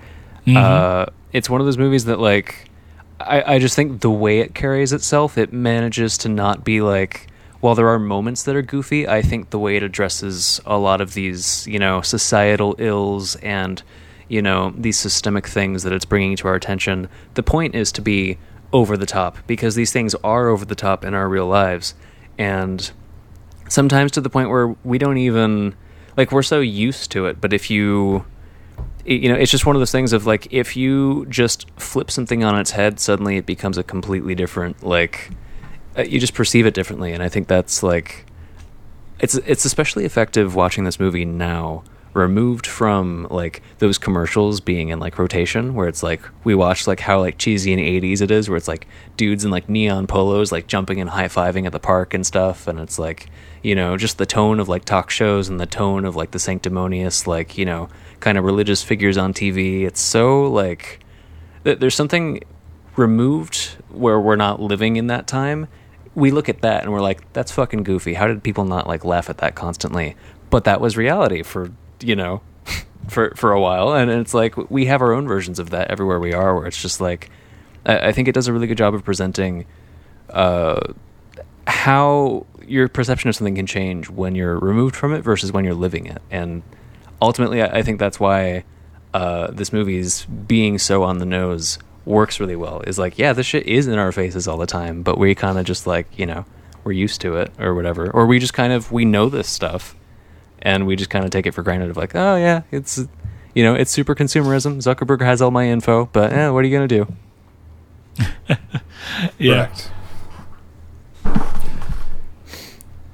uh, 0.47 1.05
it's 1.33 1.49
one 1.49 1.59
of 1.59 1.65
those 1.65 1.77
movies 1.77 2.05
that 2.05 2.19
like 2.19 2.69
I, 3.19 3.55
I 3.55 3.59
just 3.59 3.75
think 3.75 4.01
the 4.01 4.11
way 4.11 4.39
it 4.39 4.53
carries 4.53 4.93
itself, 4.93 5.37
it 5.37 5.51
manages 5.51 6.17
to 6.19 6.29
not 6.29 6.63
be 6.63 6.81
like 6.81 7.27
while 7.59 7.75
there 7.75 7.87
are 7.87 7.99
moments 7.99 8.43
that 8.43 8.55
are 8.55 8.61
goofy, 8.61 9.07
I 9.07 9.21
think 9.21 9.49
the 9.49 9.59
way 9.59 9.75
it 9.77 9.83
addresses 9.83 10.61
a 10.65 10.77
lot 10.77 11.01
of 11.01 11.13
these, 11.13 11.65
you 11.67 11.79
know, 11.79 12.01
societal 12.01 12.75
ills 12.77 13.35
and, 13.37 13.81
you 14.27 14.41
know, 14.41 14.73
these 14.77 14.97
systemic 14.97 15.47
things 15.47 15.83
that 15.83 15.91
it's 15.91 16.05
bringing 16.05 16.35
to 16.37 16.47
our 16.47 16.55
attention, 16.55 17.09
the 17.33 17.43
point 17.43 17.73
is 17.73 17.91
to 17.93 18.01
be 18.01 18.37
over 18.71 18.95
the 18.95 19.05
top 19.05 19.37
because 19.47 19.75
these 19.75 19.91
things 19.91 20.13
are 20.23 20.49
over 20.49 20.65
the 20.65 20.75
top 20.75 21.03
in 21.03 21.13
our 21.13 21.27
real 21.27 21.47
lives. 21.47 21.95
And 22.37 22.91
sometimes 23.67 24.11
to 24.13 24.21
the 24.21 24.29
point 24.29 24.49
where 24.49 24.75
we 24.83 24.97
don't 24.97 25.17
even, 25.17 25.75
like, 26.15 26.31
we're 26.31 26.43
so 26.43 26.59
used 26.59 27.11
to 27.11 27.25
it. 27.27 27.41
But 27.41 27.53
if 27.53 27.69
you, 27.69 28.25
you 29.05 29.29
know, 29.29 29.35
it's 29.35 29.51
just 29.51 29.65
one 29.65 29.75
of 29.75 29.79
those 29.79 29.91
things 29.91 30.13
of 30.13 30.25
like, 30.25 30.47
if 30.51 30.75
you 30.75 31.25
just 31.27 31.69
flip 31.79 32.11
something 32.11 32.43
on 32.43 32.59
its 32.59 32.71
head, 32.71 32.99
suddenly 32.99 33.37
it 33.37 33.45
becomes 33.45 33.77
a 33.77 33.83
completely 33.83 34.35
different, 34.35 34.83
like, 34.83 35.31
uh, 35.97 36.03
you 36.03 36.19
just 36.19 36.35
perceive 36.35 36.67
it 36.67 36.75
differently 36.75 37.11
and 37.11 37.23
i 37.23 37.29
think 37.29 37.47
that's 37.47 37.81
like 37.81 38.25
it's 39.19 39.33
it's 39.35 39.65
especially 39.65 40.05
effective 40.05 40.53
watching 40.53 40.83
this 40.83 40.99
movie 40.99 41.25
now 41.25 41.83
removed 42.17 42.67
from 42.67 43.27
like 43.29 43.61
those 43.77 43.97
commercials 43.97 44.59
being 44.59 44.89
in 44.89 44.99
like 44.99 45.17
rotation 45.17 45.73
where 45.75 45.87
it's 45.87 46.03
like 46.03 46.21
we 46.43 46.53
watch 46.53 46.87
like 46.87 46.99
how 46.99 47.19
like 47.19 47.37
cheesy 47.37 47.71
in 47.71 47.79
80s 47.79 48.21
it 48.21 48.31
is 48.31 48.49
where 48.49 48.57
it's 48.57 48.67
like 48.67 48.87
dudes 49.15 49.45
in 49.45 49.51
like 49.51 49.69
neon 49.69 50.07
polos 50.07 50.51
like 50.51 50.67
jumping 50.67 50.99
and 50.99 51.11
high-fiving 51.11 51.65
at 51.65 51.71
the 51.71 51.79
park 51.79 52.13
and 52.13 52.25
stuff 52.25 52.67
and 52.67 52.79
it's 52.79 52.99
like 52.99 53.29
you 53.63 53.75
know 53.75 53.95
just 53.95 54.17
the 54.17 54.25
tone 54.25 54.59
of 54.59 54.67
like 54.67 54.83
talk 54.83 55.09
shows 55.09 55.47
and 55.47 55.59
the 55.59 55.65
tone 55.65 56.03
of 56.03 56.15
like 56.15 56.31
the 56.31 56.39
sanctimonious 56.39 57.27
like 57.27 57.57
you 57.57 57.65
know 57.65 57.87
kind 58.19 58.37
of 58.37 58.43
religious 58.43 58.83
figures 58.83 59.17
on 59.17 59.33
tv 59.33 59.83
it's 59.83 60.01
so 60.01 60.43
like 60.43 60.99
th- 61.63 61.79
there's 61.79 61.95
something 61.95 62.41
removed 62.97 63.77
where 63.89 64.19
we're 64.19 64.35
not 64.35 64.59
living 64.59 64.95
in 64.97 65.07
that 65.07 65.27
time. 65.27 65.67
We 66.15 66.31
look 66.31 66.49
at 66.49 66.61
that 66.61 66.83
and 66.83 66.91
we're 66.91 67.01
like 67.01 67.31
that's 67.33 67.51
fucking 67.51 67.83
goofy. 67.83 68.15
How 68.15 68.27
did 68.27 68.43
people 68.43 68.65
not 68.65 68.87
like 68.87 69.05
laugh 69.05 69.29
at 69.29 69.37
that 69.37 69.55
constantly? 69.55 70.15
But 70.49 70.63
that 70.63 70.81
was 70.81 70.97
reality 70.97 71.43
for 71.43 71.71
you 72.01 72.15
know 72.15 72.41
for 73.07 73.33
for 73.35 73.51
a 73.51 73.59
while. 73.59 73.93
And 73.93 74.09
it's 74.11 74.33
like 74.33 74.55
we 74.69 74.85
have 74.85 75.01
our 75.01 75.13
own 75.13 75.27
versions 75.27 75.59
of 75.59 75.69
that 75.71 75.89
everywhere 75.89 76.19
we 76.19 76.33
are 76.33 76.55
where 76.55 76.65
it's 76.65 76.81
just 76.81 77.01
like 77.01 77.29
i, 77.85 78.09
I 78.09 78.11
think 78.11 78.27
it 78.27 78.33
does 78.33 78.47
a 78.47 78.53
really 78.53 78.67
good 78.67 78.77
job 78.77 78.93
of 78.93 79.03
presenting 79.03 79.65
uh 80.29 80.93
how 81.65 82.45
your 82.65 82.87
perception 82.87 83.29
of 83.29 83.35
something 83.35 83.55
can 83.55 83.65
change 83.65 84.09
when 84.09 84.35
you're 84.35 84.59
removed 84.59 84.95
from 84.95 85.13
it 85.13 85.21
versus 85.21 85.51
when 85.51 85.63
you're 85.65 85.73
living 85.73 86.05
it. 86.05 86.21
And 86.29 86.63
ultimately 87.21 87.61
i, 87.61 87.79
I 87.79 87.81
think 87.83 87.99
that's 87.99 88.19
why 88.19 88.63
uh, 89.13 89.49
this 89.51 89.73
movie's 89.73 90.25
being 90.25 90.77
so 90.77 91.01
on 91.01 91.17
the 91.17 91.25
nose 91.25 91.79
works 92.05 92.39
really 92.39 92.55
well. 92.55 92.81
Is 92.81 92.99
like 92.99 93.17
yeah 93.17 93.33
this 93.33 93.45
shit 93.45 93.65
is 93.65 93.87
in 93.87 93.97
our 93.97 94.11
faces 94.11 94.47
all 94.47 94.57
the 94.57 94.67
time 94.67 95.01
but 95.01 95.17
we 95.17 95.33
kind 95.33 95.57
of 95.57 95.65
just 95.65 95.87
like 95.87 96.07
you 96.19 96.25
know 96.25 96.45
we're 96.83 96.91
used 96.93 97.19
to 97.21 97.35
it 97.35 97.51
or 97.59 97.73
whatever. 97.73 98.09
Or 98.11 98.25
we 98.25 98.39
just 98.39 98.53
kind 98.53 98.71
of 98.71 98.91
we 98.91 99.05
know 99.05 99.27
this 99.29 99.47
stuff 99.47 99.95
and 100.61 100.87
we 100.87 100.95
just 100.95 101.09
kind 101.09 101.25
of 101.25 101.31
take 101.31 101.45
it 101.45 101.51
for 101.53 101.63
granted 101.63 101.89
of 101.89 101.97
like 101.97 102.15
oh 102.15 102.35
yeah 102.35 102.61
it's 102.71 103.05
you 103.53 103.63
know 103.63 103.73
it's 103.75 103.91
super 103.91 104.15
consumerism 104.15 104.77
zuckerberg 104.77 105.21
has 105.21 105.41
all 105.41 105.51
my 105.51 105.67
info 105.67 106.05
but 106.13 106.33
eh, 106.33 106.49
what 106.49 106.63
are 106.63 106.67
you 106.67 106.75
gonna 106.75 106.87
do 106.87 107.07
Yeah. 109.37 109.71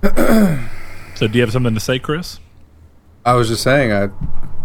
So, 1.15 1.27
do 1.27 1.37
you 1.37 1.41
have 1.41 1.51
something 1.53 1.75
to 1.75 1.79
say, 1.79 1.99
Chris? 1.99 2.39
I 3.23 3.35
was 3.35 3.47
just 3.47 3.61
saying, 3.61 3.93
I 3.93 4.09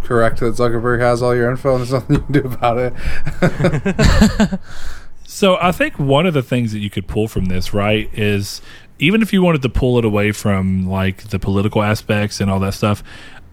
correct 0.03 0.41
that 0.41 0.55
Zuckerberg 0.55 0.99
has 0.99 1.23
all 1.23 1.37
your 1.37 1.51
info 1.51 1.77
and 1.77 1.81
there's 1.81 1.93
nothing 2.09 2.17
you 2.17 2.23
can 2.23 2.33
do 2.33 2.41
about 2.41 2.79
it. 2.79 4.61
So 5.31 5.59
I 5.61 5.73
think 5.73 5.99
one 5.99 6.25
of 6.25 6.33
the 6.33 6.43
things 6.43 6.73
that 6.73 6.79
you 6.79 6.89
could 6.89 7.07
pull 7.07 7.29
from 7.29 7.45
this, 7.45 7.75
right, 7.75 8.09
is 8.15 8.63
even 8.99 9.23
if 9.23 9.33
you 9.33 9.43
wanted 9.43 9.63
to 9.63 9.69
pull 9.69 9.99
it 9.99 10.05
away 10.05 10.33
from 10.33 10.89
like 10.89 11.29
the 11.29 11.39
political 11.39 11.83
aspects 11.83 12.41
and 12.41 12.51
all 12.51 12.61
that 12.61 12.75
stuff, 12.75 13.03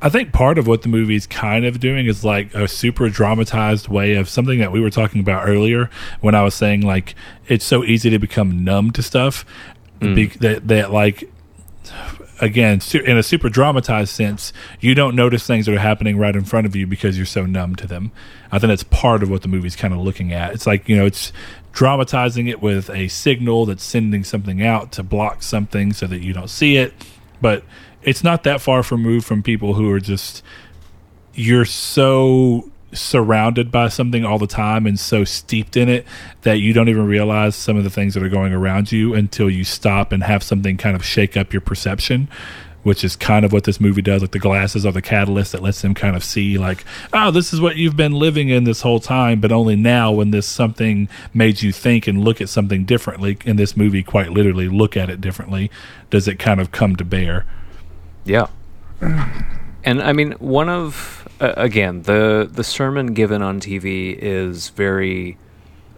I 0.02 0.10
think 0.10 0.34
part 0.34 0.58
of 0.58 0.68
what 0.68 0.82
the 0.82 0.90
movie's 0.90 1.26
kind 1.26 1.66
of 1.66 1.80
doing 1.80 2.06
is 2.08 2.24
like 2.24 2.54
a 2.54 2.68
super 2.68 3.10
dramatized 3.10 3.88
way 3.88 4.16
of 4.16 4.30
something 4.30 4.60
that 4.60 4.72
we 4.72 4.80
were 4.80 4.90
talking 4.90 5.22
about 5.22 5.48
earlier 5.48 5.90
when 6.22 6.36
I 6.36 6.44
was 6.44 6.54
saying 6.54 6.82
like 6.82 7.16
it's 7.48 7.66
so 7.66 7.84
easy 7.84 8.10
to 8.10 8.20
become 8.20 8.64
numb 8.64 8.92
to 8.92 9.02
stuff 9.02 9.46
mm. 10.00 10.16
be- 10.16 10.38
that 10.40 10.68
that 10.68 10.92
like 10.92 11.32
again 12.42 12.82
su- 12.82 13.00
in 13.00 13.18
a 13.18 13.24
super 13.24 13.48
dramatized 13.48 14.10
sense 14.10 14.52
you 14.82 14.94
don't 14.94 15.16
notice 15.16 15.48
things 15.48 15.66
that 15.66 15.74
are 15.74 15.80
happening 15.80 16.18
right 16.18 16.36
in 16.36 16.44
front 16.44 16.68
of 16.68 16.76
you 16.76 16.86
because 16.86 17.18
you're 17.18 17.26
so 17.26 17.46
numb 17.46 17.76
to 17.78 17.88
them. 17.88 18.12
I 18.52 18.60
think 18.60 18.70
that's 18.70 18.84
part 18.84 19.24
of 19.24 19.30
what 19.30 19.42
the 19.42 19.48
movie's 19.48 19.76
kind 19.76 19.94
of 19.94 20.02
looking 20.02 20.34
at. 20.34 20.54
It's 20.54 20.68
like 20.68 20.88
you 20.90 20.98
know 20.98 21.06
it's 21.06 21.32
dramatizing 21.76 22.48
it 22.48 22.62
with 22.62 22.90
a 22.90 23.10
signal 23.10 23.66
that's 23.66 23.84
sending 23.84 24.24
something 24.24 24.64
out 24.64 24.94
to 24.94 25.04
block 25.04 25.44
something 25.44 25.92
so 25.92 26.08
that 26.08 26.22
you 26.22 26.32
don't 26.34 26.50
see 26.50 26.78
it. 26.78 26.94
But 27.42 27.64
it's 28.02 28.24
not 28.24 28.44
that 28.44 28.62
far 28.62 28.82
removed 28.90 29.28
from 29.28 29.44
people 29.44 29.74
who 29.74 29.92
are 29.92 30.00
just 30.00 30.42
you're 31.34 31.66
so 31.66 32.72
surrounded 32.94 33.72
by 33.72 33.90
something 33.90 34.24
all 34.24 34.40
the 34.40 34.48
time 34.48 34.86
and 34.86 34.98
so 34.98 35.26
steeped 35.26 35.76
in 35.76 35.90
it 35.90 36.08
that 36.44 36.60
you 36.60 36.72
don't 36.72 36.88
even 36.88 37.06
realize 37.06 37.54
some 37.54 37.76
of 37.76 37.84
the 37.84 37.90
things 37.90 38.14
that 38.14 38.24
are 38.24 38.30
going 38.30 38.54
around 38.54 38.90
you 38.90 39.14
until 39.14 39.50
you 39.50 39.66
stop 39.66 40.14
and 40.14 40.24
have 40.24 40.42
something 40.42 40.78
kind 40.78 40.96
of 40.96 41.04
shake 41.04 41.36
up 41.36 41.52
your 41.52 41.60
perception 41.60 42.30
which 42.86 43.04
is 43.04 43.16
kind 43.16 43.44
of 43.44 43.52
what 43.52 43.66
this 43.66 43.82
movie 43.82 44.02
does 44.02 44.22
like 44.22 44.32
the 44.32 44.40
glasses 44.40 44.86
are 44.86 44.92
the 44.92 45.02
catalyst 45.02 45.52
that 45.52 45.62
lets 45.62 45.82
them 45.82 45.94
kind 45.94 46.16
of 46.16 46.24
see 46.24 46.58
like 46.58 46.86
oh 47.14 47.32
this 47.32 47.52
is 47.52 47.60
what 47.60 47.76
you've 47.76 47.98
been 47.98 48.14
living 48.14 48.50
in 48.50 48.64
this 48.64 48.82
whole 48.82 49.00
time 49.00 49.40
but 49.42 49.52
only 49.52 49.76
now 49.76 50.12
when 50.12 50.32
this 50.32 50.48
something 50.48 51.10
made 51.34 51.62
you 51.62 51.72
think 51.72 52.08
and 52.08 52.24
look 52.24 52.40
at 52.40 52.48
something 52.48 52.86
differently 52.86 53.38
in 53.46 53.56
this 53.58 53.76
movie 53.76 54.04
quite 54.04 54.32
literally 54.32 54.70
look 54.70 54.96
at 54.96 55.10
it 55.10 55.20
differently 55.20 55.70
does 56.10 56.28
it 56.28 56.40
kind 56.40 56.62
of 56.62 56.72
come 56.72 56.96
to 56.96 57.04
bear 57.04 57.46
Yeah. 58.26 58.48
And 59.84 60.02
I 60.02 60.12
mean, 60.12 60.32
one 60.34 60.68
of 60.68 61.28
uh, 61.40 61.54
again 61.56 62.02
the 62.02 62.50
the 62.52 62.64
sermon 62.64 63.14
given 63.14 63.42
on 63.42 63.60
TV 63.60 64.18
is 64.18 64.70
very, 64.70 65.38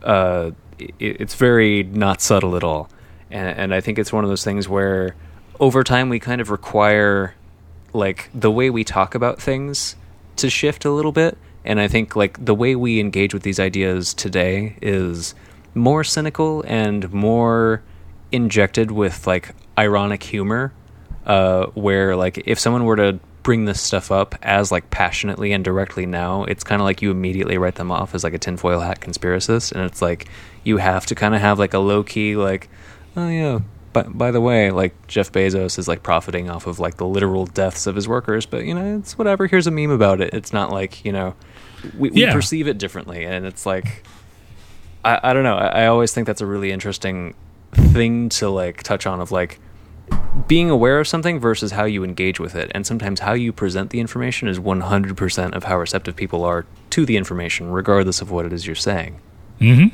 uh, 0.03 0.51
i 0.79 0.87
it's 0.99 1.35
very 1.35 1.83
not 1.83 2.21
subtle 2.21 2.55
at 2.55 2.63
all, 2.63 2.89
and, 3.31 3.57
and 3.57 3.73
I 3.73 3.81
think 3.81 3.97
it's 3.97 4.11
one 4.11 4.23
of 4.23 4.29
those 4.29 4.43
things 4.43 4.67
where 4.67 5.15
over 5.59 5.83
time 5.83 6.09
we 6.09 6.19
kind 6.19 6.41
of 6.41 6.49
require 6.49 7.33
like 7.93 8.29
the 8.33 8.51
way 8.51 8.69
we 8.69 8.83
talk 8.83 9.15
about 9.15 9.41
things 9.41 9.95
to 10.37 10.49
shift 10.49 10.85
a 10.85 10.91
little 10.91 11.11
bit, 11.11 11.37
and 11.65 11.79
I 11.79 11.87
think 11.87 12.15
like 12.15 12.43
the 12.43 12.55
way 12.55 12.75
we 12.75 12.99
engage 12.99 13.33
with 13.33 13.43
these 13.43 13.59
ideas 13.59 14.13
today 14.13 14.77
is 14.81 15.33
more 15.73 16.03
cynical 16.03 16.63
and 16.67 17.11
more 17.13 17.81
injected 18.31 18.91
with 18.91 19.25
like 19.25 19.53
ironic 19.77 20.23
humor 20.23 20.73
uh, 21.25 21.67
where 21.67 22.15
like 22.15 22.41
if 22.45 22.59
someone 22.59 22.85
were 22.85 22.95
to 22.95 23.19
bring 23.43 23.65
this 23.65 23.79
stuff 23.79 24.11
up 24.11 24.35
as 24.41 24.71
like 24.71 24.89
passionately 24.89 25.53
and 25.53 25.63
directly 25.63 26.05
now, 26.05 26.43
it's 26.43 26.63
kind 26.63 26.81
of 26.81 26.85
like 26.85 27.01
you 27.01 27.11
immediately 27.11 27.57
write 27.57 27.75
them 27.75 27.91
off 27.91 28.13
as 28.13 28.23
like 28.23 28.33
a 28.33 28.37
tinfoil 28.37 28.81
hat 28.81 28.99
conspiracist, 28.99 29.71
and 29.71 29.83
it's 29.85 30.01
like 30.01 30.27
you 30.63 30.77
have 30.77 31.05
to 31.05 31.15
kind 31.15 31.33
of 31.33 31.41
have 31.41 31.57
like 31.57 31.73
a 31.73 31.79
low 31.79 32.03
key 32.03 32.35
like, 32.35 32.69
oh 33.15 33.29
yeah. 33.29 33.59
But 33.97 34.15
by 34.17 34.29
the 34.31 34.41
way, 34.41 34.69
like 34.69 34.93
Jeff 35.07 35.31
Bezos 35.31 35.79
is 35.79 35.87
like 35.87 36.03
profiting 36.03 36.49
off 36.51 36.67
of 36.67 36.79
like 36.79 36.97
the 36.97 37.07
literal 37.07 37.45
deaths 37.47 37.87
of 37.87 37.95
his 37.95 38.07
workers, 38.07 38.45
but 38.45 38.63
you 38.63 38.73
know 38.75 38.97
it's 38.99 39.17
whatever. 39.17 39.47
Here's 39.47 39.65
a 39.65 39.71
meme 39.71 39.89
about 39.89 40.21
it. 40.21 40.33
It's 40.33 40.53
not 40.53 40.71
like 40.71 41.03
you 41.03 41.11
know 41.11 41.33
we, 41.97 42.09
we 42.11 42.21
Yeah. 42.21 42.33
perceive 42.33 42.67
it 42.67 42.77
differently, 42.77 43.25
and 43.25 43.45
it's 43.45 43.65
like 43.65 44.03
I, 45.03 45.19
I 45.23 45.33
don't 45.33 45.43
know. 45.43 45.55
I, 45.55 45.83
I 45.83 45.87
always 45.87 46.13
think 46.13 46.27
that's 46.27 46.41
a 46.41 46.45
really 46.45 46.71
interesting 46.71 47.33
thing 47.73 48.29
to 48.29 48.49
like 48.49 48.83
touch 48.83 49.07
on 49.07 49.19
of 49.19 49.31
like 49.31 49.59
being 50.47 50.69
aware 50.69 50.99
of 50.99 51.07
something 51.07 51.39
versus 51.39 51.71
how 51.71 51.85
you 51.85 52.03
engage 52.03 52.39
with 52.39 52.53
it. 52.55 52.71
And 52.75 52.85
sometimes 52.85 53.21
how 53.21 53.33
you 53.33 53.51
present 53.51 53.89
the 53.89 53.99
information 53.99 54.47
is 54.47 54.59
100% 54.59 55.53
of 55.55 55.63
how 55.63 55.79
receptive 55.79 56.15
people 56.15 56.43
are 56.43 56.65
to 56.91 57.05
the 57.05 57.17
information, 57.17 57.71
regardless 57.71 58.21
of 58.21 58.29
what 58.29 58.45
it 58.45 58.53
is 58.53 58.67
you're 58.67 58.75
saying. 58.75 59.19
mm-hmm 59.59 59.87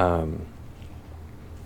Um, 0.00 0.46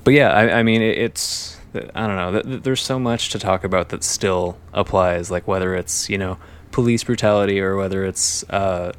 but 0.05 0.15
yeah, 0.15 0.29
I, 0.31 0.61
I 0.61 0.63
mean, 0.63 0.83
it, 0.83 0.99
it's 0.99 1.59
I 1.75 2.07
don't 2.07 2.17
know. 2.17 2.31
Th- 2.33 2.45
th- 2.45 2.63
There's 2.63 2.83
so 2.83 2.99
much 2.99 3.31
to 3.31 3.39
talk 3.39 3.65
about 3.65 3.89
that 3.89 4.05
still 4.05 4.57
applies, 4.73 5.31
like 5.31 5.49
whether 5.49 5.75
it's 5.75 6.09
you 6.09 6.19
know 6.19 6.39
police 6.71 7.05
brutality 7.05 7.61
or 7.61 7.77
whether 7.77 8.05
it's 8.05 8.45
uh, 8.51 8.93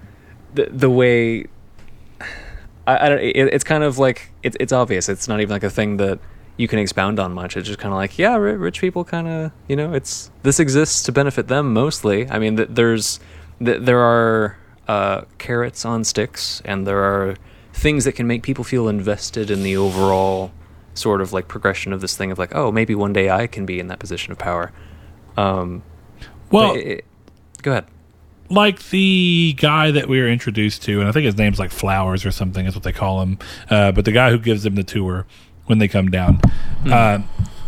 the 0.54 0.66
the 0.66 0.90
way. 0.90 1.46
I, 2.88 3.06
I 3.06 3.10
don't. 3.10 3.20
It, 3.20 3.36
it's 3.54 3.64
kind 3.64 3.84
of 3.84 3.98
like 3.98 4.32
it's 4.44 4.58
it's 4.60 4.74
obvious. 4.74 5.10
It's 5.10 5.28
not 5.28 5.40
even 5.40 5.52
like 5.52 5.64
a 5.64 5.70
thing 5.70 5.98
that 5.98 6.20
you 6.58 6.68
can 6.68 6.80
expound 6.80 7.20
on 7.20 7.34
much. 7.34 7.58
It's 7.58 7.68
just 7.68 7.80
kind 7.80 7.94
of 7.94 7.98
like 7.98 8.18
yeah, 8.18 8.36
ri- 8.36 8.56
rich 8.56 8.82
people 8.82 9.04
kind 9.04 9.28
of 9.28 9.52
you 9.68 9.76
know 9.76 9.94
it's 9.94 10.32
this 10.44 10.60
exists 10.60 11.04
to 11.04 11.12
benefit 11.12 11.48
them 11.48 11.74
mostly. 11.74 12.30
I 12.30 12.40
mean, 12.40 12.58
th- 12.58 12.70
there's 12.72 13.20
th- 13.64 13.82
there 13.82 14.00
are 14.00 14.58
uh, 14.88 15.22
carrots 15.38 15.86
on 15.86 16.04
sticks, 16.04 16.62
and 16.66 16.86
there 16.86 17.00
are 17.00 17.36
things 17.74 18.06
that 18.06 18.14
can 18.14 18.28
make 18.28 18.44
people 18.44 18.64
feel 18.64 18.88
invested 18.88 19.50
in 19.52 19.64
the 19.64 19.76
overall 19.76 20.52
sort 20.96 21.22
of 21.22 21.32
like 21.34 21.48
progression 21.48 21.94
of 21.94 22.02
this 22.02 22.16
thing 22.18 22.32
of 22.32 22.40
like 22.40 22.56
oh 22.56 22.72
maybe 22.72 22.96
one 22.96 23.14
day 23.14 23.30
I 23.30 23.48
can 23.48 23.66
be 23.66 23.80
in 23.80 23.88
that 23.88 24.00
position 24.00 24.32
of 24.32 24.38
power. 24.40 24.72
Um, 25.38 25.84
well 26.52 26.74
it- 26.74 26.88
it- 26.88 27.06
go 27.62 27.72
ahead. 27.72 27.86
like 28.50 28.90
the 28.90 29.54
guy 29.58 29.92
that 29.92 30.08
we 30.08 30.20
were 30.22 30.28
introduced 30.30 30.84
to, 30.84 31.00
and 31.00 31.10
I 31.10 31.12
think 31.12 31.26
his 31.26 31.38
name's 31.38 31.60
like 31.60 31.72
Flowers 31.72 32.26
or 32.26 32.32
something 32.32 32.66
is 32.66 32.76
what 32.76 32.84
they 32.84 32.92
call 32.92 33.22
him. 33.22 33.38
Uh, 33.70 33.92
but 33.92 34.06
the 34.06 34.12
guy 34.12 34.30
who 34.32 34.38
gives 34.40 34.64
them 34.64 34.76
the 34.76 34.84
tour 34.84 35.26
when 35.66 35.80
they 35.80 35.88
come 35.88 36.10
down, 36.12 36.40
uh, 36.86 37.20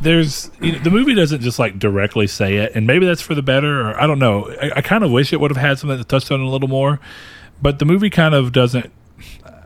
there's 0.01 0.51
you 0.61 0.73
know, 0.73 0.77
the 0.79 0.91
movie 0.91 1.15
doesn't 1.15 1.41
just 1.41 1.57
like 1.57 1.79
directly 1.79 2.27
say 2.27 2.57
it, 2.57 2.73
and 2.75 2.85
maybe 2.85 3.05
that's 3.07 3.21
for 3.23 3.33
the 3.33 3.41
better, 3.41 3.89
or 3.89 3.99
I 3.99 4.05
don't 4.05 4.19
know. 4.19 4.49
I, 4.61 4.73
I 4.77 4.81
kind 4.81 5.03
of 5.03 5.09
wish 5.11 5.33
it 5.33 5.39
would 5.41 5.49
have 5.49 5.57
had 5.57 5.79
something 5.79 5.97
that 5.97 6.07
touched 6.07 6.31
on 6.31 6.39
it 6.39 6.43
a 6.45 6.49
little 6.49 6.67
more, 6.69 6.99
but 7.61 7.79
the 7.79 7.85
movie 7.85 8.11
kind 8.11 8.35
of 8.35 8.51
doesn't. 8.51 8.91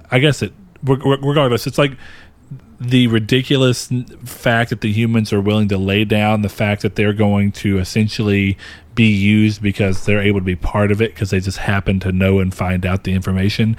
I 0.09 0.19
guess 0.19 0.41
it 0.41 0.53
regardless, 0.83 1.67
it's 1.67 1.77
like 1.77 1.91
the 2.81 3.05
ridiculous 3.07 3.89
fact 4.25 4.71
that 4.71 4.81
the 4.81 4.91
humans 4.91 5.31
are 5.31 5.39
willing 5.39 5.67
to 5.67 5.77
lay 5.77 6.03
down 6.03 6.41
the 6.41 6.49
fact 6.49 6.81
that 6.81 6.95
they're 6.95 7.13
going 7.13 7.51
to 7.51 7.77
essentially 7.77 8.57
be 8.95 9.05
used 9.05 9.61
because 9.61 10.05
they're 10.05 10.19
able 10.21 10.39
to 10.39 10.45
be 10.45 10.55
part 10.55 10.91
of 10.91 11.01
it 11.01 11.13
because 11.13 11.29
they 11.29 11.39
just 11.39 11.59
happen 11.59 11.99
to 11.99 12.11
know 12.11 12.39
and 12.39 12.53
find 12.53 12.85
out 12.85 13.03
the 13.03 13.13
information. 13.13 13.77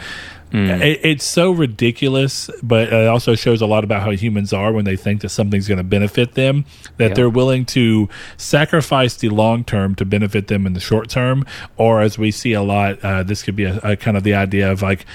It, 0.55 1.01
it's 1.03 1.25
so 1.25 1.51
ridiculous, 1.51 2.49
but 2.63 2.93
it 2.93 3.09
also 3.09 3.35
shows 3.35 3.63
a 3.63 3.67
lot 3.67 3.85
about 3.85 4.03
how 4.03 4.11
humans 4.11 4.53
are 4.53 4.71
when 4.71 4.85
they 4.85 4.97
think 4.97 5.23
that 5.23 5.31
something's 5.31 5.67
going 5.67 5.79
to 5.79 5.85
benefit 5.85 6.35
them, 6.35 6.67
that 6.99 7.09
Yeah. 7.09 7.15
they're 7.15 7.31
willing 7.31 7.65
to 7.67 8.09
sacrifice 8.37 9.17
the 9.17 9.31
long 9.31 9.65
term 9.65 9.95
to 9.97 10.05
benefit 10.05 10.49
them 10.49 10.67
in 10.67 10.75
the 10.75 10.81
short 10.81 11.09
term. 11.09 11.45
Or, 11.77 12.03
as 12.03 12.19
we 12.19 12.31
see 12.31 12.53
a 12.53 12.63
lot, 12.63 13.03
uh, 13.03 13.23
this 13.23 13.43
could 13.43 13.57
be 13.57 13.65
a, 13.65 13.79
a 13.83 13.97
kind 13.97 14.17
of 14.17 14.25
the 14.25 14.35
idea 14.35 14.71
of 14.71 14.83
like 14.83 15.07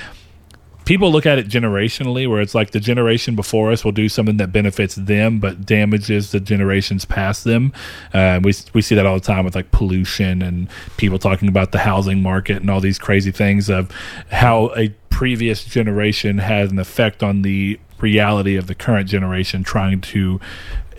people 0.87 1.11
look 1.11 1.25
at 1.25 1.37
it 1.37 1.49
generationally 1.49 2.29
where 2.29 2.39
it's 2.39 2.55
like 2.55 2.71
the 2.71 2.79
generation 2.79 3.35
before 3.35 3.73
us 3.73 3.83
will 3.83 3.91
do 3.91 4.07
something 4.07 4.37
that 4.37 4.53
benefits 4.53 4.95
them 4.95 5.37
but 5.37 5.65
damages 5.65 6.31
the 6.31 6.39
generations 6.39 7.03
past 7.03 7.43
them. 7.43 7.73
Uh, 8.13 8.39
we, 8.41 8.53
we 8.73 8.81
see 8.81 8.95
that 8.95 9.05
all 9.05 9.15
the 9.15 9.19
time 9.19 9.43
with 9.43 9.53
like 9.53 9.69
pollution 9.71 10.41
and 10.41 10.69
people 10.95 11.19
talking 11.19 11.49
about 11.49 11.73
the 11.73 11.79
housing 11.79 12.21
market 12.21 12.61
and 12.61 12.69
all 12.69 12.79
these 12.79 12.97
crazy 12.97 13.31
things 13.31 13.69
of 13.69 13.91
how 14.31 14.71
a 14.77 14.87
previous 15.09 15.65
generation 15.65 16.37
has 16.37 16.71
an 16.71 16.79
effect 16.79 17.21
on 17.21 17.41
the 17.41 17.77
reality 17.99 18.55
of 18.55 18.67
the 18.67 18.75
current 18.75 19.09
generation 19.09 19.65
trying 19.65 19.99
to 19.99 20.39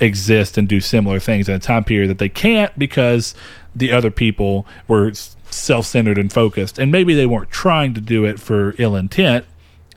exist 0.00 0.58
and 0.58 0.68
do 0.68 0.82
similar 0.82 1.18
things 1.18 1.48
in 1.48 1.54
a 1.54 1.58
time 1.58 1.82
period 1.82 2.10
that 2.10 2.18
they 2.18 2.28
can't 2.28 2.78
because 2.78 3.34
the 3.74 3.90
other 3.90 4.10
people 4.10 4.66
were 4.86 5.10
self-centered 5.48 6.18
and 6.18 6.30
focused. 6.30 6.78
And 6.78 6.92
maybe 6.92 7.14
they 7.14 7.24
weren't 7.24 7.50
trying 7.50 7.94
to 7.94 8.02
do 8.02 8.26
it 8.26 8.38
for 8.38 8.74
ill 8.76 8.94
intent 8.94 9.46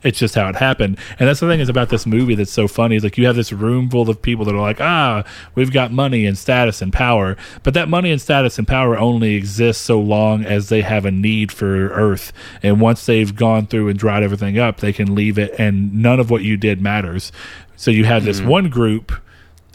it's 0.02 0.18
just 0.18 0.34
how 0.34 0.48
it 0.48 0.56
happened. 0.56 0.98
And 1.18 1.28
that's 1.28 1.40
the 1.40 1.48
thing 1.48 1.60
is 1.60 1.68
about 1.68 1.88
this 1.88 2.06
movie 2.06 2.34
that's 2.34 2.50
so 2.50 2.66
funny 2.68 2.96
is 2.96 3.04
like 3.04 3.18
you 3.18 3.26
have 3.26 3.36
this 3.36 3.52
room 3.52 3.88
full 3.88 4.08
of 4.08 4.20
people 4.20 4.44
that 4.44 4.54
are 4.54 4.60
like 4.60 4.80
ah 4.80 5.24
we've 5.54 5.72
got 5.72 5.92
money 5.92 6.26
and 6.26 6.36
status 6.36 6.82
and 6.82 6.92
power. 6.92 7.36
But 7.62 7.74
that 7.74 7.88
money 7.88 8.10
and 8.10 8.20
status 8.20 8.58
and 8.58 8.66
power 8.66 8.98
only 8.98 9.34
exists 9.34 9.82
so 9.82 10.00
long 10.00 10.44
as 10.44 10.68
they 10.68 10.82
have 10.82 11.04
a 11.04 11.10
need 11.10 11.52
for 11.52 11.88
earth. 11.90 12.32
And 12.62 12.80
once 12.80 13.06
they've 13.06 13.34
gone 13.34 13.66
through 13.66 13.88
and 13.88 13.98
dried 13.98 14.22
everything 14.22 14.58
up 14.58 14.80
they 14.80 14.92
can 14.92 15.14
leave 15.14 15.38
it 15.38 15.54
and 15.58 15.94
none 15.94 16.20
of 16.20 16.30
what 16.30 16.42
you 16.42 16.56
did 16.56 16.80
matters. 16.80 17.32
So 17.76 17.90
you 17.90 18.04
have 18.04 18.24
this 18.24 18.40
one 18.40 18.70
group 18.70 19.12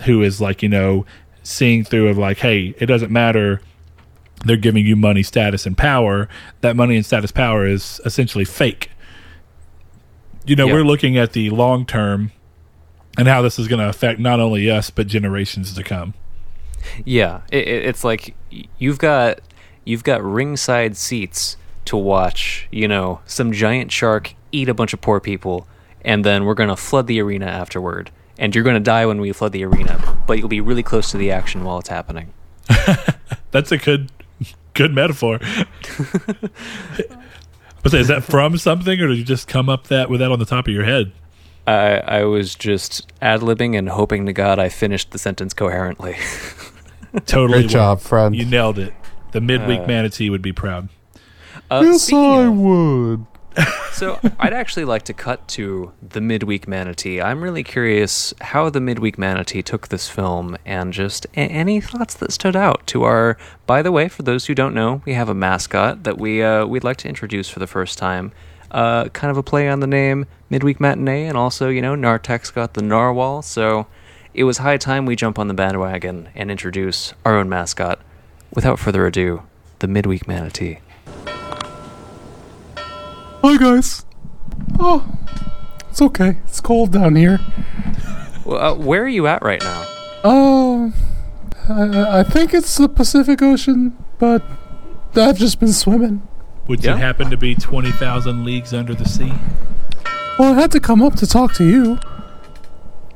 who 0.04 0.22
is 0.22 0.40
like 0.42 0.62
you 0.62 0.70
know 0.70 1.06
seeing 1.44 1.84
through 1.84 2.10
of 2.10 2.18
like 2.18 2.40
hey 2.40 2.76
it 2.80 2.88
doesn't 2.88 3.12
matter. 3.12 3.62
They're 4.46 4.56
giving 4.56 4.86
you 4.86 4.96
money 4.96 5.24
status 5.24 5.66
and 5.66 5.76
power. 5.76 6.30
That 6.62 6.76
money 6.76 6.96
and 6.96 7.04
status 7.04 7.32
power 7.32 7.66
is 7.66 8.00
essentially 8.06 8.46
fake 8.46 8.92
you 10.48 10.56
know 10.56 10.68
Yeah. 10.68 10.74
we're 10.74 10.84
looking 10.84 11.18
at 11.18 11.34
the 11.34 11.50
long 11.50 11.86
term 11.86 12.32
and 13.18 13.28
how 13.28 13.42
this 13.42 13.58
is 13.60 13.68
going 13.68 13.80
to 13.80 13.90
affect 13.90 14.20
not 14.20 14.40
only 14.40 14.70
us 14.70 14.90
but 14.90 15.08
generations 15.08 15.74
to 15.74 15.84
come 15.84 16.14
Yeah, 17.06 17.42
it, 17.52 17.68
it, 17.68 17.86
it's 17.86 18.04
like 18.04 18.36
you've 18.78 19.00
got 19.00 19.40
you've 19.86 20.04
got 20.04 20.24
ringside 20.24 20.96
seats 20.98 21.58
to 21.86 21.98
watch, 21.98 22.68
you 22.72 22.88
know, 22.88 23.22
some 23.26 23.52
giant 23.52 23.92
shark 23.92 24.34
eat 24.52 24.68
a 24.70 24.74
bunch 24.74 24.94
of 24.94 25.00
poor 25.02 25.20
people, 25.20 25.66
and 26.02 26.24
then 26.26 26.46
we're 26.46 26.54
gonna 26.54 26.76
flood 26.78 27.08
the 27.08 27.20
arena 27.22 27.46
afterward, 27.46 28.12
and 28.38 28.54
you're 28.54 28.64
gonna 28.64 28.80
die 28.80 29.06
when 29.06 29.20
we 29.22 29.32
flood 29.34 29.52
the 29.54 29.64
arena, 29.64 30.18
but 30.28 30.38
you'll 30.38 30.48
be 30.50 30.62
really 30.62 30.84
close 30.84 31.12
to 31.12 31.18
the 31.18 31.32
action 31.32 31.64
while 31.64 31.80
it's 31.80 31.90
happening. 31.90 32.32
that's 33.52 33.72
a 33.72 33.78
good 33.78 34.12
good 34.74 34.94
metaphor 34.94 35.40
but 37.92 38.00
is 38.02 38.08
that 38.08 38.24
from 38.24 38.58
something 38.58 39.00
or 39.00 39.08
did 39.08 39.18
you 39.18 39.24
just 39.24 39.48
come 39.48 39.70
up 39.70 39.88
that 39.88 40.10
with 40.10 40.20
that 40.20 40.32
on 40.32 40.40
the 40.40 40.46
top 40.46 40.68
of 40.68 40.74
your 40.74 40.84
head 40.86 41.12
I 41.66 41.98
I 42.00 42.24
was 42.24 42.56
just 42.56 43.12
ad 43.22 43.42
libbing 43.42 43.78
and 43.78 43.90
hoping 43.90 44.26
to 44.26 44.34
God 44.34 44.60
I 44.60 44.70
finished 44.70 45.12
the 45.12 45.18
sentence 45.20 45.54
coherently. 45.54 46.16
totally 47.26 47.62
Great 47.62 47.70
job, 47.72 48.00
friend. 48.02 48.36
you 48.36 48.46
nailed 48.46 48.78
it 48.80 48.94
the 49.32 49.42
midweek 49.42 49.82
Uh, 49.82 49.88
manatee 49.88 50.30
would 50.30 50.42
be 50.42 50.54
proud 50.54 50.90
Uh, 51.70 51.82
yes, 51.84 52.12
I 52.14 52.44
of- 52.46 52.54
would. 52.56 53.26
So 53.92 54.20
I'd 54.40 54.54
actually 54.54 54.86
like 54.86 55.04
to 55.04 55.14
cut 55.14 55.48
to 55.50 55.92
the 56.08 56.22
midweek 56.22 56.68
manatee. 56.68 57.20
I'm 57.20 57.44
really 57.44 57.64
curious 57.64 58.32
how 58.42 58.70
the 58.70 58.80
midweek 58.80 59.18
manatee 59.18 59.64
took 59.64 59.88
this 59.88 60.08
film 60.08 60.56
and 60.66 60.94
just 60.94 61.26
a- 61.34 61.40
any 61.40 61.82
thoughts 61.82 62.14
that 62.16 62.32
stood 62.32 62.56
out 62.56 62.86
to 62.88 63.04
our. 63.04 63.38
By 63.66 63.82
the 63.82 63.92
way, 63.92 64.08
for 64.08 64.22
those 64.22 64.46
who 64.46 64.54
don't 64.54 64.76
know, 64.76 65.02
we 65.06 65.14
have 65.14 65.30
a 65.30 65.34
mascot 65.34 66.04
that 66.04 66.20
we 66.20 66.44
uh, 66.44 66.66
we'd 66.68 66.84
like 66.84 66.98
to 66.98 67.10
introduce 67.10 67.50
for 67.50 67.58
the 67.60 67.66
first 67.68 67.98
time. 67.98 68.32
Uh, 68.70 69.06
kind 69.10 69.32
of 69.32 69.38
a 69.38 69.44
play 69.44 69.68
on 69.70 69.80
the 69.80 69.88
name 69.88 70.26
Midweek 70.50 70.80
Matinee, 70.80 71.26
and 71.26 71.38
also 71.38 71.70
you 71.70 71.82
know 71.82 71.96
Nartek's 71.96 72.52
got 72.52 72.76
the 72.76 72.82
narwhal, 72.84 73.42
so 73.42 73.88
it 74.34 74.44
was 74.44 74.60
high 74.60 74.78
time 74.78 75.06
we 75.08 75.16
jump 75.16 75.40
on 75.40 75.48
the 75.48 75.54
bandwagon 75.56 76.30
and 76.36 76.52
introduce 76.52 77.14
our 77.26 77.36
own 77.36 77.50
mascot. 77.50 78.00
Without 78.54 78.78
further 78.78 79.08
ado, 79.08 79.42
the 79.80 79.88
midweek 79.88 80.28
manatee. 80.28 80.80
Hi, 83.44 83.58
guys. 83.58 84.06
Oh, 84.80 85.06
it's 85.90 86.02
okay. 86.02 86.38
It's 86.46 86.60
cold 86.60 86.92
down 86.92 87.16
here. 87.16 87.40
Well, 88.46 88.58
uh, 88.60 88.74
where 88.76 89.04
are 89.04 89.08
you 89.08 89.28
at 89.28 89.42
right 89.44 89.62
now? 89.62 89.84
Oh, 90.24 90.94
I, 91.70 92.20
I 92.20 92.24
think 92.24 92.54
it's 92.54 92.76
the 92.78 92.90
Pacific 92.90 93.42
Ocean, 93.42 93.98
but 94.20 94.44
I've 95.16 95.38
just 95.38 95.60
been 95.60 95.74
swimming. 95.74 96.28
would 96.68 96.84
Yeah. 96.84 96.96
it 96.96 96.98
happen 97.00 97.30
to 97.30 97.38
be 97.38 97.56
20000 97.56 98.44
leagues 98.44 98.74
under 98.74 98.94
the 98.94 99.06
sea 99.08 99.32
Well, 100.38 100.54
I 100.54 100.62
had 100.62 100.72
to 100.72 100.80
come 100.80 101.02
up 101.02 101.16
to 101.16 101.28
talk 101.28 101.54
to 101.56 101.66
you. 101.66 102.00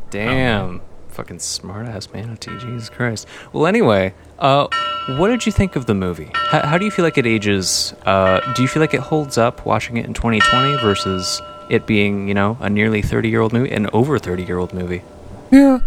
Damn. 0.09 0.81
Fucking 1.11 1.39
smart 1.39 1.87
ass 1.87 2.07
manatee, 2.13 2.57
Jesus 2.57 2.89
Christ. 2.89 3.27
Well, 3.51 3.67
anyway, 3.67 4.13
uh, 4.39 4.67
what 5.09 5.27
did 5.27 5.45
you 5.45 5.51
think 5.51 5.75
of 5.75 5.85
the 5.85 5.93
movie? 5.93 6.31
How, 6.33 6.65
how 6.65 6.77
do 6.77 6.85
you 6.85 6.91
feel 6.91 7.03
like 7.03 7.17
it 7.17 7.25
ages? 7.25 7.93
Uh, 8.05 8.39
do 8.53 8.61
you 8.61 8.67
feel 8.67 8.81
like 8.81 8.93
it 8.93 9.01
holds 9.01 9.37
up 9.37 9.65
watching 9.65 9.97
it 9.97 10.05
in 10.05 10.13
2020 10.13 10.77
versus 10.77 11.41
it 11.69 11.85
being, 11.85 12.27
you 12.27 12.33
know, 12.33 12.57
a 12.61 12.69
nearly 12.69 13.01
30 13.01 13.29
year 13.29 13.41
old 13.41 13.51
movie, 13.53 13.71
an 13.71 13.89
over 13.93 14.17
30 14.17 14.43
year 14.43 14.57
old 14.57 14.73
movie? 14.73 15.03
Yeah. 15.51 15.79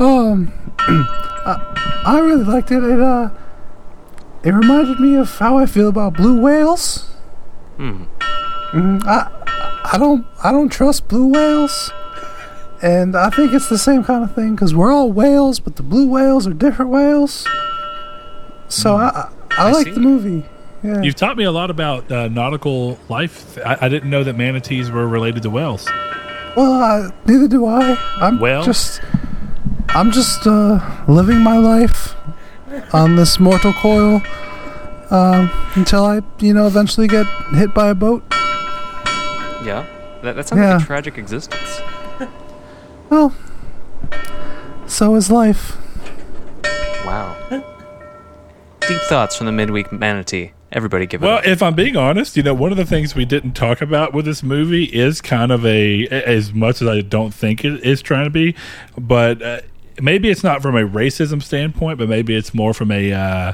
Um, 0.00 0.52
I, 0.78 2.02
I 2.04 2.18
really 2.18 2.44
liked 2.44 2.70
it. 2.72 2.82
It 2.82 3.00
uh, 3.00 3.30
it 4.42 4.50
reminded 4.50 4.98
me 4.98 5.14
of 5.14 5.30
how 5.38 5.58
I 5.58 5.66
feel 5.66 5.88
about 5.88 6.14
blue 6.14 6.40
whales. 6.40 7.08
Hmm. 7.76 8.04
Mm, 8.72 9.04
I 9.04 9.30
I 9.92 9.98
don't 9.98 10.26
I 10.42 10.50
don't 10.50 10.70
trust 10.70 11.06
blue 11.06 11.26
whales, 11.26 11.92
and 12.82 13.16
I 13.16 13.30
think 13.30 13.52
it's 13.52 13.68
the 13.68 13.78
same 13.78 14.02
kind 14.04 14.24
of 14.24 14.34
thing 14.34 14.54
because 14.54 14.74
we're 14.74 14.92
all 14.92 15.12
whales, 15.12 15.60
but 15.60 15.76
the 15.76 15.82
blue 15.82 16.08
whales 16.08 16.46
are 16.46 16.52
different 16.54 16.90
whales. 16.90 17.46
So 18.68 18.96
I 18.96 19.08
I, 19.08 19.28
I, 19.58 19.68
I 19.68 19.72
like 19.72 19.86
see. 19.86 19.92
the 19.92 20.00
movie. 20.00 20.44
Yeah. 20.82 21.00
You've 21.02 21.14
taught 21.14 21.36
me 21.36 21.44
a 21.44 21.52
lot 21.52 21.70
about 21.70 22.10
uh, 22.10 22.26
nautical 22.28 22.98
life. 23.08 23.56
I, 23.64 23.78
I 23.82 23.88
didn't 23.88 24.10
know 24.10 24.24
that 24.24 24.34
manatees 24.36 24.90
were 24.90 25.06
related 25.06 25.42
to 25.44 25.50
whales. 25.50 25.86
Well, 26.56 26.72
uh, 26.72 27.10
neither 27.24 27.46
do 27.46 27.66
I. 27.66 27.96
I'm 28.20 28.40
Well- 28.40 28.64
just, 28.64 29.00
I'm 29.90 30.10
just 30.10 30.44
uh, 30.46 30.80
living 31.06 31.38
my 31.38 31.56
life 31.58 32.14
on 32.92 33.14
this 33.16 33.38
mortal 33.38 33.72
coil 33.74 34.20
um, 35.10 35.50
until 35.76 36.04
I, 36.04 36.20
you 36.40 36.52
know, 36.52 36.66
eventually 36.66 37.06
get 37.06 37.26
hit 37.54 37.72
by 37.74 37.90
a 37.90 37.94
boat. 37.94 38.24
Yeah. 39.64 39.86
That, 40.22 40.34
that 40.36 40.48
sounds 40.48 40.60
like 40.60 40.82
a 40.82 40.84
tragic 40.84 41.16
existence. 41.16 41.80
Well, 43.12 43.34
so 44.86 45.16
is 45.16 45.30
life. 45.30 45.76
Wow. 47.04 47.36
Deep 48.88 49.00
thoughts 49.02 49.36
from 49.36 49.44
the 49.44 49.52
midweek 49.52 49.92
manatee. 49.92 50.52
Everybody 50.72 51.04
give 51.04 51.22
it 51.22 51.26
Well, 51.26 51.36
up. 51.36 51.46
if 51.46 51.62
I'm 51.62 51.74
being 51.74 51.94
honest, 51.94 52.38
you 52.38 52.42
know, 52.42 52.54
one 52.54 52.70
of 52.70 52.78
the 52.78 52.86
things 52.86 53.14
we 53.14 53.26
didn't 53.26 53.52
talk 53.52 53.82
about 53.82 54.14
with 54.14 54.24
this 54.24 54.42
movie 54.42 54.84
is 54.84 55.20
kind 55.20 55.52
of 55.52 55.66
a, 55.66 56.06
as 56.08 56.54
much 56.54 56.80
as 56.80 56.88
I 56.88 57.02
don't 57.02 57.34
think 57.34 57.66
it 57.66 57.84
is 57.84 58.00
trying 58.00 58.24
to 58.24 58.30
be, 58.30 58.54
but 58.96 59.42
uh, 59.42 59.60
maybe 60.00 60.30
it's 60.30 60.42
not 60.42 60.62
from 60.62 60.74
a 60.74 60.88
racism 60.88 61.42
standpoint, 61.42 61.98
but 61.98 62.08
maybe 62.08 62.34
it's 62.34 62.54
more 62.54 62.72
from 62.72 62.90
a, 62.90 63.12
uh, 63.12 63.52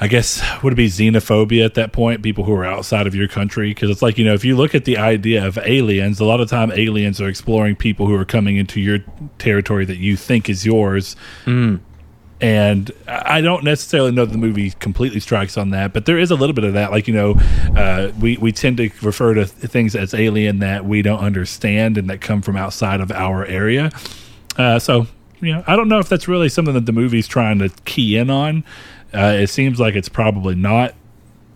I 0.00 0.06
guess, 0.06 0.40
would 0.62 0.72
it 0.72 0.76
be 0.76 0.86
xenophobia 0.86 1.64
at 1.64 1.74
that 1.74 1.92
point? 1.92 2.22
People 2.22 2.44
who 2.44 2.54
are 2.54 2.64
outside 2.64 3.06
of 3.06 3.14
your 3.14 3.26
country? 3.26 3.70
Because 3.70 3.90
it's 3.90 4.02
like, 4.02 4.16
you 4.16 4.24
know, 4.24 4.34
if 4.34 4.44
you 4.44 4.56
look 4.56 4.74
at 4.74 4.84
the 4.84 4.96
idea 4.96 5.44
of 5.44 5.58
aliens, 5.58 6.20
a 6.20 6.24
lot 6.24 6.40
of 6.40 6.48
time 6.48 6.70
aliens 6.72 7.20
are 7.20 7.28
exploring 7.28 7.74
people 7.74 8.06
who 8.06 8.14
are 8.14 8.24
coming 8.24 8.56
into 8.56 8.80
your 8.80 8.98
territory 9.38 9.84
that 9.84 9.98
you 9.98 10.16
think 10.16 10.48
is 10.48 10.64
yours 10.64 11.16
and 12.40 12.92
I 13.08 13.40
don't 13.40 13.64
necessarily 13.64 14.12
know 14.12 14.24
that 14.24 14.32
the 14.32 14.38
movie 14.38 14.70
completely 14.70 15.18
strikes 15.20 15.56
on 15.56 15.70
that, 15.70 15.92
but 15.92 16.06
there 16.06 16.18
is 16.18 16.30
a 16.30 16.36
little 16.36 16.54
bit 16.54 16.64
of 16.64 16.74
that. 16.74 16.92
Like 16.92 17.08
you 17.08 17.14
know, 17.14 17.34
uh, 17.76 18.12
we 18.20 18.36
we 18.36 18.52
tend 18.52 18.76
to 18.76 18.90
refer 19.02 19.34
to 19.34 19.44
things 19.44 19.96
as 19.96 20.14
alien 20.14 20.60
that 20.60 20.84
we 20.84 21.02
don't 21.02 21.18
understand 21.20 21.98
and 21.98 22.08
that 22.10 22.20
come 22.20 22.42
from 22.42 22.56
outside 22.56 23.00
of 23.00 23.10
our 23.10 23.44
area. 23.44 23.90
Uh, 24.56 24.78
so 24.78 25.08
you 25.40 25.52
know, 25.52 25.64
I 25.66 25.74
don't 25.74 25.88
know 25.88 25.98
if 25.98 26.08
that's 26.08 26.28
really 26.28 26.48
something 26.48 26.74
that 26.74 26.86
the 26.86 26.92
movie's 26.92 27.26
trying 27.26 27.58
to 27.58 27.70
key 27.84 28.16
in 28.16 28.30
on. 28.30 28.64
Uh, 29.14 29.36
it 29.38 29.48
seems 29.48 29.80
like 29.80 29.94
it's 29.94 30.08
probably 30.08 30.54
not. 30.54 30.94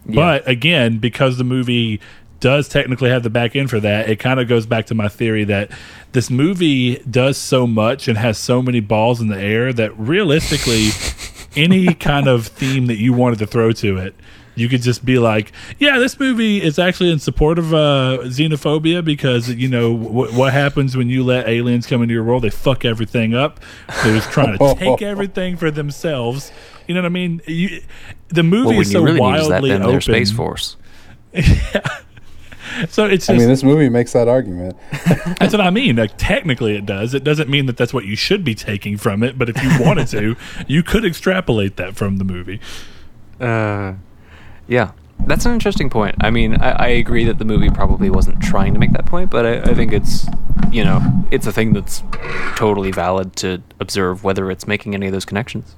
But 0.07 0.49
again, 0.49 0.99
because 0.99 1.39
the 1.39 1.45
movie 1.45 2.01
does 2.41 2.69
technically 2.69 3.09
have 3.09 3.23
the 3.23 3.31
back 3.31 3.55
end 3.55 3.71
for 3.71 3.79
that, 3.81 4.11
it 4.11 4.19
kind 4.19 4.41
of 4.41 4.49
goes 4.49 4.67
back 4.67 4.87
to 4.87 4.95
my 4.95 5.09
theory 5.09 5.45
that 5.45 5.71
this 6.11 6.29
movie 6.29 6.97
does 7.09 7.39
so 7.39 7.67
much 7.69 8.09
and 8.09 8.19
has 8.19 8.37
so 8.37 8.61
many 8.61 8.81
balls 8.81 9.21
in 9.21 9.29
the 9.29 9.39
air 9.39 9.73
that 9.73 9.97
realistically, 9.97 10.89
any 11.57 11.95
kind 11.95 12.27
of 12.27 12.49
theme 12.49 12.87
that 12.87 12.97
you 12.97 13.13
wanted 13.13 13.39
to 13.39 13.47
throw 13.47 13.71
to 13.73 13.97
it, 13.99 14.15
you 14.55 14.69
could 14.69 14.83
just 14.83 15.05
be 15.05 15.19
like, 15.19 15.53
yeah, 15.79 15.99
this 15.99 16.19
movie 16.19 16.61
is 16.61 16.79
actually 16.79 17.11
in 17.11 17.19
support 17.19 17.59
of 17.59 17.73
uh, 17.73 18.19
xenophobia 18.25 19.05
because 19.05 19.49
you 19.49 19.69
know 19.69 19.97
wh- 19.97 20.37
what 20.37 20.53
happens 20.53 20.97
when 20.97 21.09
you 21.09 21.25
let 21.25 21.49
aliens 21.49 21.87
come 21.87 22.03
into 22.03 22.13
your 22.13 22.25
world? 22.25 22.43
They 22.43 22.51
fuck 22.51 22.85
everything 22.85 23.35
up. 23.35 23.61
They're 24.03 24.17
just 24.17 24.31
trying 24.31 24.59
to 24.59 24.75
take 24.75 25.01
everything 25.03 25.57
for 25.57 25.71
themselves. 25.71 26.53
You 26.87 26.95
know 26.95 27.01
what 27.01 27.07
I 27.07 27.11
mean? 27.11 27.41
You, 27.47 27.83
the 28.29 28.43
movie 28.43 28.67
Well, 28.67 28.69
when 28.75 28.81
is 28.83 28.93
you 28.93 28.99
so 28.99 29.05
really 29.05 29.21
need 29.21 29.37
is 29.37 29.49
that 29.49 29.53
wildly 29.55 29.71
then 29.71 29.83
open. 29.83 29.93
their 29.93 30.01
space 30.01 30.33
force. 30.33 30.77
So 32.89 33.05
it's 33.05 33.29
I 33.29 33.35
mean, 33.37 33.49
this 33.49 33.63
movie 33.63 33.89
makes 33.89 34.13
that 34.13 34.29
argument. 34.29 34.77
that's 35.39 35.53
what 35.53 35.61
I 35.61 35.71
mean. 35.71 35.97
Like 35.97 36.13
technically, 36.17 36.75
it 36.77 36.87
does. 36.87 37.13
It 37.13 37.23
doesn't 37.23 37.51
mean 37.51 37.67
that 37.67 37.77
that's 37.77 37.93
what 37.93 38.05
you 38.07 38.17
should 38.17 38.45
be 38.45 38.55
taking 38.55 38.97
from 38.97 39.23
it. 39.23 39.39
But 39.39 39.51
if 39.51 39.63
you 39.63 39.71
wanted 39.85 40.09
to, 40.09 40.37
you 40.67 40.83
could 40.83 41.05
extrapolate 41.05 41.77
that 41.77 41.97
from 41.97 42.17
the 42.17 42.25
movie. 42.25 42.61
Uh, 43.41 43.95
yeah, 44.69 44.93
that's 45.27 45.45
an 45.45 45.53
interesting 45.53 45.91
point. 45.91 46.17
I 46.21 46.31
mean, 46.31 46.55
I, 46.63 46.71
I 46.71 46.87
agree 46.89 47.25
that 47.25 47.39
the 47.39 47.45
movie 47.45 47.69
probably 47.69 48.09
wasn't 48.09 48.41
trying 48.43 48.73
to 48.73 48.79
make 48.81 48.93
that 48.93 49.07
point, 49.07 49.31
but 49.31 49.45
I, 49.45 49.71
I 49.71 49.75
think 49.75 49.93
it's, 49.93 50.27
you 50.71 50.85
know, 50.85 51.01
it's 51.31 51.47
a 51.47 51.53
thing 51.53 51.73
that's 51.73 52.03
totally 52.57 52.91
valid 52.91 53.37
to 53.37 53.63
observe 53.81 54.25
whether 54.25 54.51
it's 54.51 54.67
making 54.67 54.95
any 54.95 55.07
of 55.07 55.13
those 55.13 55.25
connections. 55.25 55.75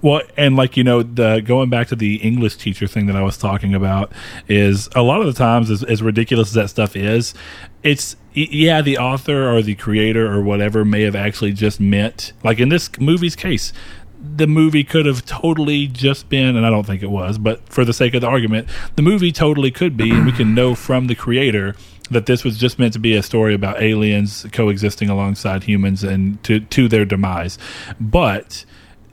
Well, 0.00 0.22
and 0.36 0.54
like 0.56 0.76
you 0.76 0.84
know, 0.84 1.02
the 1.02 1.40
going 1.40 1.70
back 1.70 1.88
to 1.88 1.96
the 1.96 2.16
English 2.16 2.56
teacher 2.56 2.86
thing 2.86 3.06
that 3.06 3.16
I 3.16 3.22
was 3.22 3.36
talking 3.36 3.74
about 3.74 4.12
is 4.46 4.88
a 4.94 5.02
lot 5.02 5.20
of 5.20 5.26
the 5.26 5.32
times, 5.32 5.70
as, 5.70 5.82
as 5.82 6.02
ridiculous 6.02 6.48
as 6.48 6.54
that 6.54 6.68
stuff 6.68 6.94
is, 6.94 7.34
it's 7.82 8.16
yeah, 8.32 8.80
the 8.80 8.98
author 8.98 9.50
or 9.50 9.62
the 9.62 9.74
creator 9.74 10.32
or 10.32 10.40
whatever 10.40 10.84
may 10.84 11.02
have 11.02 11.16
actually 11.16 11.52
just 11.52 11.80
meant, 11.80 12.32
like 12.44 12.60
in 12.60 12.68
this 12.68 12.88
movie's 13.00 13.34
case, 13.34 13.72
the 14.20 14.46
movie 14.46 14.84
could 14.84 15.06
have 15.06 15.24
totally 15.24 15.86
just 15.86 16.28
been, 16.28 16.56
and 16.56 16.64
I 16.64 16.70
don't 16.70 16.86
think 16.86 17.02
it 17.02 17.10
was, 17.10 17.38
but 17.38 17.68
for 17.68 17.84
the 17.84 17.92
sake 17.92 18.14
of 18.14 18.20
the 18.20 18.26
argument, 18.28 18.68
the 18.96 19.02
movie 19.02 19.32
totally 19.32 19.70
could 19.70 19.96
be, 19.96 20.10
and 20.10 20.26
we 20.26 20.32
can 20.32 20.54
know 20.54 20.74
from 20.74 21.06
the 21.06 21.14
creator 21.14 21.74
that 22.10 22.26
this 22.26 22.44
was 22.44 22.56
just 22.56 22.78
meant 22.78 22.92
to 22.94 22.98
be 22.98 23.14
a 23.14 23.22
story 23.22 23.54
about 23.54 23.82
aliens 23.82 24.46
coexisting 24.52 25.08
alongside 25.08 25.64
humans 25.64 26.02
and 26.04 26.42
to 26.44 26.60
to 26.60 26.88
their 26.88 27.04
demise, 27.04 27.58
but 28.00 28.64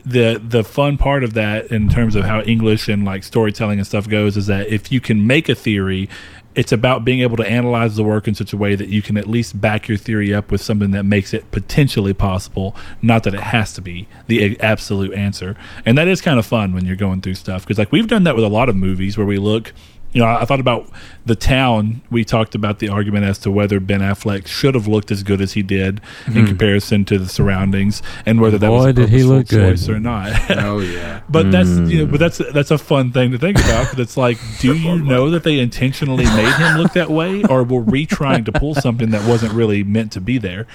the 0.05 0.41
the 0.43 0.63
fun 0.63 0.97
part 0.97 1.23
of 1.23 1.33
that 1.33 1.67
in 1.67 1.89
terms 1.89 2.15
of 2.15 2.25
how 2.25 2.41
English 2.41 2.87
and 2.87 3.05
like 3.05 3.23
storytelling 3.23 3.79
and 3.79 3.87
stuff 3.87 4.07
goes 4.07 4.37
is 4.37 4.47
that 4.47 4.67
if 4.67 4.91
you 4.91 5.01
can 5.01 5.25
make 5.25 5.49
a 5.49 5.55
theory, 5.55 6.07
it's 6.53 6.71
about 6.71 7.03
being 7.03 7.19
able 7.21 7.35
to 7.37 7.45
analyze 7.45 7.95
the 7.95 8.03
work 8.03 8.27
in 8.27 8.35
such 8.35 8.53
a 8.53 8.57
way 8.57 8.75
that 8.75 8.87
you 8.87 9.01
can 9.01 9.17
at 9.17 9.27
least 9.27 9.59
back 9.59 9.87
your 9.87 9.97
theory 9.97 10.33
up 10.33 10.51
with 10.51 10.61
something 10.61 10.91
that 10.91 11.03
makes 11.03 11.33
it 11.33 11.49
potentially 11.51 12.13
possible, 12.13 12.75
not 13.01 13.23
that 13.23 13.33
it 13.33 13.41
has 13.41 13.73
to 13.73 13.81
be 13.81 14.07
the 14.27 14.59
absolute 14.61 15.13
answer. 15.13 15.57
And 15.85 15.97
that 15.97 16.07
is 16.07 16.21
kind 16.21 16.39
of 16.39 16.45
fun 16.45 16.73
when 16.73 16.85
you're 16.85 16.95
going 16.95 17.21
through 17.21 17.35
stuff 17.35 17.63
because 17.63 17.77
like 17.77 17.91
we've 17.91 18.07
done 18.07 18.23
that 18.23 18.35
with 18.35 18.45
a 18.45 18.49
lot 18.49 18.69
of 18.69 18.75
movies 18.75 19.17
where 19.17 19.27
we 19.27 19.37
look 19.37 19.73
you 20.15 20.21
know, 20.21 20.27
I 20.27 20.45
thought 20.45 20.61
about 20.61 20.89
the 21.25 21.35
town. 21.35 22.01
We 22.09 22.23
talked 22.23 22.55
about 22.55 22.79
the 22.79 22.87
argument 22.87 23.25
as 23.25 23.37
to 23.39 23.51
whether 23.51 23.81
Ben 23.81 23.99
Affleck 23.99 24.47
should 24.47 24.73
have 24.73 24.87
looked 24.87 25.11
as 25.11 25.23
good 25.23 25.41
as 25.41 25.53
he 25.53 25.61
did 25.61 25.99
in 26.25 26.33
hmm. 26.33 26.45
comparison 26.45 27.03
to 27.05 27.19
the 27.19 27.27
surroundings, 27.27 28.01
and 28.25 28.39
whether 28.39 28.57
that 28.57 28.71
was 28.71 28.85
Boy, 28.85 28.89
a 28.91 28.93
did 28.93 29.09
he 29.09 29.17
purposeful 29.17 29.35
look 29.35 29.47
good. 29.49 29.77
choice 29.77 29.89
or 29.89 29.99
not. 29.99 30.31
Oh 30.65 30.79
yeah. 30.79 31.21
but 31.29 31.51
that's 31.51 31.69
you 31.69 31.99
know, 31.99 32.05
but 32.05 32.15
hmm. 32.15 32.17
that's 32.17 32.37
that's 32.53 32.71
a 32.71 32.77
fun 32.77 33.11
thing 33.11 33.31
to 33.31 33.37
think 33.37 33.59
about 33.59 33.83
because 33.83 33.99
it's 33.99 34.15
like, 34.15 34.37
do 34.59 34.73
you 34.73 34.99
know 35.03 35.29
that 35.29 35.43
they 35.43 35.59
intentionally 35.59 36.23
made 36.23 36.53
him 36.53 36.77
look 36.77 36.93
that 36.93 37.09
way, 37.09 37.43
or 37.43 37.63
were 37.65 37.81
we 37.81 38.05
trying 38.05 38.45
to 38.45 38.53
pull 38.53 38.73
something 38.73 39.09
that 39.09 39.27
wasn't 39.27 39.51
really 39.51 39.83
meant 39.83 40.13
to 40.13 40.21
be 40.21 40.37
there? 40.37 40.65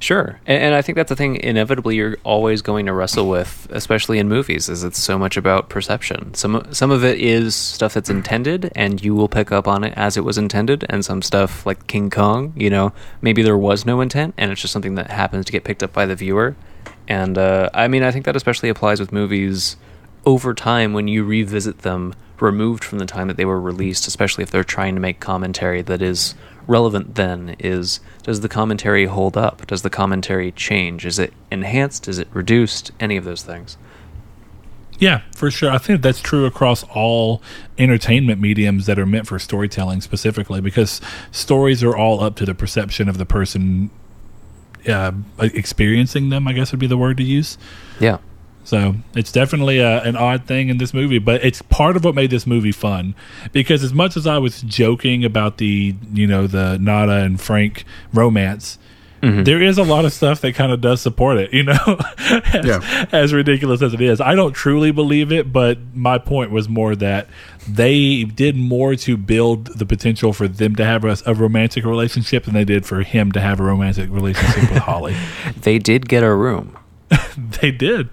Sure, 0.00 0.40
and, 0.46 0.62
and 0.62 0.74
I 0.74 0.80
think 0.80 0.96
that's 0.96 1.10
the 1.10 1.16
thing. 1.16 1.36
Inevitably, 1.36 1.94
you're 1.94 2.16
always 2.24 2.62
going 2.62 2.86
to 2.86 2.92
wrestle 2.94 3.28
with, 3.28 3.68
especially 3.70 4.18
in 4.18 4.28
movies, 4.28 4.68
is 4.70 4.82
it's 4.82 4.98
so 4.98 5.18
much 5.18 5.36
about 5.36 5.68
perception. 5.68 6.32
Some 6.32 6.66
some 6.72 6.90
of 6.90 7.04
it 7.04 7.20
is 7.20 7.54
stuff 7.54 7.92
that's 7.94 8.08
intended, 8.08 8.72
and 8.74 9.04
you 9.04 9.14
will 9.14 9.28
pick 9.28 9.52
up 9.52 9.68
on 9.68 9.84
it 9.84 9.92
as 9.96 10.16
it 10.16 10.24
was 10.24 10.38
intended, 10.38 10.86
and 10.88 11.04
some 11.04 11.20
stuff 11.20 11.66
like 11.66 11.86
King 11.86 12.08
Kong, 12.08 12.54
you 12.56 12.70
know, 12.70 12.94
maybe 13.20 13.42
there 13.42 13.58
was 13.58 13.84
no 13.84 14.00
intent, 14.00 14.34
and 14.38 14.50
it's 14.50 14.62
just 14.62 14.72
something 14.72 14.94
that 14.94 15.10
happens 15.10 15.44
to 15.44 15.52
get 15.52 15.64
picked 15.64 15.82
up 15.82 15.92
by 15.92 16.06
the 16.06 16.16
viewer. 16.16 16.56
And 17.06 17.36
uh, 17.36 17.68
I 17.74 17.86
mean, 17.88 18.02
I 18.02 18.10
think 18.10 18.24
that 18.24 18.36
especially 18.36 18.70
applies 18.70 19.00
with 19.00 19.12
movies 19.12 19.76
over 20.24 20.54
time 20.54 20.92
when 20.92 21.08
you 21.08 21.24
revisit 21.24 21.80
them, 21.80 22.14
removed 22.40 22.84
from 22.84 22.98
the 22.98 23.06
time 23.06 23.28
that 23.28 23.36
they 23.36 23.44
were 23.44 23.60
released, 23.60 24.06
especially 24.06 24.42
if 24.42 24.50
they're 24.50 24.64
trying 24.64 24.94
to 24.94 25.00
make 25.00 25.20
commentary 25.20 25.82
that 25.82 26.00
is 26.00 26.34
relevant 26.70 27.16
then 27.16 27.56
is 27.58 28.00
does 28.22 28.40
the 28.40 28.48
commentary 28.48 29.06
hold 29.06 29.36
up? 29.36 29.66
Does 29.66 29.82
the 29.82 29.90
commentary 29.90 30.52
change? 30.52 31.04
Is 31.04 31.18
it 31.18 31.34
enhanced? 31.50 32.08
Is 32.08 32.18
it 32.18 32.28
reduced? 32.32 32.92
Any 33.00 33.16
of 33.16 33.24
those 33.24 33.42
things. 33.42 33.76
Yeah, 34.98 35.22
for 35.34 35.50
sure. 35.50 35.70
I 35.70 35.78
think 35.78 36.02
that's 36.02 36.20
true 36.20 36.44
across 36.44 36.84
all 36.84 37.42
entertainment 37.78 38.40
mediums 38.40 38.86
that 38.86 38.98
are 38.98 39.06
meant 39.06 39.26
for 39.26 39.38
storytelling 39.38 40.02
specifically 40.02 40.60
because 40.60 41.00
stories 41.32 41.82
are 41.82 41.96
all 41.96 42.22
up 42.22 42.36
to 42.36 42.44
the 42.44 42.54
perception 42.54 43.08
of 43.08 43.18
the 43.18 43.26
person 43.26 43.90
uh, 44.86 45.12
experiencing 45.40 46.28
them, 46.28 46.46
I 46.46 46.52
guess 46.52 46.70
would 46.70 46.80
be 46.80 46.86
the 46.86 46.98
word 46.98 47.16
to 47.16 47.24
use. 47.24 47.58
yeah 47.98 48.18
So 48.64 48.94
it's 49.14 49.32
definitely 49.32 49.78
a, 49.78 50.02
an 50.02 50.16
odd 50.16 50.44
thing 50.44 50.68
in 50.68 50.78
this 50.78 50.94
movie, 50.94 51.18
but 51.18 51.42
it's 51.44 51.62
part 51.62 51.96
of 51.96 52.04
what 52.04 52.14
made 52.14 52.30
this 52.30 52.46
movie 52.46 52.72
fun. 52.72 53.14
Because 53.52 53.82
as 53.82 53.92
much 53.92 54.16
as 54.16 54.26
I 54.26 54.38
was 54.38 54.62
joking 54.62 55.24
about 55.24 55.56
the, 55.58 55.94
you 56.12 56.26
know, 56.26 56.46
the 56.46 56.78
Nada 56.78 57.14
and 57.14 57.40
Frank 57.40 57.84
romance, 58.12 58.78
mm-hmm. 59.22 59.42
there 59.44 59.62
is 59.62 59.78
a 59.78 59.82
lot 59.82 60.04
of 60.04 60.12
stuff 60.12 60.40
that 60.42 60.54
kind 60.54 60.72
of 60.72 60.80
does 60.80 61.00
support 61.00 61.38
it, 61.38 61.52
you 61.52 61.62
know, 61.64 61.98
as, 62.18 62.64
Yeah. 62.66 63.06
as 63.12 63.32
ridiculous 63.32 63.82
as 63.82 63.94
it 63.94 64.00
is. 64.00 64.20
I 64.20 64.34
don't 64.34 64.52
truly 64.52 64.90
believe 64.92 65.32
it, 65.32 65.52
but 65.52 65.78
my 65.94 66.18
point 66.18 66.50
was 66.50 66.68
more 66.68 66.94
that 66.96 67.28
they 67.68 68.24
did 68.24 68.56
more 68.56 68.94
to 68.96 69.16
build 69.16 69.66
the 69.78 69.86
potential 69.86 70.32
for 70.32 70.46
them 70.48 70.76
to 70.76 70.84
have 70.84 71.04
a, 71.04 71.16
a 71.26 71.34
romantic 71.34 71.84
relationship 71.84 72.44
than 72.44 72.54
they 72.54 72.64
did 72.64 72.86
for 72.86 73.02
him 73.02 73.32
to 73.32 73.40
have 73.40 73.58
a 73.58 73.62
romantic 73.62 74.10
relationship 74.10 74.70
with 74.70 74.78
Holly. 74.82 75.16
they 75.62 75.78
did 75.78 76.08
get 76.08 76.22
a 76.22 76.32
room 76.34 76.76
They 77.60 77.70
did. 77.70 78.08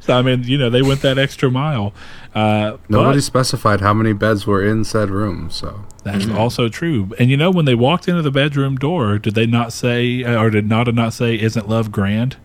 So 0.00 0.16
I 0.16 0.22
mean, 0.22 0.44
you 0.44 0.56
know, 0.58 0.70
they 0.70 0.82
went 0.82 1.02
that 1.02 1.18
extra 1.18 1.50
mile. 1.50 1.92
Uh, 2.34 2.76
Nobody 2.88 3.18
but 3.18 3.24
specified 3.24 3.80
how 3.80 3.92
many 3.92 4.12
beds 4.12 4.46
were 4.46 4.64
in 4.64 4.84
said 4.84 5.10
room, 5.10 5.50
so 5.50 5.84
that's 6.04 6.28
also 6.28 6.68
true. 6.68 7.10
And 7.18 7.30
you 7.30 7.36
know, 7.36 7.50
when 7.50 7.64
they 7.64 7.74
walked 7.74 8.08
into 8.08 8.22
the 8.22 8.30
bedroom 8.30 8.76
door, 8.76 9.18
did 9.18 9.34
they 9.34 9.46
not 9.46 9.72
say, 9.72 10.24
uh, 10.24 10.40
or 10.40 10.50
did 10.50 10.68
Nada 10.68 10.92
not 10.92 11.12
say, 11.12 11.38
"Isn't 11.38 11.68
love 11.68 11.90
grand"? 11.90 12.36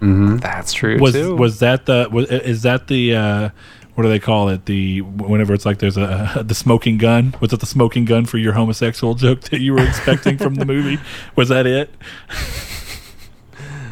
that's 0.00 0.72
true 0.72 0.98
Was 0.98 1.12
too 1.12 1.36
was 1.36 1.60
that 1.60 1.86
the 1.86 2.08
was, 2.10 2.28
is 2.28 2.62
that 2.62 2.88
the 2.88 3.14
uh, 3.14 3.48
what 3.94 4.02
do 4.02 4.08
they 4.08 4.18
call 4.18 4.48
it? 4.48 4.66
The 4.66 5.00
whenever 5.02 5.54
it's 5.54 5.64
like 5.64 5.78
there's 5.78 5.96
a 5.96 6.42
the 6.44 6.54
smoking 6.54 6.98
gun. 6.98 7.34
Was 7.40 7.52
it 7.52 7.60
the 7.60 7.66
smoking 7.66 8.04
gun 8.04 8.24
for 8.26 8.38
your 8.38 8.54
homosexual 8.54 9.14
joke 9.24 9.42
that 9.42 9.60
you 9.60 9.74
were 9.74 9.84
expecting 9.84 10.38
from 10.38 10.56
the 10.56 10.64
movie? 10.64 10.98
Was 11.36 11.48
that 11.50 11.66
it? 11.66 11.90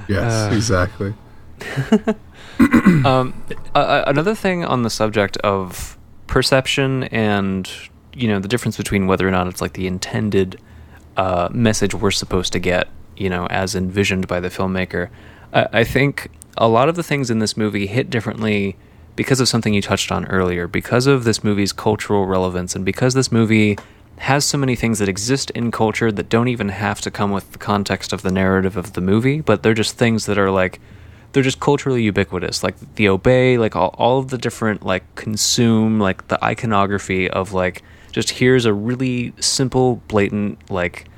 yes, 0.09 0.53
exactly. 0.53 1.15
um, 3.05 3.43
uh, 3.75 4.05
another 4.07 4.35
thing 4.35 4.65
on 4.65 4.83
the 4.83 4.91
subject 4.91 5.37
of 5.39 5.97
perception 6.27 7.05
and 7.05 7.71
you 8.15 8.29
know 8.29 8.39
the 8.39 8.49
difference 8.49 8.77
between 8.77 9.07
whether 9.07 9.27
or 9.27 9.31
not 9.31 9.47
it's 9.49 9.61
like 9.61 9.73
the 9.73 9.87
intended 9.87 10.61
uh, 11.17 11.49
message 11.53 11.95
we're 11.95 12.11
supposed 12.11 12.53
to 12.53 12.59
get, 12.59 12.89
you 13.17 13.29
know, 13.29 13.47
as 13.49 13.75
envisioned 13.75 14.27
by 14.27 14.41
the 14.41 14.49
filmmaker. 14.49 15.11
I, 15.53 15.67
I 15.73 15.85
think 15.85 16.31
a 16.57 16.69
lot 16.69 16.89
of 16.89 16.97
the 16.97 17.03
things 17.03 17.31
in 17.31 17.41
this 17.41 17.57
movie 17.57 17.87
hit 17.87 18.11
differently 18.11 18.77
because 19.17 19.41
of 19.41 19.49
something 19.49 19.75
you 19.75 19.83
touched 19.83 20.11
on 20.11 20.25
earlier, 20.27 20.67
because 20.67 21.07
of 21.07 21.25
this 21.25 21.45
movie's 21.45 21.73
cultural 21.73 22.27
relevance, 22.27 22.75
and 22.75 22.85
because 22.85 23.15
this 23.15 23.31
movie 23.31 23.77
has 24.19 24.45
so 24.45 24.57
many 24.57 24.75
things 24.75 24.99
that 24.99 25.09
exist 25.09 25.51
in 25.51 25.71
culture 25.71 26.13
that 26.13 26.29
don't 26.29 26.49
even 26.49 26.69
have 26.69 27.01
to 27.01 27.11
come 27.11 27.31
with 27.31 27.53
the 27.53 27.59
context 27.59 28.13
of 28.13 28.23
the 28.23 28.31
narrative 28.31 28.77
of 28.77 28.93
the 28.93 29.01
movie, 29.01 29.41
but 29.41 29.63
they're 29.63 29.75
just 29.75 29.97
things 29.97 30.27
that 30.27 30.39
are 30.39 30.51
like 30.51 30.81
they're 31.33 31.43
just 31.43 31.61
culturally 31.61 32.03
ubiquitous 32.03 32.63
like 32.63 32.75
the 32.97 33.09
obey 33.09 33.59
like 33.59 33.77
all, 33.77 33.95
all 33.99 34.19
of 34.19 34.29
the 34.29 34.39
different 34.39 34.85
like 34.85 35.15
consume 35.15 35.99
like 35.99 36.27
the 36.29 36.43
iconography 36.45 37.29
of 37.31 37.53
like 37.53 37.83
just 38.13 38.31
here's 38.31 38.65
a 38.65 38.73
really 38.73 39.33
simple 39.41 39.97
blatant 40.09 40.59
like 40.71 41.09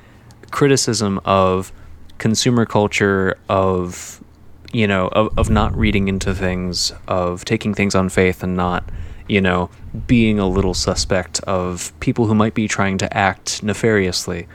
criticism 0.51 1.19
of 1.25 1.71
consumer 2.19 2.65
culture 2.65 3.35
of 3.49 4.23
you 4.71 4.87
know 4.87 5.07
of, 5.09 5.37
of 5.37 5.49
not 5.49 5.75
reading 5.75 6.07
into 6.07 6.33
things 6.33 6.91
of 7.07 7.43
taking 7.45 7.73
things 7.73 7.95
on 7.95 8.09
faith 8.09 8.43
and 8.43 8.55
not 8.55 8.83
you 9.27 9.41
know 9.41 9.69
being 10.07 10.39
a 10.39 10.47
little 10.47 10.73
suspect 10.73 11.39
of 11.41 11.97
people 11.99 12.25
who 12.25 12.35
might 12.35 12.53
be 12.53 12.67
trying 12.67 12.97
to 12.97 13.17
act 13.17 13.61
nefariously. 13.63 14.47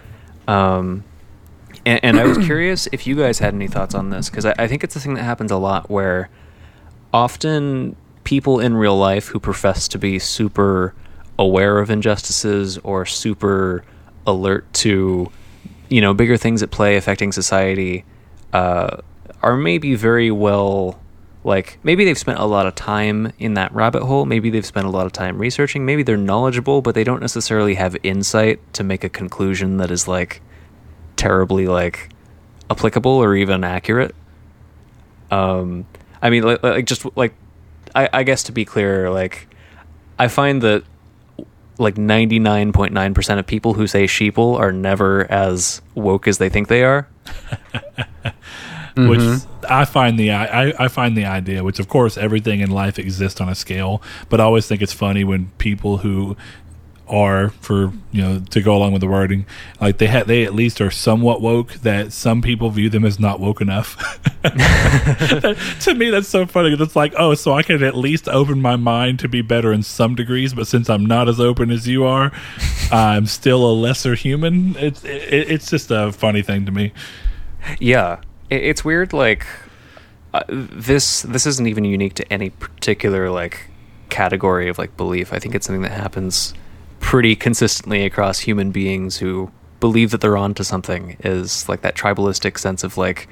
Um, 0.47 1.05
And, 1.89 2.01
and 2.05 2.21
I 2.21 2.27
was 2.27 2.37
curious 2.45 2.87
if 2.93 3.07
you 3.07 3.17
guys 3.17 3.39
had 3.39 3.55
any 3.55 3.67
thoughts 3.67 3.95
on 3.95 4.11
this 4.11 4.29
because 4.29 4.45
I, 4.45 4.55
I 4.59 4.69
think 4.69 4.85
it's 4.85 4.95
a 4.95 5.01
thing 5.01 5.15
that 5.15 5.23
happens 5.23 5.51
a 5.51 5.57
lot 5.57 5.89
where 5.89 6.29
often 7.15 7.97
people 8.25 8.61
in 8.61 8.77
real 8.77 8.97
life 8.97 9.29
who 9.29 9.41
profess 9.41 9.89
to 9.89 9.99
be 9.99 10.19
super 10.19 10.95
aware 11.39 11.79
of 11.79 11.89
injustices 11.89 12.77
or 12.79 13.07
super 13.07 13.85
alert 14.27 14.71
to 14.75 15.33
you 15.89 16.03
know 16.03 16.13
bigger 16.13 16.37
things 16.37 16.63
at 16.63 16.71
play 16.71 16.97
affecting 16.97 17.33
society 17.33 18.05
uh, 18.53 18.99
are 19.41 19.57
maybe 19.57 19.95
very 19.95 20.31
well 20.31 21.01
like 21.43 21.79
maybe 21.83 22.05
they've 22.05 22.19
spent 22.19 22.39
a 22.39 22.45
lot 22.45 22.67
of 22.67 22.75
time 22.75 23.33
in 23.39 23.55
that 23.55 23.73
rabbit 23.73 24.03
hole. 24.03 24.27
Maybe 24.27 24.51
they've 24.51 24.67
spent 24.67 24.87
a 24.87 24.91
lot 24.91 25.07
of 25.07 25.13
time 25.13 25.39
researching. 25.39 25.87
Maybe 25.87 26.03
they're 26.03 26.19
knowledgeable 26.19 26.83
but 26.83 26.95
they 26.95 27.05
don't 27.05 27.21
necessarily 27.21 27.77
have 27.77 27.97
insight 28.03 28.61
to 28.75 28.85
make 28.85 29.05
a 29.05 29.09
conclusion 29.09 29.79
that 29.79 29.91
is 29.91 30.07
like 30.07 30.43
terribly 31.19 31.67
like 31.67 32.09
applicable 32.71 33.13
or 33.13 33.35
even 33.37 33.65
accurate. 33.65 34.15
Um 35.31 35.85
i 36.21 36.31
mean 36.31 36.43
like, 36.43 36.63
like 36.63 36.87
just 36.87 37.05
like 37.17 37.35
I, 37.95 38.09
I 38.13 38.23
guess 38.23 38.43
to 38.45 38.53
be 38.53 38.65
clear 38.65 39.09
like 39.09 39.47
i 40.19 40.27
find 40.27 40.63
that 40.63 40.83
like 41.79 41.95
99.9% 41.95 43.39
of 43.39 43.47
people 43.47 43.75
who 43.75 43.87
say 43.87 44.05
sheeple 44.05 44.59
are 44.59 44.73
never 44.73 45.31
as 45.31 45.81
woke 45.95 46.27
as 46.27 46.39
they 46.39 46.49
think 46.49 46.69
they 46.69 46.83
are. 46.83 47.09
Which 48.97 49.43
I 49.71 49.85
find 49.85 50.19
the 50.19 50.33
I, 50.33 50.73
I 50.77 50.89
find 50.89 51.17
the 51.17 51.25
idea, 51.25 51.63
which 51.63 51.79
of 51.79 51.89
course 51.89 52.19
everything 52.19 52.59
in 52.59 52.71
life 52.73 52.99
exists 52.99 53.41
on 53.41 53.49
a 53.49 53.55
scale, 53.55 54.03
but 54.29 54.41
I 54.41 54.45
always 54.45 54.67
think 54.67 54.83
it's 54.83 54.93
funny 54.93 55.23
when 55.23 55.53
people 55.59 55.99
who 55.99 56.37
are 57.09 57.51
for 57.51 57.93
you 58.13 58.23
know 58.23 58.41
to 58.51 58.61
go 58.61 58.77
along 58.77 58.93
with 58.93 59.01
the 59.01 59.07
wording 59.07 59.47
like 59.81 59.99
they 59.99 60.07
had 60.07 60.27
they 60.27 60.45
at 60.45 60.55
least 60.55 60.81
are 60.81 60.91
somewhat 60.91 61.41
woke 61.41 61.73
that 61.75 62.13
some 62.13 62.43
people 62.43 62.71
view 62.71 62.89
them 62.89 63.05
as 63.05 63.19
not 63.19 63.41
woke 63.41 63.61
enough 63.61 63.97
to 65.81 65.95
me 65.95 66.11
that's 66.11 66.29
so 66.29 66.47
funny 66.47 66.73
it's 66.73 66.97
like 66.97 67.15
oh 67.19 67.35
so 67.35 67.53
i 67.53 67.63
can 67.63 67.83
at 67.83 67.97
least 67.97 68.29
open 68.29 68.61
my 68.61 68.77
mind 68.77 69.19
to 69.19 69.29
be 69.29 69.43
better 69.43 69.73
in 69.73 69.83
some 69.83 70.15
degrees 70.15 70.55
but 70.55 70.67
since 70.67 70.89
i'm 70.89 71.05
not 71.05 71.29
as 71.29 71.41
open 71.41 71.71
as 71.71 71.89
you 71.89 72.05
are 72.05 72.33
i'm 72.93 73.27
still 73.27 73.65
a 73.65 73.73
lesser 73.73 74.15
human 74.15 74.77
it's 74.77 75.05
it, 75.05 75.51
it's 75.51 75.71
just 75.71 75.91
a 75.91 76.13
funny 76.13 76.43
thing 76.43 76.67
to 76.67 76.73
me 76.73 76.93
Yeah, 77.81 78.21
it, 78.51 78.63
it's 78.63 78.85
weird. 78.85 79.13
Like 79.13 79.47
uh, 80.35 80.43
this, 80.49 81.23
this 81.23 81.47
isn't 81.47 81.67
even 81.67 81.85
unique 81.85 82.15
to 82.15 82.33
any 82.33 82.51
particular 82.51 83.31
like 83.31 83.69
category 84.09 84.69
of 84.69 84.79
like 84.79 84.97
belief. 84.97 85.33
I 85.33 85.39
think 85.39 85.55
it's 85.55 85.67
something 85.67 85.83
that 85.83 85.93
happens 85.93 86.55
pretty 87.01 87.37
consistently 87.37 88.05
across 88.05 88.41
human 88.41 88.71
beings 88.71 89.19
who 89.19 89.51
believe 89.81 90.11
that 90.11 90.21
they're 90.21 90.37
onto 90.37 90.63
something. 90.63 91.17
Is 91.21 91.69
like 91.69 91.83
that 91.83 91.97
tribalistic 91.97 92.59
sense 92.59 92.85
of 92.85 92.97
like. 92.97 93.29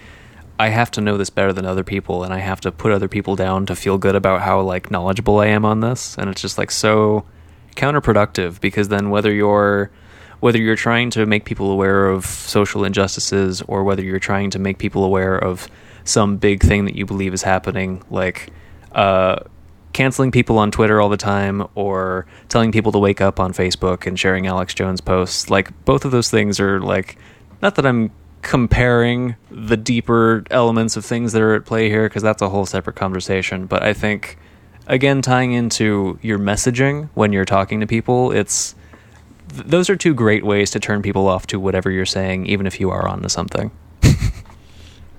I 0.59 0.69
have 0.69 0.91
to 0.93 1.03
know 1.03 1.19
this 1.19 1.29
better 1.29 1.53
than 1.53 1.67
other 1.67 1.85
people, 1.85 2.25
and 2.25 2.33
I 2.33 2.39
have 2.39 2.63
to 2.63 2.73
put 2.73 2.91
other 2.91 3.09
people 3.09 3.37
down 3.37 3.67
to 3.67 3.77
feel 3.77 3.99
good 3.99 4.15
about 4.15 4.41
how 4.41 4.63
like 4.63 4.91
knowledgeable 4.91 5.39
I 5.39 5.49
am 5.49 5.67
on 5.67 5.81
this, 5.81 6.17
and 6.17 6.31
it's 6.31 6.41
just 6.41 6.57
like 6.57 6.71
so 6.71 7.27
counterproductive 7.77 8.59
because 8.61 8.89
then 8.89 9.11
whether 9.11 9.33
you're 9.33 9.91
whether 10.41 10.59
you're 10.59 10.77
trying 10.77 11.11
to 11.11 11.25
make 11.25 11.45
people 11.45 11.71
aware 11.71 12.09
of 12.09 12.27
social 12.27 12.85
injustices 12.85 13.63
or 13.63 13.85
whether 13.85 14.03
you're 14.03 14.19
trying 14.19 14.51
to 14.51 14.59
make 14.59 14.79
people 14.79 15.05
aware 15.05 15.37
of 15.37 15.69
some 16.05 16.37
big 16.37 16.63
thing 16.63 16.85
that 16.85 16.95
you 16.95 17.07
believe 17.07 17.33
is 17.33 17.43
happening, 17.43 18.03
like 18.11 18.51
uh, 18.93 19.37
canceling 19.93 20.31
people 20.31 20.59
on 20.59 20.71
Twitter 20.71 21.01
all 21.01 21.09
the 21.09 21.17
time 21.17 21.67
or 21.75 22.27
telling 22.49 22.73
people 22.73 22.93
to 22.93 22.99
wake 22.99 23.21
up 23.21 23.41
on 23.41 23.53
Facebook 23.53 24.07
and 24.07 24.19
sharing 24.19 24.47
Alex 24.47 24.75
Jones 24.75 25.01
posts, 25.01 25.51
like 25.51 25.85
both 25.85 26.05
of 26.05 26.11
those 26.11 26.31
things 26.31 26.61
are 26.61 26.81
like, 26.81 27.19
not 27.63 27.75
that 27.77 27.87
I'm 27.87 28.11
comparing 28.43 29.37
the 29.51 29.77
deeper 29.77 30.45
elements 30.51 30.97
of 30.97 31.05
things 31.05 31.33
that 31.33 31.43
are 31.43 31.55
at 31.55 31.65
play 31.65 31.89
here, 31.89 32.09
because 32.09 32.23
that's 32.23 32.43
a 32.43 32.49
whole 32.49 32.67
separate 32.67 32.97
conversation, 32.97 33.67
but 33.67 33.83
I 33.83 33.93
think. 33.93 34.39
Again, 34.89 35.21
tying 35.21 35.53
into 35.53 36.17
your 36.23 36.39
messaging 36.39 37.09
when 37.15 37.33
you're 37.33 37.45
talking 37.45 37.81
to 37.81 37.89
people, 37.89 38.31
it's 38.31 38.77
th- 39.49 39.67
those 39.67 39.91
are 39.91 39.97
two 39.97 40.15
great 40.15 40.47
ways 40.47 40.71
to 40.71 40.79
turn 40.79 41.03
people 41.03 41.27
off 41.27 41.45
to 41.49 41.59
whatever 41.59 41.91
you're 41.91 42.07
saying, 42.07 42.47
even 42.47 42.69
if 42.69 42.79
you 42.79 42.91
are 42.91 43.09
onto 43.09 43.29
something. 43.29 43.73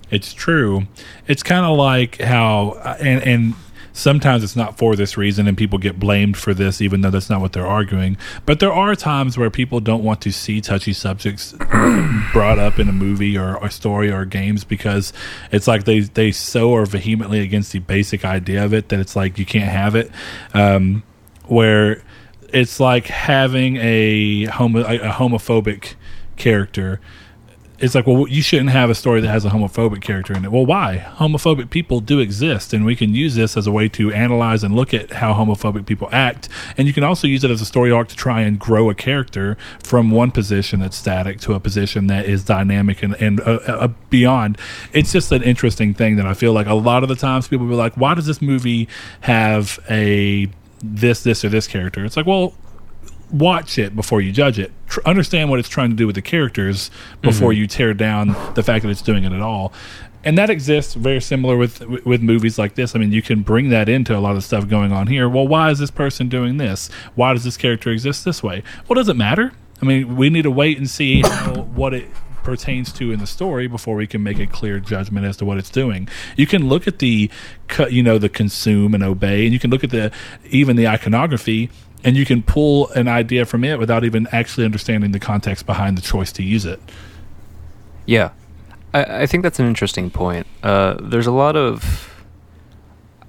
It's 0.10 0.34
true. 0.34 0.88
It's 1.28 1.44
kind 1.44 1.66
of 1.66 1.78
like 1.78 2.22
how, 2.22 2.78
uh, 2.82 2.98
and 3.00 3.22
and 3.24 3.54
sometimes 3.98 4.44
it's 4.44 4.56
not 4.56 4.78
for 4.78 4.96
this 4.96 5.18
reason, 5.18 5.48
and 5.48 5.58
people 5.58 5.80
get 5.80 6.00
blamed 6.00 6.38
for 6.38 6.54
this, 6.54 6.82
even 6.82 7.02
though 7.02 7.10
that's 7.10 7.30
not 7.30 7.42
what 7.42 7.54
they're 7.54 7.68
arguing. 7.68 8.16
But 8.46 8.60
there 8.60 8.72
are 8.72 8.96
times 8.96 9.38
where 9.38 9.50
people 9.50 9.80
don't 9.80 10.04
want 10.04 10.22
to 10.22 10.32
see 10.32 10.62
touchy 10.62 10.94
subjects 10.94 11.54
brought 12.32 12.60
up 12.60 12.80
in 12.80 12.88
a 12.88 12.94
movie 12.94 13.38
or 13.38 13.58
a 13.58 13.72
story 13.72 14.12
or 14.12 14.24
games 14.24 14.64
because 14.64 15.12
it's 15.52 15.68
like 15.68 15.86
they 15.86 16.02
they 16.02 16.32
so 16.32 16.76
are 16.76 16.86
vehemently 16.86 17.40
against 17.40 17.72
the 17.72 17.80
basic 17.80 18.24
idea 18.24 18.64
of 18.64 18.74
it 18.74 18.90
that 18.90 19.00
it's 19.00 19.16
like 19.16 19.38
you 19.38 19.46
can't 19.46 19.72
have 19.72 19.96
it. 19.96 20.12
Um, 20.54 21.04
where 21.46 22.04
it's 22.54 22.80
like 22.80 23.08
having 23.08 23.78
a 23.78 24.46
homo 24.46 24.86
a 24.86 24.98
a 24.98 25.12
homophobic 25.12 25.96
character 26.36 27.02
it's 27.80 27.94
like, 27.94 28.08
well, 28.08 28.28
you 28.28 28.42
shouldn't 28.42 28.72
have 28.72 28.90
a 28.90 28.96
story 28.96 29.22
that 29.22 29.28
has 29.28 29.46
a 29.46 29.50
homophobic 29.50 30.02
character 30.02 30.34
in 30.34 30.44
it. 30.44 30.52
Well, 30.52 30.66
why? 30.66 31.06
Homophobic 31.18 31.70
people 31.70 32.00
do 32.00 32.20
exist, 32.20 32.74
and 32.74 32.86
we 32.86 32.96
can 32.96 33.14
use 33.14 33.36
this 33.36 33.56
as 33.56 33.68
a 33.68 33.72
way 33.72 33.88
to 33.90 34.12
analyze 34.12 34.64
and 34.64 34.76
look 34.76 34.94
at 34.94 35.12
how 35.12 35.34
homophobic 35.34 35.86
people 35.86 36.10
act. 36.12 36.50
And 36.78 36.88
you 36.88 36.94
can 36.94 37.04
also 37.04 37.28
use 37.28 37.44
it 37.44 37.52
as 37.52 37.62
a 37.62 37.66
story 37.66 37.92
arc 37.92 38.08
to 38.10 38.16
try 38.16 38.42
and 38.42 38.60
grow 38.60 38.90
a 38.90 38.96
character 38.96 39.58
from 39.84 40.10
one 40.10 40.32
position 40.32 40.80
that's 40.80 40.98
static 40.98 41.40
to 41.42 41.54
a 41.54 41.60
position 41.60 42.08
that 42.08 42.26
is 42.26 42.44
dynamic 42.44 43.04
and, 43.04 43.14
and 43.22 43.40
uh, 43.42 43.60
uh, 43.68 43.88
beyond. 44.10 44.58
It's 44.94 45.12
just 45.12 45.32
an 45.32 45.44
interesting 45.44 45.94
thing 45.94 46.16
that 46.16 46.26
I 46.26 46.34
feel 46.34 46.54
like 46.54 46.68
a 46.68 46.74
lot 46.74 47.04
of 47.04 47.10
the 47.10 47.16
times 47.16 47.48
people 47.48 47.68
will 47.68 47.74
be 47.74 47.78
like, 47.78 47.94
why 47.94 48.16
does 48.16 48.26
this 48.26 48.42
movie 48.42 48.88
have 49.22 49.80
a 49.90 50.50
this, 50.84 51.24
this, 51.24 51.44
or 51.44 51.50
this 51.50 51.68
character? 51.68 52.06
It's 52.06 52.18
like, 52.18 52.26
well, 52.26 52.54
watch 53.32 53.78
it 53.78 53.96
before 53.96 54.22
you 54.22 54.32
judge 54.32 54.60
it. 54.60 54.72
Tr- 54.88 55.02
understand 55.06 55.50
what 55.50 55.60
it's 55.60 55.70
trying 55.70 55.90
to 55.90 55.96
do 55.96 56.06
with 56.06 56.16
the 56.16 56.22
characters 56.22 56.90
before 57.22 57.52
mm-hmm. 57.52 57.62
you 57.62 57.68
tear 57.68 57.94
down 57.94 58.30
the 58.56 58.64
fact 58.64 58.84
that 58.84 58.90
it's 58.90 59.02
doing 59.02 59.24
it 59.24 59.32
at 59.32 59.42
all. 59.42 59.74
And 60.24 60.38
that 60.38 60.50
exists 60.50 60.94
very 60.94 61.22
similar 61.22 61.56
with 61.56 61.82
with 62.06 62.22
movies 62.22 62.58
like 62.58 62.76
this. 62.76 62.96
I 62.96 63.00
mean, 63.00 63.12
you 63.12 63.22
can 63.22 63.44
bring 63.44 63.70
that 63.70 63.88
into 63.88 64.18
a 64.18 64.20
lot 64.20 64.36
of 64.36 64.44
stuff 64.44 64.68
going 64.68 64.92
on 64.92 65.08
here. 65.08 65.30
Well, 65.30 65.48
why 65.48 65.70
is 65.72 65.80
this 65.80 65.92
person 65.92 66.28
doing 66.28 66.58
this? 66.58 66.90
Why 67.16 67.34
does 67.34 67.44
this 67.44 67.56
character 67.56 67.92
exist 67.92 68.26
this 68.26 68.44
way? 68.44 68.64
Well, 68.88 68.96
does 68.96 69.08
it 69.08 69.16
matter? 69.16 69.54
I 69.82 69.86
mean, 69.86 70.18
we 70.18 70.30
need 70.30 70.42
to 70.42 70.52
wait 70.52 70.78
and 70.78 70.90
see 70.90 71.22
how, 71.22 71.62
what 71.62 71.94
it 71.94 72.10
pertains 72.44 72.92
to 72.94 73.12
in 73.12 73.20
the 73.20 73.28
story 73.28 73.68
before 73.68 73.96
we 73.96 74.08
can 74.08 74.24
make 74.24 74.40
a 74.40 74.48
clear 74.48 74.80
judgment 74.80 75.26
as 75.26 75.38
to 75.38 75.46
what 75.46 75.58
it's 75.58 75.70
doing. 75.70 76.08
You 76.36 76.48
can 76.48 76.68
look 76.68 76.88
at 76.88 77.00
the, 77.00 77.30
you 77.90 78.02
know, 78.02 78.18
the 78.18 78.30
consume 78.30 78.94
and 78.96 79.04
obey, 79.04 79.44
and 79.44 79.54
you 79.54 79.60
can 79.60 79.70
look 79.70 79.84
at 79.84 79.92
the 79.92 80.12
even 80.50 80.78
the 80.78 80.88
iconography, 80.88 81.70
and 82.04 82.16
you 82.16 82.26
can 82.26 82.44
pull 82.44 82.90
an 82.90 83.08
idea 83.08 83.46
from 83.46 83.64
it 83.64 83.80
without 83.80 84.04
even 84.04 84.28
actually 84.32 84.66
understanding 84.66 85.12
the 85.12 85.20
context 85.20 85.66
behind 85.66 85.98
the 85.98 86.02
choice 86.02 86.32
to 86.34 86.44
use 86.44 86.66
it. 86.66 86.80
Yeah, 88.06 88.32
I, 88.94 89.24
I 89.24 89.26
think 89.26 89.44
that's 89.44 89.60
an 89.60 89.68
interesting 89.68 90.10
point. 90.10 90.48
Uh, 90.64 90.96
there's 91.00 91.28
a 91.28 91.32
lot 91.32 91.56
of. 91.56 92.14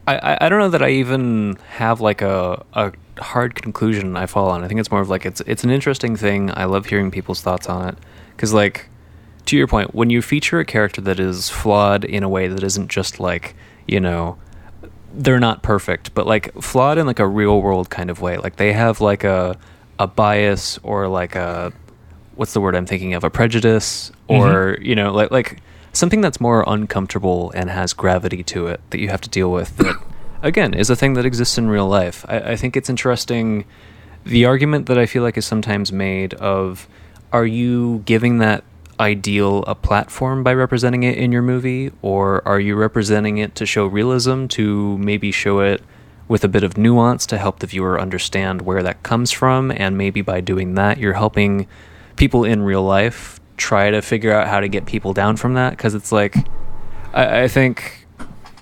I, 0.07 0.39
I, 0.40 0.49
don't 0.49 0.59
know 0.59 0.70
that 0.70 0.82
I 0.82 0.89
even 0.89 1.59
have 1.69 2.01
like 2.01 2.23
a, 2.23 2.65
a 2.73 2.93
hard 3.19 3.61
conclusion 3.61 4.16
I 4.16 4.24
fall 4.24 4.49
on. 4.49 4.65
I 4.65 4.69
think 4.69 4.81
it's 4.81 4.90
more 4.90 5.03
of 5.03 5.11
like 5.11 5.27
it's 5.27 5.43
it's 5.43 5.65
an 5.65 5.70
interesting 5.70 6.16
thing. 6.16 6.51
I 6.57 6.65
love 6.65 6.86
hearing 6.86 7.11
people's 7.11 7.43
thoughts 7.43 7.69
on 7.69 7.86
it 7.89 7.99
because 8.35 8.55
like 8.55 8.89
to 9.47 9.57
your 9.57 9.66
point, 9.66 9.95
when 9.95 10.09
you 10.09 10.23
feature 10.23 10.61
a 10.61 10.65
character 10.65 11.03
that 11.03 11.20
is 11.20 11.51
flawed 11.51 12.05
in 12.07 12.23
a 12.23 12.28
way 12.28 12.49
that 12.49 12.62
isn't 12.62 12.89
just 12.89 13.20
like 13.20 13.55
you 13.86 14.01
know 14.01 14.39
they're 15.13 15.41
not 15.41 15.63
perfect, 15.63 16.15
but 16.15 16.27
like 16.27 16.53
flawed 16.61 16.99
in 16.99 17.07
like 17.07 17.19
a 17.19 17.27
real 17.27 17.61
world 17.61 17.91
kind 17.91 18.11
of 18.11 18.21
way. 18.21 18.37
Like 18.37 18.57
they 18.57 18.73
have 18.73 19.01
like 19.01 19.25
a 19.25 19.57
a 19.99 20.07
bias 20.07 20.79
or 20.83 21.09
like 21.09 21.35
a 21.35 21.73
what's 22.37 22.53
the 22.53 22.61
word 22.61 22.77
I'm 22.77 22.87
thinking 22.87 23.15
of? 23.15 23.25
A 23.25 23.31
prejudice 23.31 24.13
mm-hmm. 24.29 24.43
or 24.43 24.81
you 24.81 24.95
know 24.95 25.13
like 25.13 25.31
like 25.31 25.61
something 25.93 26.21
that's 26.21 26.41
more 26.41 26.65
uncomfortable 26.67 27.51
and 27.55 27.71
has 27.71 27.93
gravity 27.93 28.43
to 28.45 28.67
it 28.69 28.81
that 28.91 29.01
you 29.01 29.09
have 29.09 29.21
to 29.23 29.29
deal 29.29 29.51
with. 29.51 29.77
That 29.79 29.97
again 30.43 30.75
is 30.75 30.91
a 30.91 30.97
thing 30.97 31.15
that 31.15 31.25
exists 31.25 31.59
in 31.59 31.69
real 31.69 31.89
life. 31.89 32.25
I, 32.29 32.53
I 32.53 32.57
think 32.57 32.77
it's 32.77 32.91
interesting. 32.91 33.65
The 34.25 34.45
argument 34.45 34.87
that 34.87 34.99
I 34.99 35.07
feel 35.07 35.23
like 35.23 35.39
is 35.39 35.47
sometimes 35.47 35.91
made 35.91 36.35
of 36.35 36.87
are 37.33 37.47
you 37.47 38.03
giving 38.05 38.39
that 38.39 38.65
ideal 39.01 39.65
a 39.66 39.75
platform 39.75 40.43
by 40.43 40.53
representing 40.53 41.03
it 41.03 41.16
in 41.16 41.33
your 41.33 41.43
movie 41.43 41.93
or 42.03 42.47
are 42.47 42.59
you 42.59 42.75
representing 42.75 43.39
it 43.39 43.55
to 43.55 43.66
show 43.66 43.87
realism 43.87 44.47
to 44.47 44.99
maybe 44.99 45.31
show 45.31 45.61
it 45.61 45.83
with 46.27 46.45
a 46.45 46.49
bit 46.49 46.62
of 46.62 46.77
nuance 46.77 47.25
to 47.27 47.39
help 47.39 47.61
the 47.61 47.66
viewer 47.66 48.01
understand 48.01 48.62
where 48.62 48.83
that 48.83 49.03
comes 49.03 49.31
from? 49.31 49.70
And 49.70 49.97
maybe 49.97 50.20
by 50.20 50.41
doing 50.41 50.75
that 50.75 50.99
you're 50.99 51.15
helping 51.15 51.66
people 52.16 52.45
in 52.45 52.62
real 52.62 52.83
life 52.83 53.41
try 53.57 53.91
to 53.91 54.03
figure 54.03 54.33
out 54.33 54.49
how 54.49 54.61
to 54.61 54.69
get 54.69 54.87
people 54.87 55.12
down 55.12 55.37
from 55.37 55.55
that? 55.55 55.70
Because 55.70 55.95
it's 55.95 56.12
like 56.12 56.37
I, 57.12 57.43
I 57.45 57.49
think 57.49 58.07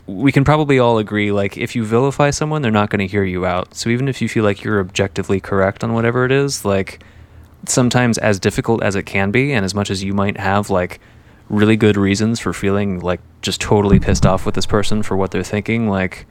we 0.07 0.31
can 0.31 0.45
probably 0.45 0.79
all 0.79 0.99
agree 0.99 1.33
like 1.33 1.57
if 1.57 1.75
you 1.75 1.85
vilify 1.85 2.31
someone 2.31 2.63
they're 2.63 2.71
not 2.71 2.91
going 2.91 3.01
to 3.01 3.07
hear 3.07 3.25
you 3.25 3.45
out. 3.47 3.75
So 3.75 3.91
even 3.91 4.07
if 4.09 4.23
you 4.23 4.29
feel 4.29 4.45
like 4.45 4.63
you're 4.63 4.81
objectively 4.81 5.41
correct 5.41 5.83
on 5.83 5.95
whatever 5.95 6.25
it 6.25 6.33
is 6.33 6.65
like 6.65 7.03
sometimes 7.67 8.19
as 8.19 8.39
difficult 8.39 8.83
as 8.83 8.95
it 8.97 9.05
can 9.05 9.31
be 9.31 9.53
and 9.53 9.65
as 9.65 9.75
much 9.75 9.91
as 9.91 10.05
you 10.05 10.13
might 10.13 10.39
have 10.39 10.71
like 10.71 11.01
really 11.49 11.77
good 11.77 11.97
reasons 11.97 12.41
for 12.41 12.53
feeling 12.53 13.01
like 13.01 13.21
just 13.43 13.61
totally 13.61 14.01
pissed 14.01 14.27
off 14.27 14.45
with 14.45 14.55
this 14.55 14.67
person 14.67 15.03
for 15.03 15.17
what 15.17 15.31
they're 15.31 15.43
thinking, 15.43 15.89
like 15.89 16.27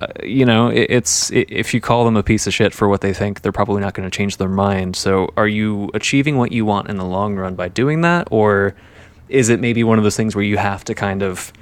uh, 0.00 0.06
you 0.22 0.46
know, 0.46 0.68
it, 0.68 0.86
it's 0.88 1.30
i 1.32 1.44
if 1.48 1.74
you 1.74 1.80
call 1.80 2.04
them 2.04 2.16
a 2.16 2.22
piece 2.22 2.46
of 2.46 2.54
shit 2.54 2.72
for 2.72 2.88
what 2.88 3.02
they 3.02 3.12
think, 3.12 3.42
they're 3.42 3.52
probably 3.52 3.80
not 3.80 3.92
going 3.92 4.08
to 4.08 4.16
change 4.16 4.38
their 4.38 4.48
mind. 4.48 4.96
So, 4.96 5.32
are 5.36 5.48
you 5.48 5.90
achieving 5.92 6.38
what 6.38 6.52
you 6.52 6.64
want 6.64 6.88
in 6.88 6.96
the 6.96 7.04
long 7.04 7.36
run 7.36 7.54
by 7.54 7.68
doing 7.68 8.00
that, 8.00 8.28
or 8.30 8.74
is 9.28 9.50
it 9.50 9.60
maybe 9.60 9.84
one 9.84 9.98
of 9.98 10.04
those 10.04 10.16
things 10.16 10.34
where 10.34 10.44
you 10.44 10.56
have 10.56 10.84
to 10.84 10.94
kind 10.94 11.22
of, 11.22 11.52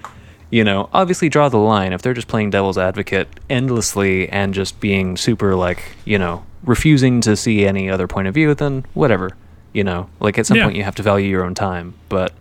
you 0.50 0.64
know, 0.64 0.88
obviously 0.92 1.28
draw 1.28 1.48
the 1.48 1.58
line 1.58 1.92
if 1.92 2.02
they're 2.02 2.14
just 2.14 2.28
playing 2.28 2.50
devil's 2.50 2.78
advocate 2.78 3.28
endlessly 3.50 4.28
and 4.30 4.54
just 4.54 4.80
being 4.80 5.16
super 5.16 5.54
like, 5.54 5.82
you 6.04 6.18
know, 6.18 6.44
refusing 6.64 7.20
to 7.22 7.36
see 7.36 7.66
any 7.66 7.88
other 7.90 8.06
point 8.08 8.28
of 8.28 8.34
view, 8.34 8.54
then 8.54 8.84
whatever, 8.94 9.30
you 9.72 9.84
know, 9.84 10.08
like 10.20 10.38
at 10.38 10.46
some 10.46 10.56
Yeah. 10.56 10.64
point 10.64 10.76
you 10.76 10.84
have 10.84 10.94
to 10.96 11.02
value 11.02 11.28
your 11.28 11.44
own 11.44 11.54
time, 11.54 11.94
but 12.08 12.32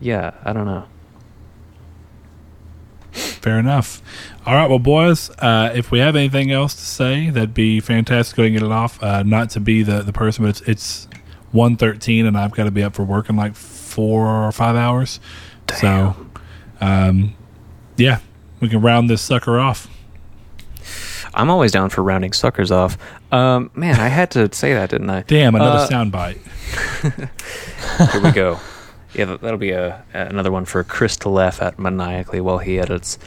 yeah, 0.00 0.32
I 0.44 0.52
don't 0.52 0.66
know. 0.66 0.84
Fair 3.12 3.58
enough. 3.58 4.02
All 4.44 4.54
right, 4.54 4.68
well, 4.68 4.78
boys, 4.78 5.30
uh, 5.38 5.72
if 5.74 5.90
we 5.90 6.00
have 6.00 6.16
anything 6.16 6.50
else 6.52 6.74
to 6.74 6.80
say, 6.82 7.30
that'd 7.30 7.54
be 7.54 7.80
fantastic. 7.80 8.36
Go 8.36 8.42
ahead 8.42 8.52
and 8.52 8.60
get 8.60 8.66
it 8.66 8.72
off. 8.72 9.02
Uh, 9.02 9.22
not 9.22 9.50
to 9.50 9.60
be 9.60 9.82
the, 9.82 10.02
the 10.02 10.12
person, 10.12 10.44
but 10.44 10.50
it's 10.50 10.60
it's 10.68 11.08
one 11.52 11.76
thirteen, 11.76 12.26
and 12.26 12.36
I've 12.36 12.52
got 12.52 12.64
to 12.64 12.70
be 12.70 12.82
up 12.82 12.94
for 12.94 13.04
work 13.04 13.30
in 13.30 13.36
like 13.36 13.54
four 13.54 14.26
or 14.26 14.52
five 14.52 14.76
hours. 14.76 15.18
So, 15.74 16.14
um, 16.80 17.34
yeah, 17.96 18.20
we 18.60 18.68
can 18.68 18.80
round 18.80 19.08
this 19.10 19.22
sucker 19.22 19.58
off. 19.58 19.88
I'm 21.34 21.50
always 21.50 21.72
down 21.72 21.90
for 21.90 22.02
rounding 22.02 22.32
suckers 22.32 22.70
off. 22.70 22.96
Um, 23.30 23.70
man, 23.74 24.00
I 24.00 24.08
had 24.08 24.30
to 24.32 24.52
say 24.54 24.72
that, 24.72 24.90
didn't 24.90 25.10
I? 25.10 25.22
Damn, 25.22 25.54
another 25.54 25.80
Uh, 25.84 25.88
soundbite. 25.88 26.38
Here 28.12 28.22
we 28.22 28.30
go. 28.32 28.58
Yeah, 29.14 29.26
that- 29.26 29.40
that'll 29.42 29.58
be 29.58 29.70
a 29.72 30.02
another 30.12 30.50
one 30.52 30.64
for 30.64 30.82
Chris 30.84 31.16
to 31.18 31.28
laugh 31.28 31.60
at 31.62 31.78
maniacally 31.78 32.40
while 32.40 32.58
he 32.58 32.78
edits. 32.78 33.18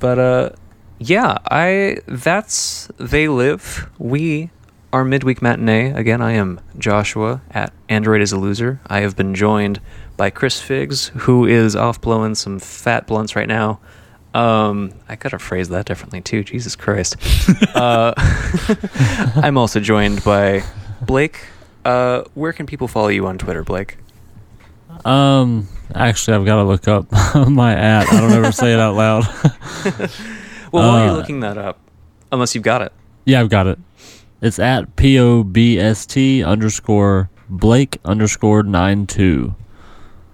But 0.00 0.18
uh, 0.18 0.50
yeah, 0.98 1.38
I 1.50 1.98
that's 2.06 2.88
they 2.98 3.28
live. 3.28 3.88
We 3.98 4.50
are 4.92 5.04
midweek 5.04 5.40
matinee 5.42 5.90
again. 5.92 6.20
I 6.22 6.32
am 6.32 6.60
Joshua 6.78 7.42
at 7.50 7.72
Android 7.88 8.20
is 8.22 8.32
a 8.32 8.38
loser. 8.38 8.80
I 8.86 9.00
have 9.00 9.16
been 9.16 9.34
joined 9.34 9.80
by 10.18 10.28
Chris 10.28 10.60
Figs, 10.60 11.08
who 11.16 11.46
is 11.46 11.74
off 11.74 11.98
blowing 12.02 12.34
some 12.34 12.58
fat 12.58 13.06
blunts 13.06 13.34
right 13.34 13.48
now. 13.48 13.80
Um, 14.34 14.92
I 15.08 15.16
gotta 15.16 15.38
phrase 15.38 15.70
that 15.70 15.86
differently 15.86 16.20
too. 16.20 16.44
Jesus 16.44 16.76
Christ. 16.76 17.16
uh, 17.74 18.12
I'm 19.36 19.56
also 19.56 19.80
joined 19.80 20.22
by 20.22 20.62
Blake. 21.00 21.46
Uh, 21.84 22.24
where 22.34 22.52
can 22.52 22.66
people 22.66 22.86
follow 22.88 23.08
you 23.08 23.26
on 23.26 23.38
Twitter, 23.38 23.64
Blake? 23.64 23.96
Um, 25.04 25.68
actually, 25.94 26.36
I've 26.36 26.44
got 26.44 26.56
to 26.56 26.64
look 26.64 26.88
up 26.88 27.06
my 27.48 27.72
at. 27.74 28.06
I 28.12 28.20
don't 28.20 28.32
ever 28.32 28.52
say 28.52 28.74
it 28.74 28.80
out 28.80 28.94
loud. 28.96 29.24
Well, 30.72 30.82
while 30.92 31.04
you're 31.04 31.14
Uh, 31.14 31.16
looking 31.16 31.40
that 31.40 31.56
up, 31.56 31.78
unless 32.32 32.54
you've 32.54 32.64
got 32.64 32.82
it. 32.82 32.92
yeah, 33.24 33.40
I've 33.40 33.48
got 33.48 33.66
it. 33.66 33.78
It's 34.42 34.58
at 34.58 34.96
p 34.96 35.18
o 35.18 35.42
b 35.44 35.78
s 35.78 36.04
t 36.04 36.42
underscore 36.44 37.30
Blake 37.48 37.98
underscore 38.04 38.62
nine 38.62 39.06
two. 39.06 39.54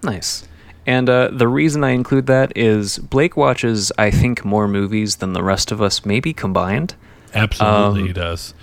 Nice. 0.04 0.46
And 0.86 1.08
uh, 1.08 1.30
the 1.32 1.48
reason 1.48 1.82
I 1.82 1.90
include 1.90 2.26
that 2.26 2.56
is 2.56 2.98
Blake 2.98 3.36
watches, 3.36 3.90
I 3.98 4.10
think, 4.10 4.44
more 4.44 4.68
movies 4.68 5.16
than 5.16 5.32
the 5.32 5.42
rest 5.42 5.72
of 5.72 5.80
us, 5.80 6.04
maybe 6.04 6.32
combined. 6.32 6.94
Absolutely, 7.32 8.02
um, 8.02 8.06
he 8.06 8.12
does. 8.12 8.54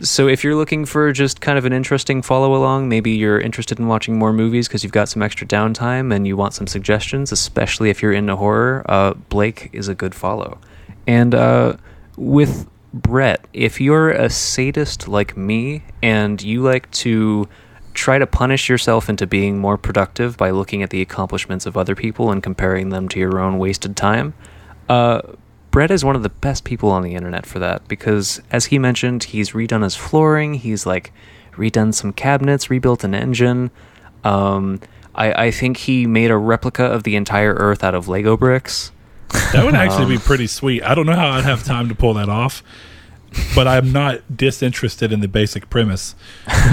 So 0.00 0.28
if 0.28 0.44
you're 0.44 0.54
looking 0.54 0.84
for 0.84 1.12
just 1.12 1.40
kind 1.40 1.58
of 1.58 1.64
an 1.64 1.72
interesting 1.72 2.22
follow 2.22 2.54
along, 2.54 2.88
maybe 2.88 3.12
you're 3.12 3.40
interested 3.40 3.78
in 3.78 3.88
watching 3.88 4.18
more 4.18 4.32
movies 4.32 4.68
because 4.68 4.82
you've 4.82 4.92
got 4.92 5.08
some 5.08 5.22
extra 5.22 5.46
downtime 5.46 6.14
and 6.14 6.26
you 6.26 6.36
want 6.36 6.54
some 6.54 6.66
suggestions, 6.66 7.32
especially 7.32 7.90
if 7.90 8.02
you're 8.02 8.12
into 8.12 8.36
horror, 8.36 8.84
uh, 8.88 9.14
Blake 9.28 9.70
is 9.72 9.88
a 9.88 9.94
good 9.94 10.14
follow. 10.14 10.58
And 11.06 11.34
uh, 11.34 11.76
with 12.16 12.68
Brett, 12.92 13.46
if 13.52 13.80
you're 13.80 14.10
a 14.10 14.28
sadist 14.28 15.08
like 15.08 15.36
me 15.36 15.82
and 16.02 16.40
you 16.42 16.62
like 16.62 16.90
to 16.92 17.48
try 17.94 18.18
to 18.18 18.26
punish 18.26 18.68
yourself 18.68 19.08
into 19.08 19.26
being 19.26 19.58
more 19.58 19.76
productive 19.76 20.36
by 20.36 20.50
looking 20.50 20.82
at 20.82 20.90
the 20.90 21.02
accomplishments 21.02 21.66
of 21.66 21.76
other 21.76 21.94
people 21.94 22.30
and 22.30 22.42
comparing 22.42 22.88
them 22.88 23.08
to 23.08 23.18
your 23.18 23.38
own 23.38 23.58
wasted 23.58 23.96
time, 23.96 24.34
uh, 24.88 25.22
Brett 25.70 25.90
is 25.90 26.04
one 26.04 26.14
of 26.14 26.22
the 26.22 26.28
best 26.28 26.64
people 26.64 26.90
on 26.90 27.02
the 27.02 27.14
internet 27.14 27.46
for 27.46 27.58
that 27.58 27.88
because, 27.88 28.42
as 28.50 28.66
he 28.66 28.78
mentioned, 28.78 29.24
he's 29.24 29.52
redone 29.52 29.82
his 29.82 29.96
flooring. 29.96 30.54
He's 30.54 30.84
like 30.84 31.12
redone 31.52 31.94
some 31.94 32.12
cabinets, 32.12 32.68
rebuilt 32.68 33.04
an 33.04 33.14
engine. 33.14 33.70
Um, 34.22 34.80
I, 35.14 35.46
I 35.46 35.50
think 35.50 35.78
he 35.78 36.06
made 36.06 36.30
a 36.30 36.36
replica 36.36 36.84
of 36.84 37.04
the 37.04 37.16
entire 37.16 37.54
Earth 37.54 37.82
out 37.82 37.94
of 37.94 38.06
Lego 38.06 38.36
bricks. 38.36 38.92
That 39.52 39.64
would 39.64 39.74
actually 39.74 40.04
um, 40.04 40.10
be 40.10 40.18
pretty 40.18 40.46
sweet. 40.46 40.82
I 40.82 40.94
don't 40.94 41.06
know 41.06 41.14
how 41.14 41.30
I'd 41.30 41.44
have 41.44 41.64
time 41.64 41.88
to 41.88 41.94
pull 41.94 42.14
that 42.14 42.28
off, 42.28 42.62
but 43.54 43.66
I'm 43.68 43.92
not 43.92 44.36
disinterested 44.36 45.12
in 45.12 45.20
the 45.20 45.28
basic 45.28 45.70
premise. 45.70 46.14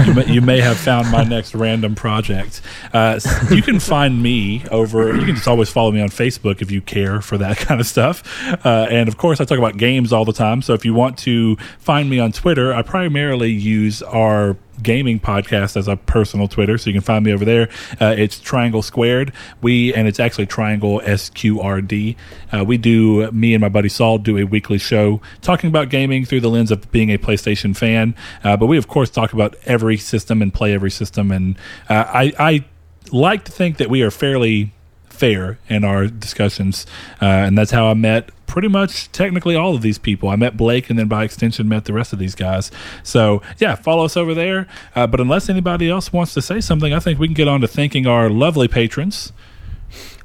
You 0.06 0.14
may, 0.14 0.26
you 0.26 0.40
may 0.40 0.60
have 0.60 0.76
found 0.76 1.10
my 1.10 1.24
next 1.24 1.54
random 1.54 1.94
project. 1.94 2.60
Uh, 2.92 3.20
you 3.50 3.62
can 3.62 3.80
find 3.80 4.22
me 4.22 4.64
over. 4.70 5.14
You 5.14 5.24
can 5.24 5.34
just 5.34 5.48
always 5.48 5.70
follow 5.70 5.90
me 5.90 6.00
on 6.00 6.08
Facebook 6.08 6.62
if 6.62 6.70
you 6.70 6.80
care 6.80 7.20
for 7.20 7.38
that 7.38 7.56
kind 7.58 7.80
of 7.80 7.86
stuff. 7.86 8.22
Uh, 8.64 8.86
and 8.90 9.08
of 9.08 9.16
course, 9.16 9.40
I 9.40 9.44
talk 9.44 9.58
about 9.58 9.76
games 9.76 10.12
all 10.12 10.24
the 10.24 10.32
time. 10.32 10.62
So 10.62 10.74
if 10.74 10.84
you 10.84 10.94
want 10.94 11.18
to 11.18 11.56
find 11.78 12.08
me 12.08 12.18
on 12.18 12.32
Twitter, 12.32 12.72
I 12.72 12.82
primarily 12.82 13.50
use 13.50 14.02
our 14.02 14.56
gaming 14.82 15.20
podcast 15.20 15.76
as 15.76 15.88
a 15.88 15.96
personal 15.96 16.48
Twitter, 16.48 16.78
so 16.78 16.90
you 16.90 16.94
can 16.94 17.02
find 17.02 17.24
me 17.24 17.32
over 17.32 17.44
there. 17.44 17.68
Uh, 18.00 18.14
it's 18.16 18.38
Triangle 18.38 18.82
Squared. 18.82 19.32
We 19.60 19.94
and 19.94 20.08
it's 20.08 20.20
actually 20.20 20.46
Triangle 20.46 21.00
SQRD. 21.00 22.16
Uh, 22.52 22.64
we 22.64 22.78
do 22.78 23.30
me 23.30 23.54
and 23.54 23.60
my 23.60 23.68
buddy 23.68 23.88
Saul 23.88 24.18
do 24.18 24.36
a 24.38 24.44
weekly 24.44 24.78
show 24.78 25.20
talking 25.40 25.68
about 25.68 25.88
gaming 25.88 26.24
through 26.24 26.40
the 26.40 26.50
lens 26.50 26.70
of 26.70 26.90
being 26.90 27.10
a 27.10 27.18
PlayStation 27.18 27.76
fan. 27.76 28.14
Uh, 28.42 28.56
but 28.56 28.66
we 28.66 28.78
of 28.78 28.88
course 28.88 29.10
talk 29.10 29.32
about 29.32 29.54
every 29.64 29.96
system 29.96 30.42
and 30.42 30.52
play 30.52 30.74
every 30.74 30.90
system. 30.90 31.30
And 31.30 31.56
uh, 31.88 32.04
I, 32.08 32.32
I 32.38 32.64
like 33.12 33.44
to 33.44 33.52
think 33.52 33.78
that 33.78 33.90
we 33.90 34.02
are 34.02 34.10
fairly 34.10 34.72
fair 35.08 35.58
in 35.68 35.84
our 35.84 36.06
discussions, 36.06 36.86
uh, 37.20 37.26
and 37.26 37.58
that's 37.58 37.70
how 37.70 37.86
I 37.88 37.94
met 37.94 38.30
pretty 38.50 38.68
much 38.68 39.10
technically 39.12 39.54
all 39.54 39.74
of 39.76 39.80
these 39.82 39.96
people. 39.96 40.28
I 40.28 40.34
met 40.36 40.56
Blake, 40.56 40.90
and 40.90 40.98
then 40.98 41.06
by 41.06 41.22
extension 41.24 41.68
met 41.68 41.84
the 41.84 41.92
rest 41.92 42.12
of 42.12 42.18
these 42.18 42.34
guys. 42.34 42.70
So 43.04 43.40
yeah, 43.58 43.76
follow 43.76 44.04
us 44.04 44.16
over 44.16 44.34
there. 44.34 44.66
Uh, 44.96 45.06
but 45.06 45.20
unless 45.20 45.48
anybody 45.48 45.88
else 45.88 46.12
wants 46.12 46.34
to 46.34 46.42
say 46.42 46.60
something, 46.60 46.92
I 46.92 46.98
think 46.98 47.18
we 47.20 47.28
can 47.28 47.34
get 47.34 47.46
on 47.48 47.60
to 47.60 47.68
thanking 47.68 48.06
our 48.06 48.28
lovely 48.28 48.66
patrons. 48.68 49.32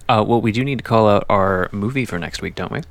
Uh, 0.09 0.23
well, 0.27 0.41
we 0.41 0.51
do 0.51 0.63
need 0.65 0.79
to 0.79 0.83
call 0.83 1.07
out 1.07 1.23
our 1.29 1.69
movie 1.71 2.05
for 2.05 2.17
next 2.19 2.41
week, 2.41 2.55
don't 2.55 2.71
we? 2.71 2.81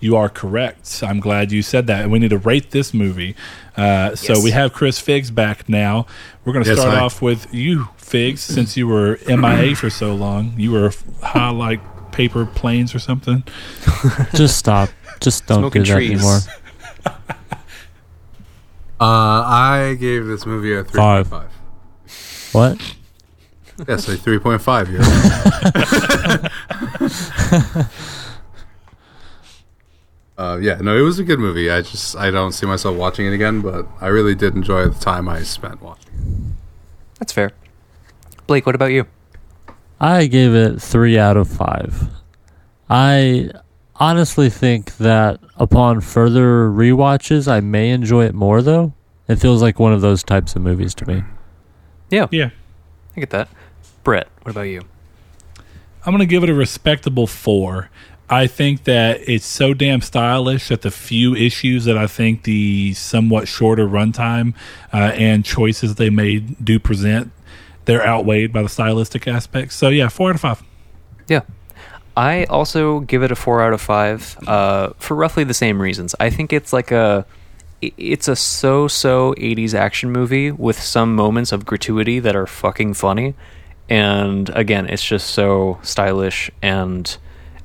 You 0.00 0.16
are 0.16 0.28
correct. 0.28 1.02
I'm 1.06 1.18
glad 1.18 1.50
you 1.50 1.62
said 1.62 1.86
that. 1.86 2.02
And 2.02 2.12
we 2.12 2.18
need 2.18 2.30
to 2.30 2.38
rate 2.38 2.72
this 2.72 2.92
movie. 2.92 3.34
Uh, 3.76 4.14
so 4.14 4.34
Yes. 4.34 4.44
we 4.44 4.50
have 4.50 4.72
Chris 4.72 4.98
Figs 5.00 5.30
back 5.30 5.68
now. 5.68 6.06
We're 6.44 6.52
going 6.52 6.64
to 6.64 6.70
Yes, 6.70 6.78
start 6.80 6.94
hi. 6.98 7.00
off 7.00 7.22
with 7.22 7.52
you, 7.54 7.88
Figs, 7.96 8.42
since 8.42 8.76
you 8.76 8.86
were 8.86 9.18
MIA 9.26 9.74
for 9.74 9.88
so 9.90 10.14
long. 10.14 10.54
You 10.58 10.72
were 10.72 10.92
high 11.22 11.50
like 11.50 11.80
paper 12.14 12.46
planes 12.46 12.94
or 12.94 12.98
something. 12.98 13.42
Just 14.34 14.56
stop. 14.56 14.88
Just 15.20 15.46
don't 15.46 15.60
Smoking 15.60 15.82
do 15.82 15.88
that 15.90 15.96
trees. 15.96 16.10
anymore. 16.12 16.38
Uh, 19.00 19.42
I 19.44 19.96
gave 19.98 20.24
this 20.24 20.46
movie 20.46 20.72
a 20.72 20.84
Five. 20.84 21.28
3.5. 21.28 22.54
What? 22.54 22.78
Yes, 23.88 24.08
a 24.08 24.16
3.5. 24.16 24.92
Yeah. 27.74 27.88
uh, 30.38 30.58
yeah, 30.62 30.76
no, 30.76 30.96
it 30.96 31.00
was 31.00 31.18
a 31.18 31.24
good 31.24 31.40
movie. 31.40 31.70
I 31.70 31.82
just 31.82 32.16
I 32.16 32.30
don't 32.30 32.52
see 32.52 32.66
myself 32.66 32.96
watching 32.96 33.26
it 33.26 33.32
again, 33.34 33.60
but 33.62 33.86
I 34.00 34.06
really 34.06 34.36
did 34.36 34.54
enjoy 34.54 34.88
the 34.88 34.98
time 35.00 35.28
I 35.28 35.42
spent 35.42 35.82
watching. 35.82 36.56
That's 37.18 37.32
fair. 37.32 37.50
Blake, 38.46 38.64
what 38.64 38.76
about 38.76 38.92
you? 38.92 39.06
I 40.00 40.26
gave 40.26 40.54
it 40.54 40.80
three 40.80 41.18
out 41.18 41.36
of 41.36 41.48
five. 41.48 42.08
I 42.90 43.50
honestly 43.96 44.50
think 44.50 44.96
that 44.98 45.40
upon 45.56 46.00
further 46.00 46.68
rewatches, 46.68 47.48
I 47.48 47.60
may 47.60 47.90
enjoy 47.90 48.24
it 48.24 48.34
more. 48.34 48.60
Though 48.60 48.92
it 49.28 49.36
feels 49.36 49.62
like 49.62 49.78
one 49.78 49.92
of 49.92 50.00
those 50.00 50.22
types 50.22 50.54
of 50.56 50.62
movies 50.62 50.94
to 50.96 51.06
me. 51.06 51.22
Yeah, 52.10 52.26
Yeah. 52.30 52.50
I 53.16 53.20
get 53.20 53.30
that. 53.30 53.48
Brett, 54.02 54.28
what 54.42 54.50
about 54.50 54.62
you? 54.62 54.82
I'm 56.04 56.12
going 56.12 56.18
to 56.18 56.26
give 56.26 56.42
it 56.42 56.50
a 56.50 56.54
respectable 56.54 57.26
four. 57.26 57.88
I 58.28 58.46
think 58.46 58.84
that 58.84 59.20
it's 59.28 59.46
so 59.46 59.72
damn 59.72 60.00
stylish 60.00 60.68
that 60.68 60.82
the 60.82 60.90
few 60.90 61.34
issues 61.34 61.84
that 61.84 61.96
I 61.96 62.06
think 62.06 62.42
the 62.42 62.92
somewhat 62.94 63.48
shorter 63.48 63.86
runtime 63.86 64.54
uh, 64.92 65.12
and 65.14 65.44
choices 65.44 65.94
they 65.94 66.10
made 66.10 66.62
do 66.64 66.78
present, 66.78 67.30
they're 67.84 68.06
outweighed 68.06 68.52
by 68.52 68.62
the 68.62 68.68
stylistic 68.68 69.26
aspects. 69.28 69.74
So 69.74 69.88
yeah, 69.88 70.08
four 70.08 70.30
out 70.30 70.36
of 70.36 70.40
five. 70.40 70.62
Yeah. 71.28 71.40
I 72.16 72.44
also 72.44 73.00
give 73.00 73.22
it 73.22 73.32
a 73.32 73.36
four 73.36 73.60
out 73.60 73.72
of 73.72 73.80
five 73.80 74.36
uh, 74.46 74.90
for 74.98 75.14
roughly 75.16 75.44
the 75.44 75.54
same 75.54 75.80
reasons. 75.80 76.14
I 76.20 76.30
think 76.30 76.52
it's 76.52 76.72
like 76.72 76.92
a 76.92 77.26
it's 77.82 78.28
a 78.28 78.36
so-so 78.36 79.34
'80s 79.34 79.74
action 79.74 80.10
movie 80.10 80.50
with 80.50 80.80
some 80.80 81.14
moments 81.16 81.52
of 81.52 81.66
gratuity 81.66 82.20
that 82.20 82.36
are 82.36 82.46
fucking 82.46 82.94
funny, 82.94 83.34
and 83.88 84.48
again, 84.50 84.88
it's 84.88 85.04
just 85.04 85.30
so 85.30 85.78
stylish. 85.82 86.50
And 86.62 87.16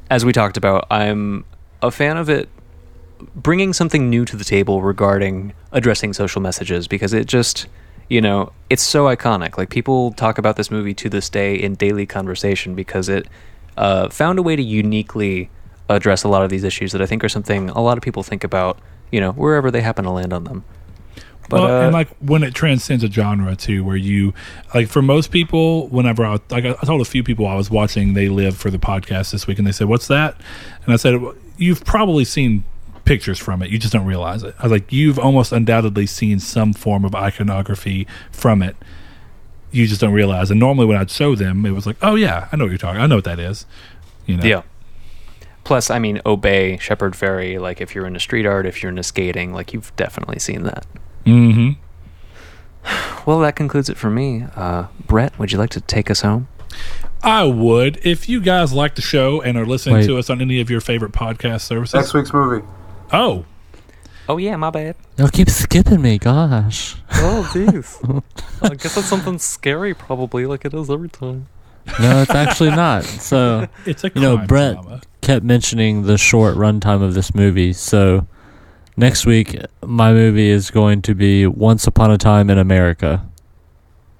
as 0.09 0.25
we 0.25 0.33
talked 0.33 0.57
about, 0.57 0.87
I'm 0.89 1.45
a 1.81 1.91
fan 1.91 2.17
of 2.17 2.27
it 2.29 2.49
bringing 3.35 3.73
something 3.73 4.09
new 4.09 4.25
to 4.25 4.35
the 4.35 4.43
table 4.43 4.81
regarding 4.81 5.53
addressing 5.71 6.13
social 6.13 6.41
messages 6.41 6.87
because 6.87 7.13
it 7.13 7.27
just 7.27 7.67
you 8.09 8.19
know 8.19 8.51
it's 8.69 8.83
so 8.83 9.05
iconic 9.05 9.57
like 9.57 9.69
people 9.69 10.11
talk 10.13 10.37
about 10.37 10.55
this 10.55 10.69
movie 10.69 10.93
to 10.93 11.09
this 11.09 11.29
day 11.29 11.55
in 11.55 11.75
daily 11.75 12.05
conversation 12.05 12.75
because 12.75 13.07
it 13.07 13.27
uh, 13.77 14.09
found 14.09 14.37
a 14.37 14.41
way 14.41 14.55
to 14.55 14.63
uniquely 14.63 15.49
address 15.87 16.23
a 16.23 16.27
lot 16.27 16.43
of 16.43 16.49
these 16.49 16.63
issues 16.63 16.91
that 16.91 17.01
i 17.01 17.05
think 17.05 17.23
are 17.23 17.29
something 17.29 17.69
a 17.69 17.81
lot 17.81 17.97
of 17.97 18.03
people 18.03 18.23
think 18.23 18.43
about 18.43 18.79
you 19.11 19.19
know 19.21 19.31
wherever 19.31 19.71
they 19.71 19.81
happen 19.81 20.03
to 20.03 20.11
land 20.11 20.33
on 20.33 20.43
them 20.43 20.63
but 21.49 21.61
well, 21.61 21.81
uh, 21.81 21.85
and 21.85 21.93
like 21.93 22.09
when 22.19 22.43
it 22.43 22.53
transcends 22.53 23.03
a 23.03 23.09
genre 23.09 23.55
too, 23.55 23.83
where 23.83 23.95
you 23.95 24.33
like 24.75 24.87
for 24.87 25.01
most 25.01 25.31
people, 25.31 25.87
whenever 25.87 26.23
I 26.23 26.37
like 26.51 26.65
I 26.65 26.73
told 26.85 27.01
a 27.01 27.05
few 27.05 27.23
people 27.23 27.47
I 27.47 27.55
was 27.55 27.71
watching 27.71 28.13
They 28.13 28.29
Live 28.29 28.55
for 28.55 28.69
the 28.69 28.77
podcast 28.77 29.31
this 29.31 29.47
week, 29.47 29.57
and 29.57 29.65
they 29.65 29.71
said, 29.71 29.87
"What's 29.87 30.07
that?" 30.09 30.35
And 30.85 30.93
I 30.93 30.97
said, 30.97 31.19
"You've 31.57 31.83
probably 31.83 32.23
seen 32.23 32.63
pictures 33.09 33.39
from 33.39 33.61
it. 33.61 33.69
You 33.69 33.77
just 33.79 33.91
don't 33.91 34.05
realize 34.05 34.43
it." 34.43 34.55
I 34.59 34.63
was 34.63 34.71
like, 34.71 34.91
"You've 34.91 35.19
almost 35.19 35.51
undoubtedly 35.51 36.05
seen 36.05 36.39
some 36.39 36.71
form 36.73 37.03
of 37.03 37.13
iconography 37.15 38.07
from 38.31 38.61
it. 38.61 38.75
You 39.71 39.87
just 39.87 39.99
don't 39.99 40.13
realize." 40.13 40.51
And 40.51 40.59
normally, 40.59 40.85
when 40.85 40.97
I'd 40.97 41.11
show 41.11 41.35
them, 41.35 41.65
it 41.65 41.71
was 41.71 41.85
like, 41.85 41.97
"Oh 42.01 42.15
yeah, 42.15 42.47
I 42.51 42.55
know 42.55 42.65
what 42.65 42.69
you're 42.71 42.77
talking. 42.77 43.01
I 43.01 43.07
know 43.07 43.15
what 43.15 43.25
that 43.25 43.39
is." 43.39 43.65
You 44.25 44.37
know? 44.37 44.45
yeah 44.45 44.61
plus 45.63 45.89
i 45.89 45.99
mean 45.99 46.21
obey 46.25 46.77
Shepard 46.77 47.13
Fairey 47.13 47.59
like 47.59 47.81
if 47.81 47.93
you're 47.93 48.05
into 48.05 48.19
street 48.19 48.45
art 48.45 48.65
if 48.65 48.81
you're 48.81 48.89
into 48.89 49.03
skating 49.03 49.53
like 49.53 49.73
you've 49.73 49.95
definitely 49.95 50.39
seen 50.39 50.63
that 50.63 50.85
Mm-hmm. 51.25 51.71
well 53.29 53.39
that 53.39 53.55
concludes 53.55 53.89
it 53.89 53.97
for 53.97 54.09
me 54.09 54.45
uh, 54.55 54.87
brett 55.05 55.37
would 55.39 55.51
you 55.51 55.57
like 55.57 55.71
to 55.71 55.81
take 55.81 56.09
us 56.09 56.21
home 56.21 56.47
I 57.21 57.43
would. 57.43 57.99
If 58.03 58.29
you 58.29 58.39
guys 58.39 58.71
like 58.71 58.95
the 58.95 59.01
show 59.01 59.41
and 59.41 59.57
are 59.57 59.65
listening 59.65 59.95
Wait. 59.95 60.05
to 60.05 60.17
us 60.17 60.29
on 60.29 60.39
any 60.41 60.61
of 60.61 60.69
your 60.69 60.79
favorite 60.79 61.11
podcast 61.11 61.61
services. 61.61 61.93
Next 61.93 62.13
week's 62.13 62.31
movie. 62.31 62.65
Oh, 63.11 63.45
oh 64.27 64.37
yeah 64.37 64.55
my 64.55 64.69
bad 64.69 64.95
Y'all 65.17 65.29
keep 65.29 65.49
skipping 65.49 66.01
me, 66.01 66.17
gosh. 66.17 66.95
Oh, 67.15 67.49
jeez. 67.53 68.23
I 68.61 68.75
guess 68.75 68.95
it's 68.95 69.07
something 69.07 69.37
scary, 69.39 69.93
probably, 69.93 70.45
like 70.45 70.63
it 70.65 70.73
is 70.73 70.89
every 70.89 71.09
time. 71.09 71.47
No, 71.99 72.21
it's 72.21 72.31
actually 72.31 72.69
not. 72.69 73.03
So 73.03 73.67
it's 73.85 74.03
a 74.03 74.11
You 74.15 74.21
know, 74.21 74.37
Brett- 74.37 74.75
drama. 74.75 75.01
kept 75.21 75.43
mentioning 75.43 76.03
the 76.03 76.17
short 76.17 76.55
runtime 76.55 77.01
of 77.01 77.15
this 77.15 77.33
movie. 77.35 77.73
So 77.73 78.27
next 78.95 79.25
week, 79.25 79.57
my 79.83 80.13
movie 80.13 80.49
is 80.49 80.71
going 80.71 81.01
to 81.03 81.15
be 81.15 81.45
Once 81.47 81.87
Upon 81.87 82.11
a 82.11 82.17
Time 82.17 82.49
in 82.49 82.57
America. 82.57 83.25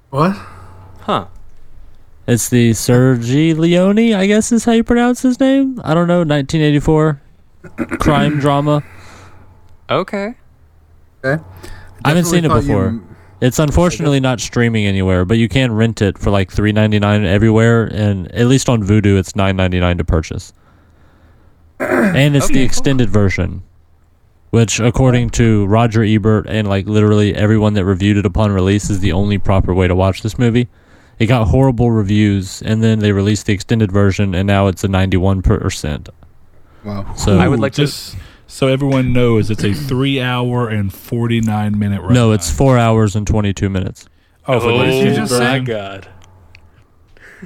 What? 0.09 0.35
Huh. 1.01 1.27
It's 2.27 2.49
the 2.49 2.73
Sergi 2.73 3.53
Leone, 3.53 4.13
I 4.13 4.25
guess 4.27 4.51
is 4.51 4.65
how 4.65 4.71
you 4.73 4.83
pronounce 4.83 5.21
his 5.21 5.39
name. 5.39 5.79
I 5.83 5.93
don't 5.93 6.07
know, 6.07 6.19
1984 6.19 7.21
crime 7.99 8.39
drama. 8.39 8.83
Okay. 9.89 10.35
Okay. 11.23 11.43
I 12.05 12.09
haven't 12.09 12.25
seen 12.25 12.39
it 12.45 12.47
Definitely 12.49 12.61
thought 12.61 12.67
before. 12.67 12.91
you- 12.91 13.15
It's 13.41 13.59
unfortunately 13.59 14.19
not 14.19 14.39
streaming 14.39 14.85
anywhere, 14.85 15.25
but 15.25 15.37
you 15.37 15.47
can 15.49 15.71
rent 15.73 16.01
it 16.01 16.17
for 16.17 16.29
like 16.29 16.51
three 16.51 16.71
ninety 16.71 16.99
nine 16.99 17.25
everywhere, 17.25 17.85
and 17.93 18.31
at 18.33 18.47
least 18.47 18.69
on 18.69 18.83
Vudu, 18.83 19.17
it's 19.17 19.35
nine 19.35 19.55
ninety 19.55 19.79
nine 19.79 19.97
to 19.97 20.03
purchase. 20.03 20.53
And 21.79 22.35
it's 22.35 22.47
the 22.47 22.53
Okay, 22.53 22.59
cool. 22.59 22.65
extended 22.65 23.09
version, 23.09 23.63
which, 24.49 24.79
according 24.81 25.29
to 25.31 25.65
Roger 25.67 26.03
Ebert 26.03 26.45
and 26.49 26.67
like 26.67 26.85
literally 26.87 27.33
everyone 27.35 27.73
that 27.75 27.85
reviewed 27.85 28.17
it 28.17 28.25
upon 28.25 28.51
release, 28.51 28.89
is 28.89 28.99
the 28.99 29.13
only 29.13 29.37
proper 29.37 29.73
way 29.73 29.87
to 29.87 29.95
watch 29.95 30.21
this 30.21 30.37
movie. 30.37 30.67
It 31.19 31.27
got 31.27 31.47
horrible 31.47 31.91
reviews, 31.91 32.61
and 32.61 32.81
then 32.83 32.99
they 32.99 33.11
released 33.13 33.45
the 33.45 33.53
extended 33.53 33.91
version, 33.91 34.35
and 34.35 34.47
now 34.47 34.67
it's 34.67 34.83
a 34.83 34.87
ninety 34.89 35.17
one 35.17 35.41
percent. 35.41 36.09
Wow. 36.84 37.14
So 37.15 37.38
I 37.38 37.47
would 37.47 37.60
like 37.60 37.73
to- 37.73 37.81
just 37.85 38.15
so 38.47 38.68
everyone 38.68 39.14
knows 39.14 39.49
it's 39.51 39.64
a 39.64 39.73
three 39.73 40.19
hour 40.22 40.69
and 40.69 40.91
forty 40.93 41.41
nine 41.41 41.77
minute 41.77 42.01
run. 42.01 42.14
no, 42.14 42.31
it's 42.31 42.49
four 42.51 42.77
hours 42.77 43.15
and 43.15 43.26
twenty 43.27 43.53
two 43.53 43.69
minutes. 43.69 44.07
oh, 44.47 44.60
for 44.60 44.73
What 44.73 44.85
did 44.85 45.07
you 45.07 45.14
just 45.15 45.31
oh 45.34 45.38
version? 45.38 45.65
say? 45.65 45.72
God. 45.73 46.07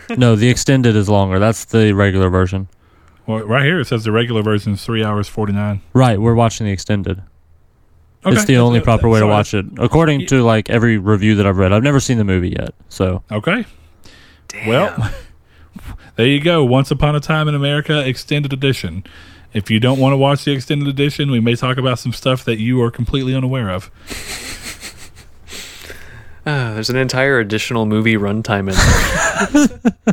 no, 0.17 0.35
the 0.35 0.49
extended 0.49 0.95
is 0.95 1.09
longer. 1.09 1.39
That's 1.39 1.65
the 1.65 1.93
regular 1.93 2.29
version. 2.29 2.67
Well, 3.27 3.39
right 3.45 3.63
here 3.63 3.79
it 3.79 3.85
says 3.87 4.03
the 4.03 4.11
regular 4.11 4.41
version 4.41 4.73
is 4.73 4.83
three 4.83 5.03
hours 5.03 5.27
forty 5.27 5.53
nine. 5.53 5.81
Right, 5.93 6.19
we're 6.19 6.33
watching 6.35 6.65
the 6.65 6.73
extended. 6.73 7.21
Okay, 8.25 8.35
it's 8.35 8.45
the 8.45 8.55
only 8.57 8.79
good. 8.79 8.85
proper 8.85 9.09
way 9.09 9.19
to 9.19 9.27
watch 9.27 9.53
it, 9.53 9.65
according 9.77 10.21
y- 10.21 10.25
to 10.27 10.43
like 10.43 10.69
every 10.69 10.97
review 10.97 11.35
that 11.35 11.45
I've 11.45 11.57
read. 11.57 11.73
I've 11.73 11.83
never 11.83 11.99
seen 11.99 12.17
the 12.17 12.23
movie 12.23 12.51
yet, 12.57 12.73
so 12.87 13.21
Okay, 13.31 13.65
Damn. 14.47 14.67
well, 14.69 15.11
there 16.15 16.27
you 16.27 16.39
go. 16.39 16.63
Once 16.63 16.91
upon 16.91 17.15
a 17.15 17.19
time 17.19 17.47
in 17.47 17.55
America 17.55 18.05
extended 18.07 18.53
edition. 18.53 19.03
If 19.53 19.69
you 19.69 19.79
don't 19.79 19.99
want 19.99 20.13
to 20.13 20.17
watch 20.17 20.45
the 20.45 20.51
extended 20.51 20.87
edition, 20.87 21.29
we 21.29 21.39
may 21.39 21.55
talk 21.55 21.77
about 21.77 21.99
some 21.99 22.11
stuff 22.11 22.43
that 22.45 22.57
you 22.59 22.81
are 22.81 22.89
completely 22.91 23.35
unaware 23.35 23.69
of. 23.69 23.91
Ah, 26.45 26.71
there's 26.73 26.89
an 26.89 26.97
entire 26.97 27.39
additional 27.39 27.85
movie 27.85 28.15
runtime 28.15 28.69
in 28.69 28.75
there. 29.53 30.03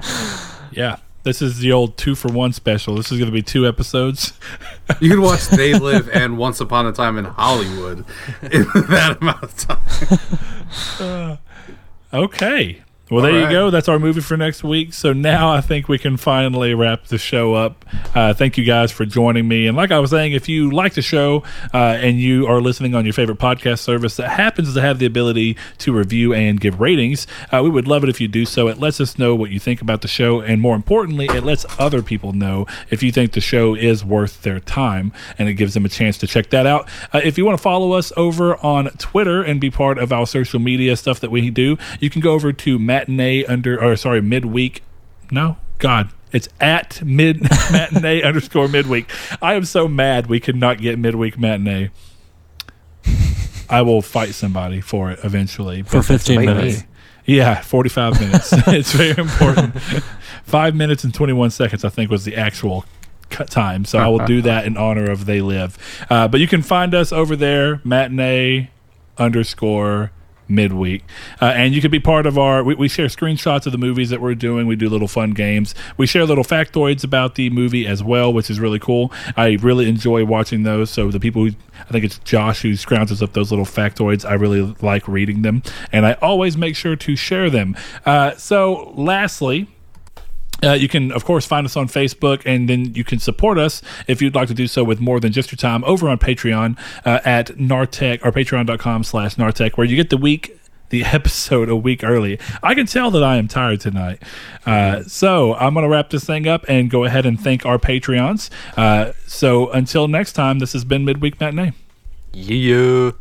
Yeah, 0.72 0.96
this 1.22 1.40
is 1.40 1.58
the 1.60 1.70
old 1.70 1.96
two 1.96 2.16
for 2.16 2.26
one 2.32 2.52
special. 2.52 2.96
This 2.96 3.12
is 3.12 3.18
going 3.18 3.30
to 3.30 3.32
be 3.32 3.42
two 3.42 3.64
episodes. 3.64 4.32
You 5.00 5.08
can 5.08 5.22
watch 5.22 5.46
They 5.46 5.72
Live 5.78 6.08
and 6.10 6.36
Once 6.36 6.60
Upon 6.60 6.86
a 6.86 6.92
Time 6.92 7.16
in 7.16 7.24
Hollywood 7.24 8.04
in 8.42 8.64
that 8.88 9.18
amount 9.20 9.42
of 9.44 9.56
time. 10.98 11.38
Okay. 12.12 12.82
Well, 13.10 13.22
there 13.22 13.32
All 13.32 13.40
you 13.40 13.50
go. 13.50 13.68
That's 13.68 13.86
our 13.86 13.98
movie 13.98 14.22
for 14.22 14.34
next 14.38 14.64
week. 14.64 14.94
So 14.94 15.12
now 15.12 15.52
I 15.52 15.60
think 15.60 15.88
we 15.88 15.98
can 15.98 16.16
finally 16.16 16.72
wrap 16.72 17.04
the 17.08 17.18
show 17.18 17.52
up. 17.52 17.84
Uh, 18.14 18.32
thank 18.32 18.56
you 18.56 18.64
guys 18.64 18.90
for 18.92 19.04
joining 19.04 19.46
me. 19.46 19.66
And 19.66 19.76
like 19.76 19.90
I 19.90 19.98
was 19.98 20.10
saying, 20.10 20.32
if 20.32 20.48
you 20.48 20.70
like 20.70 20.94
the 20.94 21.02
show 21.02 21.42
uh, 21.74 21.98
and 22.00 22.18
you 22.18 22.46
are 22.46 22.62
listening 22.62 22.94
on 22.94 23.04
your 23.04 23.12
favorite 23.12 23.38
podcast 23.38 23.80
service 23.80 24.16
that 24.16 24.30
happens 24.30 24.72
to 24.72 24.80
have 24.80 25.00
the 25.00 25.04
ability 25.04 25.58
to 25.78 25.92
review 25.92 26.32
and 26.32 26.58
give 26.58 26.80
ratings, 26.80 27.26
uh, 27.52 27.60
we 27.62 27.68
would 27.68 27.86
love 27.86 28.04
it 28.04 28.08
if 28.08 28.22
you 28.22 28.28
do 28.28 28.46
so. 28.46 28.68
It 28.68 28.78
lets 28.78 28.98
us 29.02 29.18
know 29.18 29.34
what 29.34 29.50
you 29.50 29.60
think 29.60 29.82
about 29.82 30.00
the 30.00 30.08
show. 30.08 30.40
And 30.40 30.62
more 30.62 30.74
importantly, 30.74 31.26
it 31.26 31.44
lets 31.44 31.66
other 31.78 32.00
people 32.00 32.32
know 32.32 32.66
if 32.88 33.02
you 33.02 33.12
think 33.12 33.32
the 33.32 33.42
show 33.42 33.74
is 33.74 34.02
worth 34.02 34.40
their 34.40 34.60
time 34.60 35.12
and 35.38 35.46
it 35.46 35.54
gives 35.54 35.74
them 35.74 35.84
a 35.84 35.90
chance 35.90 36.16
to 36.18 36.26
check 36.26 36.48
that 36.50 36.66
out. 36.66 36.88
Uh, 37.12 37.20
if 37.22 37.36
you 37.36 37.44
want 37.44 37.58
to 37.58 37.62
follow 37.62 37.92
us 37.92 38.14
over 38.16 38.56
on 38.64 38.86
Twitter 38.96 39.42
and 39.42 39.60
be 39.60 39.70
part 39.70 39.98
of 39.98 40.10
our 40.10 40.26
social 40.26 40.58
media 40.58 40.96
stuff 40.96 41.20
that 41.20 41.30
we 41.30 41.50
do, 41.50 41.76
you 42.00 42.08
can 42.08 42.22
go 42.22 42.32
over 42.32 42.50
to 42.50 42.78
matinee 42.94 43.44
under, 43.44 43.82
or 43.82 43.96
sorry, 43.96 44.22
midweek. 44.22 44.82
No, 45.30 45.56
God. 45.78 46.10
It's 46.32 46.48
at 46.60 47.02
mid 47.02 47.42
matinee 47.72 48.22
underscore 48.22 48.68
midweek. 48.68 49.10
I 49.40 49.54
am 49.54 49.64
so 49.64 49.88
mad 49.88 50.26
we 50.26 50.40
could 50.40 50.56
not 50.56 50.78
get 50.78 50.98
midweek 50.98 51.38
matinee. 51.38 51.90
I 53.68 53.82
will 53.82 54.02
fight 54.02 54.34
somebody 54.34 54.80
for 54.80 55.10
it 55.10 55.20
eventually. 55.24 55.82
for 55.82 56.02
15 56.02 56.44
minutes. 56.44 56.84
yeah, 57.24 57.60
45 57.62 58.20
minutes. 58.20 58.52
it's 58.68 58.92
very 58.92 59.18
important. 59.18 59.80
Five 60.44 60.74
minutes 60.74 61.04
and 61.04 61.14
21 61.14 61.50
seconds, 61.50 61.84
I 61.84 61.88
think, 61.88 62.10
was 62.10 62.24
the 62.24 62.36
actual 62.36 62.84
cut 63.30 63.48
time. 63.48 63.84
So 63.84 63.98
I 63.98 64.08
will 64.08 64.24
do 64.26 64.42
that 64.42 64.66
in 64.66 64.76
honor 64.76 65.10
of 65.10 65.24
They 65.24 65.40
Live. 65.40 65.78
Uh, 66.10 66.28
but 66.28 66.40
you 66.40 66.46
can 66.46 66.62
find 66.62 66.94
us 66.94 67.12
over 67.12 67.34
there, 67.36 67.80
matinee 67.84 68.70
underscore 69.16 70.10
midweek. 70.48 71.02
Uh, 71.40 71.46
and 71.46 71.74
you 71.74 71.80
can 71.80 71.90
be 71.90 72.00
part 72.00 72.26
of 72.26 72.38
our, 72.38 72.62
we, 72.62 72.74
we 72.74 72.88
share 72.88 73.06
screenshots 73.06 73.66
of 73.66 73.72
the 73.72 73.78
movies 73.78 74.10
that 74.10 74.20
we're 74.20 74.34
doing. 74.34 74.66
We 74.66 74.76
do 74.76 74.88
little 74.88 75.08
fun 75.08 75.32
games. 75.32 75.74
We 75.96 76.06
share 76.06 76.24
little 76.24 76.44
factoids 76.44 77.04
about 77.04 77.34
the 77.34 77.50
movie 77.50 77.86
as 77.86 78.02
well, 78.02 78.32
which 78.32 78.50
is 78.50 78.60
really 78.60 78.78
cool. 78.78 79.12
I 79.36 79.58
really 79.60 79.88
enjoy 79.88 80.24
watching 80.24 80.62
those. 80.62 80.90
So 80.90 81.10
the 81.10 81.20
people 81.20 81.46
who, 81.46 81.52
I 81.80 81.92
think 81.92 82.04
it's 82.04 82.18
Josh 82.18 82.62
who 82.62 82.72
scrounges 82.72 83.22
up 83.22 83.32
those 83.32 83.50
little 83.50 83.66
factoids. 83.66 84.28
I 84.28 84.34
really 84.34 84.74
like 84.80 85.06
reading 85.08 85.42
them. 85.42 85.62
And 85.92 86.06
I 86.06 86.14
always 86.14 86.56
make 86.56 86.76
sure 86.76 86.96
to 86.96 87.16
share 87.16 87.50
them. 87.50 87.76
Uh, 88.04 88.36
so 88.36 88.92
lastly, 88.96 89.68
uh, 90.64 90.72
you 90.74 90.88
can, 90.88 91.12
of 91.12 91.24
course, 91.24 91.46
find 91.46 91.64
us 91.66 91.76
on 91.76 91.88
Facebook, 91.88 92.42
and 92.44 92.68
then 92.68 92.94
you 92.94 93.04
can 93.04 93.18
support 93.18 93.58
us 93.58 93.82
if 94.06 94.20
you'd 94.22 94.34
like 94.34 94.48
to 94.48 94.54
do 94.54 94.66
so 94.66 94.84
with 94.84 95.00
more 95.00 95.20
than 95.20 95.32
just 95.32 95.52
your 95.52 95.56
time 95.56 95.84
over 95.84 96.08
on 96.08 96.18
Patreon 96.18 96.78
uh, 97.04 97.20
at 97.24 97.48
Nartec 97.48 98.24
or 98.24 98.32
patreon.com 98.32 99.04
slash 99.04 99.36
Nartec, 99.36 99.76
where 99.76 99.86
you 99.86 99.96
get 99.96 100.10
the 100.10 100.16
week, 100.16 100.58
the 100.90 101.04
episode 101.04 101.68
a 101.68 101.76
week 101.76 102.04
early. 102.04 102.38
I 102.62 102.74
can 102.74 102.86
tell 102.86 103.10
that 103.12 103.22
I 103.22 103.36
am 103.36 103.48
tired 103.48 103.80
tonight. 103.80 104.22
Uh, 104.66 105.02
so 105.04 105.54
I'm 105.54 105.74
going 105.74 105.84
to 105.84 105.90
wrap 105.90 106.10
this 106.10 106.24
thing 106.24 106.46
up 106.46 106.64
and 106.68 106.90
go 106.90 107.04
ahead 107.04 107.26
and 107.26 107.40
thank 107.40 107.66
our 107.66 107.78
Patreons. 107.78 108.50
Uh, 108.76 109.12
so 109.26 109.70
until 109.70 110.08
next 110.08 110.32
time, 110.32 110.58
this 110.58 110.72
has 110.72 110.84
been 110.84 111.04
Midweek 111.04 111.40
Matinee. 111.40 111.72
Yeah. 112.32 113.12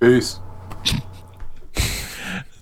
Peace. 0.00 0.40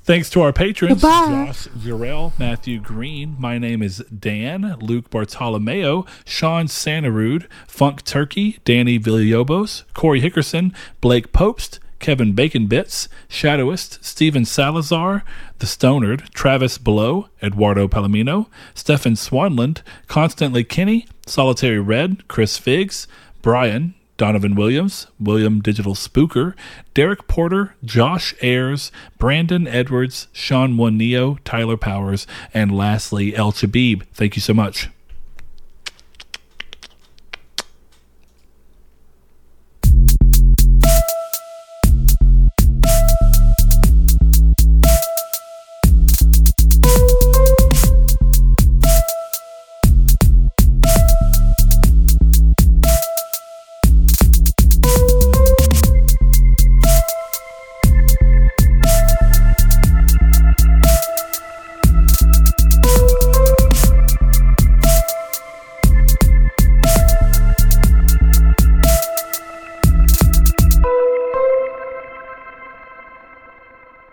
Thanks 0.06 0.30
to 0.30 0.40
our 0.40 0.52
patrons, 0.52 1.02
Josh 1.02 1.66
Jarrell, 1.66 2.38
Matthew 2.38 2.78
Green. 2.78 3.34
My 3.40 3.58
name 3.58 3.82
is 3.82 4.04
Dan, 4.16 4.76
Luke 4.78 5.10
Bartolomeo, 5.10 6.06
Sean 6.24 6.66
Santarud, 6.66 7.48
Funk 7.66 8.04
Turkey, 8.04 8.60
Danny 8.64 9.00
Villalobos, 9.00 9.82
Corey 9.94 10.20
Hickerson, 10.20 10.72
Blake 11.00 11.32
Popst, 11.32 11.80
Kevin 11.98 12.34
Bacon 12.34 12.68
Bits, 12.68 13.08
Shadowist, 13.28 14.04
Steven 14.04 14.44
Salazar, 14.44 15.24
The 15.58 15.66
Stonard, 15.66 16.30
Travis 16.30 16.78
Below, 16.78 17.26
Eduardo 17.42 17.88
Palomino, 17.88 18.46
Stefan 18.74 19.14
Swanland, 19.14 19.82
Constantly 20.06 20.62
Kinney, 20.62 21.08
Solitary 21.26 21.80
Red, 21.80 22.28
Chris 22.28 22.58
Figs, 22.58 23.08
Brian, 23.42 23.96
Donovan 24.16 24.54
Williams, 24.54 25.06
William 25.20 25.60
Digital 25.60 25.94
Spooker, 25.94 26.54
Derek 26.94 27.28
Porter, 27.28 27.74
Josh 27.84 28.34
Ayers, 28.42 28.90
Brandon 29.18 29.66
Edwards, 29.66 30.28
Sean 30.32 30.76
One 30.76 30.96
Neo, 30.96 31.38
Tyler 31.44 31.76
Powers, 31.76 32.26
and 32.54 32.76
lastly 32.76 33.36
El 33.36 33.52
Chabib. 33.52 34.04
Thank 34.14 34.36
you 34.36 34.40
so 34.42 34.54
much. 34.54 34.88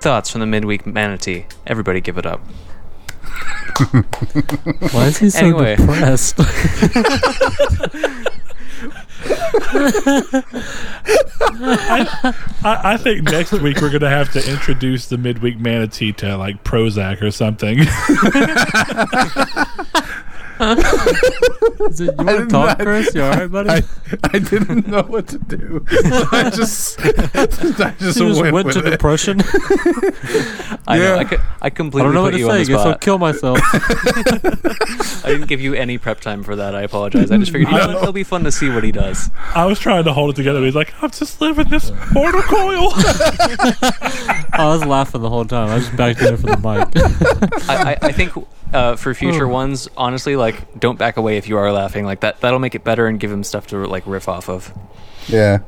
Thoughts 0.03 0.29
from 0.29 0.41
the 0.41 0.47
midweek 0.47 0.85
manatee. 0.85 1.45
Everybody 1.65 2.01
give 2.01 2.17
it 2.17 2.25
up. 2.25 2.41
Why 4.91 5.05
is 5.05 5.17
he 5.17 5.29
so 5.29 5.39
Anyway. 5.39 5.77
depressed? 5.77 6.35
I, 11.45 12.33
I 12.63 12.97
think 12.97 13.23
next 13.23 13.51
week 13.53 13.81
we're 13.81 13.89
gonna 13.91 14.09
have 14.09 14.31
to 14.33 14.51
introduce 14.51 15.07
the 15.07 15.17
midweek 15.17 15.59
manatee 15.59 16.13
to 16.13 16.37
like 16.37 16.63
Prozac 16.63 17.21
or 17.21 17.31
something. 17.31 17.79
Is 20.59 21.99
it, 22.01 22.15
you 22.17 22.25
want 22.25 22.39
to 22.39 22.47
talk, 22.47 22.79
I- 22.79 22.83
Chris? 22.83 23.13
You 23.15 23.23
all 23.23 23.31
right, 23.31 23.51
buddy? 23.51 23.69
I, 23.69 23.83
I 24.23 24.39
didn't 24.39 24.87
know 24.87 25.01
what 25.03 25.27
to 25.29 25.37
do. 25.39 25.85
I 26.31 26.51
just 26.53 26.99
I 27.01 27.45
just, 27.99 28.19
you 28.19 28.27
just 28.27 28.41
went, 28.41 28.53
went 28.53 28.65
with 28.67 28.75
to 28.75 28.85
it. 28.85 28.91
depression. 28.91 29.41
I 30.87 30.97
know. 30.99 31.13
Yeah. 31.13 31.15
I, 31.17 31.23
co- 31.25 31.37
I 31.61 31.65
I 31.67 31.69
completely 31.69 32.07
don't 32.07 32.13
know 32.13 32.21
what 32.23 32.31
put 32.33 32.37
to 32.37 32.39
you 32.39 32.49
on 32.51 32.57
say. 32.57 32.63
the 32.65 32.69
Guess 32.71 32.79
I'll 32.79 32.91
spot. 32.91 33.01
kill 33.01 33.17
myself. 33.17 33.59
I 35.25 35.29
didn't 35.29 35.47
give 35.47 35.61
you 35.61 35.73
any 35.73 35.97
prep 35.97 36.19
time 36.21 36.43
for 36.43 36.55
that. 36.55 36.75
I 36.75 36.81
apologize. 36.83 37.31
I 37.31 37.37
just 37.37 37.51
figured 37.51 37.71
you 37.71 37.77
know 37.77 37.87
what? 37.87 37.97
it'll 37.97 38.13
be 38.13 38.23
fun 38.23 38.43
to 38.43 38.51
see 38.51 38.69
what 38.69 38.83
he 38.83 38.91
does. 38.91 39.29
I 39.55 39.65
was 39.65 39.79
trying 39.79 40.03
to 40.05 40.13
hold 40.13 40.31
it 40.31 40.35
together. 40.35 40.61
He's 40.63 40.75
like, 40.75 40.93
I'm 41.01 41.09
just 41.11 41.39
living 41.41 41.69
this 41.69 41.91
mortal 42.11 42.41
coil. 42.43 42.91
I 42.95 44.65
was 44.67 44.85
laughing 44.85 45.21
the 45.21 45.29
whole 45.29 45.45
time. 45.45 45.69
I 45.69 45.75
was 45.75 45.85
just 45.85 45.97
back 45.97 46.17
there 46.17 46.37
for 46.37 46.47
the 46.47 46.57
mic. 46.57 47.69
I, 47.69 47.91
I, 47.93 47.97
I 48.07 48.11
think 48.11 48.33
uh, 48.73 48.95
for 48.95 49.13
future 49.13 49.47
ones, 49.47 49.87
honestly, 49.97 50.35
like 50.43 50.79
don't 50.79 50.99
back 50.99 51.17
away 51.17 51.37
if 51.37 51.47
you 51.47 51.57
are 51.57 51.71
laughing. 51.71 52.05
Like 52.05 52.19
that, 52.21 52.41
that'll 52.41 52.59
make 52.59 52.75
it 52.75 52.83
better 52.83 53.07
and 53.07 53.19
give 53.19 53.31
him 53.31 53.43
stuff 53.43 53.67
to 53.67 53.77
like 53.87 54.03
riff 54.05 54.27
off 54.29 54.49
of. 54.49 54.71
Yeah, 55.27 55.59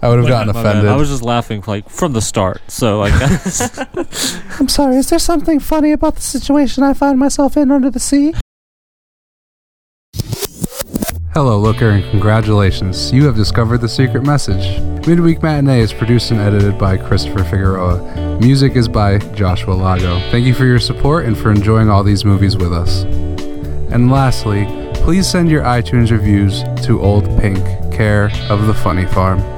I 0.00 0.08
would 0.08 0.18
have 0.20 0.28
gotten 0.28 0.48
My 0.48 0.52
bad. 0.54 0.66
offended. 0.66 0.90
I 0.92 0.96
was 0.96 1.08
just 1.08 1.22
laughing 1.22 1.62
like 1.66 1.88
from 1.88 2.12
the 2.12 2.20
start. 2.22 2.60
So 2.68 2.98
like, 3.00 3.12
I'm 4.60 4.68
sorry. 4.68 4.96
Is 4.96 5.10
there 5.10 5.18
something 5.18 5.60
funny 5.60 5.92
about 5.92 6.14
the 6.14 6.22
situation 6.22 6.82
I 6.82 6.94
find 6.94 7.18
myself 7.18 7.56
in 7.56 7.70
under 7.70 7.90
the 7.90 8.00
sea? 8.00 8.34
Hello, 11.34 11.58
Looker, 11.58 11.88
and 11.88 12.04
congratulations. 12.10 13.10
You 13.10 13.24
have 13.24 13.36
discovered 13.36 13.78
the 13.78 13.88
secret 13.88 14.22
message. 14.22 14.80
Midweek 15.06 15.42
Matinee 15.42 15.80
is 15.80 15.90
produced 15.90 16.30
and 16.30 16.38
edited 16.38 16.76
by 16.78 16.98
Christopher 16.98 17.42
Figueroa. 17.42 18.38
Music 18.38 18.76
is 18.76 18.86
by 18.86 19.16
Joshua 19.34 19.72
Lago. 19.72 20.20
Thank 20.30 20.44
you 20.44 20.52
for 20.52 20.66
your 20.66 20.78
support 20.78 21.24
and 21.24 21.36
for 21.36 21.50
enjoying 21.50 21.88
all 21.88 22.04
these 22.04 22.26
movies 22.26 22.58
with 22.58 22.72
us. 22.74 23.04
And 23.92 24.10
lastly, 24.10 24.64
please 24.94 25.30
send 25.30 25.50
your 25.50 25.62
iTunes 25.64 26.10
reviews 26.10 26.62
to 26.86 27.00
Old 27.00 27.26
Pink, 27.38 27.62
care 27.92 28.30
of 28.48 28.66
the 28.66 28.72
Funny 28.72 29.04
Farm. 29.04 29.51